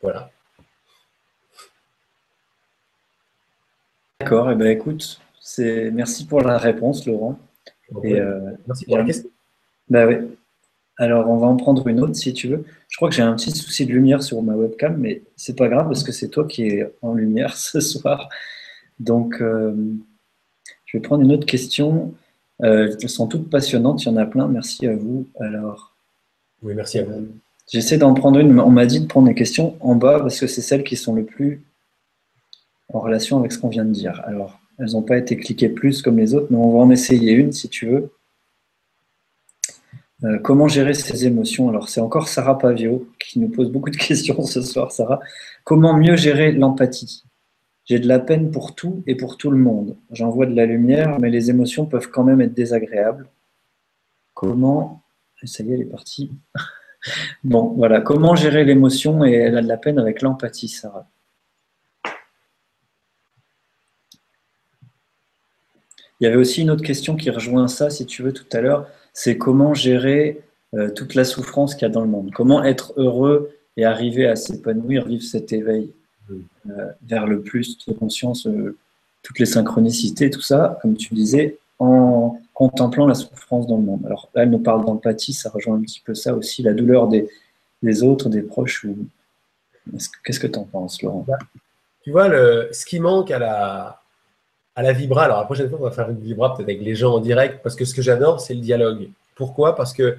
Voilà. 0.02 0.30
D'accord, 4.20 4.52
et 4.52 4.54
eh 4.54 4.56
ben 4.56 4.68
écoute, 4.68 5.20
c'est 5.40 5.90
merci 5.90 6.28
pour 6.28 6.42
la 6.42 6.60
réponse, 6.60 7.08
Laurent. 7.08 7.40
Et, 8.04 8.20
euh, 8.20 8.52
merci 8.68 8.86
pour 8.86 8.98
la 9.00 9.04
question. 9.04 9.30
Bah 9.90 10.06
oui. 10.06 10.38
Alors, 10.98 11.30
on 11.30 11.38
va 11.38 11.48
en 11.48 11.56
prendre 11.56 11.88
une 11.88 12.00
autre 12.02 12.16
si 12.16 12.34
tu 12.34 12.48
veux. 12.48 12.64
Je 12.90 12.98
crois 12.98 13.10
que 13.10 13.16
j'ai 13.16 13.22
un 13.22 13.36
petit 13.36 13.52
souci 13.52 13.86
de 13.86 13.92
lumière 13.92 14.22
sur 14.22 14.42
ma 14.44 14.56
webcam, 14.56 14.98
mais 14.98 15.24
c'est 15.36 15.58
pas 15.58 15.68
grave 15.68 15.88
parce 15.88 16.04
que 16.04 16.12
c'est 16.12 16.28
toi 16.28 16.46
qui 16.46 16.64
es 16.68 16.94
en 17.02 17.14
lumière 17.14 17.56
ce 17.58 17.80
soir. 17.80 18.30
Donc, 19.00 19.42
euh, 19.42 19.74
je 20.86 20.98
vais 20.98 21.02
prendre 21.02 21.24
une 21.24 21.32
autre 21.32 21.46
question. 21.46 22.14
Euh, 22.64 22.96
elles 23.02 23.10
sont 23.10 23.28
toutes 23.28 23.50
passionnantes, 23.50 24.04
il 24.04 24.10
y 24.10 24.12
en 24.12 24.18
a 24.18 24.26
plein. 24.26 24.48
Merci 24.48 24.86
à 24.86 24.96
vous. 24.96 25.28
Alors, 25.40 25.96
oui, 26.62 26.74
merci 26.76 27.00
à 27.00 27.04
vous. 27.04 27.28
J'essaie 27.72 27.98
d'en 27.98 28.14
prendre 28.14 28.40
une. 28.40 28.60
On 28.60 28.70
m'a 28.70 28.86
dit 28.86 29.00
de 29.00 29.08
prendre 29.08 29.28
des 29.28 29.34
questions 29.34 29.78
en 29.80 29.96
bas 29.96 30.20
parce 30.20 30.40
que 30.40 30.48
c'est 30.48 30.62
celles 30.62 30.84
qui 30.84 30.98
sont 30.98 31.16
le 31.16 31.24
plus 31.24 31.64
en 32.94 33.00
relation 33.00 33.40
avec 33.40 33.52
ce 33.52 33.58
qu'on 33.58 33.70
vient 33.70 33.86
de 33.86 33.92
dire. 33.92 34.22
Alors, 34.26 34.60
elles 34.78 34.92
n'ont 34.92 35.02
pas 35.02 35.18
été 35.18 35.38
cliquées 35.38 35.70
plus 35.70 36.02
comme 36.02 36.18
les 36.18 36.34
autres, 36.36 36.48
mais 36.50 36.58
on 36.58 36.72
va 36.72 36.80
en 36.80 36.90
essayer 36.92 37.32
une 37.32 37.52
si 37.52 37.70
tu 37.70 37.88
veux. 37.88 38.12
Euh, 40.24 40.38
comment 40.38 40.68
gérer 40.68 40.94
ses 40.94 41.26
émotions? 41.26 41.70
Alors, 41.70 41.90
c'est 41.90 42.02
encore 42.02 42.28
Sarah 42.28 42.58
Pavio 42.58 43.08
qui 43.20 43.40
nous 43.40 43.50
pose 43.50 43.72
beaucoup 43.72 43.90
de 43.90 43.98
questions 44.08 44.42
ce 44.44 44.62
soir, 44.62 44.92
Sarah. 44.92 45.20
Comment 45.64 45.96
mieux 45.96 46.16
gérer 46.16 46.52
l'empathie? 46.52 47.24
J'ai 47.86 48.00
de 48.00 48.08
la 48.08 48.20
peine 48.20 48.52
pour 48.52 48.76
tout 48.76 49.04
et 49.08 49.16
pour 49.16 49.38
tout 49.38 49.50
le 49.50 49.58
monde. 49.58 49.98
J'en 50.12 50.30
vois 50.30 50.46
de 50.46 50.56
la 50.56 50.66
lumière, 50.66 51.20
mais 51.20 51.30
les 51.30 51.50
émotions 51.50 51.86
peuvent 51.86 52.10
quand 52.10 52.24
même 52.24 52.40
être 52.40 52.54
désagréables. 52.54 53.28
Comment 54.34 55.04
Ça 55.44 55.64
y 55.64 55.72
est, 55.72 55.74
elle 55.74 55.82
est 55.82 55.86
partie. 55.86 56.32
bon, 57.44 57.74
voilà. 57.76 58.00
Comment 58.00 58.36
gérer 58.36 58.64
l'émotion? 58.64 59.26
Et 59.26 59.34
elle 59.34 59.58
a 59.58 59.62
de 59.62 59.68
la 59.68 59.78
peine 59.78 59.98
avec 59.98 60.22
l'empathie, 60.22 60.70
Sarah 60.70 61.08
Il 66.20 66.26
y 66.26 66.28
avait 66.28 66.38
aussi 66.38 66.62
une 66.62 66.70
autre 66.70 66.84
question 66.84 67.16
qui 67.16 67.32
rejoint 67.32 67.68
ça, 67.68 67.90
si 67.90 68.06
tu 68.06 68.22
veux, 68.22 68.32
tout 68.32 68.46
à 68.52 68.62
l'heure 68.62 68.88
c'est 69.14 69.38
comment 69.38 69.74
gérer 69.74 70.42
euh, 70.74 70.90
toute 70.90 71.16
la 71.16 71.26
souffrance 71.26 71.76
qu'il 71.76 71.88
y 71.88 71.92
a 71.92 71.94
dans 71.94 72.02
le 72.02 72.08
monde. 72.08 72.32
Comment 72.34 72.64
être 72.64 72.94
heureux 72.96 73.52
et 73.78 73.86
arriver 73.86 74.26
à 74.26 74.36
s'épanouir, 74.36 75.06
vivre 75.06 75.24
cet 75.24 75.54
éveil 75.54 75.92
euh, 76.30 76.92
vers 77.06 77.28
le 77.28 77.42
plus 77.42 77.78
de 77.86 77.94
conscience, 77.94 78.48
euh, 78.48 78.78
toutes 79.24 79.40
les 79.40 79.46
synchronicités, 79.46 80.30
tout 80.30 80.42
ça, 80.42 80.80
comme 80.82 80.96
tu 80.96 81.14
disais, 81.14 81.58
en 81.80 82.40
contemplant 82.54 83.08
la 83.08 83.16
souffrance 83.16 83.68
dans 83.68 83.78
le 83.78 83.84
monde. 83.84 84.06
Alors 84.06 84.30
là, 84.36 84.44
elle 84.44 84.50
nous 84.50 84.60
parle 84.60 84.86
d'empathie, 84.86 85.34
ça 85.34 85.50
rejoint 85.50 85.76
un 85.76 85.82
petit 85.82 86.02
peu 86.04 86.14
ça 86.14 86.36
aussi, 86.36 86.64
la 86.64 86.74
douleur 86.74 87.08
des, 87.08 88.04
autres, 88.04 88.30
des 88.30 88.42
proches. 88.42 88.86
Qu'est-ce 90.24 90.40
que 90.40 90.48
tu 90.48 90.60
en 90.60 90.64
penses, 90.64 91.02
Laurent? 91.02 91.26
Bah, 91.28 91.40
Tu 92.04 92.12
vois, 92.12 92.28
le, 92.28 92.70
ce 92.72 92.86
qui 92.86 93.00
manque 93.00 93.32
à 93.32 93.40
la, 93.40 94.01
à 94.76 94.82
la 94.82 94.94
Vibra. 94.94 95.24
Alors 95.26 95.40
la 95.40 95.46
prochaine 95.46 95.70
fois, 95.70 95.80
on 95.80 95.84
va 95.84 95.92
faire 95.92 96.10
une 96.10 96.20
Vibra 96.20 96.56
peut-être 96.56 96.70
avec 96.70 96.82
les 96.82 96.96
gens 96.96 97.16
en 97.16 97.20
direct, 97.20 97.62
parce 97.64 97.76
que 97.76 97.86
ce 97.86 97.94
que 97.94 98.02
j'adore, 98.02 98.40
c'est 98.40 98.54
le 98.54 98.62
dialogue. 98.62 99.10
Pourquoi? 99.36 99.76
Parce 99.76 99.94
que 99.94 100.18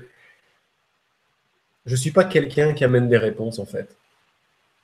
je 1.87 1.93
ne 1.93 1.97
suis 1.97 2.11
pas 2.11 2.25
quelqu'un 2.25 2.75
qui 2.75 2.85
amène 2.85 3.09
des 3.09 3.19
réponses, 3.19 3.59
en 3.59 3.67
fait. 3.67 3.97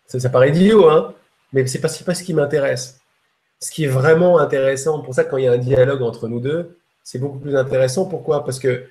Ça, 0.07 0.29
paraît 0.31 0.51
idiot, 0.51 0.89
hein 0.89 1.15
mais 1.53 1.67
ce 1.67 1.77
n'est 1.77 1.81
pas, 1.81 1.89
ce 1.89 2.23
qui 2.23 2.35
m'intéresse. 2.35 3.01
Ce 3.61 3.71
qui 3.71 3.85
est 3.85 3.89
vraiment 3.89 4.39
intéressant, 4.39 5.01
pour 5.01 5.15
ça, 5.15 5.25
quand 5.25 5.37
il 5.37 5.45
y 5.45 5.49
a 5.49 5.53
un 5.53 5.59
dialogue 5.59 6.03
entre 6.03 6.29
nous 6.29 6.41
deux, 6.41 6.79
c'est 7.03 7.19
beaucoup 7.19 7.39
plus 7.39 7.57
intéressant. 7.57 8.07
Pourquoi? 8.07 8.45
Parce 8.45 8.59
que 8.59 8.89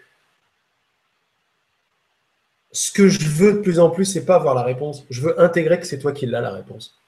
ce 2.72 2.92
que 2.92 3.08
je 3.08 3.28
veux 3.28 3.54
de 3.54 3.58
plus 3.60 3.80
en 3.80 3.90
plus, 3.90 4.06
c'est 4.06 4.26
pas 4.26 4.36
avoir 4.36 4.56
la 4.56 4.64
réponse. 4.64 5.06
Je 5.10 5.22
veux 5.22 5.40
intégrer 5.40 5.80
que 5.80 5.86
c'est 5.86 6.00
toi 6.00 6.12
qui 6.12 6.26
l'as 6.26 6.42
la 6.42 6.52
réponse. 6.52 7.00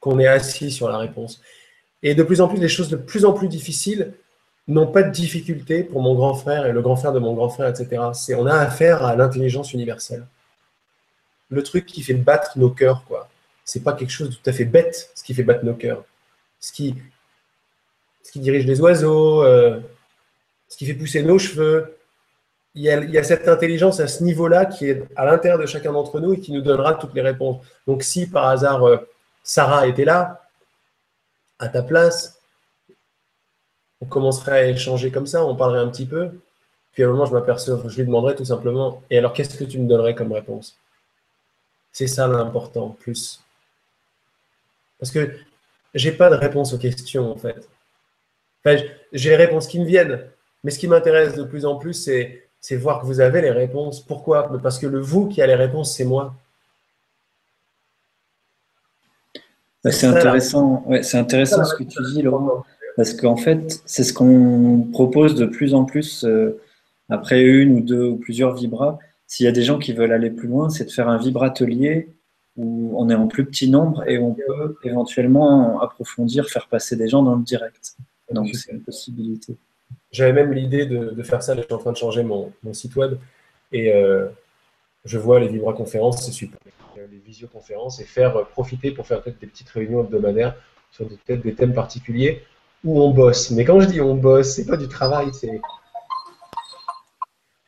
Qu'on 0.00 0.18
est 0.18 0.26
assis 0.26 0.70
sur 0.70 0.88
la 0.88 0.98
réponse. 0.98 1.40
Et 2.06 2.14
de 2.14 2.22
plus 2.22 2.40
en 2.40 2.46
plus, 2.46 2.60
les 2.60 2.68
choses 2.68 2.88
de 2.88 2.94
plus 2.94 3.24
en 3.24 3.32
plus 3.32 3.48
difficiles 3.48 4.12
n'ont 4.68 4.86
pas 4.86 5.02
de 5.02 5.10
difficulté 5.10 5.82
pour 5.82 6.00
mon 6.02 6.14
grand 6.14 6.34
frère 6.34 6.64
et 6.64 6.70
le 6.70 6.80
grand 6.80 6.94
frère 6.94 7.12
de 7.12 7.18
mon 7.18 7.34
grand 7.34 7.48
frère, 7.48 7.66
etc. 7.66 8.00
On 8.38 8.46
a 8.46 8.54
affaire 8.54 9.04
à 9.04 9.16
l'intelligence 9.16 9.72
universelle. 9.72 10.24
Le 11.48 11.64
truc 11.64 11.84
qui 11.84 12.02
fait 12.04 12.14
battre 12.14 12.60
nos 12.60 12.70
cœurs, 12.70 13.02
quoi. 13.08 13.28
C'est 13.64 13.82
pas 13.82 13.92
quelque 13.92 14.12
chose 14.12 14.30
de 14.30 14.34
tout 14.36 14.48
à 14.48 14.52
fait 14.52 14.64
bête, 14.64 15.10
ce 15.16 15.24
qui 15.24 15.34
fait 15.34 15.42
battre 15.42 15.64
nos 15.64 15.74
cœurs. 15.74 16.04
Ce 16.60 16.70
qui, 16.72 16.94
dirige 18.36 18.66
les 18.66 18.80
oiseaux, 18.80 19.42
euh, 19.42 19.80
ce 20.68 20.76
qui 20.76 20.86
fait 20.86 20.94
pousser 20.94 21.24
nos 21.24 21.40
cheveux. 21.40 21.98
Il 22.76 22.82
y, 22.82 22.90
a, 22.90 23.02
il 23.02 23.10
y 23.10 23.18
a 23.18 23.24
cette 23.24 23.48
intelligence 23.48 23.98
à 23.98 24.06
ce 24.06 24.22
niveau-là 24.22 24.66
qui 24.66 24.88
est 24.88 25.02
à 25.16 25.24
l'intérieur 25.24 25.58
de 25.58 25.66
chacun 25.66 25.90
d'entre 25.90 26.20
nous 26.20 26.34
et 26.34 26.38
qui 26.38 26.52
nous 26.52 26.60
donnera 26.60 26.94
toutes 26.94 27.14
les 27.14 27.22
réponses. 27.22 27.64
Donc 27.88 28.04
si 28.04 28.28
par 28.28 28.46
hasard 28.46 28.86
euh, 28.86 28.98
Sarah 29.42 29.88
était 29.88 30.04
là, 30.04 30.45
à 31.58 31.68
ta 31.68 31.82
place, 31.82 32.40
on 34.00 34.06
commencerait 34.06 34.52
à 34.52 34.66
échanger 34.66 35.10
comme 35.10 35.26
ça, 35.26 35.44
on 35.44 35.56
parlerait 35.56 35.80
un 35.80 35.88
petit 35.88 36.06
peu. 36.06 36.30
Puis 36.92 37.02
à 37.02 37.06
un 37.06 37.10
moment, 37.10 37.26
je 37.26 37.32
m'aperçois, 37.32 37.82
je 37.86 37.96
lui 37.96 38.06
demanderais 38.06 38.34
tout 38.34 38.44
simplement, 38.44 39.02
et 39.10 39.18
alors 39.18 39.32
qu'est-ce 39.32 39.56
que 39.56 39.64
tu 39.64 39.78
me 39.78 39.88
donnerais 39.88 40.14
comme 40.14 40.32
réponse? 40.32 40.76
C'est 41.92 42.06
ça 42.06 42.26
l'important, 42.26 42.90
plus. 42.90 43.42
Parce 44.98 45.10
que 45.10 45.36
j'ai 45.94 46.12
pas 46.12 46.30
de 46.30 46.36
réponse 46.36 46.72
aux 46.72 46.78
questions, 46.78 47.32
en 47.32 47.36
fait. 47.36 47.68
j'ai 49.12 49.30
les 49.30 49.36
réponses 49.36 49.66
qui 49.66 49.78
me 49.80 49.84
viennent, 49.84 50.26
mais 50.64 50.70
ce 50.70 50.78
qui 50.78 50.88
m'intéresse 50.88 51.34
de 51.34 51.44
plus 51.44 51.64
en 51.64 51.76
plus, 51.76 51.94
c'est, 51.94 52.48
c'est 52.60 52.76
voir 52.76 53.00
que 53.00 53.06
vous 53.06 53.20
avez 53.20 53.40
les 53.40 53.50
réponses. 53.50 54.00
Pourquoi? 54.00 54.50
Parce 54.62 54.78
que 54.78 54.86
le 54.86 55.00
vous 55.00 55.28
qui 55.28 55.40
a 55.42 55.46
les 55.46 55.54
réponses, 55.54 55.94
c'est 55.94 56.04
moi. 56.04 56.34
Bah, 59.34 59.40
c'est 59.92 60.06
intéressant, 60.06 60.84
ouais, 60.86 61.02
c'est 61.02 61.18
intéressant 61.18 61.64
ce 61.64 61.74
que 61.74 61.84
tu 61.84 62.02
dis, 62.12 62.22
Laurent, 62.22 62.64
parce 62.96 63.14
qu'en 63.14 63.36
fait, 63.36 63.82
c'est 63.84 64.04
ce 64.04 64.12
qu'on 64.12 64.88
propose 64.92 65.34
de 65.34 65.46
plus 65.46 65.74
en 65.74 65.84
plus 65.84 66.24
euh, 66.24 66.58
après 67.08 67.42
une 67.42 67.72
ou 67.72 67.80
deux 67.80 68.04
ou 68.04 68.16
plusieurs 68.16 68.54
vibras. 68.54 68.98
S'il 69.26 69.44
y 69.44 69.48
a 69.48 69.52
des 69.52 69.62
gens 69.62 69.78
qui 69.78 69.92
veulent 69.92 70.12
aller 70.12 70.30
plus 70.30 70.48
loin, 70.48 70.70
c'est 70.70 70.84
de 70.84 70.90
faire 70.90 71.08
un 71.08 71.18
vibratelier 71.18 72.08
où 72.56 72.94
on 72.96 73.10
est 73.10 73.14
en 73.14 73.28
plus 73.28 73.44
petit 73.44 73.70
nombre 73.70 74.08
et 74.08 74.18
on 74.18 74.34
peut 74.34 74.76
éventuellement 74.84 75.80
approfondir, 75.80 76.48
faire 76.48 76.68
passer 76.68 76.96
des 76.96 77.08
gens 77.08 77.22
dans 77.22 77.34
le 77.34 77.42
direct. 77.42 77.96
Donc 78.32 78.48
c'est 78.54 78.72
une 78.72 78.82
possibilité. 78.82 79.56
J'avais 80.10 80.32
même 80.32 80.52
l'idée 80.52 80.86
de, 80.86 81.22
faire 81.22 81.42
ça. 81.42 81.54
Je 81.54 81.62
suis 81.62 81.72
en 81.72 81.78
train 81.78 81.92
de 81.92 81.96
changer 81.96 82.22
mon, 82.22 82.52
site 82.72 82.96
web 82.96 83.18
et 83.72 83.92
euh, 83.92 84.28
je 85.04 85.18
vois 85.18 85.38
les 85.38 85.48
vibra-conférences, 85.48 86.24
c'est 86.24 86.32
super. 86.32 86.58
Les 87.26 87.32
visioconférences 87.32 87.98
et 88.00 88.04
faire 88.04 88.36
euh, 88.36 88.44
profiter 88.44 88.92
pour 88.92 89.04
faire 89.04 89.20
peut-être 89.20 89.40
des 89.40 89.48
petites 89.48 89.68
réunions 89.70 90.04
hebdomadaires 90.04 90.54
sur 90.92 91.08
peut-être 91.08 91.42
des 91.42 91.54
thèmes 91.54 91.74
particuliers 91.74 92.44
où 92.84 93.02
on 93.02 93.10
bosse. 93.10 93.50
Mais 93.50 93.64
quand 93.64 93.80
je 93.80 93.86
dis 93.86 94.00
on 94.00 94.14
bosse, 94.14 94.54
c'est 94.54 94.64
pas 94.64 94.76
du 94.76 94.86
travail, 94.86 95.28
c'est 95.32 95.60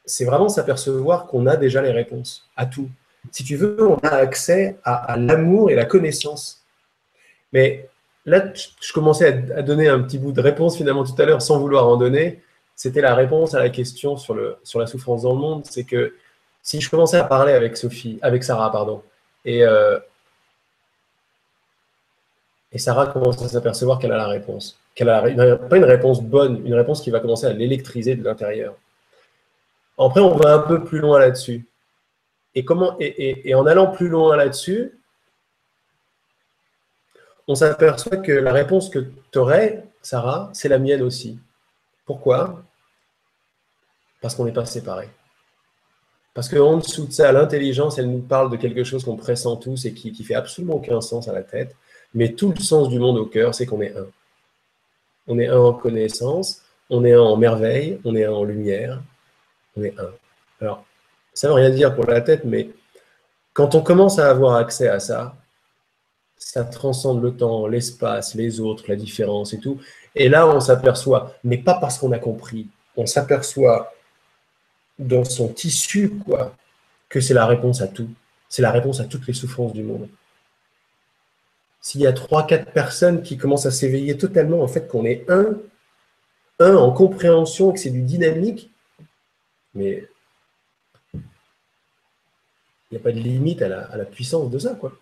c'est 0.05 0.25
vraiment 0.25 0.49
s'apercevoir 0.49 1.27
qu'on 1.27 1.47
a 1.47 1.57
déjà 1.57 1.83
les 1.83 1.91
réponses 1.91 2.49
à 2.57 2.67
tout. 2.67 2.89
Si 3.33 3.43
tu 3.43 3.57
veux, 3.57 3.77
on 3.81 3.97
a 3.97 4.11
accès 4.11 4.79
à, 4.85 5.17
l'amour 5.19 5.71
et 5.71 5.75
la 5.75 5.85
connaissance. 5.85 6.65
Mais 7.53 7.89
là, 8.25 8.53
je 8.55 8.93
commençais 8.93 9.45
à, 9.55 9.63
donner 9.63 9.89
un 9.89 10.01
petit 10.01 10.19
bout 10.19 10.33
de 10.33 10.41
réponse 10.41 10.77
finalement 10.77 11.05
tout 11.05 11.21
à 11.21 11.25
l'heure 11.27 11.43
sans 11.43 11.59
vouloir 11.59 11.89
en 11.89 11.97
donner. 11.97 12.43
C'était 12.77 13.01
la 13.03 13.15
réponse 13.15 13.55
à 13.55 13.59
la 13.59 13.71
question 13.71 14.17
sur, 14.17 14.35
le, 14.35 14.57
sur 14.63 14.79
la 14.79 14.87
souffrance 14.87 15.23
dans 15.23 15.35
le 15.35 15.41
monde. 15.41 15.67
C'est 15.67 15.85
que 15.85 16.15
si 16.63 16.81
je 16.81 16.89
commençais 16.89 17.19
à 17.19 17.25
parler 17.25 17.53
avec 17.53 17.77
Sophie, 17.77 18.19
avec 18.23 18.45
Sarah, 18.45 18.71
pardon, 18.73 19.03
et, 19.49 19.65
euh, 19.65 19.99
Et 22.71 22.79
Sarah 22.79 23.07
commence 23.07 23.41
à 23.43 23.49
s'apercevoir 23.49 23.99
qu'elle 23.99 24.13
a 24.13 24.17
la 24.17 24.29
réponse. 24.29 24.79
Qu'elle 24.95 25.09
a 25.09 25.57
pas 25.57 25.77
une 25.77 25.85
réponse 25.85 26.23
bonne, 26.23 26.67
une 26.67 26.75
réponse 26.75 27.01
qui 27.01 27.11
va 27.11 27.21
commencer 27.21 27.47
à 27.47 27.53
l'électriser 27.53 28.15
de 28.15 28.23
l'intérieur. 28.23 28.75
Après, 29.99 30.21
on 30.21 30.37
va 30.37 30.55
un 30.55 30.59
peu 30.61 30.85
plus 30.85 30.99
loin 30.99 31.19
là-dessus. 31.19 31.67
Et, 32.55 32.65
et, 33.49 33.55
en 33.55 33.67
allant 33.67 33.89
plus 33.91 34.09
loin 34.09 34.37
là-dessus, 34.37 34.99
on 37.47 37.55
s'aperçoit 37.55 38.19
que 38.19 38.33
la 38.33 38.53
réponse 38.53 38.91
que 38.91 38.99
tu 39.33 39.39
aurais, 39.39 39.85
Sarah, 40.03 40.51
c'est 40.53 40.69
la 40.69 40.79
mienne 40.79 41.03
aussi. 41.03 41.39
Pourquoi? 42.05 42.63
Parce 44.21 44.35
qu'on 44.35 44.45
n'est 44.45 44.53
pas 44.53 44.67
séparés. 44.67 45.09
Parce 46.39 46.49
qu'en 46.49 46.77
dessous 46.77 47.07
de 47.07 47.13
ça, 47.13 47.33
l'intelligence, 47.33 47.99
elle 47.99 48.09
nous 48.09 48.21
parle 48.21 48.49
de 48.49 48.57
quelque 48.57 48.85
chose 48.85 49.05
qu'on 49.05 49.17
pressent 49.17 49.57
tous 49.61 49.87
et 49.87 49.93
qui, 49.93 50.13
qui 50.13 50.23
fait 50.23 50.37
absolument 50.37 50.75
aucun 50.75 51.01
sens 51.01 51.27
à 51.27 51.33
la 51.33 51.43
tête. 51.43 51.75
Mais 52.15 52.31
tout 52.31 52.55
le 52.57 52.63
sens 52.63 52.89
du 52.89 53.01
monde 53.01 53.19
au 53.19 53.27
cœur, 53.27 53.57
c'est 53.57 53.67
qu'on 53.67 53.81
est 53.81 53.93
un. 53.97 54.07
On 55.27 55.37
est 55.41 55.49
un 55.49 55.59
en 55.59 55.73
connaissance, 55.73 56.63
on 56.91 57.05
est 57.05 57.13
un 57.13 57.23
en 57.23 57.37
merveille, 57.37 57.99
on 58.05 58.15
est 58.15 58.25
un 58.25 58.31
en 58.31 58.45
lumière, 58.45 59.03
on 59.77 59.83
est 59.83 59.99
un. 59.99 60.11
Alors, 60.61 60.85
ça 61.35 61.49
ne 61.49 61.55
veut 61.55 61.59
rien 61.59 61.71
dire 61.71 61.97
pour 61.97 62.05
la 62.05 62.21
tête, 62.21 62.45
mais 62.45 62.71
quand 63.53 63.75
on 63.75 63.83
commence 63.83 64.21
à 64.21 64.31
avoir 64.31 64.55
accès 64.55 64.87
à 64.87 65.01
ça, 65.01 65.35
ça 66.37 66.63
transcende 66.63 67.21
le 67.21 67.35
temps, 67.37 67.67
l'espace, 67.67 68.37
les 68.37 68.61
autres, 68.61 68.85
la 68.87 68.95
différence 68.95 69.55
et 69.55 69.59
tout. 69.59 69.81
Et 70.15 70.29
là, 70.29 70.47
on 70.47 70.61
s'aperçoit, 70.61 71.35
mais 71.43 71.59
pas 71.59 71.75
parce 71.81 71.99
qu'on 71.99 72.13
a 72.13 72.21
compris, 72.21 72.69
on 72.97 73.07
s'aperçoit 73.07 73.93
dans 74.99 75.25
son 75.25 75.49
tissu, 75.49 76.11
quoi, 76.11 76.57
que 77.09 77.21
c'est 77.21 77.35
la 77.35 77.47
réponse 77.47 77.81
à 77.81 77.89
tout. 77.89 78.11
C'est 78.49 78.63
la 78.63 78.73
réponse 78.73 79.01
à 79.01 79.05
toutes 79.05 79.27
les 79.27 79.35
souffrances 79.35 79.73
du 79.73 79.83
monde. 79.83 80.09
S'il 81.81 82.01
y 82.01 82.07
a 82.07 82.13
trois, 82.13 82.47
quatre 82.47 82.73
personnes 82.73 83.23
qui 83.23 83.37
commencent 83.37 83.67
à 83.67 83.71
s'éveiller 83.71 84.17
totalement, 84.17 84.63
en 84.63 84.69
fait, 84.69 84.89
qu'on 84.89 85.05
est 85.05 85.25
un, 85.31 85.57
un 86.61 86.75
en 86.75 86.93
compréhension, 86.93 87.73
que 87.73 87.79
c'est 87.79 87.91
du 87.91 88.03
dynamique, 88.03 88.71
mais 89.75 90.09
il 92.91 92.95
n'y 92.95 92.99
a 92.99 93.01
pas 93.01 93.13
de 93.13 93.21
limite 93.21 93.63
à 93.63 93.69
la, 93.69 94.05
puissance 94.05 94.51
de 94.51 94.59
ça, 94.59 94.75
quoi. 94.75 94.93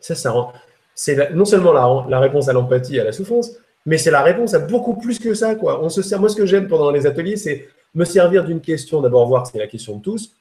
Ça, 0.00 0.14
ça 0.14 0.30
rend. 0.30 0.52
C'est 0.94 1.32
non 1.32 1.44
seulement 1.44 1.72
la, 2.08 2.20
réponse 2.20 2.48
à 2.48 2.52
l'empathie, 2.52 3.00
à 3.00 3.04
la 3.04 3.12
souffrance, 3.12 3.50
mais 3.86 3.98
c'est 3.98 4.10
la 4.10 4.22
réponse 4.22 4.54
à 4.54 4.58
beaucoup 4.58 4.96
plus 4.96 5.18
que 5.18 5.34
ça, 5.34 5.54
quoi. 5.54 5.82
On 5.82 5.88
se 5.88 6.02
sert. 6.02 6.18
Moi, 6.18 6.28
ce 6.28 6.36
que 6.36 6.46
j'aime 6.46 6.68
pendant 6.68 6.90
les 6.90 7.06
ateliers, 7.06 7.36
c'est 7.36 7.68
me 7.94 8.04
servir 8.04 8.44
d'une 8.44 8.60
question, 8.60 9.00
d'abord 9.00 9.26
voir 9.28 9.42
que 9.42 9.50
c'est 9.50 9.58
la 9.58 9.66
question 9.66 9.98
de 9.98 10.02
tous, 10.02 10.32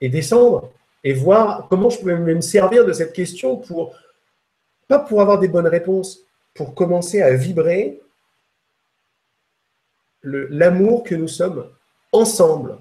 et 0.00 0.08
descendre 0.08 0.70
et 1.04 1.12
voir 1.12 1.68
comment 1.68 1.90
je 1.90 1.98
pouvais 1.98 2.16
me 2.16 2.40
servir 2.40 2.84
de 2.84 2.92
cette 2.92 3.12
question 3.12 3.56
pour, 3.56 3.94
pas 4.88 4.98
pour 4.98 5.20
avoir 5.20 5.38
des 5.38 5.48
bonnes 5.48 5.66
réponses, 5.66 6.20
pour 6.54 6.74
commencer 6.74 7.20
à 7.20 7.34
vibrer 7.34 8.00
l'amour 10.22 11.04
que 11.04 11.14
nous 11.14 11.28
sommes 11.28 11.68
ensemble. 12.10 12.78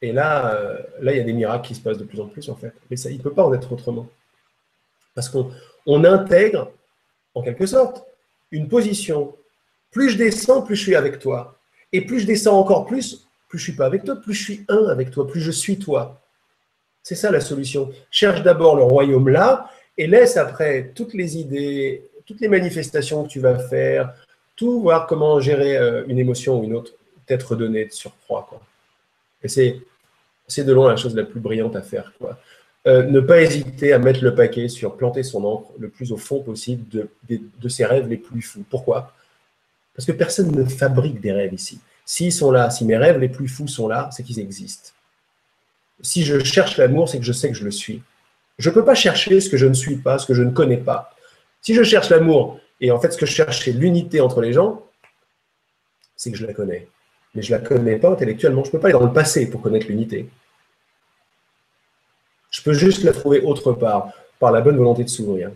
Et 0.00 0.12
là, 0.12 0.54
euh, 0.54 0.78
là, 1.00 1.12
il 1.12 1.18
y 1.18 1.20
a 1.20 1.24
des 1.24 1.32
miracles 1.32 1.68
qui 1.68 1.74
se 1.74 1.80
passent 1.80 1.98
de 1.98 2.04
plus 2.04 2.20
en 2.20 2.28
plus, 2.28 2.48
en 2.48 2.56
fait. 2.56 2.72
Mais 2.90 2.96
ça, 2.96 3.10
il 3.10 3.18
ne 3.18 3.22
peut 3.22 3.32
pas 3.32 3.44
en 3.44 3.52
être 3.52 3.72
autrement. 3.72 4.08
Parce 5.14 5.28
qu'on 5.28 6.04
intègre, 6.04 6.70
en 7.34 7.42
quelque 7.42 7.66
sorte, 7.66 8.06
une 8.50 8.68
position. 8.68 9.34
Plus 9.90 10.10
je 10.10 10.18
descends, 10.18 10.62
plus 10.62 10.76
je 10.76 10.82
suis 10.82 10.94
avec 10.94 11.18
toi. 11.18 11.58
Et 11.92 12.00
plus 12.00 12.20
je 12.20 12.26
descends 12.26 12.58
encore 12.58 12.86
plus, 12.86 13.26
plus 13.48 13.58
je 13.58 13.64
suis 13.64 13.72
pas 13.72 13.86
avec 13.86 14.04
toi, 14.04 14.16
plus 14.16 14.34
je 14.34 14.42
suis 14.42 14.64
un 14.68 14.86
avec 14.86 15.10
toi, 15.10 15.26
plus 15.26 15.40
je 15.40 15.50
suis 15.50 15.78
toi. 15.78 16.20
C'est 17.02 17.14
ça 17.14 17.30
la 17.30 17.40
solution. 17.40 17.92
Cherche 18.10 18.42
d'abord 18.42 18.76
le 18.76 18.82
royaume 18.82 19.28
là 19.28 19.70
et 19.96 20.06
laisse 20.06 20.36
après 20.36 20.92
toutes 20.94 21.14
les 21.14 21.38
idées, 21.38 22.02
toutes 22.26 22.40
les 22.40 22.48
manifestations 22.48 23.24
que 23.24 23.28
tu 23.28 23.40
vas 23.40 23.58
faire, 23.58 24.12
tout 24.56 24.80
voir 24.80 25.06
comment 25.06 25.38
gérer 25.38 25.76
euh, 25.76 26.04
une 26.08 26.18
émotion 26.18 26.60
ou 26.60 26.64
une 26.64 26.74
autre, 26.74 26.92
t'être 27.26 27.54
donné 27.54 27.84
de 27.84 27.92
surcroît. 27.92 28.46
Quoi. 28.48 28.60
Et 29.42 29.48
c'est, 29.48 29.80
c'est 30.48 30.64
de 30.64 30.72
loin 30.72 30.90
la 30.90 30.96
chose 30.96 31.14
la 31.14 31.24
plus 31.24 31.40
brillante 31.40 31.76
à 31.76 31.82
faire. 31.82 32.12
Euh, 32.86 33.02
ne 33.02 33.18
pas 33.18 33.42
hésiter 33.42 33.92
à 33.92 33.98
mettre 33.98 34.22
le 34.22 34.34
paquet 34.36 34.68
sur 34.68 34.96
planter 34.96 35.24
son 35.24 35.44
encre 35.44 35.72
le 35.78 35.88
plus 35.88 36.12
au 36.12 36.16
fond 36.16 36.40
possible 36.40 36.88
de, 36.88 37.08
de 37.28 37.68
ses 37.68 37.84
rêves 37.84 38.06
les 38.06 38.16
plus 38.16 38.42
fous. 38.42 38.64
Pourquoi? 38.70 39.12
Parce 39.96 40.06
que 40.06 40.12
personne 40.12 40.52
ne 40.52 40.64
fabrique 40.64 41.20
des 41.20 41.32
rêves 41.32 41.52
ici. 41.52 41.80
S'ils 42.04 42.32
sont 42.32 42.52
là, 42.52 42.70
si 42.70 42.84
mes 42.84 42.96
rêves 42.96 43.18
les 43.18 43.28
plus 43.28 43.48
fous 43.48 43.66
sont 43.66 43.88
là, 43.88 44.08
c'est 44.12 44.22
qu'ils 44.22 44.38
existent. 44.38 44.90
Si 46.00 46.22
je 46.22 46.38
cherche 46.44 46.76
l'amour, 46.76 47.08
c'est 47.08 47.18
que 47.18 47.24
je 47.24 47.32
sais 47.32 47.48
que 47.48 47.56
je 47.56 47.64
le 47.64 47.72
suis. 47.72 48.02
Je 48.58 48.70
ne 48.70 48.74
peux 48.74 48.84
pas 48.84 48.94
chercher 48.94 49.40
ce 49.40 49.50
que 49.50 49.56
je 49.56 49.66
ne 49.66 49.74
suis 49.74 49.96
pas, 49.96 50.18
ce 50.18 50.26
que 50.26 50.34
je 50.34 50.44
ne 50.44 50.50
connais 50.50 50.76
pas. 50.76 51.12
Si 51.62 51.74
je 51.74 51.82
cherche 51.82 52.10
l'amour, 52.10 52.60
et 52.80 52.92
en 52.92 53.00
fait 53.00 53.10
ce 53.10 53.18
que 53.18 53.26
je 53.26 53.32
cherche, 53.32 53.64
c'est 53.64 53.72
l'unité 53.72 54.20
entre 54.20 54.40
les 54.40 54.52
gens, 54.52 54.86
c'est 56.14 56.30
que 56.30 56.38
je 56.38 56.46
la 56.46 56.52
connais. 56.52 56.86
Mais 57.34 57.42
je 57.42 57.52
ne 57.52 57.58
la 57.58 57.64
connais 57.64 57.96
pas 57.96 58.10
intellectuellement. 58.10 58.62
Je 58.62 58.68
ne 58.68 58.72
peux 58.72 58.78
pas 58.78 58.88
aller 58.88 58.98
dans 58.98 59.04
le 59.04 59.12
passé 59.12 59.50
pour 59.50 59.60
connaître 59.60 59.88
l'unité. 59.88 60.28
Je 62.56 62.62
peux 62.62 62.72
juste 62.72 63.04
la 63.04 63.12
trouver 63.12 63.40
autre 63.42 63.72
part, 63.72 64.12
par 64.38 64.50
la 64.50 64.62
bonne 64.62 64.78
volonté 64.78 65.04
de 65.04 65.10
s'ouvrir. 65.10 65.50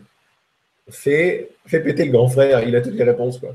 Fais, 0.90 1.48
péter 1.70 2.05
le 2.05 2.12
grand 2.12 2.28
frère, 2.28 2.62
il 2.66 2.76
a 2.76 2.82
toutes 2.82 2.94
les 2.94 3.05
réponses. 3.05 3.38
Quoi 3.38 3.55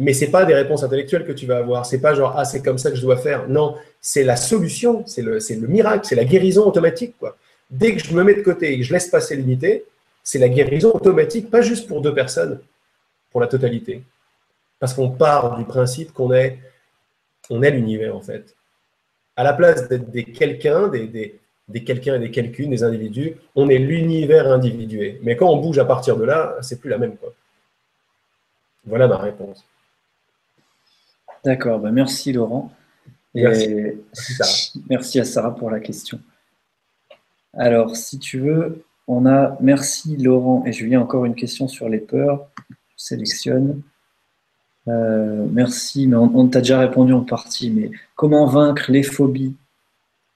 mais 0.00 0.12
c'est 0.12 0.30
pas 0.30 0.44
des 0.44 0.54
réponses 0.54 0.84
intellectuelles 0.84 1.26
que 1.26 1.32
tu 1.32 1.44
vas 1.44 1.58
avoir. 1.58 1.84
C'est 1.84 2.00
pas 2.00 2.14
genre 2.14 2.34
ah 2.36 2.44
c'est 2.44 2.62
comme 2.62 2.78
ça 2.78 2.90
que 2.90 2.96
je 2.96 3.02
dois 3.02 3.16
faire. 3.16 3.48
Non, 3.48 3.74
c'est 4.00 4.22
la 4.22 4.36
solution, 4.36 5.02
c'est 5.06 5.22
le, 5.22 5.38
le 5.38 5.66
miracle, 5.66 6.06
c'est 6.06 6.14
la 6.14 6.24
guérison 6.24 6.64
automatique. 6.66 7.16
Dès 7.68 7.96
que 7.96 7.98
je 8.02 8.14
me 8.14 8.22
mets 8.22 8.34
de 8.34 8.42
côté 8.42 8.72
et 8.72 8.78
que 8.78 8.84
je 8.84 8.92
laisse 8.92 9.08
passer 9.08 9.34
l'unité, 9.34 9.84
c'est 10.22 10.38
la 10.38 10.48
guérison 10.48 10.92
automatique, 10.94 11.50
pas 11.50 11.62
juste 11.62 11.88
pour 11.88 12.00
deux 12.00 12.14
personnes, 12.14 12.60
pour 13.32 13.40
la 13.40 13.48
totalité. 13.48 14.04
Parce 14.78 14.94
qu'on 14.94 15.10
part 15.10 15.56
du 15.58 15.64
principe 15.64 16.12
qu'on 16.12 16.32
est, 16.32 16.60
l'univers 17.50 18.14
en 18.14 18.20
fait. 18.20 18.54
À 19.34 19.42
la 19.42 19.52
place 19.52 19.88
d'être 19.88 20.10
des 20.12 20.22
quelqu'un, 20.22 20.86
des, 20.86 21.40
des 21.68 21.84
quelqu'un 21.84 22.16
et 22.16 22.18
des 22.18 22.30
quelqu'une, 22.30 22.70
des 22.70 22.82
individus, 22.82 23.36
on 23.54 23.68
est 23.68 23.78
l'univers 23.78 24.50
individué. 24.50 25.20
Mais 25.22 25.36
quand 25.36 25.50
on 25.50 25.56
bouge 25.56 25.78
à 25.78 25.84
partir 25.84 26.16
de 26.16 26.24
là, 26.24 26.56
c'est 26.62 26.80
plus 26.80 26.90
la 26.90 26.98
même 26.98 27.16
quoi. 27.16 27.32
Voilà 28.86 29.06
ma 29.06 29.18
réponse. 29.18 29.64
D'accord, 31.44 31.78
bah, 31.78 31.90
merci 31.90 32.32
Laurent. 32.32 32.72
merci. 33.34 35.20
à 35.20 35.24
Sarah 35.24 35.54
pour 35.54 35.70
la 35.70 35.80
question. 35.80 36.20
Alors, 37.52 37.96
si 37.96 38.18
tu 38.18 38.40
veux, 38.40 38.84
on 39.06 39.26
a 39.26 39.56
merci 39.60 40.16
Laurent 40.16 40.64
et 40.66 40.72
Julien, 40.72 41.00
encore 41.00 41.24
une 41.24 41.34
question 41.34 41.68
sur 41.68 41.88
les 41.88 41.98
peurs. 41.98 42.48
Je 42.70 42.74
sélectionne. 43.04 43.82
Euh, 44.88 45.46
merci, 45.52 46.06
mais 46.06 46.16
on, 46.16 46.48
t'a 46.48 46.60
déjà 46.60 46.80
répondu 46.80 47.12
en 47.12 47.20
partie, 47.20 47.70
mais 47.70 47.90
comment 48.14 48.46
vaincre 48.46 48.90
les 48.90 49.02
phobies 49.02 49.54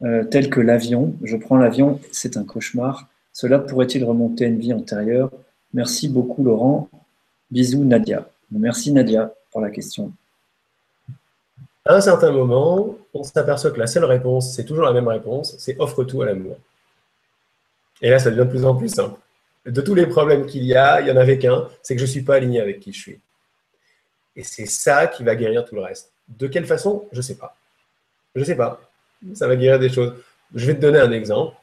euh, 0.04 0.24
telles 0.24 0.50
que 0.50 0.60
l'avion 0.60 1.14
Je 1.22 1.36
prends 1.36 1.56
l'avion, 1.56 2.00
c'est 2.10 2.36
un 2.36 2.44
cauchemar. 2.44 3.08
Cela 3.32 3.58
pourrait-il 3.58 4.04
remonter 4.04 4.44
à 4.44 4.48
une 4.48 4.58
vie 4.58 4.72
antérieure? 4.72 5.30
Merci 5.72 6.08
beaucoup 6.08 6.44
Laurent. 6.44 6.88
Bisous 7.50 7.84
Nadia. 7.84 8.28
Merci 8.50 8.92
Nadia 8.92 9.32
pour 9.50 9.60
la 9.60 9.70
question. 9.70 10.12
À 11.84 11.94
un 11.94 12.00
certain 12.00 12.30
moment, 12.30 12.96
on 13.12 13.24
s'aperçoit 13.24 13.70
que 13.72 13.78
la 13.78 13.86
seule 13.86 14.04
réponse, 14.04 14.54
c'est 14.54 14.64
toujours 14.64 14.84
la 14.84 14.92
même 14.92 15.08
réponse, 15.08 15.56
c'est 15.58 15.78
offre 15.80 16.04
tout 16.04 16.22
à 16.22 16.26
l'amour. 16.26 16.56
Et 18.00 18.10
là, 18.10 18.18
ça 18.18 18.30
devient 18.30 18.46
de 18.46 18.50
plus 18.50 18.64
en 18.64 18.74
plus 18.74 18.88
simple. 18.88 19.18
De 19.66 19.80
tous 19.80 19.94
les 19.94 20.06
problèmes 20.06 20.46
qu'il 20.46 20.64
y 20.64 20.74
a, 20.74 21.00
il 21.00 21.04
n'y 21.04 21.10
en 21.10 21.16
avait 21.16 21.38
qu'un, 21.38 21.68
c'est 21.82 21.94
que 21.94 22.00
je 22.00 22.06
ne 22.06 22.10
suis 22.10 22.22
pas 22.22 22.36
aligné 22.36 22.60
avec 22.60 22.80
qui 22.80 22.92
je 22.92 23.00
suis. 23.00 23.20
Et 24.36 24.42
c'est 24.42 24.66
ça 24.66 25.06
qui 25.06 25.24
va 25.24 25.36
guérir 25.36 25.64
tout 25.64 25.74
le 25.74 25.82
reste. 25.82 26.12
De 26.28 26.46
quelle 26.46 26.66
façon? 26.66 27.06
Je 27.12 27.18
ne 27.18 27.22
sais 27.22 27.36
pas. 27.36 27.56
Je 28.34 28.40
ne 28.40 28.44
sais 28.44 28.56
pas. 28.56 28.80
Ça 29.34 29.46
va 29.46 29.56
guérir 29.56 29.78
des 29.78 29.88
choses. 29.88 30.14
Je 30.54 30.66
vais 30.66 30.74
te 30.74 30.80
donner 30.80 30.98
un 30.98 31.12
exemple. 31.12 31.56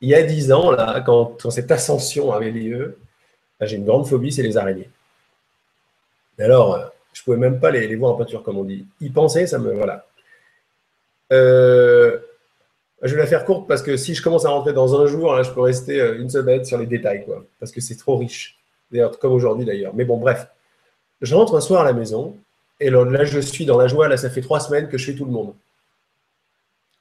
Il 0.00 0.08
y 0.08 0.14
a 0.14 0.22
dix 0.22 0.52
ans, 0.52 0.70
là, 0.70 1.00
quand, 1.04 1.50
cette 1.50 1.70
ascension 1.70 2.32
avait 2.32 2.50
lieu, 2.50 2.98
j'ai 3.60 3.76
une 3.76 3.84
grande 3.84 4.06
phobie, 4.06 4.32
c'est 4.32 4.42
les 4.42 4.56
araignées. 4.56 4.90
Alors, 6.38 6.74
euh, 6.74 6.86
je 7.12 7.22
pouvais 7.22 7.38
même 7.38 7.60
pas 7.60 7.70
les, 7.70 7.94
voir 7.96 8.12
en 8.12 8.16
peinture, 8.16 8.42
comme 8.42 8.58
on 8.58 8.64
dit. 8.64 8.86
Y 9.00 9.10
penser, 9.10 9.46
ça 9.46 9.58
me. 9.58 9.72
Voilà. 9.72 10.06
Euh, 11.32 12.18
je 13.02 13.14
vais 13.14 13.20
la 13.20 13.26
faire 13.26 13.44
courte 13.44 13.66
parce 13.66 13.82
que 13.82 13.96
si 13.96 14.14
je 14.14 14.22
commence 14.22 14.44
à 14.44 14.50
rentrer 14.50 14.72
dans 14.72 15.00
un 15.00 15.06
jour, 15.06 15.34
là, 15.34 15.42
je 15.42 15.50
peux 15.50 15.62
rester 15.62 16.00
euh, 16.00 16.20
une 16.20 16.28
semaine 16.28 16.64
sur 16.64 16.78
les 16.78 16.86
détails, 16.86 17.24
quoi. 17.24 17.44
Parce 17.58 17.72
que 17.72 17.80
c'est 17.80 17.96
trop 17.96 18.18
riche. 18.18 18.58
D'ailleurs, 18.90 19.18
comme 19.18 19.32
aujourd'hui 19.32 19.64
d'ailleurs. 19.64 19.94
Mais 19.94 20.04
bon, 20.04 20.18
bref. 20.18 20.46
Je 21.22 21.34
rentre 21.34 21.54
un 21.54 21.60
soir 21.60 21.80
à 21.80 21.84
la 21.84 21.94
maison 21.94 22.36
et 22.78 22.90
là, 22.90 23.24
je 23.24 23.40
suis 23.40 23.64
dans 23.64 23.78
la 23.78 23.88
joie. 23.88 24.08
Là, 24.08 24.18
ça 24.18 24.28
fait 24.28 24.42
trois 24.42 24.60
semaines 24.60 24.88
que 24.88 24.98
je 24.98 25.04
suis 25.04 25.16
tout 25.16 25.24
le 25.24 25.30
monde. 25.30 25.54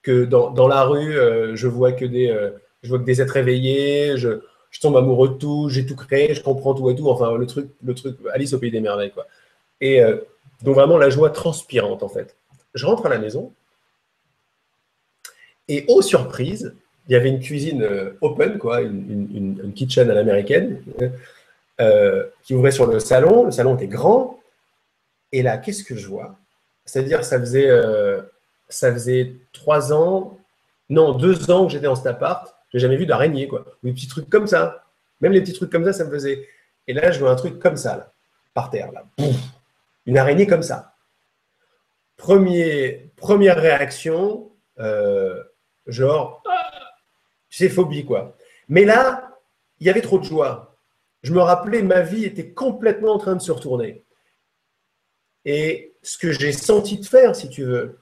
Que 0.05 0.23
dans, 0.23 0.67
la 0.67 0.83
rue, 0.83 1.17
euh, 1.17 1.55
je 1.55 1.67
vois 1.67 1.91
que 1.91 2.05
des, 2.05 2.27
je 2.83 2.89
vois 2.89 2.99
que 2.99 3.05
des 3.05 3.21
êtres 3.21 3.37
éveillés. 3.37 4.17
Je, 4.17 4.41
je 4.69 4.79
tombe 4.79 4.97
amoureux 4.97 5.29
de 5.29 5.33
tout. 5.33 5.67
J'ai 5.69 5.85
tout 5.85 5.95
créé. 5.95 6.33
Je 6.33 6.43
comprends 6.43 6.75
tout 6.75 6.89
et 6.91 6.95
tout. 6.95 7.09
Enfin, 7.09 7.35
le 7.35 7.47
truc, 7.47 7.69
le 7.83 7.95
truc, 7.95 8.17
Alice 8.33 8.53
au 8.53 8.59
pays 8.59 8.71
des 8.71 8.81
merveilles, 8.81 9.11
quoi. 9.11 9.25
Et 9.81 10.01
euh, 10.01 10.17
donc 10.63 10.75
vraiment 10.75 10.97
la 10.97 11.09
joie 11.09 11.29
transpirante 11.29 12.03
en 12.03 12.09
fait. 12.09 12.35
Je 12.73 12.85
rentre 12.85 13.05
à 13.05 13.09
la 13.09 13.17
maison 13.17 13.53
et 15.67 15.85
aux 15.87 16.01
surprises, 16.01 16.75
il 17.07 17.13
y 17.13 17.15
avait 17.15 17.29
une 17.29 17.39
cuisine 17.39 17.81
euh, 17.83 18.17
open, 18.21 18.57
quoi, 18.57 18.81
une, 18.81 19.73
kitchen 19.75 20.09
à 20.09 20.13
l'américaine, 20.13 20.81
euh, 21.81 22.23
qui 22.43 22.53
ouvrait 22.53 22.71
sur 22.71 22.85
le 22.85 22.99
salon. 22.99 23.45
Le 23.45 23.51
salon 23.51 23.75
était 23.75 23.87
grand. 23.87 24.39
Et 25.31 25.41
là, 25.41 25.57
qu'est-ce 25.57 25.83
que 25.83 25.95
je 25.95 26.07
vois? 26.07 26.37
C'est-à-dire, 26.85 27.23
ça 27.23 27.39
faisait, 27.39 27.69
ça 28.69 28.91
faisait 28.91 29.35
trois 29.53 29.93
ans, 29.93 30.37
non, 30.89 31.13
deux 31.13 31.49
ans 31.51 31.65
que 31.65 31.71
j'étais 31.71 31.85
dans 31.85 31.95
cet 31.95 32.07
appart. 32.07 32.55
J'ai 32.71 32.79
jamais 32.79 32.97
vu 32.97 33.05
d'araignée, 33.05 33.47
quoi. 33.47 33.65
Ou 33.83 33.87
des 33.87 33.93
petits 33.93 34.07
trucs 34.07 34.29
comme 34.29 34.47
ça. 34.47 34.85
Même 35.21 35.31
les 35.31 35.41
petits 35.41 35.53
trucs 35.53 35.71
comme 35.71 35.85
ça, 35.85 35.93
ça 35.93 36.05
me 36.05 36.11
faisait. 36.11 36.47
Et 36.87 36.93
là, 36.93 37.11
je 37.11 37.19
vois 37.19 37.31
un 37.31 37.35
truc 37.35 37.59
comme 37.59 37.77
ça, 37.77 37.97
là, 37.97 38.11
par 38.53 38.69
terre, 38.69 38.91
là. 38.91 39.05
Une 40.05 40.17
araignée 40.17 40.45
comme 40.45 40.63
ça. 40.63 40.93
Première 42.17 43.57
réaction, 43.57 44.51
euh, 44.79 45.43
genre, 45.87 46.43
c'est 47.49 47.69
phobie, 47.69 48.05
quoi. 48.05 48.35
Mais 48.69 48.85
là, 48.85 49.39
il 49.79 49.87
y 49.87 49.89
avait 49.89 50.01
trop 50.01 50.19
de 50.19 50.23
joie. 50.23 50.75
Je 51.23 51.33
me 51.33 51.41
rappelais, 51.41 51.81
ma 51.81 52.01
vie 52.01 52.25
était 52.25 52.51
complètement 52.51 53.13
en 53.13 53.17
train 53.17 53.35
de 53.35 53.41
se 53.41 53.51
retourner. 53.51 54.03
Et 55.43 55.93
ce 56.03 56.17
que 56.17 56.31
j'ai 56.31 56.51
senti 56.51 56.99
de 56.99 57.05
faire, 57.05 57.35
si 57.35 57.49
tu 57.49 57.63
veux, 57.63 57.99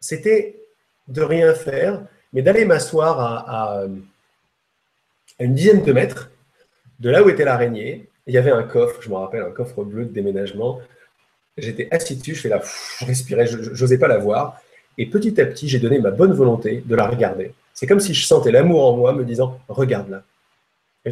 c'était 0.00 0.60
de 1.08 1.22
rien 1.22 1.54
faire, 1.54 2.02
mais 2.32 2.42
d'aller 2.42 2.64
m'asseoir 2.64 3.20
à, 3.20 3.84
une 5.40 5.54
dizaine 5.54 5.82
de 5.82 5.92
mètres 5.92 6.30
de 7.00 7.10
là 7.10 7.22
où 7.22 7.28
était 7.28 7.44
l'araignée. 7.44 8.08
Il 8.26 8.34
y 8.34 8.38
avait 8.38 8.50
un 8.50 8.62
coffre, 8.62 9.00
je 9.00 9.08
me 9.08 9.14
rappelle, 9.14 9.42
un 9.42 9.50
coffre 9.50 9.84
bleu 9.84 10.04
de 10.04 10.12
déménagement. 10.12 10.80
J'étais 11.56 11.88
assis 11.90 12.16
dessus, 12.16 12.34
je 12.34 12.42
fais 12.42 12.48
là, 12.48 12.60
je 12.98 13.04
respirais, 13.04 13.46
je 13.46 13.70
n'osais 13.70 13.98
pas 13.98 14.08
la 14.08 14.18
voir. 14.18 14.60
Et 14.98 15.06
petit 15.06 15.40
à 15.40 15.46
petit, 15.46 15.68
j'ai 15.68 15.78
donné 15.78 15.98
ma 15.98 16.10
bonne 16.10 16.32
volonté 16.32 16.82
de 16.84 16.94
la 16.94 17.06
regarder. 17.06 17.52
C'est 17.72 17.86
comme 17.86 18.00
si 18.00 18.12
je 18.12 18.26
sentais 18.26 18.50
l'amour 18.50 18.84
en 18.84 18.96
moi 18.96 19.12
me 19.12 19.24
disant 19.24 19.58
Regarde-la. 19.68 20.24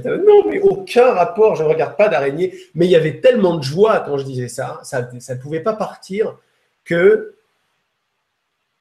Non, 0.05 0.47
mais 0.49 0.61
aucun 0.61 1.13
rapport, 1.15 1.55
je 1.55 1.63
ne 1.63 1.69
regarde 1.69 1.97
pas 1.97 2.09
d'araignée. 2.09 2.53
Mais 2.75 2.87
il 2.87 2.91
y 2.91 2.97
avait 2.97 3.21
tellement 3.21 3.57
de 3.57 3.63
joie 3.63 4.01
quand 4.01 4.19
je 4.19 4.25
disais 4.25 4.49
ça, 4.49 4.81
ça 4.83 5.01
ne 5.03 5.41
pouvait 5.41 5.61
pas 5.61 5.75
partir 5.75 6.37
que. 6.85 7.36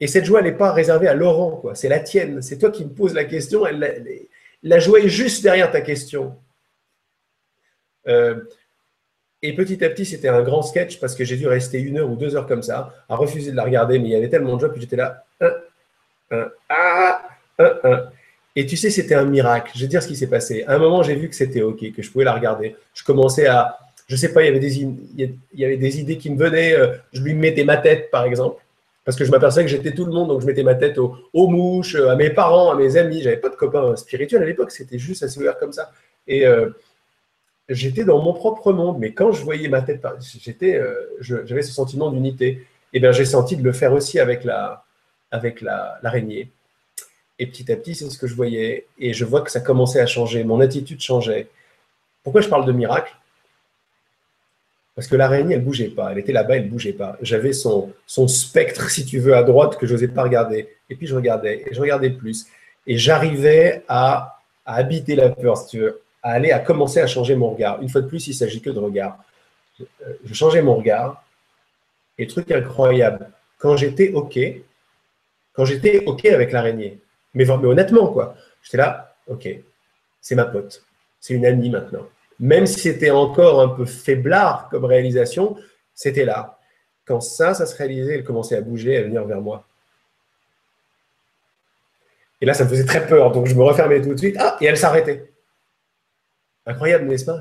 Et 0.00 0.06
cette 0.06 0.24
joie, 0.24 0.40
elle 0.40 0.46
n'est 0.46 0.52
pas 0.52 0.72
réservée 0.72 1.08
à 1.08 1.14
Laurent, 1.14 1.52
quoi. 1.52 1.74
c'est 1.74 1.88
la 1.88 2.00
tienne. 2.00 2.42
C'est 2.42 2.58
toi 2.58 2.70
qui 2.70 2.84
me 2.84 2.90
poses 2.90 3.14
la 3.14 3.24
question. 3.24 3.64
la 4.62 4.78
joie 4.78 5.00
est 5.00 5.08
juste 5.08 5.42
derrière 5.42 5.70
ta 5.70 5.80
question. 5.80 6.36
Euh, 8.08 8.36
et 9.42 9.54
petit 9.54 9.82
à 9.84 9.90
petit, 9.90 10.04
c'était 10.04 10.28
un 10.28 10.42
grand 10.42 10.62
sketch 10.62 11.00
parce 11.00 11.14
que 11.14 11.24
j'ai 11.24 11.36
dû 11.36 11.46
rester 11.46 11.78
une 11.78 11.98
heure 11.98 12.10
ou 12.10 12.16
deux 12.16 12.36
heures 12.36 12.46
comme 12.46 12.62
ça, 12.62 12.94
à 13.08 13.16
refuser 13.16 13.50
de 13.50 13.56
la 13.56 13.64
regarder, 13.64 13.98
mais 13.98 14.08
il 14.08 14.12
y 14.12 14.16
avait 14.16 14.28
tellement 14.28 14.54
de 14.56 14.60
joie 14.60 14.68
que 14.70 14.80
j'étais 14.80 14.96
là, 14.96 15.24
ah. 16.68 17.28
Et 18.54 18.66
tu 18.66 18.76
sais, 18.76 18.90
c'était 18.90 19.14
un 19.14 19.24
miracle. 19.24 19.72
Je 19.74 19.82
vais 19.82 19.86
dire 19.86 20.02
ce 20.02 20.08
qui 20.08 20.16
s'est 20.16 20.28
passé. 20.28 20.64
À 20.66 20.74
un 20.74 20.78
moment, 20.78 21.02
j'ai 21.02 21.14
vu 21.14 21.28
que 21.28 21.34
c'était 21.34 21.62
OK, 21.62 21.92
que 21.92 22.02
je 22.02 22.10
pouvais 22.10 22.24
la 22.24 22.32
regarder. 22.32 22.74
Je 22.94 23.04
commençais 23.04 23.46
à, 23.46 23.78
je 24.08 24.16
sais 24.16 24.32
pas, 24.32 24.42
il 24.42 24.46
y 24.46 24.48
avait 24.48 24.58
des, 24.58 24.76
il 24.76 25.36
y 25.54 25.64
avait 25.64 25.76
des 25.76 26.00
idées 26.00 26.16
qui 26.16 26.30
me 26.30 26.38
venaient. 26.38 26.74
Euh, 26.74 26.94
je 27.12 27.20
lui 27.22 27.34
mettais 27.34 27.64
ma 27.64 27.76
tête, 27.76 28.10
par 28.10 28.24
exemple, 28.24 28.62
parce 29.06 29.16
que 29.16 29.24
je 29.24 29.30
m'apercevais 29.30 29.64
que 29.64 29.70
j'étais 29.70 29.94
tout 29.94 30.04
le 30.04 30.10
monde, 30.10 30.28
donc 30.28 30.40
je 30.40 30.46
mettais 30.46 30.64
ma 30.64 30.74
tête 30.74 30.98
aux, 30.98 31.16
mouches, 31.32 31.94
à 31.94 32.16
mes 32.16 32.28
parents, 32.28 32.72
à 32.72 32.74
mes 32.74 32.96
amis. 32.96 33.22
J'avais 33.22 33.36
pas 33.36 33.50
de 33.50 33.54
copains 33.54 33.94
spirituels 33.94 34.42
à 34.42 34.46
l'époque, 34.46 34.72
c'était 34.72 34.98
juste 34.98 35.22
assez 35.22 35.38
ouvert 35.38 35.56
comme 35.58 35.72
ça. 35.72 35.92
Et 36.26 36.44
euh, 36.44 36.70
j'étais 37.68 38.02
dans 38.02 38.20
mon 38.20 38.32
propre 38.32 38.72
monde, 38.72 38.98
mais 38.98 39.12
quand 39.12 39.30
je 39.30 39.44
voyais 39.44 39.68
ma 39.68 39.80
tête, 39.80 40.04
euh, 40.04 41.06
j'avais 41.20 41.62
ce 41.62 41.72
sentiment 41.72 42.10
d'unité. 42.10 42.48
Et 42.92 42.98
eh 42.98 43.00
bien, 43.00 43.12
j'ai 43.12 43.24
senti 43.24 43.56
de 43.56 43.62
le 43.62 43.72
faire 43.72 43.92
aussi 43.92 44.18
avec 44.18 44.42
la, 44.42 44.84
avec 45.30 45.60
l'araignée. 45.60 46.50
et 47.38 47.46
petit 47.46 47.70
à 47.70 47.76
petit, 47.76 47.94
c'est 47.94 48.10
ce 48.10 48.18
que 48.18 48.26
je 48.26 48.34
voyais, 48.34 48.86
et 48.98 49.12
je 49.12 49.24
vois 49.24 49.42
que 49.42 49.52
ça 49.52 49.60
commençait 49.60 50.00
à 50.00 50.06
changer. 50.06 50.42
Mon 50.42 50.60
attitude 50.60 51.00
changeait. 51.00 51.46
Pourquoi 52.24 52.40
je 52.40 52.48
parle 52.48 52.64
de 52.66 52.72
miracle? 52.72 53.14
Parce 54.96 55.08
que 55.08 55.14
l'araignée, 55.14 55.54
elle 55.54 55.62
bougeait 55.62 55.90
pas. 55.90 56.10
Elle 56.10 56.18
était 56.18 56.32
là-bas, 56.32 56.56
elle 56.56 56.70
bougeait 56.70 56.94
pas. 56.94 57.18
J'avais 57.20 57.52
son, 57.52 57.92
son 58.06 58.26
spectre, 58.26 58.90
si 58.90 59.04
tu 59.04 59.18
veux, 59.20 59.36
à 59.36 59.42
droite 59.42 59.76
que 59.76 59.86
je 59.86 59.92
n'osais 59.92 60.08
pas 60.08 60.22
regarder. 60.22 60.70
Et 60.88 60.96
puis 60.96 61.06
je 61.06 61.14
regardais, 61.14 61.64
et 61.70 61.74
je 61.74 61.80
regardais 61.80 62.10
plus. 62.10 62.46
Et 62.86 62.96
j'arrivais 62.96 63.84
à, 63.88 64.40
habiter 64.64 65.14
la 65.14 65.28
peur, 65.28 65.56
si 65.58 65.68
tu 65.68 65.78
veux 65.78 66.00
à 66.22 66.30
aller 66.30 66.50
à 66.50 66.58
commencer 66.58 66.98
à 66.98 67.06
changer 67.06 67.36
mon 67.36 67.50
regard. 67.50 67.80
Une 67.80 67.88
fois 67.88 68.00
de 68.00 68.08
plus, 68.08 68.26
il 68.26 68.34
s'agit 68.34 68.60
que 68.60 68.70
de 68.70 68.80
regard. 68.80 69.22
Je 69.78 70.34
changeais 70.34 70.60
mon 70.60 70.74
regard. 70.74 71.22
Et 72.18 72.26
truc 72.26 72.50
incroyable, 72.50 73.30
quand 73.58 73.76
j'étais 73.76 74.12
OK, 74.12 74.38
quand 75.52 75.64
j'étais 75.66 76.04
OK 76.06 76.24
avec 76.24 76.50
l'araignée, 76.50 76.98
mais, 77.34 77.44
mais 77.44 77.66
honnêtement, 77.66 78.08
quoi, 78.08 78.34
j'étais 78.62 78.78
là, 78.78 79.14
OK, 79.28 79.48
c'est 80.20 80.34
ma 80.34 80.46
pote, 80.46 80.82
c'est 81.20 81.34
une 81.34 81.44
amie 81.44 81.70
maintenant. 81.70 82.08
Même 82.38 82.66
si 82.66 82.80
c'était 82.80 83.10
encore 83.10 83.60
un 83.60 83.68
peu 83.68 83.84
faiblard 83.84 84.68
comme 84.70 84.84
réalisation, 84.84 85.56
c'était 85.94 86.24
là. 86.24 86.58
Quand 87.04 87.20
ça, 87.20 87.54
ça 87.54 87.66
se 87.66 87.76
réalisait, 87.76 88.16
elle 88.16 88.24
commençait 88.24 88.56
à 88.56 88.60
bouger, 88.60 88.96
à 88.98 89.02
venir 89.02 89.24
vers 89.24 89.40
moi. 89.40 89.66
Et 92.40 92.46
là, 92.46 92.52
ça 92.52 92.64
me 92.64 92.68
faisait 92.68 92.84
très 92.84 93.06
peur, 93.06 93.32
donc 93.32 93.46
je 93.46 93.54
me 93.54 93.62
refermais 93.62 94.02
tout 94.02 94.12
de 94.12 94.18
suite. 94.18 94.36
Ah, 94.38 94.56
et 94.60 94.66
elle 94.66 94.76
s'arrêtait. 94.76 95.30
Incroyable, 96.66 97.06
n'est-ce 97.06 97.24
pas? 97.24 97.40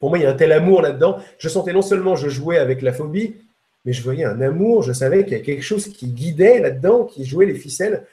Pour 0.00 0.08
moi, 0.08 0.18
il 0.18 0.22
y 0.22 0.26
a 0.26 0.30
un 0.30 0.34
tel 0.34 0.52
amour 0.52 0.82
là-dedans. 0.82 1.18
Je 1.38 1.48
sentais 1.48 1.72
non 1.72 1.82
seulement 1.82 2.16
je 2.16 2.28
jouais 2.28 2.58
avec 2.58 2.82
la 2.82 2.92
phobie, 2.92 3.36
mais 3.84 3.92
je 3.92 4.02
voyais 4.02 4.24
un 4.24 4.40
amour, 4.40 4.82
je 4.82 4.92
savais 4.92 5.24
qu'il 5.24 5.34
y 5.34 5.40
a 5.40 5.44
quelque 5.44 5.62
chose 5.62 5.88
qui 5.88 6.08
guidait 6.08 6.58
là-dedans, 6.58 7.04
qui 7.04 7.24
jouait 7.24 7.46
les 7.46 7.54
ficelles. 7.54 8.06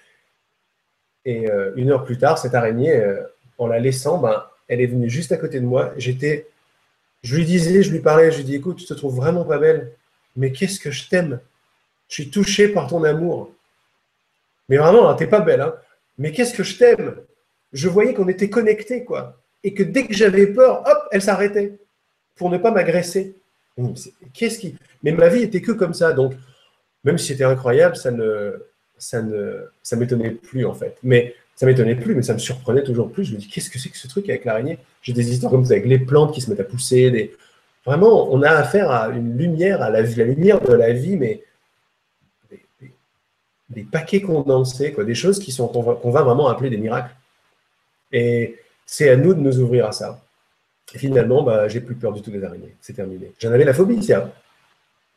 Et 1.26 1.50
euh, 1.50 1.72
une 1.76 1.92
heure 1.92 2.04
plus 2.04 2.18
tard, 2.18 2.38
cette 2.38 2.54
araignée, 2.54 2.96
euh, 2.96 3.22
en 3.58 3.68
la 3.68 3.80
laissant, 3.80 4.18
ben, 4.18 4.44
elle 4.68 4.82
est 4.82 4.88
venue 4.88 5.10
juste 5.10 5.32
à 5.32 5.38
côté 5.38 5.60
de 5.60 5.66
moi. 5.66 5.94
J'étais, 5.98 6.48
je 7.24 7.36
lui 7.36 7.46
disais, 7.46 7.84
je 7.84 7.92
lui 7.92 8.00
parlais, 8.00 8.32
je 8.32 8.38
lui 8.38 8.44
dis, 8.44 8.56
écoute, 8.56 8.78
tu 8.78 8.86
te 8.86 8.94
trouves 8.94 9.16
vraiment 9.16 9.46
pas 9.46 9.58
belle, 9.58 9.92
mais 10.36 10.52
qu'est-ce 10.52 10.80
que 10.80 10.92
je 10.92 11.08
t'aime? 11.10 11.40
Je 12.10 12.14
suis 12.16 12.30
touché 12.30 12.70
par 12.70 12.88
ton 12.88 13.04
amour. 13.04 13.52
Mais 14.70 14.78
vraiment, 14.78 15.14
tu 15.14 15.20
t'es 15.20 15.30
pas 15.30 15.42
belle, 15.42 15.62
hein 15.62 15.76
mais 16.18 16.32
qu'est-ce 16.32 16.54
que 16.54 16.64
je 16.64 16.78
t'aime? 16.78 17.16
Je 17.74 17.88
voyais 17.88 18.14
qu'on 18.14 18.28
était 18.28 18.50
connectés, 18.50 19.04
quoi 19.04 19.38
et 19.64 19.74
que 19.74 19.84
dès 19.84 20.06
que 20.08 20.14
j'avais 20.14 20.48
peur, 20.48 20.84
hop, 20.88 21.08
elle 21.12 21.22
s'arrêtait 21.22 21.78
pour 22.36 22.50
ne 22.50 22.58
pas 22.58 22.72
m'agresser. 22.72 23.36
Qu'est-ce 24.34 24.60
qui 24.60 24.76
Mais 25.04 25.12
ma 25.12 25.28
vie 25.28 25.44
était 25.44 25.62
que 25.62 25.74
comme 25.74 25.94
ça, 25.94 26.14
donc 26.14 26.34
même 27.04 27.18
si 27.18 27.28
c'était 27.28 27.44
incroyable, 27.44 27.96
ça 27.96 28.12
ne, 28.12 28.54
ça 28.98 29.22
ne, 29.22 29.70
ça 29.84 29.96
m'étonnait 29.96 30.32
plus 30.32 30.66
en 30.66 30.74
fait. 30.74 30.98
Mais 31.04 31.36
ça 31.58 31.66
m'étonnait 31.66 31.96
plus, 31.96 32.14
mais 32.14 32.22
ça 32.22 32.34
me 32.34 32.38
surprenait 32.38 32.84
toujours 32.84 33.12
plus. 33.12 33.26
Je 33.26 33.34
me 33.34 33.40
dis, 33.40 33.48
qu'est-ce 33.48 33.72
que 33.72 33.80
c'est 33.80 33.90
que 33.90 33.98
ce 33.98 34.08
truc 34.08 34.30
avec 34.30 34.46
l'araignée? 34.46 34.78
J'ai 35.02 35.12
des 35.12 35.32
histoires 35.32 35.52
comme 35.52 35.66
ça 35.66 35.74
avec 35.74 35.88
les 35.88 35.98
plantes 35.98 36.32
qui 36.32 36.40
se 36.40 36.52
mettent 36.52 36.60
à 36.60 36.64
pousser. 36.64 37.34
Vraiment, 37.84 38.32
on 38.32 38.44
a 38.44 38.52
affaire 38.52 38.92
à 38.92 39.10
une 39.10 39.36
lumière, 39.36 39.82
à 39.82 39.90
la, 39.90 40.04
la 40.04 40.24
lumière 40.24 40.62
de 40.62 40.74
la 40.74 40.94
vie, 40.94 41.18
mais 41.18 41.44
des, 43.72 43.84
paquets 43.84 44.22
condensés, 44.22 44.94
quoi, 44.94 45.04
des 45.04 45.16
choses 45.16 45.44
qu'on 45.44 46.12
va, 46.12 46.22
vraiment 46.22 46.48
appeler 46.48 46.70
des 46.70 46.78
miracles. 46.78 47.16
Et 48.12 48.58
c'est 48.86 49.10
à 49.10 49.18
nous 49.18 49.34
de 49.34 49.40
nous 49.40 49.60
ouvrir 49.60 49.88
à 49.88 49.92
ça. 49.92 50.22
Finalement, 50.86 51.42
bah, 51.42 51.68
j'ai 51.68 51.82
plus 51.82 51.96
peur 51.96 52.14
du 52.14 52.22
tout 52.22 52.30
des 52.30 52.44
araignées. 52.44 52.76
C'est 52.82 52.94
terminé. 52.94 53.32
J'en 53.40 53.52
avais 53.52 53.66
la 53.66 53.74
phobie, 53.74 54.04
ça. 54.04 54.32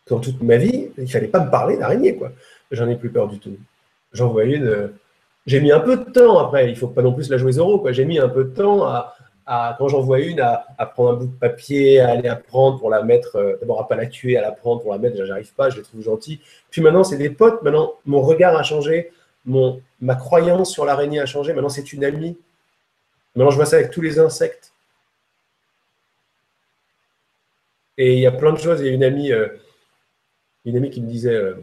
Dans 0.08 0.20
toute 0.20 0.42
ma 0.42 0.56
vie, 0.56 0.88
il 0.96 1.10
fallait 1.10 1.28
pas 1.28 1.44
me 1.44 1.50
parler 1.50 1.76
d'araignées, 1.76 2.16
quoi. 2.16 2.32
J'en 2.70 2.88
ai 2.88 2.96
plus 2.96 3.10
peur 3.10 3.28
du 3.28 3.38
tout. 3.38 3.56
J'en 4.14 4.36
une. 4.40 4.90
J'ai 5.46 5.60
mis 5.60 5.72
un 5.72 5.80
peu 5.80 5.96
de 5.96 6.04
temps 6.04 6.38
après. 6.38 6.70
Il 6.70 6.76
faut 6.76 6.88
pas 6.88 7.02
non 7.02 7.12
plus 7.12 7.30
la 7.30 7.38
jouer 7.38 7.52
zéro. 7.52 7.84
J'ai 7.90 8.04
mis 8.04 8.18
un 8.18 8.28
peu 8.28 8.44
de 8.44 8.50
temps 8.50 8.84
à, 8.84 9.14
quand 9.78 9.88
j'en 9.88 10.00
vois 10.00 10.20
une, 10.20 10.40
à, 10.40 10.86
prendre 10.94 11.10
un 11.10 11.14
bout 11.14 11.26
de 11.26 11.38
papier, 11.38 12.00
à 12.00 12.10
aller 12.10 12.28
la 12.28 12.36
prendre 12.36 12.78
pour 12.78 12.88
la 12.88 13.02
mettre, 13.02 13.36
euh, 13.36 13.56
d'abord 13.60 13.80
à 13.80 13.88
pas 13.88 13.96
la 13.96 14.06
tuer, 14.06 14.36
à 14.36 14.42
la 14.42 14.52
prendre 14.52 14.80
pour 14.80 14.92
la 14.92 14.98
mettre, 14.98 15.24
j'arrive 15.24 15.52
pas, 15.54 15.70
je 15.70 15.78
les 15.78 15.82
trouve 15.82 16.02
gentils. 16.02 16.40
Puis 16.70 16.80
maintenant, 16.82 17.02
c'est 17.02 17.16
des 17.16 17.30
potes, 17.30 17.60
maintenant 17.62 17.94
mon 18.06 18.20
regard 18.20 18.54
a 18.56 18.62
changé, 18.62 19.10
ma 19.44 20.14
croyance 20.14 20.70
sur 20.70 20.84
l'araignée 20.84 21.18
a 21.18 21.26
changé, 21.26 21.52
maintenant 21.52 21.68
c'est 21.68 21.92
une 21.92 22.04
amie, 22.04 22.38
Maintenant, 23.34 23.50
je 23.50 23.56
vois 23.56 23.66
ça 23.66 23.76
avec 23.76 23.90
tous 23.90 24.00
les 24.00 24.18
insectes. 24.18 24.72
Et 27.96 28.14
il 28.14 28.20
y 28.20 28.26
a 28.26 28.32
plein 28.32 28.52
de 28.52 28.58
choses. 28.58 28.80
Il 28.80 28.86
y 28.86 28.88
a 28.88 28.92
une 28.92 29.04
amie, 29.04 29.32
euh, 29.32 29.48
une 30.64 30.76
amie 30.76 30.90
qui 30.90 31.00
me 31.00 31.08
disait, 31.08 31.34
euh, 31.34 31.54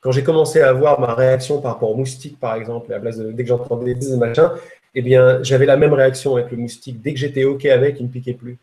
quand 0.00 0.12
j'ai 0.12 0.22
commencé 0.22 0.60
à 0.60 0.68
avoir 0.68 0.98
ma 1.00 1.14
réaction 1.14 1.60
par 1.60 1.74
rapport 1.74 1.90
au 1.90 1.94
moustique, 1.94 2.38
par 2.38 2.54
exemple, 2.54 2.90
à 2.92 2.96
la 2.96 3.00
place 3.00 3.18
de, 3.18 3.32
dès 3.32 3.42
que 3.42 3.48
j'entendais 3.48 3.94
des 3.94 4.16
machin, 4.16 4.52
eh 4.94 5.02
bien, 5.02 5.42
j'avais 5.42 5.66
la 5.66 5.76
même 5.76 5.92
réaction 5.92 6.36
avec 6.36 6.50
le 6.50 6.56
moustique. 6.56 7.00
Dès 7.00 7.12
que 7.12 7.18
j'étais 7.18 7.44
OK 7.44 7.66
avec, 7.66 8.00
il 8.00 8.04
ne 8.04 8.08
piquait 8.08 8.34
plus. 8.34 8.58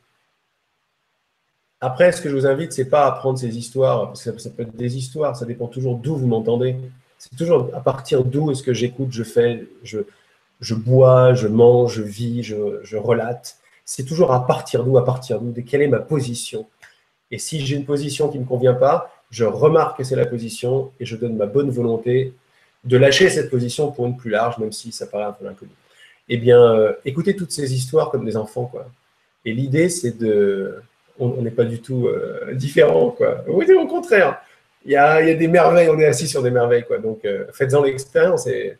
Après, 1.79 2.11
ce 2.11 2.21
que 2.21 2.29
je 2.29 2.35
vous 2.35 2.47
invite, 2.47 2.73
c'est 2.73 2.89
pas 2.89 3.05
à 3.05 3.11
prendre 3.11 3.37
ces 3.37 3.55
histoires, 3.55 4.07
parce 4.07 4.23
que 4.23 4.37
ça, 4.39 4.49
peut 4.49 4.63
être 4.63 4.75
des 4.75 4.97
histoires, 4.97 5.35
ça 5.35 5.45
dépend 5.45 5.67
toujours 5.67 5.95
d'où 5.97 6.15
vous 6.15 6.27
m'entendez. 6.27 6.75
C'est 7.19 7.35
toujours 7.35 7.69
à 7.73 7.81
partir 7.81 8.23
d'où 8.23 8.51
est-ce 8.51 8.63
que 8.63 8.73
j'écoute, 8.73 9.09
je 9.11 9.23
fais, 9.23 9.67
je, 9.83 9.99
je 10.59 10.73
bois, 10.73 11.35
je 11.35 11.47
mange, 11.47 11.95
je 11.95 12.01
vis, 12.01 12.43
je, 12.43 12.97
relate. 12.97 13.57
C'est 13.85 14.03
toujours 14.03 14.33
à 14.33 14.45
partir 14.47 14.83
d'où, 14.83 14.97
à 14.97 15.05
partir 15.05 15.39
d'où, 15.39 15.51
de 15.51 15.61
quelle 15.61 15.83
est 15.83 15.87
ma 15.87 15.99
position. 15.99 16.67
Et 17.29 17.37
si 17.37 17.59
j'ai 17.59 17.75
une 17.75 17.85
position 17.85 18.29
qui 18.29 18.37
ne 18.37 18.43
me 18.43 18.47
convient 18.47 18.73
pas, 18.73 19.11
je 19.29 19.45
remarque 19.45 19.97
que 19.97 20.03
c'est 20.03 20.15
la 20.15 20.25
position 20.25 20.91
et 20.99 21.05
je 21.05 21.15
donne 21.15 21.35
ma 21.35 21.45
bonne 21.45 21.69
volonté 21.69 22.33
de 22.83 22.97
lâcher 22.97 23.29
cette 23.29 23.49
position 23.49 23.91
pour 23.91 24.05
une 24.05 24.15
plus 24.15 24.29
large, 24.29 24.57
même 24.57 24.71
si 24.71 24.91
ça 24.91 25.07
paraît 25.07 25.25
un 25.25 25.33
peu 25.33 25.45
inconnu. 25.47 25.71
Eh 26.29 26.37
bien, 26.37 26.61
euh, 26.61 26.93
écoutez 27.05 27.35
toutes 27.35 27.51
ces 27.51 27.73
histoires 27.73 28.09
comme 28.09 28.25
des 28.25 28.37
enfants, 28.37 28.65
quoi. 28.65 28.87
Et 29.45 29.53
l'idée, 29.53 29.89
c'est 29.89 30.17
de... 30.17 30.81
On 31.19 31.41
n'est 31.41 31.51
pas 31.51 31.63
du 31.63 31.81
tout 31.81 32.07
euh, 32.07 32.53
différent, 32.53 33.09
quoi. 33.09 33.43
Oui, 33.47 33.65
au 33.71 33.87
contraire. 33.87 34.39
Il 34.85 34.91
y, 34.91 34.95
a, 34.95 35.21
des 35.33 35.47
merveilles, 35.47 35.89
on 35.89 35.99
est 35.99 36.05
assis 36.05 36.27
sur 36.27 36.43
des 36.43 36.51
merveilles, 36.51 36.85
quoi. 36.85 36.99
Donc, 36.99 37.25
euh, 37.25 37.45
faites-en 37.53 37.81
l'expérience 37.83 38.45
et 38.47 38.77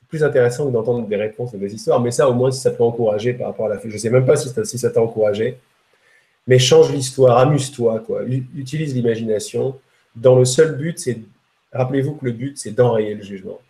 c'est 0.00 0.08
plus 0.08 0.24
intéressant 0.24 0.66
que 0.66 0.72
d'entendre 0.72 1.06
des 1.06 1.16
réponses 1.16 1.52
et 1.54 1.58
des 1.58 1.74
histoires. 1.74 2.00
Mais 2.00 2.10
ça, 2.10 2.28
au 2.28 2.32
moins, 2.32 2.50
si 2.50 2.60
ça 2.60 2.70
peut 2.70 2.82
encourager 2.82 3.34
par 3.34 3.48
rapport 3.48 3.66
à 3.66 3.70
la... 3.70 3.80
Je 3.80 3.88
ne 3.88 3.98
sais 3.98 4.10
même 4.10 4.24
pas 4.24 4.36
si, 4.36 4.50
si 4.64 4.78
ça 4.78 4.90
t'a 4.90 5.02
encouragé, 5.02 5.58
mais 6.46 6.58
change 6.58 6.92
l'histoire, 6.92 7.38
amuse-toi, 7.38 8.00
quoi. 8.00 8.22
Utilise 8.24 8.94
l'imagination 8.94 9.78
dans 10.14 10.36
le 10.36 10.44
seul 10.44 10.76
but, 10.76 10.98
c'est 10.98 11.18
Rappelez-vous 11.74 12.14
que 12.14 12.24
le 12.24 12.32
but, 12.32 12.56
c'est 12.56 12.70
d'enrayer 12.70 13.14
le 13.14 13.22
jugement. 13.22 13.60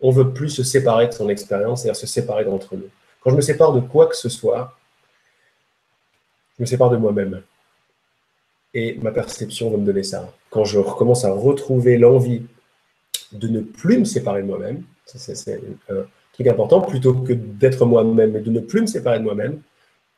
On 0.00 0.10
veut 0.10 0.32
plus 0.32 0.50
se 0.50 0.62
séparer 0.62 1.08
de 1.08 1.12
son 1.12 1.30
expérience, 1.30 1.82
c'est-à-dire 1.82 1.98
se 1.98 2.06
séparer 2.06 2.44
d'entre 2.44 2.76
nous. 2.76 2.88
Quand 3.22 3.30
je 3.30 3.36
me 3.36 3.40
sépare 3.40 3.72
de 3.72 3.80
quoi 3.80 4.06
que 4.06 4.16
ce 4.16 4.28
soit, 4.28 4.76
je 6.56 6.62
me 6.62 6.66
sépare 6.66 6.90
de 6.90 6.98
moi-même. 6.98 7.42
Et 8.74 8.98
ma 9.00 9.10
perception 9.10 9.70
va 9.70 9.78
me 9.78 9.86
donner 9.86 10.02
ça. 10.02 10.30
Quand 10.50 10.64
je 10.64 10.78
recommence 10.78 11.24
à 11.24 11.32
retrouver 11.32 11.96
l'envie 11.96 12.42
de 13.32 13.48
ne 13.48 13.60
plus 13.60 13.98
me 13.98 14.04
séparer 14.04 14.42
de 14.42 14.46
moi-même, 14.46 14.82
c'est 15.06 15.60
un 15.88 16.04
truc 16.34 16.46
important, 16.46 16.82
plutôt 16.82 17.14
que 17.14 17.32
d'être 17.32 17.86
moi-même 17.86 18.36
et 18.36 18.40
de 18.40 18.50
ne 18.50 18.60
plus 18.60 18.82
me 18.82 18.86
séparer 18.86 19.18
de 19.18 19.24
moi-même, 19.24 19.62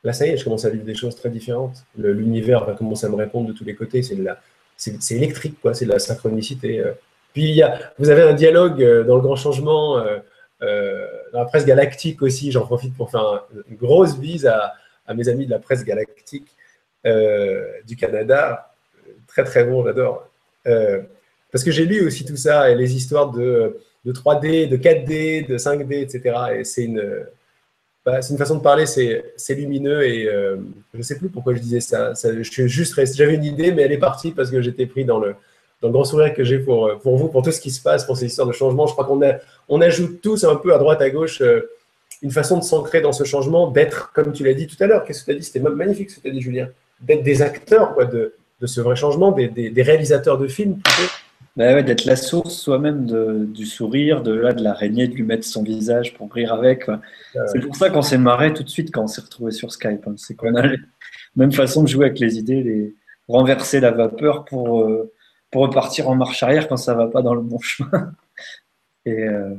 là, 0.05 0.12
ça 0.12 0.27
y 0.27 0.31
est, 0.31 0.37
je 0.37 0.45
commence 0.45 0.65
à 0.65 0.70
vivre 0.70 0.85
des 0.85 0.95
choses 0.95 1.16
très 1.16 1.31
différentes. 1.31 1.85
L'univers 1.97 2.65
va 2.65 2.75
commencer 2.75 3.07
à 3.07 3.09
me 3.09 3.16
répondre 3.16 3.49
de 3.49 3.53
tous 3.53 3.65
les 3.65 3.75
côtés. 3.75 4.03
C'est 4.03 5.15
électrique, 5.15 5.61
quoi. 5.61 5.75
C'est 5.75 5.87
de 5.87 5.91
la 5.91 5.99
synchronicité. 5.99 6.81
Euh, 6.81 6.93
puis 7.33 7.61
vous 7.99 8.11
avez 8.11 8.23
un 8.23 8.33
dialogue 8.33 8.83
euh, 8.83 9.05
dans 9.05 9.16
le 9.16 9.23
grand 9.23 9.37
changement, 9.37 9.99
euh, 9.99 11.07
dans 11.33 11.41
la 11.41 11.45
presse 11.45 11.66
galactique 11.66 12.23
aussi. 12.23 12.53
J'en 12.53 12.65
profite 12.65 12.97
pour 12.97 13.11
faire 13.11 13.47
une 13.69 13.77
grosse 13.77 14.16
bise 14.19 14.47
à, 14.47 14.75
mes 15.15 15.29
amis 15.29 15.47
de 15.47 15.51
la 15.51 15.59
presse 15.59 15.85
galactique 15.85 16.55
du 17.87 17.97
Canada. 17.97 18.73
Très 19.27 19.45
très 19.45 19.65
bon, 19.65 19.85
j'adore. 19.85 20.29
parce 20.65 21.65
que 21.65 21.70
j'ai 21.70 21.87
lu 21.87 22.07
aussi 22.07 22.25
tout 22.27 22.37
ça 22.37 22.70
et 22.70 22.75
les 22.75 22.95
histoires 22.95 23.31
de, 23.31 23.79
3D, 24.07 24.69
de 24.69 24.77
4D, 24.77 25.47
de 25.47 25.57
5D, 25.57 26.03
etc. 26.03 26.37
Et 26.59 26.65
c'est 26.65 26.85
une, 26.85 27.25
bah, 28.09 28.23
c'est 28.23 28.33
une 28.33 28.39
façon 28.39 28.57
de 28.57 28.63
parler, 28.63 28.87
c'est 28.87 29.55
lumineux 29.55 30.03
et 30.03 30.25
je 30.25 30.99
ne 30.99 31.03
sais 31.03 31.19
plus 31.19 31.29
pourquoi 31.29 31.53
je 31.55 31.61
disais 31.61 31.81
ça. 31.81 32.15
je 32.15 32.43
suis 32.43 32.67
juste 32.67 32.99
j'avais 33.15 33.35
une 33.35 33.45
idée, 33.45 33.71
mais 33.71 33.83
elle 33.83 33.93
est 33.93 33.99
partie 33.99 34.31
parce 34.33 34.51
que 34.51 34.63
j'étais 34.63 34.87
pris 34.87 35.05
dans 35.05 35.19
le, 35.19 35.35
grand 35.83 36.05
sourire 36.05 36.33
que 36.33 36.43
j'ai 36.43 36.59
pour, 36.59 36.91
vous, 37.05 37.29
pour 37.29 37.43
tout 37.43 37.53
ce 37.53 37.61
qui 37.61 37.71
se 37.71 37.83
passe, 37.83 38.07
pour 38.07 38.17
ces 38.17 38.25
histoires 38.25 38.49
de 38.49 38.53
changement. 38.53 38.87
Je 38.87 38.95
crois 38.95 39.05
qu'on 39.05 39.21
on 39.69 39.81
ajoute 39.83 40.23
tous 40.23 40.45
un 40.45 40.57
peu 40.57 40.75
à 40.75 40.79
droite, 40.79 41.03
à 41.03 41.11
gauche, 41.11 41.43
euh, 41.43 41.69
une 42.23 42.31
façon 42.31 42.57
de 42.57 42.65
s'ancrer 42.65 43.03
dans 43.03 43.13
ce 43.13 43.25
changement, 43.25 43.71
d'être, 43.71 44.11
comme 44.15 44.33
tu 44.33 44.43
l'as 44.43 44.55
dit 44.55 44.67
tout 44.67 44.83
à 44.83 44.87
l'heure, 44.87 45.05
qu'est-ce 45.05 45.21
que 45.21 45.27
tu 45.27 45.31
as 45.33 45.35
dit? 45.35 45.45
C'était 45.45 45.61
magnifique 45.61 46.09
ce 46.09 46.17
que 46.17 46.23
tu 46.23 46.29
as 46.29 46.33
dit, 46.33 46.41
Julien. 46.41 46.71
D'être 47.03 47.23
des 47.23 47.43
acteurs 47.43 47.95
de, 48.09 48.33
ce 48.65 48.81
vrai 48.81 48.97
changement, 48.97 49.33
des, 49.33 49.49
des, 49.49 49.83
réalisateurs 49.83 50.39
de 50.39 50.49
films 50.49 50.79
plutôt. 50.79 51.13
Bah 51.59 51.75
ouais, 51.75 51.83
d'être 51.83 52.05
la 52.05 52.15
source 52.15 52.55
soi-même 52.55 53.05
du 53.53 53.67
sourire, 53.67 54.23
de 54.23 54.33
là 54.33 54.53
de 54.53 54.63
l'araignée, 54.63 55.09
de 55.09 55.15
lui 55.15 55.25
mettre 55.25 55.45
son 55.45 55.65
visage 55.65 56.15
pour 56.15 56.33
rire 56.33 56.55
avec. 56.55 56.89
C'est 57.49 57.59
pour 57.59 57.75
ça 57.75 57.91
qu'on 57.91 58.01
s'est 58.01 58.17
marré 58.17 58.55
tout 58.55 58.63
de 58.63 58.69
suite 58.69 58.93
quand 58.93 59.03
on 59.03 59.07
s'est 59.09 59.23
retrouvé 59.23 59.51
sur 59.51 59.73
Skype. 59.73 60.07
Hein. 60.07 60.15
C'est 60.17 60.37
qu'on 60.37 60.55
a 60.55 60.63
la 60.63 60.77
même 61.35 61.51
façon 61.51 61.83
de 61.83 61.89
jouer 61.89 62.07
avec 62.07 62.21
les 62.21 62.39
idées, 62.39 62.63
les 62.63 62.95
renverser 63.27 63.81
la 63.81 63.91
vapeur 63.91 64.45
pour 64.45 64.83
euh, 64.83 65.13
pour 65.51 65.63
repartir 65.63 66.09
en 66.09 66.15
marche 66.15 66.45
arrière 66.45 66.69
quand 66.69 66.77
ça 66.77 66.95
va 66.95 67.09
pas 67.09 67.23
dans 67.23 67.35
le 67.35 67.41
bon 67.41 67.59
chemin. 67.59 68.13
Et, 69.05 69.25
euh, 69.25 69.57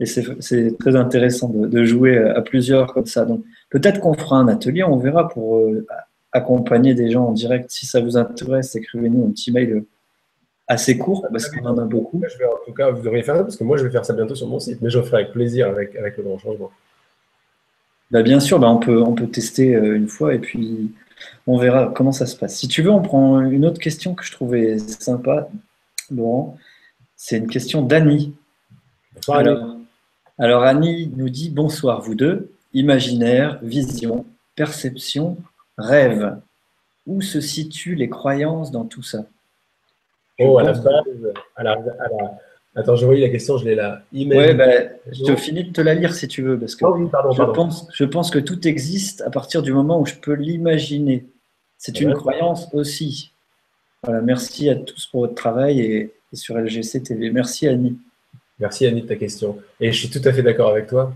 c'est 0.00 0.76
très 0.76 0.96
intéressant 0.96 1.50
de, 1.50 1.84
jouer 1.84 2.18
à 2.18 2.42
plusieurs 2.42 2.92
comme 2.92 3.06
ça. 3.06 3.24
Donc 3.24 3.44
peut-être 3.70 4.00
qu'on 4.00 4.14
fera 4.14 4.38
un 4.38 4.48
atelier, 4.48 4.82
on 4.82 4.96
verra 4.96 5.28
pour 5.28 5.58
euh, 5.58 5.86
accompagner 6.32 6.94
des 6.94 7.12
gens 7.12 7.26
en 7.26 7.32
direct. 7.32 7.70
Si 7.70 7.86
ça 7.86 8.00
vous 8.00 8.16
intéresse, 8.16 8.74
écrivez-nous 8.74 9.24
un 9.24 9.30
petit 9.30 9.52
mail 9.52 9.84
assez 10.68 10.98
court 10.98 11.26
parce 11.32 11.48
qu'on 11.48 11.64
en 11.64 11.78
a 11.78 11.84
beaucoup. 11.84 12.22
Je 12.28 12.38
vais, 12.38 12.44
en 12.44 12.58
tout 12.64 12.72
cas, 12.72 12.90
vous 12.90 13.02
devriez 13.02 13.22
faire 13.22 13.36
ça 13.36 13.42
parce 13.42 13.56
que 13.56 13.64
moi 13.64 13.78
je 13.78 13.84
vais 13.84 13.90
faire 13.90 14.04
ça 14.04 14.12
bientôt 14.12 14.34
sur 14.34 14.46
mon 14.46 14.60
site, 14.60 14.80
mais 14.82 14.90
je 14.90 14.98
le 14.98 15.04
ferai 15.04 15.22
avec 15.22 15.32
plaisir 15.32 15.66
avec, 15.68 15.96
avec 15.96 16.16
le 16.18 16.22
grand 16.22 16.38
changement. 16.38 16.70
Bah, 18.10 18.22
bien 18.22 18.38
sûr, 18.38 18.58
bah, 18.58 18.68
on, 18.68 18.78
peut, 18.78 19.02
on 19.02 19.14
peut 19.14 19.26
tester 19.26 19.74
euh, 19.74 19.96
une 19.96 20.08
fois 20.08 20.34
et 20.34 20.38
puis 20.38 20.92
on 21.46 21.58
verra 21.58 21.92
comment 21.94 22.12
ça 22.12 22.26
se 22.26 22.36
passe. 22.36 22.56
Si 22.56 22.68
tu 22.68 22.82
veux, 22.82 22.90
on 22.90 23.02
prend 23.02 23.40
une 23.40 23.64
autre 23.66 23.80
question 23.80 24.14
que 24.14 24.24
je 24.24 24.32
trouvais 24.32 24.78
sympa, 24.78 25.48
Laurent. 26.10 26.56
C'est 27.16 27.38
une 27.38 27.48
question 27.48 27.82
d'Annie. 27.82 28.34
Alors, 29.28 29.76
alors, 30.38 30.62
Annie 30.62 31.12
nous 31.16 31.28
dit 31.28 31.50
bonsoir 31.50 32.00
vous 32.00 32.14
deux. 32.14 32.52
Imaginaire, 32.74 33.58
vision, 33.62 34.24
perception, 34.54 35.36
rêve. 35.76 36.36
Où 37.06 37.22
se 37.22 37.40
situent 37.40 37.96
les 37.96 38.08
croyances 38.08 38.70
dans 38.70 38.84
tout 38.84 39.02
ça? 39.02 39.24
Oh, 40.40 40.58
à 40.58 40.62
la 40.62 40.72
base, 40.72 41.04
à 41.56 41.62
la, 41.62 41.76
Attends, 42.78 42.94
je 42.94 43.04
voyais 43.04 43.22
la 43.22 43.28
question, 43.28 43.58
je 43.58 43.64
l'ai 43.64 43.74
là. 43.74 44.02
Oui, 44.12 44.24
bah, 44.26 44.66
je 45.10 45.24
te 45.24 45.34
finis 45.34 45.64
de 45.64 45.72
te 45.72 45.80
la 45.80 45.94
lire 45.94 46.14
si 46.14 46.28
tu 46.28 46.42
veux, 46.42 46.56
parce 46.56 46.76
que 46.76 46.84
oh 46.84 47.10
je, 47.32 47.42
Pense, 47.42 47.88
je 47.92 48.04
pense 48.04 48.30
que 48.30 48.38
tout 48.38 48.68
existe 48.68 49.20
à 49.22 49.30
partir 49.30 49.62
du 49.62 49.72
moment 49.72 50.00
où 50.00 50.06
je 50.06 50.14
peux 50.14 50.34
l'imaginer. 50.34 51.26
C'est 51.76 52.00
une 52.00 52.14
croyance 52.14 52.68
aussi. 52.72 53.32
Voilà, 54.04 54.20
merci 54.20 54.70
à 54.70 54.76
tous 54.76 55.06
pour 55.06 55.22
votre 55.22 55.34
travail 55.34 55.80
et, 55.80 56.14
sur 56.32 56.56
LGC 56.56 57.02
TV. 57.02 57.30
Merci 57.30 57.66
Annie. 57.66 57.98
Merci 58.60 58.86
Annie 58.86 59.02
de 59.02 59.08
ta 59.08 59.16
question. 59.16 59.58
Et 59.80 59.90
je 59.90 59.98
suis 59.98 60.10
tout 60.10 60.26
à 60.28 60.32
fait 60.32 60.42
d'accord 60.42 60.70
avec 60.70 60.86
toi. 60.86 61.12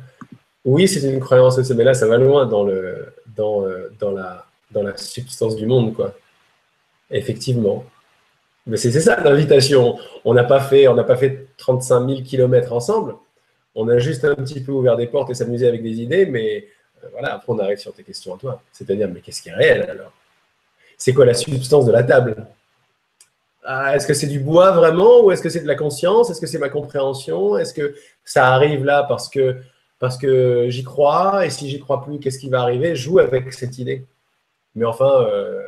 Oui, 0.64 0.88
c'est 0.88 1.08
une 1.12 1.20
croyance 1.20 1.58
aussi, 1.58 1.74
mais 1.74 1.84
là, 1.84 1.94
ça 1.94 2.08
va 2.08 2.16
loin 2.16 2.46
dans, 2.46 2.64
le, 2.64 3.12
dans, 3.36 3.64
euh, 3.66 3.92
dans, 4.00 4.10
la, 4.10 4.46
dans 4.72 4.82
la 4.82 4.96
substance 4.96 5.54
du 5.54 5.66
monde, 5.66 5.94
quoi. 5.94 6.14
Effectivement. 7.10 7.84
Mais 8.66 8.76
c'est 8.76 8.92
ça 8.92 9.20
l'invitation. 9.22 9.98
On 10.24 10.34
n'a 10.34 10.44
pas 10.44 10.60
fait, 10.60 10.86
on 10.88 10.94
n'a 10.94 11.04
pas 11.04 11.16
fait 11.16 11.46
35 11.56 12.08
000 12.08 12.22
kilomètres 12.22 12.72
ensemble. 12.72 13.16
On 13.74 13.88
a 13.88 13.98
juste 13.98 14.24
un 14.24 14.34
petit 14.34 14.60
peu 14.60 14.72
ouvert 14.72 14.96
des 14.96 15.06
portes 15.06 15.30
et 15.30 15.34
s'amusé 15.34 15.66
avec 15.66 15.82
des 15.82 16.00
idées, 16.00 16.26
mais 16.26 16.66
euh, 17.02 17.08
voilà, 17.12 17.34
après 17.34 17.52
on 17.52 17.58
arrive 17.58 17.78
sur 17.78 17.92
tes 17.92 18.02
questions 18.02 18.34
à 18.34 18.38
toi. 18.38 18.62
C'est-à-dire, 18.72 19.08
mais 19.12 19.20
qu'est-ce 19.20 19.42
qui 19.42 19.48
est 19.48 19.54
réel 19.54 19.82
alors? 19.90 20.12
C'est 20.96 21.12
quoi 21.14 21.24
la 21.24 21.34
substance 21.34 21.86
de 21.86 21.92
la 21.92 22.04
table? 22.04 22.46
Ah, 23.64 23.96
Est-ce 23.96 24.06
que 24.06 24.14
c'est 24.14 24.26
du 24.26 24.40
bois 24.40 24.72
vraiment? 24.72 25.24
Ou 25.24 25.32
est-ce 25.32 25.42
que 25.42 25.48
c'est 25.48 25.62
de 25.62 25.66
la 25.68 25.74
conscience? 25.74 26.30
Est-ce 26.30 26.40
que 26.40 26.46
c'est 26.46 26.58
ma 26.58 26.68
compréhension? 26.68 27.56
Est-ce 27.58 27.72
que 27.74 27.94
ça 28.24 28.48
arrive 28.48 28.84
là 28.84 29.04
parce 29.04 29.28
que, 29.28 29.56
parce 29.98 30.18
que 30.18 30.66
j'y 30.68 30.84
crois? 30.84 31.46
Et 31.46 31.50
si 31.50 31.68
j'y 31.68 31.80
crois 31.80 32.02
plus, 32.04 32.18
qu'est-ce 32.18 32.38
qui 32.38 32.48
va 32.48 32.60
arriver? 32.60 32.94
Joue 32.94 33.18
avec 33.18 33.52
cette 33.52 33.78
idée. 33.78 34.04
Mais 34.74 34.84
enfin, 34.84 35.10
euh, 35.22 35.60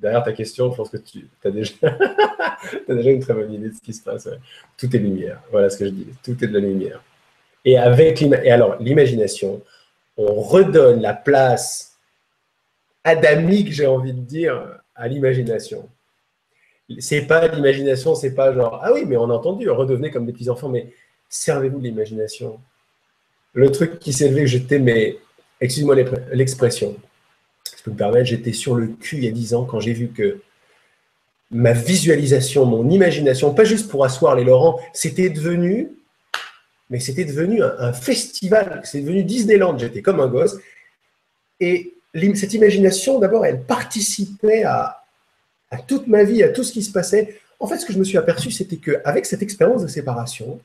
derrière 0.00 0.22
ta 0.22 0.32
question, 0.32 0.70
je 0.70 0.76
pense 0.76 0.90
que 0.90 0.96
tu 0.96 1.28
as 1.44 1.50
déjà, 2.88 3.10
une 3.10 3.20
très 3.20 3.34
bonne 3.34 3.52
idée 3.52 3.68
de 3.68 3.74
ce 3.74 3.80
qui 3.80 3.92
se 3.92 4.02
passe. 4.02 4.28
Tout 4.76 4.94
est 4.94 4.98
lumière. 4.98 5.42
Voilà 5.50 5.70
ce 5.70 5.78
que 5.78 5.86
je 5.86 5.90
dis. 5.90 6.06
Tout 6.22 6.42
est 6.42 6.48
de 6.48 6.54
la 6.54 6.60
lumière. 6.60 7.02
Et 7.64 7.76
avec 7.76 8.22
alors 8.22 8.76
l'imagination, 8.80 9.62
on 10.16 10.40
redonne 10.40 11.00
la 11.00 11.14
place 11.14 11.98
adamique, 13.04 13.72
j'ai 13.72 13.86
envie 13.86 14.12
de 14.12 14.20
dire, 14.20 14.80
à 14.94 15.08
l'imagination. 15.08 15.88
C'est 16.98 17.22
pas 17.22 17.48
l'imagination, 17.48 18.14
c'est 18.14 18.34
pas 18.34 18.54
genre 18.54 18.80
ah 18.82 18.92
oui, 18.92 19.04
mais 19.06 19.16
on 19.16 19.28
a 19.30 19.34
entendu, 19.34 19.68
redevenez 19.68 20.10
comme 20.10 20.26
des 20.26 20.32
petits 20.32 20.48
enfants, 20.48 20.68
mais 20.68 20.92
servez-vous 21.28 21.78
de 21.78 21.84
l'imagination. 21.84 22.60
Le 23.52 23.70
truc 23.72 23.98
qui 23.98 24.12
s'est 24.12 24.28
levé, 24.28 24.46
je 24.46 24.58
t'aimais, 24.58 25.18
excuse-moi 25.60 25.96
l'expression, 26.32 26.96
peux 27.86 27.92
me 27.92 27.96
permettre, 27.96 28.26
j'étais 28.26 28.52
sur 28.52 28.74
le 28.74 28.88
cul 28.88 29.18
il 29.18 29.24
y 29.24 29.28
a 29.28 29.30
dix 29.30 29.54
ans 29.54 29.64
quand 29.64 29.78
j'ai 29.78 29.92
vu 29.92 30.08
que 30.08 30.40
ma 31.52 31.72
visualisation, 31.72 32.64
mon 32.64 32.90
imagination, 32.90 33.54
pas 33.54 33.64
juste 33.64 33.88
pour 33.88 34.04
asseoir 34.04 34.34
les 34.34 34.42
Laurents, 34.42 34.80
c'était 34.92 35.30
devenu, 35.30 35.92
mais 36.90 36.98
c'était 36.98 37.24
devenu 37.24 37.62
un, 37.62 37.92
festival, 37.92 38.80
c'est 38.84 39.00
devenu 39.00 39.22
Disneyland. 39.22 39.78
J'étais 39.78 40.02
comme 40.02 40.20
un 40.20 40.26
gosse. 40.26 40.58
Et 41.60 41.94
cette 42.34 42.54
imagination, 42.54 43.20
d'abord, 43.20 43.46
elle 43.46 43.62
participait 43.62 44.64
à, 44.64 45.04
à 45.70 45.78
toute 45.78 46.08
ma 46.08 46.24
vie, 46.24 46.42
à 46.42 46.48
tout 46.48 46.64
ce 46.64 46.72
qui 46.72 46.82
se 46.82 46.90
passait. 46.90 47.40
En 47.60 47.68
fait, 47.68 47.78
ce 47.78 47.86
que 47.86 47.92
je 47.92 47.98
me 47.98 48.04
suis 48.04 48.18
aperçu, 48.18 48.50
c'était 48.50 48.78
qu'avec 48.78 49.26
cette 49.26 49.42
expérience 49.42 49.82
de 49.82 49.88
séparation, 49.88 50.60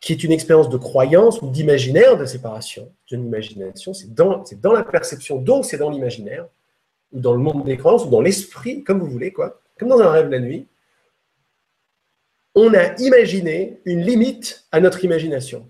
qui 0.00 0.12
est 0.12 0.22
une 0.22 0.32
expérience 0.32 0.68
de 0.68 0.76
croyance 0.76 1.40
ou 1.40 1.48
d'imaginaire 1.48 2.16
de 2.16 2.26
séparation, 2.26 2.92
d'une 3.06 3.24
imagination, 3.24 3.94
c'est 3.94 4.12
dans, 4.12 4.44
la 4.72 4.84
perception, 4.84 5.38
donc 5.38 5.64
c'est 5.64 5.78
dans 5.78 5.90
l'imaginaire, 5.90 6.46
ou 7.12 7.20
dans 7.20 7.32
le 7.32 7.38
monde 7.38 7.64
des 7.64 7.76
croyances, 7.76 8.04
ou 8.04 8.10
dans 8.10 8.20
l'esprit, 8.20 8.84
comme 8.84 9.00
vous 9.00 9.10
voulez, 9.10 9.32
comme 9.32 9.88
dans 9.88 10.00
un 10.00 10.10
rêve 10.10 10.28
la 10.28 10.40
nuit, 10.40 10.66
on 12.54 12.72
a 12.74 12.94
imaginé 13.00 13.80
une 13.84 14.02
limite 14.02 14.66
à 14.70 14.80
notre 14.80 15.04
imagination. 15.04 15.68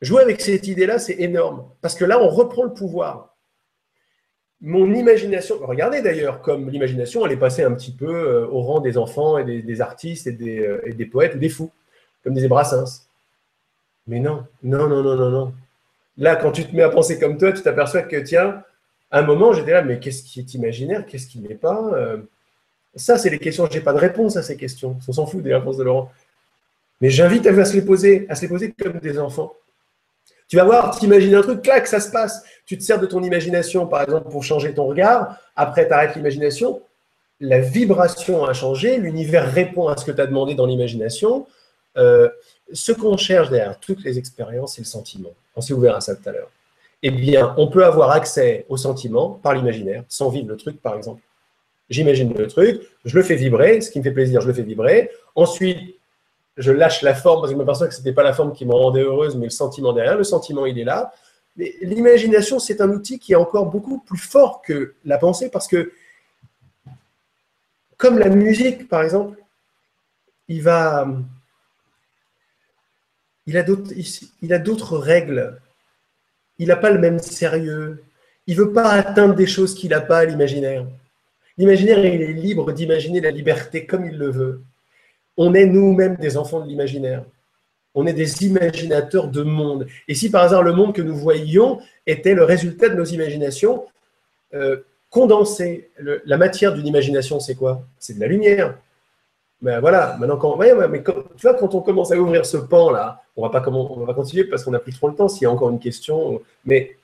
Jouer 0.00 0.22
avec 0.22 0.40
cette 0.40 0.66
idée-là, 0.66 0.98
c'est 0.98 1.20
énorme, 1.20 1.64
parce 1.80 1.94
que 1.94 2.04
là, 2.04 2.20
on 2.20 2.28
reprend 2.28 2.64
le 2.64 2.74
pouvoir. 2.74 3.36
mon 4.60 4.92
imagination, 4.94 5.58
regardez 5.60 6.02
d'ailleurs, 6.02 6.42
comme 6.42 6.70
l'imagination, 6.70 7.24
elle 7.24 7.32
est 7.32 7.36
passée 7.36 7.62
un 7.62 7.72
petit 7.72 7.92
peu 7.92 8.12
euh, 8.12 8.46
au 8.48 8.62
rang 8.62 8.80
des 8.80 8.98
enfants 8.98 9.38
et 9.38 9.62
des, 9.62 9.80
artistes 9.80 10.28
des, 10.28 10.58
euh, 10.60 10.86
et 10.86 10.92
des, 10.92 11.06
poètes 11.06 11.34
ou 11.34 11.38
des 11.38 11.48
fous, 11.48 11.72
comme 12.22 12.34
disait 12.34 12.48
Brassens. 12.48 13.06
Mais 14.06 14.20
non, 14.20 14.44
non, 14.62 14.88
non, 14.88 15.02
non, 15.02 15.16
non, 15.16 15.30
non. 15.30 15.54
Là, 16.18 16.36
quand 16.36 16.52
tu 16.52 16.64
te 16.64 16.74
mets 16.74 16.82
à 16.82 16.90
penser 16.90 17.18
comme 17.18 17.38
toi, 17.38 17.52
tu 17.52 17.62
t'aperçois 17.62 18.02
que, 18.02 18.16
tiens, 18.16 18.62
à 19.10 19.20
un 19.20 19.22
moment, 19.22 19.52
j'étais 19.52 19.72
là, 19.72 19.82
mais 19.82 19.98
qu'est-ce 19.98 20.22
qui 20.22 20.40
est 20.40 20.54
imaginaire, 20.54 21.06
qu'est-ce 21.06 21.26
qui 21.26 21.38
n'est 21.38 21.54
pas 21.54 21.90
euh? 21.94 22.18
Ça, 22.94 23.16
c'est 23.16 23.30
les 23.30 23.38
questions, 23.38 23.66
je 23.70 23.78
n'ai 23.78 23.82
pas 23.82 23.94
de 23.94 23.98
réponse 23.98 24.36
à 24.36 24.42
ces 24.42 24.56
questions. 24.56 24.98
On 25.08 25.12
s'en 25.12 25.26
fout 25.26 25.42
des 25.42 25.54
réponses 25.54 25.78
de 25.78 25.84
Laurent. 25.84 26.10
Mais 27.00 27.08
j'invite 27.08 27.46
à 27.46 27.64
se 27.64 27.74
les 27.74 27.82
poser, 27.82 28.26
à 28.28 28.34
se 28.34 28.42
les 28.42 28.48
poser 28.48 28.72
comme 28.72 28.98
des 28.98 29.18
enfants. 29.18 29.54
Tu 30.46 30.56
vas 30.56 30.64
voir, 30.64 30.98
tu 30.98 31.06
imagines 31.06 31.34
un 31.34 31.40
truc, 31.40 31.62
clac, 31.62 31.86
ça 31.86 32.00
se 32.00 32.10
passe. 32.10 32.44
Tu 32.66 32.76
te 32.76 32.82
sers 32.82 33.00
de 33.00 33.06
ton 33.06 33.22
imagination, 33.22 33.86
par 33.86 34.02
exemple, 34.02 34.28
pour 34.28 34.44
changer 34.44 34.74
ton 34.74 34.84
regard. 34.84 35.38
Après, 35.56 35.86
tu 35.86 35.94
arrêtes 35.94 36.14
l'imagination. 36.14 36.82
La 37.40 37.60
vibration 37.60 38.44
a 38.44 38.52
changé. 38.52 38.98
L'univers 38.98 39.50
répond 39.50 39.88
à 39.88 39.96
ce 39.96 40.04
que 40.04 40.12
tu 40.12 40.20
as 40.20 40.26
demandé 40.26 40.54
dans 40.54 40.66
l'imagination. 40.66 41.46
Euh, 41.96 42.28
ce 42.72 42.92
qu'on 42.92 43.16
cherche 43.16 43.50
derrière 43.50 43.78
toutes 43.78 44.02
les 44.02 44.18
expériences, 44.18 44.76
c'est 44.76 44.82
le 44.82 44.86
sentiment. 44.86 45.32
On 45.56 45.60
s'est 45.60 45.74
ouvert 45.74 45.96
à 45.96 46.00
ça 46.00 46.16
tout 46.16 46.28
à 46.28 46.32
l'heure. 46.32 46.50
Eh 47.02 47.10
bien, 47.10 47.54
on 47.58 47.66
peut 47.68 47.84
avoir 47.84 48.10
accès 48.10 48.64
au 48.68 48.76
sentiment 48.76 49.30
par 49.30 49.54
l'imaginaire, 49.54 50.04
sans 50.08 50.30
vivre 50.30 50.48
le 50.48 50.56
truc, 50.56 50.80
par 50.80 50.96
exemple. 50.96 51.20
J'imagine 51.90 52.32
le 52.32 52.46
truc, 52.46 52.80
je 53.04 53.16
le 53.16 53.22
fais 53.22 53.34
vibrer, 53.34 53.80
ce 53.80 53.90
qui 53.90 53.98
me 53.98 54.04
fait 54.04 54.12
plaisir, 54.12 54.40
je 54.40 54.46
le 54.46 54.54
fais 54.54 54.62
vibrer. 54.62 55.10
Ensuite, 55.34 55.96
je 56.56 56.70
lâche 56.70 57.02
la 57.02 57.14
forme 57.14 57.40
parce 57.40 57.50
que 57.50 57.54
je 57.54 57.58
m'aperçois 57.58 57.88
que 57.88 57.94
ce 57.94 57.98
n'était 57.98 58.12
pas 58.12 58.22
la 58.22 58.32
forme 58.32 58.52
qui 58.52 58.64
me 58.64 58.72
rendait 58.72 59.02
heureuse, 59.02 59.36
mais 59.36 59.46
le 59.46 59.50
sentiment 59.50 59.92
derrière. 59.92 60.16
Le 60.16 60.24
sentiment, 60.24 60.64
il 60.64 60.78
est 60.78 60.84
là. 60.84 61.12
Mais 61.56 61.74
l'imagination, 61.82 62.58
c'est 62.58 62.80
un 62.80 62.88
outil 62.90 63.18
qui 63.18 63.32
est 63.32 63.36
encore 63.36 63.66
beaucoup 63.66 63.98
plus 63.98 64.18
fort 64.18 64.62
que 64.62 64.94
la 65.04 65.18
pensée 65.18 65.50
parce 65.50 65.66
que, 65.68 65.92
comme 67.96 68.18
la 68.18 68.28
musique, 68.28 68.88
par 68.88 69.02
exemple, 69.02 69.38
il 70.48 70.62
va. 70.62 71.06
Il 73.46 73.56
a 73.56 74.58
d'autres 74.58 74.98
règles. 74.98 75.58
Il 76.58 76.68
n'a 76.68 76.76
pas 76.76 76.90
le 76.90 76.98
même 76.98 77.18
sérieux. 77.18 78.02
Il 78.46 78.56
ne 78.56 78.62
veut 78.62 78.72
pas 78.72 78.90
atteindre 78.90 79.34
des 79.34 79.46
choses 79.46 79.74
qu'il 79.74 79.90
n'a 79.90 80.00
pas 80.00 80.18
à 80.18 80.24
l'imaginaire. 80.24 80.86
L'imaginaire, 81.58 82.04
il 82.04 82.22
est 82.22 82.32
libre 82.32 82.72
d'imaginer 82.72 83.20
la 83.20 83.30
liberté 83.30 83.86
comme 83.86 84.04
il 84.04 84.16
le 84.16 84.30
veut 84.30 84.62
on 85.36 85.54
est 85.54 85.66
nous-mêmes 85.66 86.16
des 86.16 86.36
enfants 86.36 86.60
de 86.60 86.68
l'imaginaire. 86.68 87.24
On 87.94 88.06
est 88.06 88.12
des 88.12 88.44
imaginateurs 88.44 89.28
de 89.28 89.42
monde. 89.42 89.86
Et 90.08 90.14
si 90.14 90.30
par 90.30 90.44
hasard 90.44 90.62
le 90.62 90.72
monde 90.72 90.94
que 90.94 91.02
nous 91.02 91.16
voyions 91.16 91.80
était 92.06 92.34
le 92.34 92.44
résultat 92.44 92.88
de 92.88 92.94
nos 92.94 93.04
imaginations 93.04 93.84
euh, 94.54 94.82
la 96.24 96.38
matière 96.38 96.72
d'une 96.72 96.86
imagination, 96.86 97.38
c'est 97.38 97.54
quoi? 97.54 97.82
C'est 97.98 98.14
de 98.14 98.20
la 98.20 98.26
lumière. 98.26 98.78
Ben 99.62 99.80
voilà, 99.80 100.16
maintenant 100.18 100.36
quand, 100.36 100.56
mais 100.56 100.72
tu 101.02 101.42
vois, 101.42 101.54
quand 101.54 101.74
on 101.74 101.80
commence 101.80 102.10
à 102.12 102.16
ouvrir 102.16 102.44
ce 102.44 102.56
pan-là, 102.56 103.22
on 103.36 103.42
va 103.42 103.48
pas 103.48 103.60
continuer 103.60 104.44
parce 104.44 104.64
qu'on 104.64 104.72
n'a 104.72 104.80
plus 104.80 104.92
trop 104.92 105.08
le 105.08 105.14
temps 105.14 105.28
s'il 105.28 105.42
y 105.42 105.46
a 105.46 105.50
encore 105.50 105.70
une 105.70 105.78
question, 105.78 106.40
mais 106.64 106.96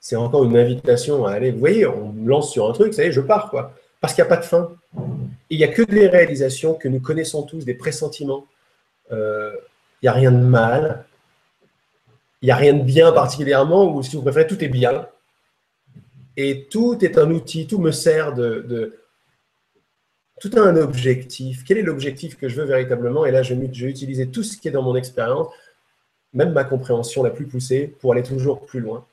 c'est 0.00 0.16
encore 0.16 0.44
une 0.44 0.56
invitation 0.56 1.24
à 1.24 1.32
aller. 1.32 1.52
Vous 1.52 1.60
voyez, 1.60 1.86
on 1.86 2.12
me 2.12 2.28
lance 2.28 2.52
sur 2.52 2.68
un 2.68 2.72
truc, 2.72 2.92
ça 2.92 3.04
y 3.04 3.06
est, 3.06 3.12
je 3.12 3.20
pars, 3.20 3.48
quoi. 3.48 3.72
Parce 4.00 4.12
qu'il 4.12 4.22
n'y 4.24 4.28
a 4.28 4.34
pas 4.34 4.40
de 4.40 4.44
fin 4.44 4.70
il 5.50 5.58
n'y 5.58 5.64
a 5.64 5.68
que 5.68 5.82
des 5.82 6.08
réalisations 6.08 6.74
que 6.74 6.88
nous 6.88 7.00
connaissons 7.00 7.42
tous, 7.42 7.64
des 7.64 7.74
pressentiments. 7.74 8.46
Euh, 9.12 9.52
il 10.02 10.06
n'y 10.06 10.08
a 10.08 10.12
rien 10.12 10.32
de 10.32 10.38
mal. 10.38 11.04
Il 12.42 12.46
n'y 12.46 12.50
a 12.50 12.56
rien 12.56 12.74
de 12.74 12.82
bien 12.82 13.12
particulièrement, 13.12 13.94
ou 13.94 14.02
si 14.02 14.16
vous 14.16 14.22
préférez, 14.22 14.46
tout 14.46 14.62
est 14.62 14.68
bien. 14.68 15.06
Et 16.36 16.66
tout 16.66 17.04
est 17.04 17.18
un 17.18 17.30
outil, 17.30 17.66
tout 17.66 17.78
me 17.78 17.92
sert 17.92 18.34
de, 18.34 18.98
tout 20.44 20.58
a 20.58 20.62
un 20.62 20.76
objectif. 20.76 21.64
Quel 21.64 21.78
est 21.78 21.82
l'objectif 21.82 22.36
que 22.36 22.50
je 22.50 22.56
veux 22.56 22.66
véritablement? 22.66 23.24
Et 23.24 23.30
là, 23.30 23.42
je 23.42 23.54
vais, 23.54 23.64
utiliser 23.64 24.28
tout 24.28 24.42
ce 24.42 24.58
qui 24.58 24.68
est 24.68 24.70
dans 24.70 24.82
mon 24.82 24.94
expérience, 24.94 25.48
même 26.34 26.52
ma 26.52 26.64
compréhension 26.64 27.22
la 27.22 27.30
plus 27.30 27.46
poussée, 27.46 27.94
pour 28.00 28.12
aller 28.12 28.22
toujours 28.22 28.66
plus 28.66 28.80
loin, 28.80 29.06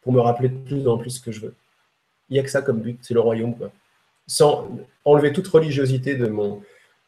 pour 0.00 0.12
me 0.12 0.20
rappeler 0.20 0.48
de 0.48 0.56
plus 0.56 0.88
en 0.88 0.98
plus 0.98 1.10
ce 1.10 1.20
que 1.20 1.30
je 1.30 1.40
veux. 1.40 1.54
Il 2.28 2.32
n'y 2.32 2.40
a 2.40 2.42
que 2.42 2.50
ça 2.50 2.62
comme 2.62 2.80
but, 2.80 2.98
c'est 3.02 3.14
le 3.14 3.20
royaume. 3.20 3.54
Sans 4.26 4.68
enlever 5.04 5.32
toute 5.32 5.46
religiosité 5.46 6.16
de 6.16 6.26
mon, 6.26 6.62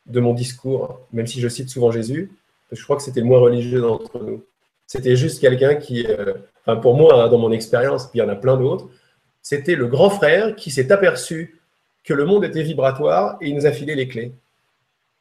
de 0.06 0.20
mon 0.20 0.34
discours, 0.34 1.00
même 1.12 1.26
si 1.26 1.40
je 1.40 1.48
cite 1.48 1.68
souvent 1.68 1.90
Jésus, 1.90 2.30
je 2.70 2.82
crois 2.84 2.96
que 2.96 3.02
c'était 3.02 3.20
le 3.20 3.26
moins 3.26 3.40
religieux 3.40 3.80
d'entre 3.80 4.22
nous. 4.22 4.44
C'était 4.86 5.16
juste 5.16 5.40
quelqu'un 5.40 5.74
qui, 5.74 6.06
euh, 6.06 6.34
pour 6.76 6.96
moi, 6.96 7.24
hein, 7.24 7.28
dans 7.28 7.38
mon 7.38 7.50
expérience, 7.50 8.08
il 8.14 8.18
y 8.18 8.22
en 8.22 8.28
a 8.28 8.36
plein 8.36 8.56
d'autres, 8.56 8.88
c'était 9.42 9.74
le 9.74 9.88
grand 9.88 10.10
frère 10.10 10.54
qui 10.54 10.70
s'est 10.70 10.92
aperçu 10.92 11.53
que 12.04 12.14
le 12.14 12.24
monde 12.24 12.44
était 12.44 12.62
vibratoire 12.62 13.38
et 13.40 13.48
il 13.48 13.56
nous 13.56 13.66
a 13.66 13.72
filé 13.72 13.94
les 13.94 14.08
clés. 14.08 14.32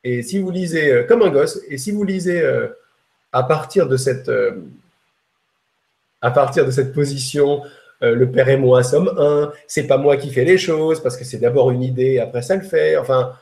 Et 0.03 0.21
si 0.21 0.39
vous 0.39 0.51
lisez, 0.51 0.91
euh, 0.91 1.03
comme 1.03 1.21
un 1.21 1.29
gosse, 1.29 1.61
et 1.69 1.77
si 1.77 1.91
vous 1.91 2.03
lisez 2.03 2.41
euh, 2.41 2.67
à 3.31 3.43
partir 3.43 3.87
de 3.87 3.97
cette, 3.97 4.29
à 6.21 6.31
partir 6.31 6.65
de 6.65 6.71
cette 6.71 6.93
position 6.93 7.63
euh, 8.03 8.15
le 8.15 8.29
père 8.29 8.49
et 8.49 8.57
moi 8.57 8.83
sommes 8.83 9.13
un, 9.17 9.53
c'est 9.65 9.87
pas 9.87 9.97
moi 9.97 10.17
qui 10.17 10.29
fais 10.29 10.43
les 10.43 10.57
choses, 10.57 11.01
parce 11.01 11.15
que 11.15 11.23
c'est 11.23 11.37
d'abord 11.37 11.71
une 11.71 11.83
idée, 11.83 12.19
après 12.19 12.41
ça 12.41 12.55
le 12.55 12.63
fait. 12.63 12.97
Enfin, 12.97 13.33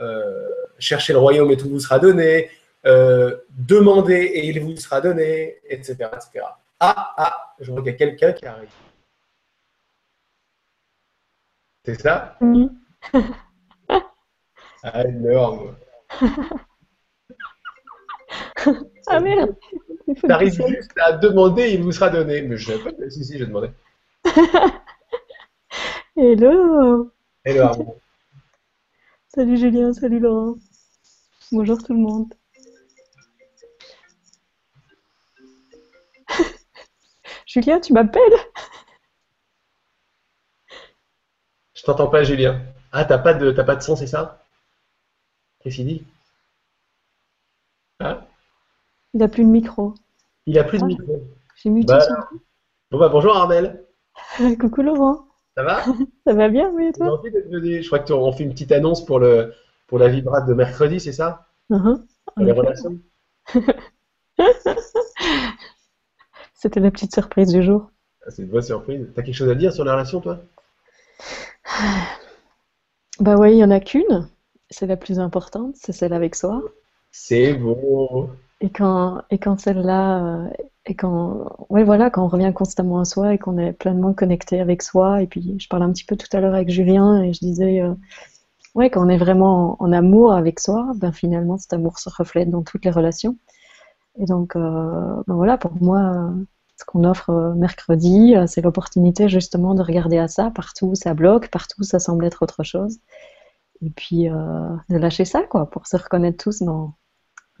euh, 0.00 0.48
cherchez 0.78 1.12
le 1.12 1.18
royaume 1.18 1.50
et 1.50 1.56
tout 1.56 1.68
vous 1.68 1.80
sera 1.80 1.98
donné, 1.98 2.48
euh, 2.86 3.36
demandez 3.50 4.14
et 4.14 4.46
il 4.46 4.60
vous 4.60 4.76
sera 4.76 5.00
donné, 5.00 5.56
etc. 5.68 5.96
Ah, 6.78 7.14
ah, 7.16 7.54
je 7.58 7.72
vois 7.72 7.82
qu'il 7.82 7.92
y 7.92 7.94
a 7.94 7.98
quelqu'un 7.98 8.32
qui 8.32 8.46
arrive. 8.46 8.68
C'est 11.84 12.00
ça? 12.00 12.38
ah, 14.82 15.04
énorme. 15.04 15.76
ah 19.06 19.20
merde 19.20 19.56
T'arrives 20.26 20.66
juste 20.66 20.92
à 20.98 21.12
demander, 21.12 21.70
il 21.70 21.82
vous 21.82 21.92
sera 21.92 22.10
donné. 22.10 22.42
Mais 22.42 22.56
je 22.56 22.72
pas 22.72 22.90
si, 23.10 23.24
si, 23.24 23.38
je 23.38 23.44
demandais. 23.44 23.72
Hello 26.16 27.12
Hello 27.44 27.98
Salut 29.28 29.56
Julien, 29.56 29.92
salut 29.92 30.20
Laurent. 30.20 30.54
Bonjour 31.50 31.82
tout 31.82 31.92
le 31.92 31.98
monde. 31.98 32.32
Julien, 37.46 37.80
tu 37.80 37.92
m'appelles? 37.92 38.22
Je 41.74 41.82
t'entends 41.82 42.08
pas, 42.08 42.22
Julien. 42.22 42.73
Ah, 42.96 43.04
t'as 43.04 43.18
pas 43.18 43.34
de, 43.34 43.50
pas 43.50 43.74
de 43.74 43.82
son, 43.82 43.96
c'est 43.96 44.06
ça? 44.06 44.40
Qu'est-ce 45.58 45.74
qu'il 45.74 45.86
dit? 45.86 46.04
Ah 47.98 48.24
Il 49.14 49.22
a 49.24 49.26
plus 49.26 49.42
de 49.42 49.48
micro. 49.48 49.94
Il 50.46 50.56
a 50.60 50.64
plus 50.64 50.78
de 50.78 50.84
ah. 50.84 50.86
micro. 50.86 51.24
J'ai 51.56 51.70
muté 51.70 51.92
bah, 51.92 52.06
Bon 52.92 52.98
bah 52.98 53.08
bonjour 53.08 53.36
Armel. 53.36 53.82
Coucou 54.60 54.82
Laurent. 54.82 55.26
Ça 55.56 55.64
va? 55.64 55.82
Ça 56.24 56.34
va 56.34 56.48
bien, 56.48 56.70
oui, 56.70 56.86
et 56.86 56.92
toi? 56.92 57.20
Je 57.24 57.84
crois 57.88 57.98
qu'on 57.98 58.30
fait 58.30 58.44
une 58.44 58.52
petite 58.52 58.70
annonce 58.70 59.04
pour, 59.04 59.18
le, 59.18 59.52
pour 59.88 59.98
la 59.98 60.06
vibrate 60.06 60.46
de 60.46 60.54
mercredi, 60.54 61.00
c'est 61.00 61.12
ça? 61.12 61.48
Uh-huh. 61.70 62.00
les 62.36 62.52
relations? 62.52 63.00
C'était 66.54 66.78
la 66.78 66.92
petite 66.92 67.12
surprise 67.12 67.48
du 67.48 67.64
jour. 67.64 67.90
Ah, 68.24 68.30
c'est 68.30 68.42
une 68.42 68.50
bonne 68.50 68.62
surprise. 68.62 69.10
T'as 69.16 69.22
quelque 69.22 69.34
chose 69.34 69.50
à 69.50 69.56
dire 69.56 69.72
sur 69.72 69.84
la 69.84 69.94
relation, 69.94 70.20
toi? 70.20 70.38
Bah 73.20 73.36
oui, 73.38 73.52
il 73.52 73.56
n'y 73.56 73.64
en 73.64 73.70
a 73.70 73.80
qu'une. 73.80 74.28
C'est 74.70 74.86
la 74.86 74.96
plus 74.96 75.20
importante, 75.20 75.76
c'est 75.76 75.92
celle 75.92 76.12
avec 76.12 76.34
soi. 76.34 76.62
C'est 77.12 77.54
beau. 77.54 78.30
Et 78.60 78.70
quand, 78.70 79.22
et 79.30 79.38
quand 79.38 79.58
celle-là, 79.60 80.24
euh, 80.24 80.48
et 80.86 80.94
quand, 80.94 81.48
ouais, 81.68 81.84
voilà, 81.84 82.10
quand 82.10 82.24
on 82.24 82.28
revient 82.28 82.52
constamment 82.54 83.00
à 83.00 83.04
soi 83.04 83.34
et 83.34 83.38
qu'on 83.38 83.58
est 83.58 83.72
pleinement 83.72 84.14
connecté 84.14 84.60
avec 84.60 84.82
soi, 84.82 85.22
et 85.22 85.26
puis 85.26 85.56
je 85.58 85.68
parlais 85.68 85.84
un 85.84 85.92
petit 85.92 86.04
peu 86.04 86.16
tout 86.16 86.28
à 86.32 86.40
l'heure 86.40 86.54
avec 86.54 86.70
Julien 86.70 87.22
et 87.22 87.32
je 87.32 87.40
disais, 87.40 87.80
euh, 87.80 87.94
ouais, 88.74 88.90
quand 88.90 89.04
on 89.04 89.08
est 89.08 89.18
vraiment 89.18 89.76
en, 89.80 89.92
amour 89.92 90.32
avec 90.32 90.60
soi, 90.60 90.92
ben 90.96 91.12
finalement 91.12 91.58
cet 91.58 91.72
amour 91.72 91.98
se 91.98 92.10
reflète 92.10 92.50
dans 92.50 92.62
toutes 92.62 92.84
les 92.84 92.90
relations. 92.90 93.36
Et 94.18 94.26
donc, 94.26 94.56
euh, 94.56 95.22
ben 95.26 95.34
voilà, 95.34 95.58
pour 95.58 95.72
moi, 95.82 96.32
ce 96.76 96.84
qu'on 96.84 97.04
offre 97.04 97.54
mercredi, 97.56 98.34
c'est 98.46 98.60
l'opportunité 98.62 99.28
justement 99.28 99.74
de 99.74 99.82
regarder 99.82 100.18
à 100.18 100.28
ça, 100.28 100.50
partout 100.50 100.86
où 100.86 100.94
ça 100.94 101.14
bloque, 101.14 101.48
partout 101.50 101.80
où 101.80 101.84
ça 101.84 101.98
semble 101.98 102.24
être 102.24 102.42
autre 102.42 102.62
chose, 102.64 102.98
et 103.82 103.90
puis 103.90 104.24
de 104.24 104.96
lâcher 104.96 105.24
ça, 105.24 105.42
quoi, 105.44 105.70
pour 105.70 105.86
se 105.86 105.96
reconnaître 105.96 106.42
tous 106.42 106.62
dans 106.62 106.94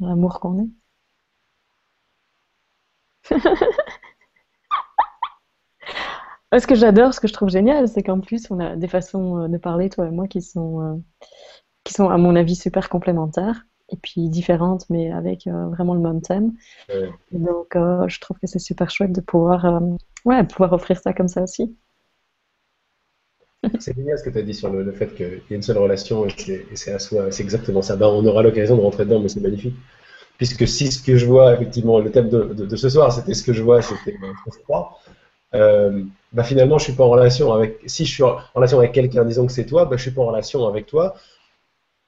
l'amour 0.00 0.40
qu'on 0.40 0.58
est. 0.60 0.68
ce 6.60 6.66
que 6.66 6.74
j'adore, 6.74 7.14
ce 7.14 7.20
que 7.20 7.28
je 7.28 7.32
trouve 7.32 7.48
génial, 7.48 7.88
c'est 7.88 8.02
qu'en 8.02 8.20
plus, 8.20 8.50
on 8.50 8.60
a 8.60 8.76
des 8.76 8.88
façons 8.88 9.38
euh, 9.38 9.48
de 9.48 9.56
parler, 9.58 9.88
toi 9.90 10.06
et 10.06 10.10
moi, 10.10 10.28
qui 10.28 10.42
sont, 10.42 10.80
euh, 10.80 10.96
qui 11.84 11.94
sont 11.94 12.08
à 12.08 12.16
mon 12.18 12.36
avis, 12.36 12.56
super 12.56 12.88
complémentaires, 12.88 13.66
et 13.94 13.98
puis 14.02 14.28
différentes, 14.28 14.84
mais 14.90 15.10
avec 15.10 15.46
euh, 15.46 15.68
vraiment 15.68 15.94
le 15.94 16.00
même 16.00 16.20
thème. 16.20 16.52
donc, 17.32 17.72
je 17.74 18.20
trouve 18.20 18.38
que 18.38 18.46
c'est 18.46 18.58
super 18.58 18.90
chouette 18.90 19.12
de 19.12 19.20
pouvoir, 19.20 19.82
ouais, 20.24 20.44
pouvoir 20.44 20.72
offrir 20.72 20.98
ça 21.00 21.12
comme 21.12 21.28
ça 21.28 21.42
aussi. 21.42 21.76
C'est 23.80 23.94
génial 23.96 24.18
ce 24.18 24.24
que 24.24 24.30
tu 24.30 24.38
as 24.38 24.42
dit 24.42 24.54
sur 24.54 24.70
le, 24.70 24.92
fait 24.92 25.14
qu'il 25.14 25.40
y 25.50 25.52
a 25.52 25.56
une 25.56 25.62
seule 25.62 25.78
relation 25.78 26.26
et 26.26 26.66
c'est 26.74 26.92
à 26.92 26.98
soi. 26.98 27.30
C'est 27.30 27.42
exactement 27.42 27.82
ça. 27.82 27.96
Ben, 27.96 28.06
on 28.06 28.24
aura 28.26 28.42
l'occasion 28.42 28.76
de 28.76 28.82
rentrer 28.82 29.04
dedans, 29.04 29.20
mais 29.20 29.28
c'est 29.28 29.40
magnifique. 29.40 29.74
Puisque 30.36 30.66
si 30.66 30.90
ce 30.90 31.02
que 31.02 31.16
je 31.16 31.26
vois, 31.26 31.54
effectivement, 31.54 32.00
le 32.00 32.10
thème 32.10 32.28
de, 32.28 32.76
ce 32.76 32.88
soir, 32.88 33.12
c'était 33.12 33.34
ce 33.34 33.42
que 33.42 33.52
je 33.52 33.62
vois, 33.62 33.82
c'était 33.82 34.16
je 34.46 34.62
crois. 34.64 34.98
Euh, 35.54 36.02
bah 36.32 36.42
finalement, 36.42 36.78
je 36.78 36.84
suis 36.84 36.92
pas 36.92 37.04
en 37.04 37.10
relation 37.10 37.52
avec. 37.52 37.78
Si 37.86 38.04
je 38.04 38.12
suis 38.12 38.22
en 38.24 38.38
relation 38.54 38.78
avec 38.78 38.92
quelqu'un, 38.92 39.24
disons 39.24 39.46
que 39.46 39.52
c'est 39.52 39.66
toi, 39.66 39.84
bah, 39.84 39.96
je 39.96 40.02
suis 40.02 40.10
pas 40.10 40.22
en 40.22 40.26
relation 40.26 40.66
avec 40.66 40.86
toi. 40.86 41.14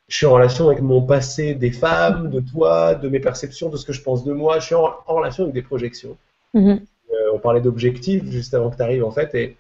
Je 0.08 0.16
suis 0.16 0.26
en 0.26 0.32
relation 0.32 0.68
avec 0.68 0.80
mon 0.80 1.02
passé 1.02 1.54
des 1.54 1.72
femmes, 1.72 2.30
de 2.30 2.40
toi, 2.40 2.94
de 2.94 3.08
mes 3.08 3.18
perceptions, 3.18 3.68
de 3.68 3.76
ce 3.76 3.84
que 3.84 3.92
je 3.92 4.02
pense 4.02 4.24
de 4.24 4.32
moi. 4.32 4.60
Je 4.60 4.66
suis 4.66 4.74
en, 4.74 4.94
relation 5.06 5.44
avec 5.44 5.54
des 5.54 5.62
projections. 5.62 6.16
Mm-hmm. 6.54 6.80
Euh, 7.10 7.30
on 7.34 7.38
parlait 7.38 7.60
d'objectifs 7.60 8.24
juste 8.30 8.54
avant 8.54 8.70
que 8.70 8.76
tu 8.76 8.82
arrives, 8.82 9.04
en 9.04 9.10
fait, 9.10 9.34
et 9.34 9.56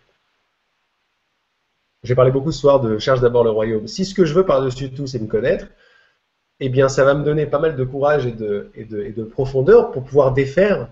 j'ai 2.04 2.14
parlé 2.14 2.30
beaucoup 2.30 2.52
ce 2.52 2.60
soir 2.60 2.80
de 2.80 2.98
cherche 2.98 3.20
d'abord 3.20 3.42
le 3.42 3.50
royaume. 3.50 3.88
Si 3.88 4.04
ce 4.04 4.14
que 4.14 4.24
je 4.24 4.34
veux 4.34 4.46
par-dessus 4.46 4.90
tout, 4.92 5.08
c'est 5.08 5.18
me 5.18 5.26
connaître, 5.26 5.66
eh 6.60 6.68
bien, 6.68 6.88
ça 6.88 7.04
va 7.04 7.14
me 7.14 7.24
donner 7.24 7.46
pas 7.46 7.58
mal 7.58 7.74
de 7.74 7.84
courage 7.84 8.26
et 8.26 8.32
de, 8.32 8.70
et 8.74 8.84
de, 8.84 9.02
et 9.02 9.10
de 9.10 9.24
profondeur 9.24 9.90
pour 9.90 10.04
pouvoir 10.04 10.32
défaire 10.32 10.88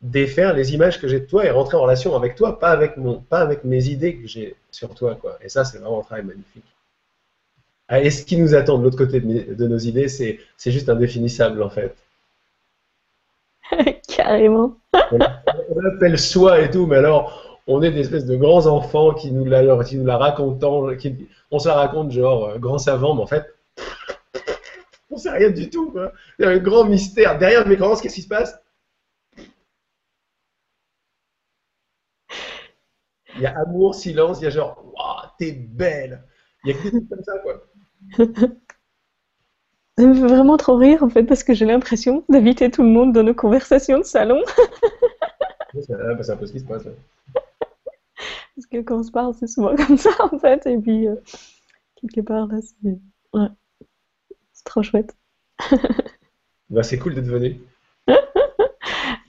défaire 0.00 0.54
les 0.54 0.74
images 0.74 1.00
que 1.00 1.08
j'ai 1.08 1.20
de 1.20 1.26
toi 1.26 1.44
et 1.44 1.50
rentrer 1.50 1.76
en 1.76 1.82
relation 1.82 2.14
avec 2.14 2.34
toi, 2.34 2.58
pas 2.58 2.70
avec, 2.70 2.96
mon, 2.96 3.20
pas 3.20 3.40
avec 3.40 3.64
mes 3.64 3.88
idées 3.88 4.16
que 4.16 4.26
j'ai 4.26 4.56
sur 4.70 4.94
toi. 4.94 5.16
Quoi. 5.16 5.38
Et 5.42 5.48
ça, 5.48 5.64
c'est 5.64 5.78
vraiment 5.78 6.00
un 6.00 6.04
travail 6.04 6.24
magnifique. 6.24 6.64
Ah, 7.88 8.00
et 8.02 8.10
ce 8.10 8.22
qui 8.24 8.36
nous 8.36 8.54
attend 8.54 8.78
de 8.78 8.84
l'autre 8.84 8.98
côté 8.98 9.20
de, 9.20 9.66
nos 9.66 9.78
idées, 9.78 10.08
c'est, 10.08 10.38
juste 10.66 10.90
indéfinissable 10.90 11.62
en 11.62 11.70
fait. 11.70 11.96
Carrément. 14.08 14.76
on, 14.92 15.86
appelle 15.86 16.18
soi 16.18 16.60
et 16.60 16.70
tout, 16.70 16.86
mais 16.86 16.96
alors 16.96 17.60
on 17.66 17.82
est 17.82 17.90
des 17.90 18.00
espèces 18.00 18.26
de 18.26 18.36
grands 18.36 18.66
enfants 18.66 19.14
qui 19.14 19.32
nous 19.32 19.46
la, 19.46 19.84
qui 19.84 19.96
nous 19.96 20.04
la 20.04 20.18
racontent, 20.18 20.94
qui, 20.96 21.28
on 21.50 21.58
se 21.58 21.68
la 21.68 21.74
raconte 21.74 22.10
genre 22.10 22.44
euh, 22.46 22.58
grand 22.58 22.78
savant, 22.78 23.14
mais 23.14 23.22
en 23.22 23.26
fait, 23.26 23.46
on 25.10 25.16
sait 25.16 25.30
rien 25.30 25.50
du 25.50 25.70
tout. 25.70 25.94
Il 26.38 26.44
y 26.44 26.48
a 26.48 26.50
un 26.50 26.58
grand 26.58 26.84
mystère. 26.84 27.38
Derrière 27.38 27.66
mes 27.66 27.76
grands, 27.76 27.96
qu'est-ce 27.96 28.14
qui 28.16 28.22
se 28.22 28.28
passe? 28.28 28.54
Il 33.36 33.42
y 33.42 33.46
a 33.46 33.58
amour, 33.60 33.94
silence, 33.94 34.40
il 34.40 34.44
y 34.44 34.46
a 34.48 34.50
genre, 34.50 34.84
waouh, 34.94 35.30
t'es 35.38 35.52
belle. 35.52 36.24
Il 36.64 36.70
y 36.70 36.74
a 36.74 36.78
que 36.78 36.84
des 36.84 36.90
trucs 36.90 37.08
comme 37.08 37.22
ça, 37.22 37.38
quoi. 37.38 37.62
Ça 39.98 40.06
me 40.06 40.14
fait 40.14 40.28
vraiment 40.28 40.56
trop 40.56 40.76
rire 40.76 41.02
en 41.02 41.08
fait 41.08 41.24
parce 41.24 41.42
que 41.42 41.54
j'ai 41.54 41.64
l'impression 41.64 42.24
d'inviter 42.28 42.70
tout 42.70 42.82
le 42.84 42.88
monde 42.88 43.12
dans 43.12 43.24
nos 43.24 43.34
conversations 43.34 43.98
de 43.98 44.04
salon. 44.04 44.40
C'est 45.80 45.92
un 45.92 46.36
peu 46.36 46.46
ce 46.46 46.52
qui 46.52 46.60
se 46.60 46.64
passe. 46.64 46.84
Parce 48.58 48.66
que 48.66 48.82
quand 48.82 48.98
on 48.98 49.02
se 49.04 49.12
parle, 49.12 49.34
c'est 49.34 49.46
souvent 49.46 49.76
comme 49.86 49.96
ça 49.96 50.10
en 50.18 50.36
fait. 50.38 50.66
Et 50.66 50.76
puis, 50.78 51.06
euh, 51.06 51.14
quelque 52.00 52.22
part, 52.22 52.48
là, 52.48 52.58
c'est 52.60 52.98
ouais. 53.32 53.46
trop 54.64 54.82
chouette. 54.82 55.16
bah, 56.68 56.82
c'est 56.82 56.98
cool 56.98 57.14
d'être 57.14 57.26
venu. 57.26 57.60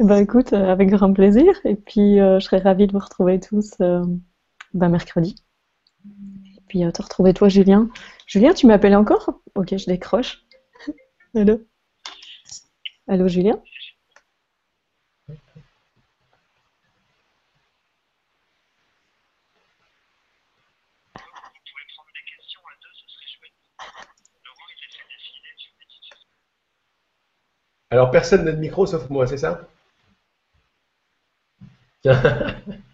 Eh 0.02 0.06
ben, 0.06 0.18
écoute, 0.18 0.54
euh, 0.54 0.72
avec 0.72 0.90
grand 0.90 1.14
plaisir. 1.14 1.54
Et 1.64 1.76
puis, 1.76 2.20
euh, 2.20 2.40
je 2.40 2.46
serais 2.46 2.58
ravie 2.58 2.88
de 2.88 2.94
vous 2.94 3.00
retrouver 3.00 3.40
tous 3.40 3.76
ben, 3.78 4.90
mercredi. 4.90 5.36
Et 6.58 6.62
puis, 6.68 6.92
te 6.92 7.02
retrouver 7.04 7.34
toi, 7.34 7.50
Julien. 7.50 7.90
Julien, 8.30 8.54
tu 8.54 8.66
m'appelles 8.66 8.96
encore? 8.96 9.42
Ok, 9.56 9.76
je 9.78 9.86
décroche. 9.88 10.46
Allô? 11.36 11.62
Allô, 13.08 13.28
Julien? 13.28 13.62
Alors, 27.92 28.10
personne 28.10 28.46
n'a 28.46 28.52
de 28.52 28.58
micro 28.58 28.88
sauf 28.88 29.08
moi, 29.12 29.28
c'est 29.28 29.38
ça? 29.38 29.70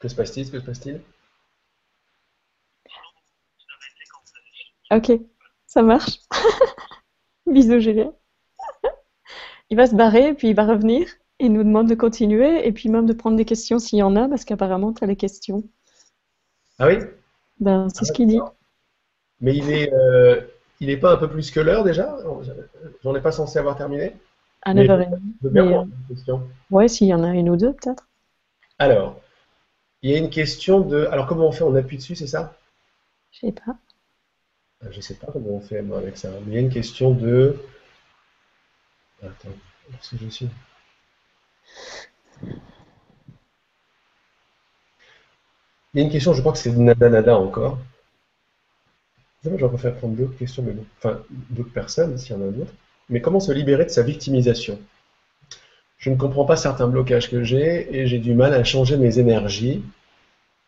que 0.00 0.08
se 0.08 0.14
passe-t-il 0.14 0.50
Que 0.50 0.58
se 0.58 0.64
passe-t-il? 0.64 1.00
Ok, 4.90 5.12
ça 5.66 5.82
marche. 5.82 6.18
Bisous, 7.46 7.78
Julien. 7.78 8.12
il 9.70 9.76
va 9.76 9.86
se 9.86 9.94
barrer, 9.94 10.34
puis 10.34 10.48
il 10.48 10.56
va 10.56 10.66
revenir. 10.66 11.06
Il 11.38 11.52
nous 11.52 11.62
demande 11.62 11.88
de 11.88 11.94
continuer, 11.94 12.66
et 12.66 12.72
puis 12.72 12.88
même 12.88 13.06
de 13.06 13.12
prendre 13.12 13.36
des 13.36 13.44
questions 13.44 13.78
s'il 13.78 14.00
y 14.00 14.02
en 14.02 14.16
a, 14.16 14.28
parce 14.28 14.44
qu'apparemment, 14.44 14.92
tu 14.92 15.04
as 15.04 15.06
les 15.06 15.16
questions. 15.16 15.62
Ah 16.78 16.88
oui? 16.88 16.98
Ben, 17.60 17.88
c'est 17.90 18.04
ce 18.04 18.12
qu'il 18.12 18.26
dit. 18.26 18.40
Mais 19.40 19.54
il 19.54 19.70
est, 19.70 19.92
euh, 19.92 20.40
il 20.80 20.88
n'est 20.88 20.96
pas 20.96 21.12
un 21.12 21.16
peu 21.16 21.28
plus 21.28 21.50
que 21.50 21.60
l'heure 21.60 21.84
déjà? 21.84 22.16
J'en 23.02 23.14
ai 23.14 23.20
pas 23.20 23.32
censé 23.32 23.58
avoir 23.58 23.76
terminé? 23.76 24.16
À 24.62 24.74
9h30. 24.74 25.18
Euh, 25.44 26.38
ouais, 26.70 26.88
s'il 26.88 27.06
y 27.06 27.14
en 27.14 27.22
a 27.22 27.28
une 27.28 27.48
ou 27.48 27.56
deux, 27.56 27.72
peut-être. 27.72 28.08
Alors, 28.78 29.20
il 30.02 30.10
y 30.10 30.14
a 30.14 30.18
une 30.18 30.30
question 30.30 30.80
de. 30.80 31.06
Alors, 31.06 31.26
comment 31.26 31.46
on 31.48 31.52
fait 31.52 31.64
On 31.64 31.74
appuie 31.74 31.98
dessus, 31.98 32.16
c'est 32.16 32.26
ça? 32.26 32.56
Je 33.32 33.40
sais 33.40 33.52
pas. 33.52 33.76
Ah, 34.82 34.90
je 34.90 35.00
sais 35.00 35.14
pas 35.14 35.28
comment 35.32 35.50
on 35.50 35.60
fait 35.60 35.82
moi 35.82 35.98
avec 35.98 36.16
ça. 36.16 36.30
Mais 36.46 36.52
il 36.52 36.54
y 36.54 36.56
a 36.58 36.60
une 36.60 36.72
question 36.72 37.12
de. 37.12 37.56
Attends, 39.22 39.48
où 39.48 39.92
est-ce 39.94 40.16
que 40.16 40.24
je 40.24 40.28
suis 40.30 40.48
Il 45.92 45.98
y 46.00 46.02
a 46.02 46.06
une 46.06 46.12
question, 46.12 46.32
je 46.34 46.40
crois 46.40 46.52
que 46.52 46.58
c'est 46.58 46.70
de 46.70 46.78
Nada 46.78 47.08
Nada 47.08 47.36
encore. 47.36 47.78
Je 49.42 49.50
vais 49.50 49.68
préférer 49.68 49.94
prendre 49.96 50.14
d'autres 50.14 50.36
questions, 50.36 50.62
mais 50.62 50.72
bon. 50.72 50.84
Enfin, 50.98 51.22
d'autres 51.50 51.72
personnes, 51.72 52.16
s'il 52.18 52.36
y 52.36 52.38
en 52.38 52.42
a 52.42 52.50
d'autres. 52.50 52.72
Mais 53.08 53.20
comment 53.20 53.40
se 53.40 53.52
libérer 53.52 53.84
de 53.84 53.90
sa 53.90 54.02
victimisation? 54.02 54.78
Je 56.00 56.08
ne 56.08 56.16
comprends 56.16 56.46
pas 56.46 56.56
certains 56.56 56.88
blocages 56.88 57.30
que 57.30 57.44
j'ai 57.44 57.94
et 57.94 58.06
j'ai 58.06 58.18
du 58.18 58.32
mal 58.34 58.54
à 58.54 58.64
changer 58.64 58.96
mes 58.96 59.18
énergies 59.18 59.84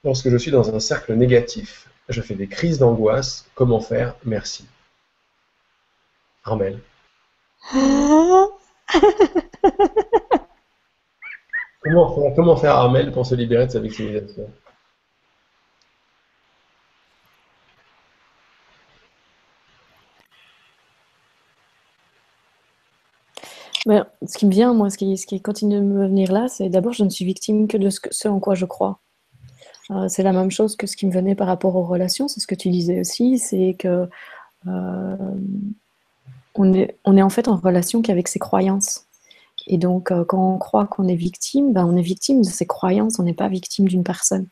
lorsque 0.05 0.29
je 0.29 0.37
suis 0.37 0.51
dans 0.51 0.75
un 0.75 0.79
cercle 0.79 1.15
négatif. 1.15 1.89
Je 2.11 2.21
fais 2.21 2.35
des 2.35 2.49
crises 2.49 2.79
d'angoisse. 2.79 3.47
Comment 3.55 3.81
faire? 3.81 4.15
Merci. 4.27 4.67
Armel. 6.45 6.81
comment, 11.81 12.15
faire, 12.15 12.35
comment 12.37 12.57
faire 12.57 12.75
Armel 12.75 13.11
pour 13.11 13.25
se 13.25 13.35
libérer 13.35 13.67
de 13.67 13.73
sa 13.73 13.81
victimisation? 13.81 14.51
Ce 23.87 24.39
qui 24.39 24.47
me 24.47 24.51
vient, 24.51 24.75
moi, 24.75 24.91
ce 24.91 24.99
qui, 24.99 25.17
ce 25.17 25.27
qui 25.27 25.41
continue 25.41 25.77
de 25.77 25.81
me 25.81 26.07
venir 26.07 26.33
là, 26.33 26.49
c'est 26.49 26.69
d'abord, 26.69 26.93
je 26.93 27.05
ne 27.05 27.11
suis 27.11 27.25
victime 27.25 27.67
que 27.67 27.77
de 27.77 27.91
ce, 27.91 28.29
en 28.29 28.39
quoi 28.39 28.55
je 28.55 28.65
crois. 28.65 29.01
Euh, 29.91 30.09
c'est 30.09 30.23
la 30.23 30.33
même 30.33 30.51
chose 30.51 30.77
que 30.77 30.87
ce 30.87 30.97
qui 30.97 31.07
me 31.07 31.13
venait 31.13 31.35
par 31.35 31.49
rapport 31.49 31.75
aux 31.75 31.85
relations, 31.85 32.29
c'est 32.29 32.41
ce 32.41 32.47
que 32.47 32.55
tu 32.55 32.71
disais 32.71 33.01
aussi, 33.01 33.39
c'est 33.39 33.75
que 33.79 34.09
euh, 34.69 35.17
on, 36.55 36.73
est, 36.73 36.97
on 37.05 37.17
est 37.17 37.23
en 37.23 37.31
fait 37.31 37.49
en 37.49 37.57
relation 37.57 38.03
qu'avec 38.03 38.29
ses 38.29 38.39
croyances. 38.39 39.07
Et 39.67 39.79
donc, 39.79 40.11
euh, 40.11 40.25
quand 40.25 40.55
on 40.55 40.59
croit 40.59 40.87
qu'on 40.87 41.09
est 41.09 41.17
victime, 41.17 41.73
ben, 41.73 41.85
on 41.85 41.97
est 41.97 42.03
victime 42.03 42.43
de 42.43 42.49
ses 42.49 42.67
croyances, 42.67 43.19
on 43.19 43.25
n'est 43.25 43.35
pas 43.35 43.49
victime 43.49 43.89
d'une 43.89 44.05
personne. 44.05 44.47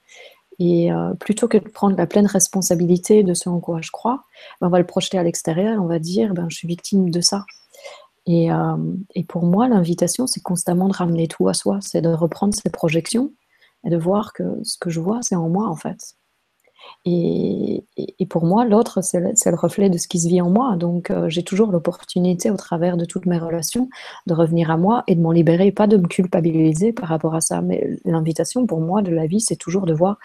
Et 0.63 0.91
plutôt 1.21 1.49
que 1.49 1.57
de 1.57 1.67
prendre 1.71 1.97
la 1.97 2.07
pleine 2.07 2.27
responsabilité 2.27 3.23
de 3.23 3.33
ce 3.33 3.49
en 3.49 3.61
quoi 3.61 3.81
je 3.81 3.91
crois, 3.91 4.25
ben, 4.61 4.67
on 4.67 4.71
va 4.71 4.79
le 4.79 4.85
projeter 4.85 5.17
à 5.17 5.23
l'extérieur, 5.23 5.83
on 5.83 5.87
va 5.87 5.99
dire, 5.99 6.35
ben, 6.35 6.49
je 6.51 6.57
suis 6.57 6.69
victime 6.69 7.09
de 7.09 7.23
ça. 7.23 7.47
Euh, 8.31 8.77
et, 9.15 9.25
pour 9.25 9.45
moi, 9.45 9.69
l'invitation, 9.69 10.27
c'est 10.27 10.43
constamment 10.43 10.89
de 10.89 10.95
ramener 10.95 11.29
tout 11.29 11.49
à 11.49 11.55
soi, 11.55 11.79
c'est 11.81 12.03
de 12.03 12.11
reprendre 12.11 12.55
ses 12.55 12.71
projections 12.71 13.33
et 13.85 13.91
de 13.91 13.97
voir 13.97 14.33
que 14.33 14.43
ce 14.63 14.79
que 14.79 14.91
je 14.91 15.01
vois, 15.01 15.21
c'est 15.23 15.37
en 15.37 15.49
moi, 15.49 15.69
en 15.69 15.77
fait. 15.77 16.17
Et, 17.05 17.85
pour 18.29 18.45
moi, 18.45 18.65
l'autre, 18.65 19.03
c'est 19.03 19.21
le, 19.21 19.57
reflet 19.57 19.91
de 19.91 19.99
ce 19.99 20.07
qui 20.07 20.21
se 20.21 20.29
vit 20.29 20.41
en 20.41 20.51
moi. 20.51 20.77
Donc, 20.77 21.11
euh, 21.11 21.29
j'ai 21.29 21.43
toujours 21.43 21.73
l'opportunité, 21.73 22.51
au 22.51 22.57
travers 22.57 22.97
de 22.97 23.05
toutes 23.05 23.27
mes 23.27 23.39
relations, 23.39 23.89
de 24.27 24.35
revenir 24.35 24.71
à 24.71 24.77
moi 24.77 25.03
et 25.07 25.15
de 25.15 25.21
m'en 25.21 25.33
libérer, 25.33 25.73
pas 25.73 25.87
de 25.87 25.97
me 25.97 26.07
culpabiliser 26.07 26.93
par 26.93 27.09
rapport 27.09 27.35
à 27.35 27.41
ça. 27.41 27.63
Mais 27.63 27.99
l'invitation, 28.05 28.67
pour 28.67 28.81
moi, 28.81 29.03
de 29.03 29.11
la 29.11 29.27
vie, 29.27 29.41
c'est 29.41 29.57
toujours 29.57 29.87
de 29.87 29.95
voir 29.95 30.19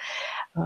euh, 0.57 0.61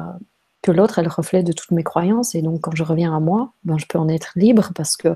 que 0.62 0.72
l'autre 0.72 1.00
est 1.00 1.04
le 1.04 1.10
reflet 1.10 1.44
de 1.44 1.54
toutes 1.54 1.72
mes 1.72 1.84
croyances. 1.84 2.36
Et 2.36 2.42
donc, 2.42 2.62
quand 2.62 2.76
je 2.76 2.84
reviens 2.84 3.16
à 3.16 3.20
moi, 3.20 3.54
ben, 3.64 3.78
je 3.78 3.86
peux 3.88 4.00
en 4.00 4.10
être 4.10 4.32
libre 4.36 4.72
parce 4.76 4.98
que 4.98 5.16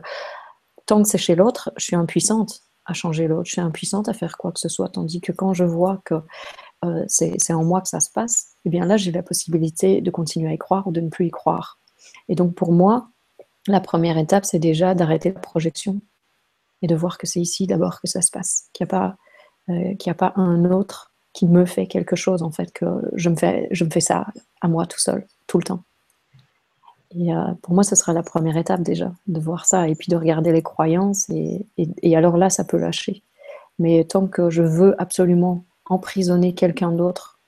tant 0.86 1.02
que 1.02 1.08
c'est 1.08 1.18
chez 1.18 1.36
l'autre, 1.36 1.72
je 1.78 1.86
suis 1.86 1.96
impuissante 1.96 2.62
à 2.86 2.94
changer 2.94 3.28
l'autre, 3.28 3.46
je 3.46 3.54
suis 3.54 3.62
impuissante 3.62 4.10
à 4.10 4.14
faire 4.14 4.38
quoi 4.38 4.52
que 4.52 4.60
ce 4.60 4.70
soit. 4.70 4.90
Tandis 4.90 5.22
que 5.22 5.32
quand 5.32 5.54
je 5.54 5.64
vois 5.64 6.02
que 6.06 6.16
euh, 6.86 7.04
c'est 7.08 7.54
en 7.54 7.64
moi 7.64 7.82
que 7.82 7.88
ça 7.88 8.00
se 8.00 8.12
passe, 8.12 8.56
eh 8.66 8.70
bien 8.70 8.86
là, 8.86 8.98
j'ai 8.98 9.12
la 9.12 9.24
possibilité 9.24 10.02
de 10.02 10.12
continuer 10.12 10.50
à 10.50 10.54
y 10.54 10.58
croire 10.58 10.86
ou 10.88 10.92
de 10.92 11.00
ne 11.00 11.10
plus 11.10 11.28
y 11.28 11.32
croire. 11.32 11.80
Et 12.28 12.36
donc 12.36 12.56
pour 12.56 12.74
moi, 12.74 13.10
la 13.68 13.80
première 13.80 14.18
étape, 14.18 14.46
c'est 14.46 14.60
déjà 14.60 14.94
d'arrêter 14.94 15.32
la 15.32 15.40
projection 15.40 16.02
et 16.82 16.88
de 16.88 16.96
voir 16.96 17.18
que 17.18 17.26
c'est 17.26 17.40
ici 17.40 17.66
d'abord 17.68 18.02
que 18.02 18.08
ça 18.08 18.22
se 18.22 18.30
passe, 18.30 18.70
qu'il 18.74 18.86
n'y 18.86 18.90
a, 18.90 18.92
pas, 18.92 19.18
euh, 19.70 19.96
a 20.06 20.14
pas 20.14 20.34
un 20.36 20.66
autre 20.70 21.14
qui 21.32 21.48
me 21.48 21.66
fait 21.66 21.88
quelque 21.88 22.16
chose, 22.16 22.44
en 22.44 22.52
fait, 22.52 22.72
que 22.74 22.86
je 23.14 23.30
me 23.30 23.36
fais, 23.36 23.68
je 23.72 23.86
me 23.86 23.90
fais 23.90 24.02
ça 24.02 24.28
à 24.62 24.68
moi 24.68 24.86
tout 24.86 25.00
seul, 25.00 25.26
tout 25.48 25.58
le 25.58 25.64
temps. 25.64 25.84
Euh, 27.20 27.54
pour 27.62 27.74
moi, 27.74 27.84
ce 27.84 27.96
sera 27.96 28.14
la 28.14 28.24
première 28.24 28.58
étape 28.58 28.82
déjà, 28.82 29.12
de 29.28 29.40
voir 29.40 29.66
ça, 29.66 29.88
et 29.88 29.96
puis 29.96 30.10
de 30.10 30.16
regarder 30.16 30.52
les 30.52 30.62
croyances, 30.62 31.30
et, 31.30 31.66
alors 32.16 32.38
là, 32.38 32.50
ça 32.50 32.64
peut 32.64 32.78
lâcher. 32.78 33.22
Mais 33.80 34.04
tant 34.04 34.28
que 34.28 34.50
je 34.50 34.64
veux 34.64 35.00
absolument 35.02 35.64
emprisonner 35.86 36.54
quelqu'un 36.54 36.92
d'autre 36.92 37.40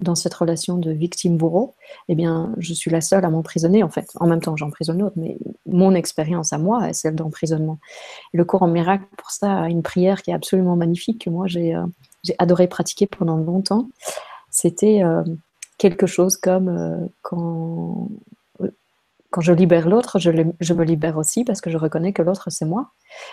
dans 0.00 0.14
cette 0.14 0.34
relation 0.34 0.78
de 0.78 0.90
victime-bourreau, 0.90 1.74
eh 2.08 2.14
bien, 2.14 2.52
je 2.58 2.74
suis 2.74 2.90
la 2.90 3.00
seule 3.00 3.24
à 3.24 3.30
m'emprisonner, 3.30 3.82
en 3.82 3.88
fait. 3.88 4.10
En 4.16 4.26
même 4.26 4.40
temps, 4.40 4.56
j'emprisonne 4.56 4.98
l'autre, 4.98 5.16
mais 5.16 5.38
mon 5.66 5.94
expérience 5.94 6.52
à 6.52 6.58
moi 6.58 6.88
est 6.88 6.92
celle 6.92 7.14
d'emprisonnement. 7.14 7.78
Le 8.32 8.44
cours 8.44 8.62
en 8.62 8.68
miracle, 8.68 9.04
pour 9.16 9.30
ça, 9.30 9.62
a 9.62 9.68
une 9.68 9.82
prière 9.82 10.22
qui 10.22 10.30
est 10.30 10.34
absolument 10.34 10.74
magnifique, 10.74 11.24
que 11.24 11.30
moi, 11.30 11.46
j'ai 11.46 11.74
euh, 11.74 11.84
adoré 12.38 12.66
pratiquer 12.66 13.06
pendant 13.06 13.36
longtemps. 13.36 13.88
C'était 14.50 15.02
euh, 15.04 15.22
quelque 15.78 16.06
chose 16.06 16.36
comme 16.36 17.08
quand, 17.22 18.08
quand 19.32 19.40
je 19.40 19.52
libère 19.52 19.88
l'autre, 19.88 20.18
je, 20.18 20.30
je, 20.60 20.74
me 20.74 20.84
libère 20.84 21.16
aussi 21.18 21.44
parce 21.44 21.60
que 21.60 21.70
je 21.70 21.78
reconnais 21.78 22.12
que 22.12 22.22
l'autre, 22.22 22.50
c'est 22.50 22.64
moi. 22.64 22.92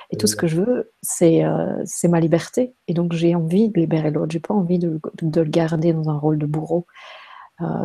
Et 0.09 0.17
tout 0.17 0.27
ce 0.27 0.35
que 0.35 0.47
je 0.47 0.55
veux, 0.61 0.91
c'est 1.01 1.43
c'est 1.85 2.07
ma 2.07 2.19
liberté. 2.19 2.73
Et 2.87 2.93
donc, 2.93 3.13
j'ai 3.13 3.35
envie 3.35 3.69
de 3.69 3.79
libérer 3.79 4.09
l'autre. 4.09 4.31
J'ai 4.31 4.39
pas 4.39 4.53
envie 4.53 4.79
de, 4.79 4.99
de, 5.21 5.41
le 5.41 5.49
garder 5.49 5.93
dans 5.93 6.09
un 6.09 6.17
rôle 6.17 6.39
de 6.39 6.45
bourreau. 6.45 6.87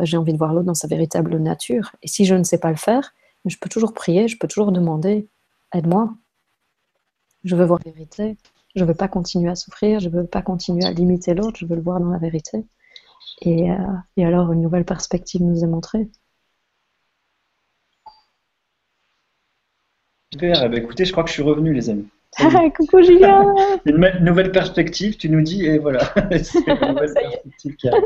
j'ai 0.01 0.17
envie 0.17 0.33
de 0.33 0.37
voir 0.37 0.53
l'autre 0.53 0.65
dans 0.65 0.73
sa 0.73 0.87
véritable 0.87 1.37
nature. 1.37 1.91
Et 2.01 2.07
si 2.07 2.25
je 2.25 2.35
ne 2.35 2.43
sais 2.43 2.57
pas 2.57 2.71
le 2.71 2.77
faire, 2.77 3.13
je 3.45 3.57
peux 3.57 3.69
toujours 3.69 3.93
prier, 3.93 4.27
je 4.27 4.37
peux 4.37 4.47
toujours 4.47 4.71
demander 4.71 5.29
aide-moi. 5.73 6.13
Je 7.43 7.55
veux 7.55 7.65
voir 7.65 7.79
la 7.85 7.91
vérité. 7.91 8.37
Je 8.75 8.83
ne 8.83 8.87
veux 8.87 8.95
pas 8.95 9.07
continuer 9.07 9.49
à 9.49 9.55
souffrir, 9.55 9.99
je 9.99 10.09
ne 10.09 10.15
veux 10.15 10.27
pas 10.27 10.41
continuer 10.41 10.85
à 10.85 10.91
limiter 10.91 11.33
l'autre, 11.33 11.57
je 11.59 11.65
veux 11.65 11.75
le 11.75 11.81
voir 11.81 11.99
dans 11.99 12.09
la 12.09 12.17
vérité. 12.17 12.65
Et, 13.41 13.71
euh, 13.71 13.77
et 14.17 14.25
alors, 14.25 14.51
une 14.51 14.61
nouvelle 14.61 14.85
perspective 14.85 15.41
nous 15.41 15.63
est 15.63 15.67
montrée. 15.67 16.09
Super, 20.33 20.63
eh 20.63 20.69
ben, 20.69 20.83
écoutez, 20.83 21.05
je 21.05 21.11
crois 21.11 21.23
que 21.23 21.29
je 21.29 21.35
suis 21.35 21.43
revenu, 21.43 21.73
les 21.73 21.89
amis. 21.89 22.07
Ah, 22.39 22.69
coucou 22.75 23.01
Julien 23.01 23.55
Une 23.85 24.25
nouvelle 24.25 24.51
perspective, 24.51 25.15
tu 25.15 25.29
nous 25.29 25.41
dis, 25.41 25.65
et 25.65 25.77
voilà, 25.77 25.99
c'est 26.43 26.67
une 26.67 26.87
nouvelle 26.89 27.13
perspective 27.13 27.75
qui 27.77 27.87
arrive. 27.87 28.03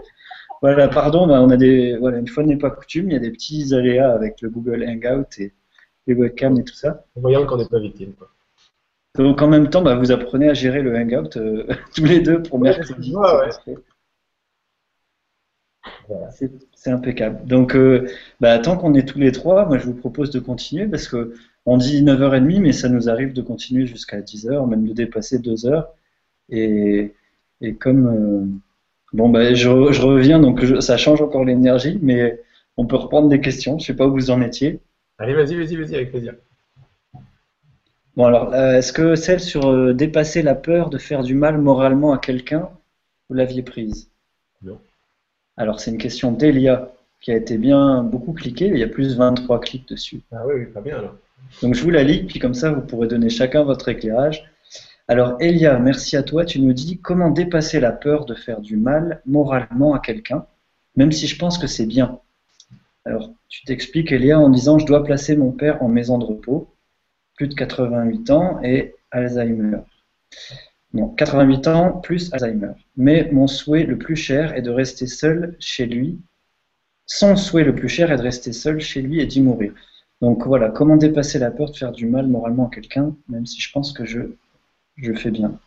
Voilà, 0.61 0.87
pardon, 0.87 1.25
bah, 1.25 1.41
on 1.41 1.49
a 1.49 1.57
des, 1.57 1.97
voilà, 1.97 2.17
une 2.17 2.27
fois 2.27 2.43
n'est 2.43 2.57
pas 2.57 2.69
coutume, 2.69 3.09
il 3.09 3.13
y 3.13 3.15
a 3.15 3.19
des 3.19 3.31
petits 3.31 3.73
aléas 3.73 4.11
avec 4.11 4.41
le 4.41 4.49
Google 4.49 4.83
Hangout 4.83 5.39
et 5.39 5.53
les 6.05 6.13
webcams 6.13 6.57
et 6.57 6.63
tout 6.63 6.75
ça. 6.75 7.05
Voyons 7.15 7.45
qu'on 7.45 7.57
n'est 7.57 7.67
pas 7.67 7.79
victime. 7.79 8.13
Quoi. 8.13 8.29
Donc 9.15 9.41
en 9.41 9.47
même 9.47 9.69
temps, 9.69 9.81
bah, 9.81 9.95
vous 9.95 10.11
apprenez 10.11 10.49
à 10.49 10.53
gérer 10.53 10.81
le 10.81 10.95
Hangout 10.95 11.37
euh, 11.37 11.65
tous 11.95 12.05
les 12.05 12.19
deux 12.19 12.43
pour 12.43 12.59
mercredi. 12.59 13.15
C'est 16.73 16.91
impeccable. 16.91 17.45
Donc, 17.45 17.75
euh, 17.75 18.07
bah, 18.39 18.57
tant 18.59 18.77
qu'on 18.77 18.93
est 18.93 19.07
tous 19.07 19.19
les 19.19 19.31
trois, 19.31 19.65
moi 19.65 19.77
je 19.77 19.85
vous 19.85 19.93
propose 19.93 20.31
de 20.31 20.39
continuer 20.39 20.87
parce 20.87 21.07
que 21.07 21.33
on 21.69 21.77
dit 21.77 22.03
9h30, 22.03 22.59
mais 22.59 22.71
ça 22.71 22.89
nous 22.89 23.09
arrive 23.09 23.33
de 23.33 23.41
continuer 23.41 23.85
jusqu'à 23.85 24.21
10h, 24.21 24.67
même 24.67 24.87
de 24.87 24.93
dépasser 24.93 25.39
2h. 25.39 25.85
Et, 26.49 27.13
et 27.61 27.73
comme. 27.75 28.07
Euh, 28.07 28.45
bon, 29.13 29.31
je, 29.33 29.91
je 29.91 30.01
reviens, 30.01 30.39
donc 30.39 30.65
ça 30.79 30.97
change 30.97 31.21
encore 31.21 31.45
l'énergie, 31.45 31.99
mais 32.01 32.41
on 32.75 32.85
peut 32.85 32.95
reprendre 32.95 33.29
des 33.29 33.39
questions. 33.39 33.77
Je 33.77 33.83
ne 33.83 33.85
sais 33.87 33.95
pas 33.95 34.07
où 34.07 34.13
vous 34.13 34.31
en 34.31 34.41
étiez. 34.41 34.79
Allez, 35.19 35.33
vas-y, 35.33 35.55
vas-y, 35.55 35.75
vas-y, 35.75 35.95
avec 35.95 36.11
plaisir. 36.11 36.33
Bon, 38.15 38.25
alors, 38.25 38.53
euh, 38.53 38.77
est-ce 38.77 38.91
que 38.91 39.15
celle 39.15 39.39
sur 39.39 39.69
euh, 39.69 39.93
dépasser 39.93 40.41
la 40.41 40.55
peur 40.55 40.89
de 40.89 40.97
faire 40.97 41.23
du 41.23 41.35
mal 41.35 41.59
moralement 41.59 42.13
à 42.13 42.17
quelqu'un, 42.17 42.69
vous 43.29 43.35
l'aviez 43.35 43.61
prise? 43.61 44.09
Non. 44.63 44.79
Alors, 45.55 45.79
c'est 45.79 45.91
une 45.91 45.97
question 45.97 46.31
d'Elia 46.31 46.91
qui 47.21 47.31
a 47.31 47.35
été 47.35 47.57
bien 47.57 48.01
beaucoup 48.03 48.33
cliquée. 48.33 48.67
Il 48.67 48.77
y 48.77 48.83
a 48.83 48.87
plus 48.87 49.09
de 49.09 49.15
23 49.15 49.59
clics 49.59 49.87
dessus. 49.87 50.21
Ah 50.31 50.47
oui, 50.47 50.55
oui, 50.57 50.65
pas 50.65 50.81
bien 50.81 50.97
alors. 50.97 51.15
Donc, 51.61 51.75
je 51.75 51.83
vous 51.83 51.89
la 51.89 52.03
lis, 52.03 52.23
puis 52.23 52.39
comme 52.39 52.53
ça, 52.53 52.71
vous 52.71 52.81
pourrez 52.81 53.07
donner 53.07 53.29
chacun 53.29 53.63
votre 53.63 53.89
éclairage. 53.89 54.43
Alors, 55.07 55.37
Elia, 55.39 55.79
merci 55.79 56.15
à 56.17 56.23
toi. 56.23 56.45
Tu 56.45 56.59
nous 56.59 56.73
dis 56.73 56.99
comment 56.99 57.31
dépasser 57.31 57.79
la 57.79 57.91
peur 57.91 58.25
de 58.25 58.35
faire 58.35 58.61
du 58.61 58.77
mal 58.77 59.21
moralement 59.25 59.93
à 59.93 59.99
quelqu'un, 59.99 60.45
même 60.95 61.11
si 61.11 61.27
je 61.27 61.37
pense 61.37 61.57
que 61.57 61.67
c'est 61.67 61.87
bien. 61.87 62.19
Alors, 63.05 63.31
tu 63.47 63.63
t'expliques, 63.65 64.11
Elia, 64.11 64.39
en 64.39 64.49
disant 64.49 64.77
Je 64.77 64.85
dois 64.85 65.03
placer 65.03 65.35
mon 65.35 65.51
père 65.51 65.81
en 65.81 65.87
maison 65.87 66.17
de 66.17 66.25
repos 66.25 66.69
plus 67.39 67.47
de 67.47 67.55
88 67.55 68.31
ans 68.31 68.59
et 68.63 68.95
Alzheimer. 69.11 69.79
Non, 70.93 71.07
88 71.07 71.67
ans 71.69 71.93
plus 71.93 72.33
Alzheimer. 72.33 72.73
Mais 72.97 73.29
mon 73.31 73.47
souhait 73.47 73.85
le 73.85 73.97
plus 73.97 74.17
cher 74.17 74.53
est 74.55 74.61
de 74.61 74.69
rester 74.69 75.07
seul 75.07 75.55
chez 75.57 75.85
lui. 75.85 76.19
Son 77.05 77.37
souhait 77.37 77.63
le 77.63 77.73
plus 77.73 77.87
cher 77.87 78.11
est 78.11 78.17
de 78.17 78.21
rester 78.21 78.51
seul 78.51 78.81
chez 78.81 79.01
lui 79.01 79.21
et 79.21 79.25
d'y 79.25 79.41
mourir. 79.41 79.73
Donc 80.21 80.45
voilà, 80.45 80.69
comment 80.69 80.97
dépasser 80.97 81.39
la 81.39 81.51
peur 81.51 81.71
de 81.71 81.77
faire 81.77 81.91
du 81.91 82.05
mal 82.05 82.27
moralement 82.27 82.67
à 82.67 82.69
quelqu'un, 82.69 83.15
même 83.29 83.45
si 83.45 83.61
je 83.61 83.71
pense 83.71 83.93
que 83.93 84.05
je, 84.05 84.19
fais 85.15 85.31
bien. 85.31 85.57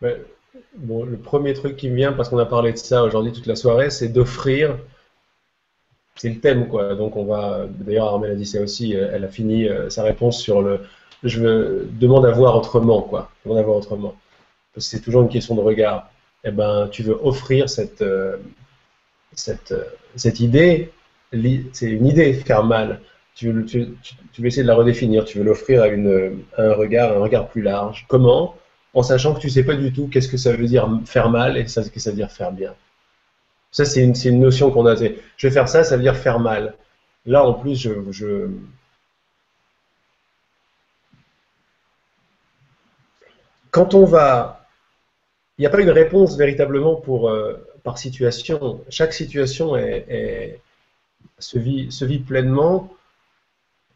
le 0.00 1.16
premier 1.16 1.52
truc 1.54 1.76
qui 1.76 1.90
me 1.90 1.96
vient, 1.96 2.12
parce 2.12 2.28
qu'on 2.28 2.38
a 2.38 2.46
parlé 2.46 2.72
de 2.72 2.78
ça 2.78 3.02
aujourd'hui 3.02 3.32
toute 3.32 3.46
la 3.46 3.56
soirée, 3.56 3.90
c'est 3.90 4.08
d'offrir 4.08 4.78
c'est 6.20 6.28
le 6.28 6.40
thème, 6.40 6.68
quoi. 6.68 6.94
Donc 6.94 7.16
on 7.16 7.24
va, 7.24 7.66
d'ailleurs 7.66 8.08
Armel 8.08 8.32
a 8.32 8.34
dit 8.34 8.44
ça 8.44 8.60
aussi, 8.60 8.94
euh, 8.94 9.10
elle 9.12 9.24
a 9.24 9.28
fini 9.28 9.66
euh, 9.66 9.88
sa 9.88 10.02
réponse 10.02 10.38
sur 10.38 10.60
le, 10.60 10.80
je 11.22 11.40
me 11.40 11.88
demande 11.92 12.26
à 12.26 12.30
voir 12.30 12.56
autrement, 12.56 13.00
quoi. 13.00 13.30
Demande 13.44 13.58
à 13.58 13.62
voir 13.62 13.78
autrement. 13.78 14.14
Parce 14.74 14.86
que 14.86 14.96
c'est 14.96 15.00
toujours 15.00 15.22
une 15.22 15.30
question 15.30 15.54
de 15.54 15.62
regard. 15.62 16.10
Eh 16.44 16.50
ben, 16.50 16.88
tu 16.90 17.02
veux 17.02 17.18
offrir 17.22 17.70
cette, 17.70 18.02
euh, 18.02 18.36
cette, 19.34 19.74
cette 20.16 20.40
idée, 20.40 20.92
c'est 21.72 21.90
une 21.90 22.06
idée, 22.06 22.34
faire 22.34 22.64
mal. 22.64 23.00
Tu 23.34 23.50
veux, 23.52 23.64
essayer 24.44 24.62
de 24.62 24.68
la 24.68 24.74
redéfinir, 24.74 25.24
tu 25.24 25.38
veux 25.38 25.44
l'offrir 25.44 25.82
à, 25.82 25.86
un 25.86 26.72
regard, 26.74 27.16
un 27.16 27.20
regard 27.20 27.48
plus 27.48 27.62
large. 27.62 28.04
Comment? 28.08 28.54
En 28.92 29.02
sachant 29.02 29.34
que 29.34 29.40
tu 29.40 29.48
sais 29.48 29.64
pas 29.64 29.76
du 29.76 29.92
tout 29.92 30.08
qu'est-ce 30.08 30.28
que 30.28 30.36
ça 30.36 30.52
veut 30.52 30.66
dire 30.66 30.88
faire 31.06 31.30
mal 31.30 31.56
et 31.56 31.66
ce 31.66 31.80
que 31.80 32.00
ça 32.00 32.10
veut 32.10 32.16
dire 32.16 32.30
faire 32.30 32.52
bien. 32.52 32.74
Ça, 33.70 33.84
c'est 33.84 34.02
une, 34.02 34.40
notion 34.40 34.70
qu'on 34.70 34.86
a. 34.86 34.96
Je 34.96 35.46
vais 35.46 35.52
faire 35.52 35.68
ça, 35.68 35.84
ça 35.84 35.96
veut 35.96 36.02
dire 36.02 36.16
faire 36.16 36.40
mal. 36.40 36.74
Là, 37.24 37.44
en 37.44 37.54
plus, 37.54 37.76
je, 37.76 37.90
je... 38.10 38.50
quand 43.70 43.94
on 43.94 44.04
va, 44.04 44.66
il 45.56 45.62
n'y 45.62 45.66
a 45.66 45.70
pas 45.70 45.80
une 45.80 45.90
réponse 45.90 46.36
véritablement 46.36 46.96
pour, 46.96 47.30
euh, 47.30 47.69
par 47.82 47.98
situation. 47.98 48.80
Chaque 48.88 49.12
situation 49.12 49.74
se, 51.38 51.58
vit, 51.58 52.18
pleinement 52.18 52.90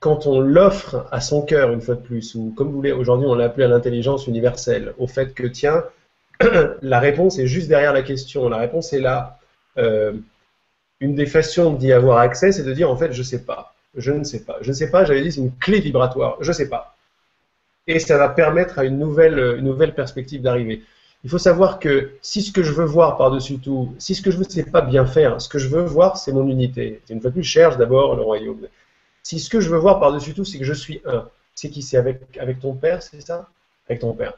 quand 0.04 0.26
on 0.26 0.38
l'offre 0.38 1.06
à 1.10 1.22
son 1.22 1.40
cœur, 1.40 1.72
une 1.72 1.80
fois 1.80 1.94
de 1.94 2.00
plus, 2.00 2.34
ou 2.34 2.52
comme 2.54 2.68
vous 2.68 2.74
voulez, 2.74 2.92
aujourd'hui 2.92 3.26
on 3.26 3.34
l'a 3.34 3.46
appelé 3.46 3.64
à 3.64 3.68
l'intelligence 3.68 4.26
universelle, 4.26 4.92
au 4.98 5.06
fait 5.06 5.32
que, 5.32 5.46
tiens, 5.46 5.82
la 6.82 7.00
réponse 7.00 7.38
est 7.38 7.46
juste 7.46 7.68
derrière 7.68 7.94
la 7.94 8.02
question, 8.02 8.48
la 8.50 8.58
réponse 8.58 8.92
est 8.92 9.00
là. 9.00 9.38
Euh, 9.78 10.12
une 11.00 11.14
des 11.14 11.24
façons 11.24 11.72
d'y 11.72 11.90
avoir 11.92 12.18
accès, 12.18 12.52
c'est 12.52 12.64
de 12.64 12.72
dire 12.74 12.90
en 12.90 12.96
fait, 12.96 13.12
je 13.12 13.20
ne 13.20 13.24
sais 13.24 13.44
pas, 13.44 13.74
je 13.96 14.10
ne 14.10 14.24
sais 14.24 14.44
pas, 14.44 14.58
je 14.60 14.68
ne 14.68 14.74
sais 14.74 14.90
pas. 14.90 15.04
J'avais 15.06 15.22
dit 15.22 15.32
c'est 15.32 15.40
une 15.40 15.56
clé 15.56 15.80
vibratoire, 15.80 16.36
je 16.40 16.48
ne 16.48 16.54
sais 16.54 16.68
pas. 16.68 16.96
Et 17.86 17.98
ça 17.98 18.18
va 18.18 18.28
permettre 18.28 18.78
à 18.78 18.84
une 18.84 18.98
nouvelle 18.98 19.94
perspective 19.94 20.42
d'arriver. 20.42 20.82
Il 21.24 21.30
faut 21.30 21.38
savoir 21.38 21.78
que 21.78 22.12
si 22.20 22.42
ce 22.42 22.52
que 22.52 22.62
je 22.62 22.72
veux 22.72 22.84
voir 22.84 23.16
par-dessus 23.16 23.58
tout, 23.58 23.94
si 23.98 24.14
ce 24.14 24.20
que 24.20 24.30
je 24.30 24.36
veux, 24.36 24.44
c'est 24.46 24.70
pas 24.70 24.82
bien 24.82 25.06
faire, 25.06 25.40
ce 25.40 25.48
que 25.48 25.58
je 25.58 25.68
veux 25.68 25.82
voir, 25.82 26.18
c'est 26.18 26.32
mon 26.32 26.46
unité. 26.46 27.00
Une 27.08 27.20
fois 27.20 27.30
plus, 27.30 27.42
cherche 27.42 27.78
d'abord 27.78 28.14
le 28.14 28.22
royaume. 28.22 28.68
Si 29.22 29.40
ce 29.40 29.48
que 29.48 29.60
je 29.60 29.70
veux 29.70 29.78
voir 29.78 30.00
par-dessus 30.00 30.34
tout, 30.34 30.44
c'est 30.44 30.58
que 30.58 30.64
je 30.64 30.74
suis 30.74 31.00
un, 31.06 31.26
c'est 31.54 31.70
qui? 31.70 31.82
C'est 31.82 31.96
avec, 31.96 32.60
ton 32.60 32.74
père, 32.74 33.02
c'est 33.02 33.22
ça? 33.22 33.48
Avec 33.88 34.00
ton 34.00 34.12
père. 34.12 34.34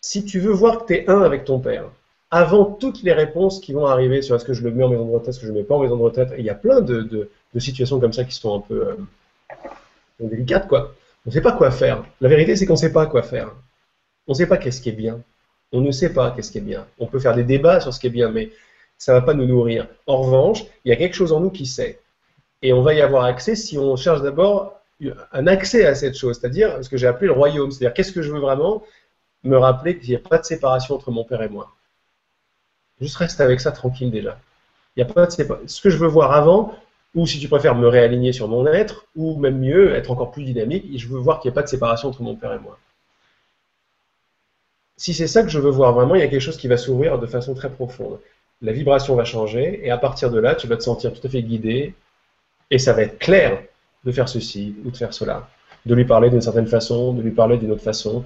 Si 0.00 0.24
tu 0.24 0.38
veux 0.38 0.52
voir 0.52 0.78
que 0.78 0.92
tu 0.92 0.94
es 0.94 1.10
un 1.10 1.22
avec 1.22 1.44
ton 1.44 1.58
père, 1.58 1.90
avant 2.30 2.64
toutes 2.64 3.02
les 3.02 3.12
réponses 3.12 3.58
qui 3.58 3.72
vont 3.72 3.86
arriver 3.86 4.22
sur 4.22 4.36
est-ce 4.36 4.44
que 4.44 4.52
je 4.52 4.62
le 4.62 4.70
mets 4.70 4.84
en 4.84 4.90
maison 4.90 5.06
de 5.06 5.12
retraite, 5.12 5.30
est-ce 5.30 5.40
que 5.40 5.46
je 5.46 5.50
ne 5.50 5.56
le 5.56 5.62
mets 5.62 5.66
pas 5.66 5.74
en 5.74 5.80
maison 5.80 5.96
de 5.96 6.02
retraite. 6.02 6.32
il 6.38 6.44
y 6.44 6.50
a 6.50 6.54
plein 6.54 6.80
de, 6.80 7.02
de, 7.02 7.58
situations 7.58 7.98
comme 7.98 8.12
ça 8.12 8.22
qui 8.22 8.34
sont 8.34 8.56
un 8.56 8.60
peu 8.60 8.88
euh, 8.88 8.96
délicates, 10.20 10.68
quoi. 10.68 10.94
On 11.26 11.30
ne 11.30 11.32
sait 11.32 11.40
pas 11.40 11.52
quoi 11.52 11.72
faire. 11.72 12.04
La 12.20 12.28
vérité, 12.28 12.54
c'est 12.54 12.66
qu'on 12.66 12.74
ne 12.74 12.78
sait 12.78 12.92
pas 12.92 13.06
quoi 13.06 13.22
faire. 13.22 13.52
On 14.28 14.32
ne 14.32 14.36
sait 14.36 14.46
pas 14.46 14.58
qu'est-ce 14.58 14.80
qui 14.80 14.90
est 14.90 14.92
bien. 14.92 15.20
On 15.72 15.80
ne 15.80 15.90
sait 15.90 16.12
pas 16.12 16.30
qu'est-ce 16.30 16.50
qui 16.50 16.58
est 16.58 16.62
bien. 16.62 16.86
On 16.98 17.06
peut 17.06 17.18
faire 17.18 17.34
des 17.34 17.44
débats 17.44 17.80
sur 17.80 17.92
ce 17.92 18.00
qui 18.00 18.06
est 18.06 18.10
bien, 18.10 18.30
mais 18.30 18.50
ça 18.96 19.12
ne 19.14 19.20
va 19.20 19.26
pas 19.26 19.34
nous 19.34 19.46
nourrir. 19.46 19.86
En 20.06 20.22
revanche, 20.22 20.64
il 20.84 20.88
y 20.88 20.92
a 20.92 20.96
quelque 20.96 21.14
chose 21.14 21.32
en 21.32 21.40
nous 21.40 21.50
qui 21.50 21.66
sait. 21.66 22.00
Et 22.62 22.72
on 22.72 22.82
va 22.82 22.94
y 22.94 23.00
avoir 23.00 23.24
accès 23.24 23.54
si 23.54 23.78
on 23.78 23.94
cherche 23.96 24.22
d'abord 24.22 24.80
un 25.32 25.46
accès 25.46 25.86
à 25.86 25.94
cette 25.94 26.16
chose, 26.16 26.38
c'est-à-dire 26.40 26.82
ce 26.82 26.88
que 26.88 26.96
j'ai 26.96 27.06
appelé 27.06 27.28
le 27.28 27.32
royaume. 27.32 27.70
C'est-à-dire 27.70 27.94
qu'est-ce 27.94 28.12
que 28.12 28.22
je 28.22 28.32
veux 28.32 28.40
vraiment 28.40 28.82
me 29.44 29.56
rappeler 29.56 29.98
qu'il 29.98 30.10
n'y 30.10 30.16
a 30.16 30.28
pas 30.28 30.38
de 30.38 30.44
séparation 30.44 30.96
entre 30.96 31.10
mon 31.10 31.24
père 31.24 31.42
et 31.42 31.48
moi? 31.48 31.70
Juste 33.00 33.16
reste 33.16 33.40
avec 33.40 33.60
ça 33.60 33.70
tranquille 33.70 34.10
déjà. 34.10 34.40
Il 34.96 35.00
y 35.00 35.02
a 35.02 35.06
pas, 35.06 35.26
pas, 35.26 35.60
ce 35.66 35.80
que 35.80 35.90
je 35.90 35.96
veux 35.98 36.08
voir 36.08 36.32
avant, 36.32 36.74
ou 37.14 37.26
si 37.26 37.38
tu 37.38 37.48
préfères 37.48 37.76
me 37.76 37.86
réaligner 37.86 38.32
sur 38.32 38.48
mon 38.48 38.66
être, 38.66 39.06
ou 39.14 39.38
même 39.38 39.58
mieux, 39.58 39.94
être 39.94 40.10
encore 40.10 40.32
plus 40.32 40.42
dynamique, 40.42 40.86
je 40.98 41.06
veux 41.06 41.18
voir 41.18 41.40
qu'il 41.40 41.50
n'y 41.50 41.54
a 41.54 41.56
pas 41.56 41.62
de 41.62 41.68
séparation 41.68 42.08
entre 42.08 42.22
mon 42.22 42.34
père 42.34 42.52
et 42.52 42.58
moi. 42.58 42.78
Si 44.98 45.14
c'est 45.14 45.28
ça 45.28 45.44
que 45.44 45.48
je 45.48 45.60
veux 45.60 45.70
voir 45.70 45.92
vraiment, 45.94 46.16
il 46.16 46.20
y 46.20 46.24
a 46.24 46.26
quelque 46.26 46.42
chose 46.42 46.56
qui 46.56 46.66
va 46.66 46.76
s'ouvrir 46.76 47.18
de 47.18 47.26
façon 47.26 47.54
très 47.54 47.70
profonde. 47.70 48.18
La 48.60 48.72
vibration 48.72 49.14
va 49.14 49.24
changer 49.24 49.80
et 49.84 49.90
à 49.92 49.96
partir 49.96 50.30
de 50.30 50.40
là, 50.40 50.56
tu 50.56 50.66
vas 50.66 50.76
te 50.76 50.82
sentir 50.82 51.12
tout 51.14 51.24
à 51.24 51.30
fait 51.30 51.42
guidé 51.42 51.94
et 52.72 52.78
ça 52.78 52.92
va 52.92 53.02
être 53.02 53.18
clair 53.18 53.62
de 54.04 54.10
faire 54.10 54.28
ceci 54.28 54.74
ou 54.84 54.90
de 54.90 54.96
faire 54.96 55.14
cela, 55.14 55.48
de 55.86 55.94
lui 55.94 56.04
parler 56.04 56.30
d'une 56.30 56.40
certaine 56.40 56.66
façon, 56.66 57.12
de 57.12 57.22
lui 57.22 57.30
parler 57.30 57.58
d'une 57.58 57.70
autre 57.70 57.82
façon, 57.82 58.24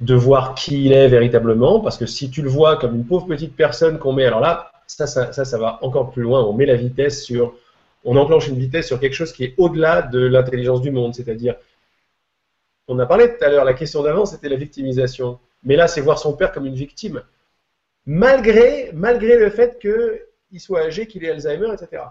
de 0.00 0.14
voir 0.16 0.56
qui 0.56 0.86
il 0.86 0.92
est 0.92 1.06
véritablement, 1.06 1.80
parce 1.80 1.96
que 1.96 2.06
si 2.06 2.30
tu 2.30 2.42
le 2.42 2.48
vois 2.48 2.76
comme 2.76 2.96
une 2.96 3.04
pauvre 3.04 3.26
petite 3.26 3.54
personne 3.54 3.98
qu'on 3.98 4.12
met, 4.12 4.24
alors 4.24 4.40
là, 4.40 4.72
ça, 4.88 5.06
ça, 5.06 5.32
ça, 5.32 5.58
va 5.58 5.78
encore 5.82 6.10
plus 6.10 6.22
loin, 6.22 6.42
on 6.42 6.52
met 6.52 6.66
la 6.66 6.76
vitesse 6.76 7.24
sur, 7.24 7.54
on 8.04 8.16
enclenche 8.16 8.48
une 8.48 8.58
vitesse 8.58 8.88
sur 8.88 8.98
quelque 8.98 9.14
chose 9.14 9.32
qui 9.32 9.44
est 9.44 9.54
au-delà 9.56 10.02
de 10.02 10.18
l'intelligence 10.18 10.80
du 10.80 10.90
monde, 10.90 11.14
c'est-à-dire, 11.14 11.54
on 12.88 12.98
a 12.98 13.06
parlé 13.06 13.36
tout 13.36 13.44
à 13.44 13.48
l'heure, 13.48 13.64
la 13.64 13.74
question 13.74 14.02
d'avant, 14.02 14.24
c'était 14.24 14.48
la 14.48 14.56
victimisation, 14.56 15.38
mais 15.62 15.76
là, 15.76 15.88
c'est 15.88 16.00
voir 16.00 16.18
son 16.18 16.34
père 16.34 16.52
comme 16.52 16.66
une 16.66 16.74
victime, 16.74 17.22
malgré, 18.06 18.90
malgré 18.92 19.38
le 19.38 19.50
fait 19.50 19.78
qu'il 19.80 20.60
soit 20.60 20.82
âgé, 20.82 21.06
qu'il 21.06 21.24
ait 21.24 21.30
Alzheimer, 21.30 21.72
etc. 21.72 22.02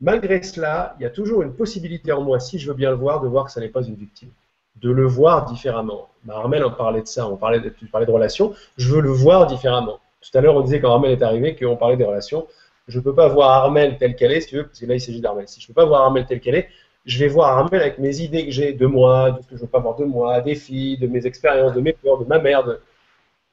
Malgré 0.00 0.42
cela, 0.42 0.96
il 0.98 1.02
y 1.02 1.06
a 1.06 1.10
toujours 1.10 1.42
une 1.42 1.54
possibilité 1.54 2.12
en 2.12 2.22
moi, 2.22 2.40
si 2.40 2.58
je 2.58 2.68
veux 2.68 2.74
bien 2.76 2.90
le 2.90 2.96
voir, 2.96 3.20
de 3.20 3.28
voir 3.28 3.44
que 3.44 3.52
ça 3.52 3.60
n'est 3.60 3.68
pas 3.68 3.82
une 3.82 3.96
victime 3.96 4.30
de 4.76 4.90
le 4.90 5.06
voir 5.06 5.46
différemment. 5.46 6.08
Bah, 6.24 6.34
Armel 6.36 6.64
en 6.64 6.70
parlait 6.70 7.02
de 7.02 7.06
ça, 7.06 7.26
on 7.26 7.36
parlait 7.36 7.60
de, 7.60 7.68
tu 7.68 7.86
parlais 7.86 8.06
de 8.06 8.12
relations, 8.12 8.54
je 8.76 8.88
veux 8.92 9.00
le 9.00 9.10
voir 9.10 9.46
différemment. 9.46 10.00
Tout 10.20 10.36
à 10.36 10.40
l'heure, 10.40 10.54
on 10.54 10.60
disait 10.60 10.80
quand 10.80 10.92
Armel 10.92 11.12
est 11.12 11.22
arrivé 11.22 11.56
qu'on 11.56 11.76
parlait 11.76 11.96
des 11.96 12.04
relations. 12.04 12.46
Je 12.88 12.98
ne 12.98 13.04
peux 13.04 13.14
pas 13.14 13.28
voir 13.28 13.50
Armel 13.50 13.96
tel 13.98 14.16
qu'elle 14.16 14.32
est, 14.32 14.40
si 14.40 14.48
tu 14.48 14.56
veux, 14.56 14.66
parce 14.66 14.80
que 14.80 14.86
là, 14.86 14.94
il 14.94 15.00
s'agit 15.00 15.20
d'Armel. 15.20 15.48
Si 15.48 15.60
je 15.60 15.66
ne 15.66 15.68
peux 15.68 15.74
pas 15.74 15.84
voir 15.84 16.02
Armel 16.02 16.26
tel 16.26 16.40
qu'elle 16.40 16.56
est, 16.56 16.68
je 17.06 17.18
vais 17.18 17.28
voir 17.28 17.58
Armel 17.58 17.80
avec 17.80 17.98
mes 17.98 18.20
idées 18.20 18.44
que 18.44 18.50
j'ai 18.50 18.72
de 18.72 18.86
moi, 18.86 19.32
de 19.32 19.42
ce 19.42 19.48
que 19.48 19.50
je 19.50 19.54
ne 19.56 19.60
veux 19.60 19.68
pas 19.68 19.80
voir 19.80 19.96
de 19.96 20.04
moi, 20.04 20.40
des 20.40 20.54
filles, 20.54 20.98
de 20.98 21.06
mes 21.06 21.26
expériences, 21.26 21.74
de 21.74 21.80
mes 21.80 21.92
peurs, 21.92 22.18
de 22.18 22.24
ma 22.24 22.38
mère. 22.38 22.64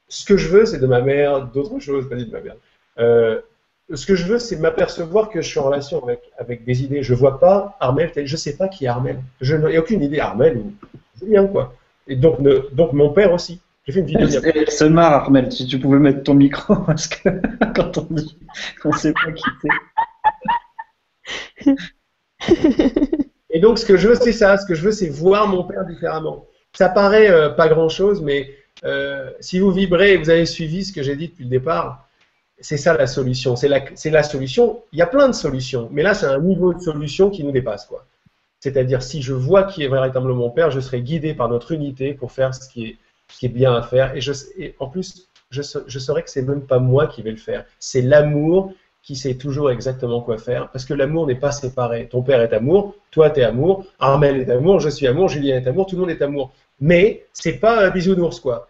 Ce 0.08 0.24
que 0.24 0.36
je 0.36 0.48
veux, 0.48 0.66
c'est 0.66 0.78
de 0.78 0.86
ma 0.86 1.00
mère, 1.00 1.46
d'autres 1.46 1.78
choses, 1.78 2.08
pas 2.08 2.16
dit 2.16 2.26
de 2.26 2.32
ma 2.32 2.40
mère. 2.40 2.56
Euh, 2.98 3.40
ce 3.94 4.04
que 4.04 4.14
je 4.14 4.26
veux, 4.26 4.38
c'est 4.38 4.56
m'apercevoir 4.56 5.30
que 5.30 5.40
je 5.40 5.48
suis 5.48 5.58
en 5.58 5.64
relation 5.64 6.02
avec, 6.04 6.20
avec 6.38 6.64
des 6.64 6.82
idées. 6.82 7.02
Je 7.02 7.14
ne 7.14 7.18
vois 7.18 7.40
pas 7.40 7.76
Armel 7.80 8.12
tel, 8.12 8.26
je 8.26 8.34
ne 8.34 8.38
sais 8.38 8.56
pas 8.56 8.68
qui 8.68 8.84
est 8.84 8.88
Armel. 8.88 9.20
Je 9.40 9.56
n'ai 9.56 9.78
aucune 9.78 10.02
idée. 10.02 10.20
Armel, 10.20 10.62
bien, 11.22 11.46
quoi. 11.46 11.74
Et 12.06 12.16
donc, 12.16 12.40
donc 12.72 12.92
mon 12.92 13.10
père 13.10 13.32
aussi. 13.32 13.60
J'ai 13.86 13.92
fait 13.94 14.00
une 14.00 14.06
vidéo. 14.06 14.28
Se 14.68 14.84
marre, 14.84 15.12
Armel, 15.14 15.50
si 15.50 15.66
tu 15.66 15.78
pouvais 15.78 15.98
mettre 15.98 16.22
ton 16.22 16.34
micro, 16.34 16.76
parce 16.86 17.08
que 17.08 17.30
quand 17.74 17.96
on 17.96 18.06
dit 18.10 18.38
qu'on 18.82 18.90
ne 18.90 18.96
sait 18.96 19.14
pas 19.14 19.32
qui 19.32 19.44
Et 23.50 23.60
donc, 23.60 23.78
ce 23.78 23.86
que 23.86 23.96
je 23.96 24.08
veux, 24.08 24.14
c'est 24.14 24.32
ça. 24.32 24.56
Ce 24.58 24.66
que 24.66 24.74
je 24.74 24.82
veux, 24.82 24.92
c'est 24.92 25.08
voir 25.08 25.48
mon 25.48 25.64
père 25.64 25.84
différemment. 25.86 26.46
Ça 26.74 26.88
paraît 26.88 27.30
euh, 27.30 27.48
pas 27.50 27.68
grand-chose, 27.68 28.20
mais 28.22 28.54
euh, 28.84 29.30
si 29.40 29.58
vous 29.58 29.70
vibrez 29.70 30.12
et 30.12 30.16
vous 30.16 30.30
avez 30.30 30.46
suivi 30.46 30.84
ce 30.84 30.92
que 30.92 31.02
j'ai 31.02 31.16
dit 31.16 31.28
depuis 31.28 31.44
le 31.44 31.50
départ, 31.50 32.08
c'est 32.60 32.76
ça 32.76 32.96
la 32.96 33.06
solution. 33.06 33.56
C'est 33.56 33.68
la, 33.68 34.22
solution. 34.22 34.82
Il 34.92 34.98
y 34.98 35.02
a 35.02 35.06
plein 35.06 35.28
de 35.28 35.34
solutions, 35.34 35.88
mais 35.92 36.02
là, 36.02 36.14
c'est 36.14 36.26
un 36.26 36.40
niveau 36.40 36.74
de 36.74 36.80
solution 36.80 37.30
qui 37.30 37.44
nous 37.44 37.52
dépasse, 37.52 37.86
quoi. 37.86 38.04
C'est-à-dire, 38.60 39.02
si 39.02 39.22
je 39.22 39.32
vois 39.32 39.62
qui 39.64 39.84
est 39.84 39.88
véritablement 39.88 40.34
mon 40.34 40.50
Père, 40.50 40.72
je 40.72 40.80
serai 40.80 41.00
guidé 41.00 41.32
par 41.32 41.48
notre 41.48 41.70
unité 41.70 42.12
pour 42.12 42.32
faire 42.32 42.52
ce 42.54 42.68
qui 42.68 42.98
est, 43.42 43.48
bien 43.48 43.74
à 43.74 43.82
faire. 43.82 44.12
Et, 44.16 44.74
en 44.80 44.88
plus, 44.88 45.28
je, 45.50 45.62
je 45.86 45.98
saurais 46.00 46.24
que 46.24 46.30
c'est 46.30 46.42
même 46.42 46.66
pas 46.66 46.80
moi 46.80 47.06
qui 47.06 47.22
vais 47.22 47.30
le 47.30 47.36
faire. 47.36 47.64
C'est 47.78 48.02
l'amour 48.02 48.74
qui 49.08 49.16
sait 49.16 49.36
toujours 49.36 49.70
exactement 49.70 50.20
quoi 50.20 50.36
faire, 50.36 50.68
parce 50.70 50.84
que 50.84 50.92
l'amour 50.92 51.26
n'est 51.26 51.34
pas 51.34 51.50
séparé. 51.50 52.08
Ton 52.10 52.20
père 52.20 52.42
est 52.42 52.52
amour, 52.52 52.94
toi 53.10 53.30
tu 53.30 53.40
es 53.40 53.42
amour, 53.42 53.86
Armel 53.98 54.36
est 54.38 54.50
amour, 54.50 54.80
je 54.80 54.90
suis 54.90 55.06
amour, 55.06 55.30
Julien 55.30 55.56
est 55.56 55.66
amour, 55.66 55.86
tout 55.86 55.96
le 55.96 56.02
monde 56.02 56.10
est 56.10 56.20
amour. 56.20 56.52
Mais 56.78 57.24
c'est 57.32 57.54
pas 57.54 57.86
un 57.86 57.88
bisounours, 57.88 58.38
quoi. 58.38 58.68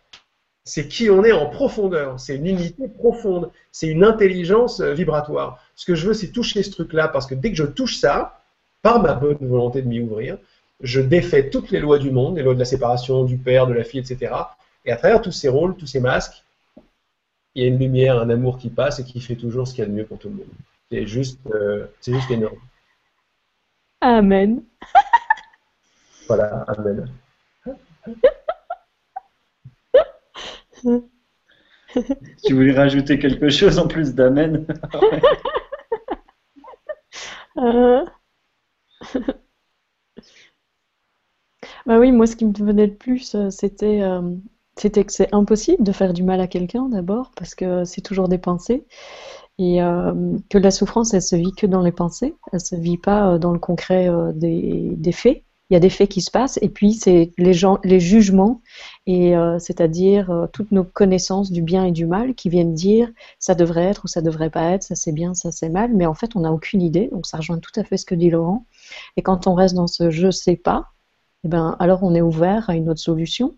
C'est 0.62 0.86
qui 0.86 1.10
on 1.10 1.24
est 1.24 1.32
en 1.32 1.46
profondeur. 1.46 2.20
C'est 2.20 2.36
une 2.36 2.46
unité 2.46 2.86
profonde. 2.86 3.50
C'est 3.72 3.88
une 3.88 4.04
intelligence 4.04 4.78
euh, 4.78 4.92
vibratoire. 4.92 5.60
Ce 5.74 5.84
que 5.84 5.96
je 5.96 6.06
veux, 6.06 6.14
c'est 6.14 6.28
toucher 6.28 6.62
ce 6.62 6.70
truc-là, 6.70 7.08
parce 7.08 7.26
que 7.26 7.34
dès 7.34 7.50
que 7.50 7.56
je 7.56 7.64
touche 7.64 7.96
ça, 7.96 8.40
par 8.80 9.02
ma 9.02 9.14
bonne 9.14 9.38
volonté 9.40 9.82
de 9.82 9.88
m'y 9.88 9.98
ouvrir, 9.98 10.38
je 10.80 11.00
défais 11.00 11.50
toutes 11.50 11.72
les 11.72 11.80
lois 11.80 11.98
du 11.98 12.12
monde, 12.12 12.36
les 12.36 12.44
lois 12.44 12.54
de 12.54 12.60
la 12.60 12.64
séparation, 12.64 13.24
du 13.24 13.38
père, 13.38 13.66
de 13.66 13.72
la 13.72 13.82
fille, 13.82 13.98
etc. 13.98 14.32
Et 14.84 14.92
à 14.92 14.96
travers 14.96 15.20
tous 15.20 15.32
ces 15.32 15.48
rôles, 15.48 15.74
tous 15.74 15.88
ces 15.88 15.98
masques, 15.98 16.44
il 17.58 17.62
y 17.62 17.64
a 17.64 17.68
une 17.68 17.78
lumière, 17.78 18.20
un 18.20 18.30
amour 18.30 18.56
qui 18.56 18.70
passe 18.70 19.00
et 19.00 19.04
qui 19.04 19.20
fait 19.20 19.34
toujours 19.34 19.66
ce 19.66 19.74
qu'il 19.74 19.82
y 19.82 19.86
a 19.86 19.90
de 19.90 19.94
mieux 19.94 20.06
pour 20.06 20.16
tout 20.18 20.28
le 20.28 20.36
monde. 20.36 20.46
C'est 20.92 21.08
juste, 21.08 21.40
euh, 21.46 21.86
c'est 22.00 22.14
juste 22.14 22.30
énorme. 22.30 22.56
Amen. 24.00 24.62
Voilà, 26.28 26.64
Amen. 26.68 27.10
tu 32.44 32.54
voulais 32.54 32.74
rajouter 32.74 33.18
quelque 33.18 33.48
chose 33.48 33.80
en 33.80 33.88
plus 33.88 34.14
d'Amen? 34.14 34.64
Euh, 37.56 38.04
bah 41.86 41.98
oui, 41.98 42.12
moi, 42.12 42.28
ce 42.28 42.36
qui 42.36 42.44
me 42.44 42.52
venait 42.52 42.86
le 42.86 42.94
plus, 42.94 43.34
euh, 43.34 43.50
c'était 43.50 44.00
euh, 44.00 44.36
c'était 44.80 45.04
que 45.04 45.12
c'est 45.12 45.32
impossible 45.34 45.82
de 45.82 45.92
faire 45.92 46.12
du 46.12 46.22
mal 46.22 46.40
à 46.40 46.46
quelqu'un 46.46 46.88
d'abord, 46.88 47.32
parce 47.36 47.54
que 47.54 47.84
c'est 47.84 48.00
toujours 48.00 48.28
des 48.28 48.38
pensées, 48.38 48.84
et 49.58 49.82
euh, 49.82 50.36
que 50.50 50.58
la 50.58 50.70
souffrance, 50.70 51.14
elle 51.14 51.22
se 51.22 51.36
vit 51.36 51.52
que 51.52 51.66
dans 51.66 51.82
les 51.82 51.92
pensées, 51.92 52.34
elle 52.52 52.60
se 52.60 52.76
vit 52.76 52.98
pas 52.98 53.38
dans 53.38 53.52
le 53.52 53.58
concret 53.58 54.08
des, 54.34 54.92
des, 54.96 55.12
faits. 55.12 55.42
Il 55.68 55.74
y 55.74 55.76
a 55.76 55.80
des 55.80 55.90
faits 55.90 56.08
qui 56.08 56.20
se 56.20 56.30
passent, 56.30 56.58
et 56.62 56.68
puis 56.68 56.92
c'est 56.92 57.32
les, 57.38 57.52
gens, 57.52 57.78
les 57.84 58.00
jugements, 58.00 58.62
et 59.06 59.34
c'est-à-dire 59.58 60.48
toutes 60.52 60.70
nos 60.72 60.84
connaissances 60.84 61.50
du 61.50 61.62
bien 61.62 61.84
et 61.84 61.92
du 61.92 62.06
mal 62.06 62.34
qui 62.34 62.48
viennent 62.48 62.74
dire 62.74 63.10
ça 63.38 63.54
devrait 63.54 63.84
être 63.84 64.04
ou 64.04 64.08
ça 64.08 64.22
devrait 64.22 64.50
pas 64.50 64.70
être, 64.70 64.84
ça 64.84 64.94
c'est 64.94 65.12
bien, 65.12 65.34
ça 65.34 65.50
c'est 65.50 65.68
mal, 65.68 65.92
mais 65.94 66.06
en 66.06 66.14
fait 66.14 66.36
on 66.36 66.40
n'a 66.40 66.52
aucune 66.52 66.82
idée, 66.82 67.08
donc 67.12 67.26
ça 67.26 67.38
rejoint 67.38 67.58
tout 67.58 67.78
à 67.80 67.84
fait 67.84 67.96
ce 67.96 68.06
que 68.06 68.14
dit 68.14 68.30
Laurent. 68.30 68.66
Et 69.16 69.22
quand 69.22 69.46
on 69.46 69.54
reste 69.54 69.74
dans 69.74 69.88
ce 69.88 70.10
je 70.10 70.30
sais 70.30 70.56
pas, 70.56 70.86
eh 71.44 71.48
ben, 71.48 71.76
alors 71.78 72.02
on 72.02 72.14
est 72.14 72.20
ouvert 72.20 72.68
à 72.70 72.76
une 72.76 72.88
autre 72.90 73.00
solution. 73.00 73.56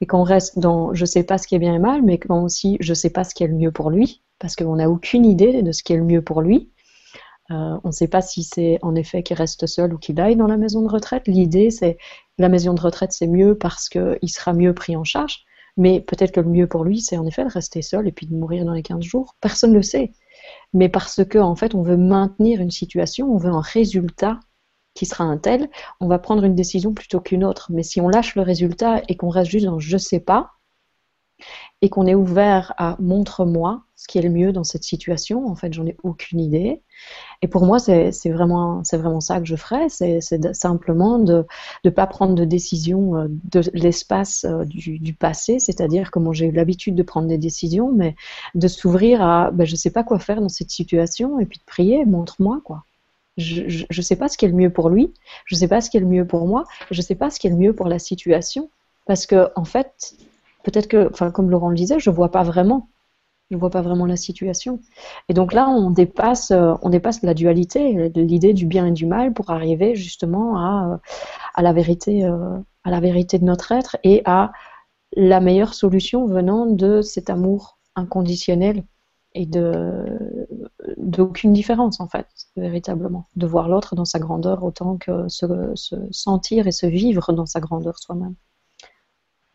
Et 0.00 0.06
quand 0.06 0.20
on 0.20 0.24
reste 0.24 0.58
dans 0.58 0.94
je 0.94 1.04
sais 1.04 1.24
pas 1.24 1.38
ce 1.38 1.46
qui 1.46 1.54
est 1.54 1.58
bien 1.58 1.74
et 1.74 1.78
mal, 1.78 2.02
mais 2.02 2.18
quand 2.18 2.42
aussi 2.42 2.76
je 2.80 2.94
sais 2.94 3.10
pas 3.10 3.24
ce 3.24 3.34
qui 3.34 3.44
est 3.44 3.48
le 3.48 3.54
mieux 3.54 3.72
pour 3.72 3.90
lui, 3.90 4.22
parce 4.38 4.56
qu'on 4.56 4.76
n'a 4.76 4.90
aucune 4.90 5.24
idée 5.24 5.62
de 5.62 5.72
ce 5.72 5.82
qui 5.82 5.92
est 5.92 5.96
le 5.96 6.04
mieux 6.04 6.22
pour 6.22 6.42
lui. 6.42 6.70
Euh, 7.50 7.78
on 7.84 7.88
ne 7.88 7.92
sait 7.92 8.08
pas 8.08 8.22
si 8.22 8.42
c'est 8.42 8.78
en 8.82 8.94
effet 8.94 9.22
qu'il 9.22 9.36
reste 9.36 9.66
seul 9.66 9.92
ou 9.92 9.98
qu'il 9.98 10.18
aille 10.20 10.36
dans 10.36 10.46
la 10.46 10.56
maison 10.56 10.82
de 10.82 10.88
retraite. 10.88 11.26
L'idée, 11.26 11.70
c'est 11.70 11.98
la 12.38 12.48
maison 12.48 12.72
de 12.72 12.80
retraite, 12.80 13.12
c'est 13.12 13.26
mieux 13.26 13.56
parce 13.56 13.88
qu'il 13.88 14.28
sera 14.28 14.54
mieux 14.54 14.74
pris 14.74 14.96
en 14.96 15.04
charge. 15.04 15.44
Mais 15.76 16.00
peut-être 16.00 16.32
que 16.32 16.40
le 16.40 16.48
mieux 16.48 16.66
pour 16.66 16.84
lui, 16.84 17.00
c'est 17.00 17.16
en 17.16 17.26
effet 17.26 17.44
de 17.44 17.50
rester 17.50 17.82
seul 17.82 18.06
et 18.08 18.12
puis 18.12 18.26
de 18.26 18.34
mourir 18.34 18.64
dans 18.64 18.72
les 18.72 18.82
15 18.82 19.02
jours. 19.02 19.34
Personne 19.40 19.70
ne 19.72 19.76
le 19.76 19.82
sait. 19.82 20.12
Mais 20.72 20.88
parce 20.88 21.24
que, 21.24 21.38
en 21.38 21.56
fait, 21.56 21.74
on 21.74 21.82
veut 21.82 21.96
maintenir 21.96 22.60
une 22.60 22.70
situation, 22.70 23.32
on 23.32 23.38
veut 23.38 23.50
un 23.50 23.60
résultat 23.60 24.40
qui 24.94 25.06
sera 25.06 25.24
un 25.24 25.36
tel, 25.38 25.68
on 26.00 26.08
va 26.08 26.18
prendre 26.18 26.44
une 26.44 26.54
décision 26.54 26.94
plutôt 26.94 27.20
qu'une 27.20 27.44
autre. 27.44 27.70
Mais 27.72 27.82
si 27.82 28.00
on 28.00 28.08
lâche 28.08 28.36
le 28.36 28.42
résultat 28.42 29.02
et 29.08 29.16
qu'on 29.16 29.28
reste 29.28 29.50
juste 29.50 29.66
dans 29.66 29.78
je 29.78 29.98
sais 29.98 30.20
pas, 30.20 30.52
et 31.82 31.90
qu'on 31.90 32.06
est 32.06 32.14
ouvert 32.14 32.72
à 32.78 32.96
montre-moi 32.98 33.82
ce 33.96 34.08
qui 34.08 34.18
est 34.18 34.22
le 34.22 34.30
mieux 34.30 34.52
dans 34.52 34.64
cette 34.64 34.84
situation, 34.84 35.46
en 35.46 35.54
fait, 35.54 35.72
j'en 35.72 35.86
ai 35.86 35.96
aucune 36.02 36.40
idée. 36.40 36.82
Et 37.42 37.48
pour 37.48 37.64
moi, 37.64 37.78
c'est 37.78 38.10
vraiment, 38.30 38.82
vraiment 38.92 39.20
ça 39.20 39.38
que 39.40 39.46
je 39.46 39.56
ferais, 39.56 39.88
c'est 39.88 40.20
simplement 40.54 41.18
de 41.18 41.46
ne 41.84 41.90
pas 41.90 42.06
prendre 42.06 42.34
de 42.34 42.44
décision 42.44 43.16
euh, 43.16 43.28
de 43.28 43.62
l'espace 43.72 44.44
euh, 44.44 44.64
du, 44.64 45.14
passé, 45.14 45.58
c'est-à-dire 45.58 46.10
comment 46.10 46.32
j'ai 46.32 46.46
eu 46.46 46.52
l'habitude 46.52 46.94
de 46.94 47.02
prendre 47.02 47.28
des 47.28 47.38
décisions, 47.38 47.92
mais 47.92 48.14
de 48.54 48.68
s'ouvrir 48.68 49.22
à 49.22 49.50
ben, 49.50 49.66
je 49.66 49.72
ne 49.72 49.76
sais 49.76 49.90
pas 49.90 50.04
quoi 50.04 50.18
faire 50.18 50.40
dans 50.40 50.48
cette 50.48 50.70
situation, 50.70 51.38
et 51.38 51.46
puis 51.46 51.58
de 51.58 51.64
prier, 51.64 52.04
montre-moi, 52.04 52.60
quoi 52.64 52.84
je 53.36 53.84
ne 53.90 54.02
sais 54.02 54.16
pas 54.16 54.28
ce 54.28 54.38
qui 54.38 54.44
est 54.44 54.48
le 54.48 54.54
mieux 54.54 54.70
pour 54.70 54.88
lui, 54.90 55.12
je 55.46 55.54
ne 55.54 55.58
sais 55.58 55.68
pas 55.68 55.80
ce 55.80 55.90
qui 55.90 55.96
est 55.96 56.00
le 56.00 56.06
mieux 56.06 56.26
pour 56.26 56.46
moi, 56.46 56.64
je 56.90 57.00
ne 57.00 57.02
sais 57.02 57.14
pas 57.14 57.30
ce 57.30 57.40
qui 57.40 57.46
est 57.46 57.50
le 57.50 57.56
mieux 57.56 57.74
pour 57.74 57.88
la 57.88 57.98
situation. 57.98 58.70
Parce 59.06 59.26
que, 59.26 59.48
en 59.56 59.64
fait, 59.64 60.14
peut-être 60.62 60.88
que, 60.88 61.30
comme 61.30 61.50
Laurent 61.50 61.68
le 61.68 61.76
disait, 61.76 61.98
je 61.98 62.10
ne 62.10 62.14
vois 62.14 62.30
pas 62.30 62.42
vraiment. 62.42 62.88
Je 63.50 63.56
vois 63.58 63.70
pas 63.70 63.82
vraiment 63.82 64.06
la 64.06 64.16
situation. 64.16 64.80
Et 65.28 65.34
donc 65.34 65.52
là, 65.52 65.68
on 65.68 65.90
dépasse, 65.90 66.50
euh, 66.50 66.74
on 66.80 66.88
dépasse 66.88 67.22
la 67.22 67.34
dualité, 67.34 68.10
l'idée 68.14 68.54
du 68.54 68.64
bien 68.66 68.86
et 68.86 68.90
du 68.90 69.04
mal 69.04 69.34
pour 69.34 69.50
arriver 69.50 69.94
justement 69.94 70.56
à, 70.56 71.00
à 71.54 71.62
la 71.62 71.72
vérité, 71.74 72.24
euh, 72.24 72.56
à 72.84 72.90
la 72.90 73.00
vérité 73.00 73.38
de 73.38 73.44
notre 73.44 73.70
être 73.72 73.98
et 74.02 74.22
à 74.24 74.52
la 75.14 75.40
meilleure 75.40 75.74
solution 75.74 76.26
venant 76.26 76.66
de 76.66 77.02
cet 77.02 77.28
amour 77.28 77.78
inconditionnel 77.96 78.82
et 79.34 79.46
de 79.46 80.46
d'aucune 80.96 81.52
différence 81.52 82.00
en 82.00 82.08
fait 82.08 82.26
véritablement. 82.56 83.26
De 83.36 83.46
voir 83.46 83.68
l'autre 83.68 83.96
dans 83.96 84.04
sa 84.04 84.18
grandeur 84.18 84.62
autant 84.62 84.96
que 84.96 85.28
se, 85.28 85.76
sentir 86.12 86.66
et 86.66 86.72
se 86.72 86.86
vivre 86.86 87.32
dans 87.32 87.46
sa 87.46 87.60
grandeur 87.60 87.98
soi-même. 87.98 88.34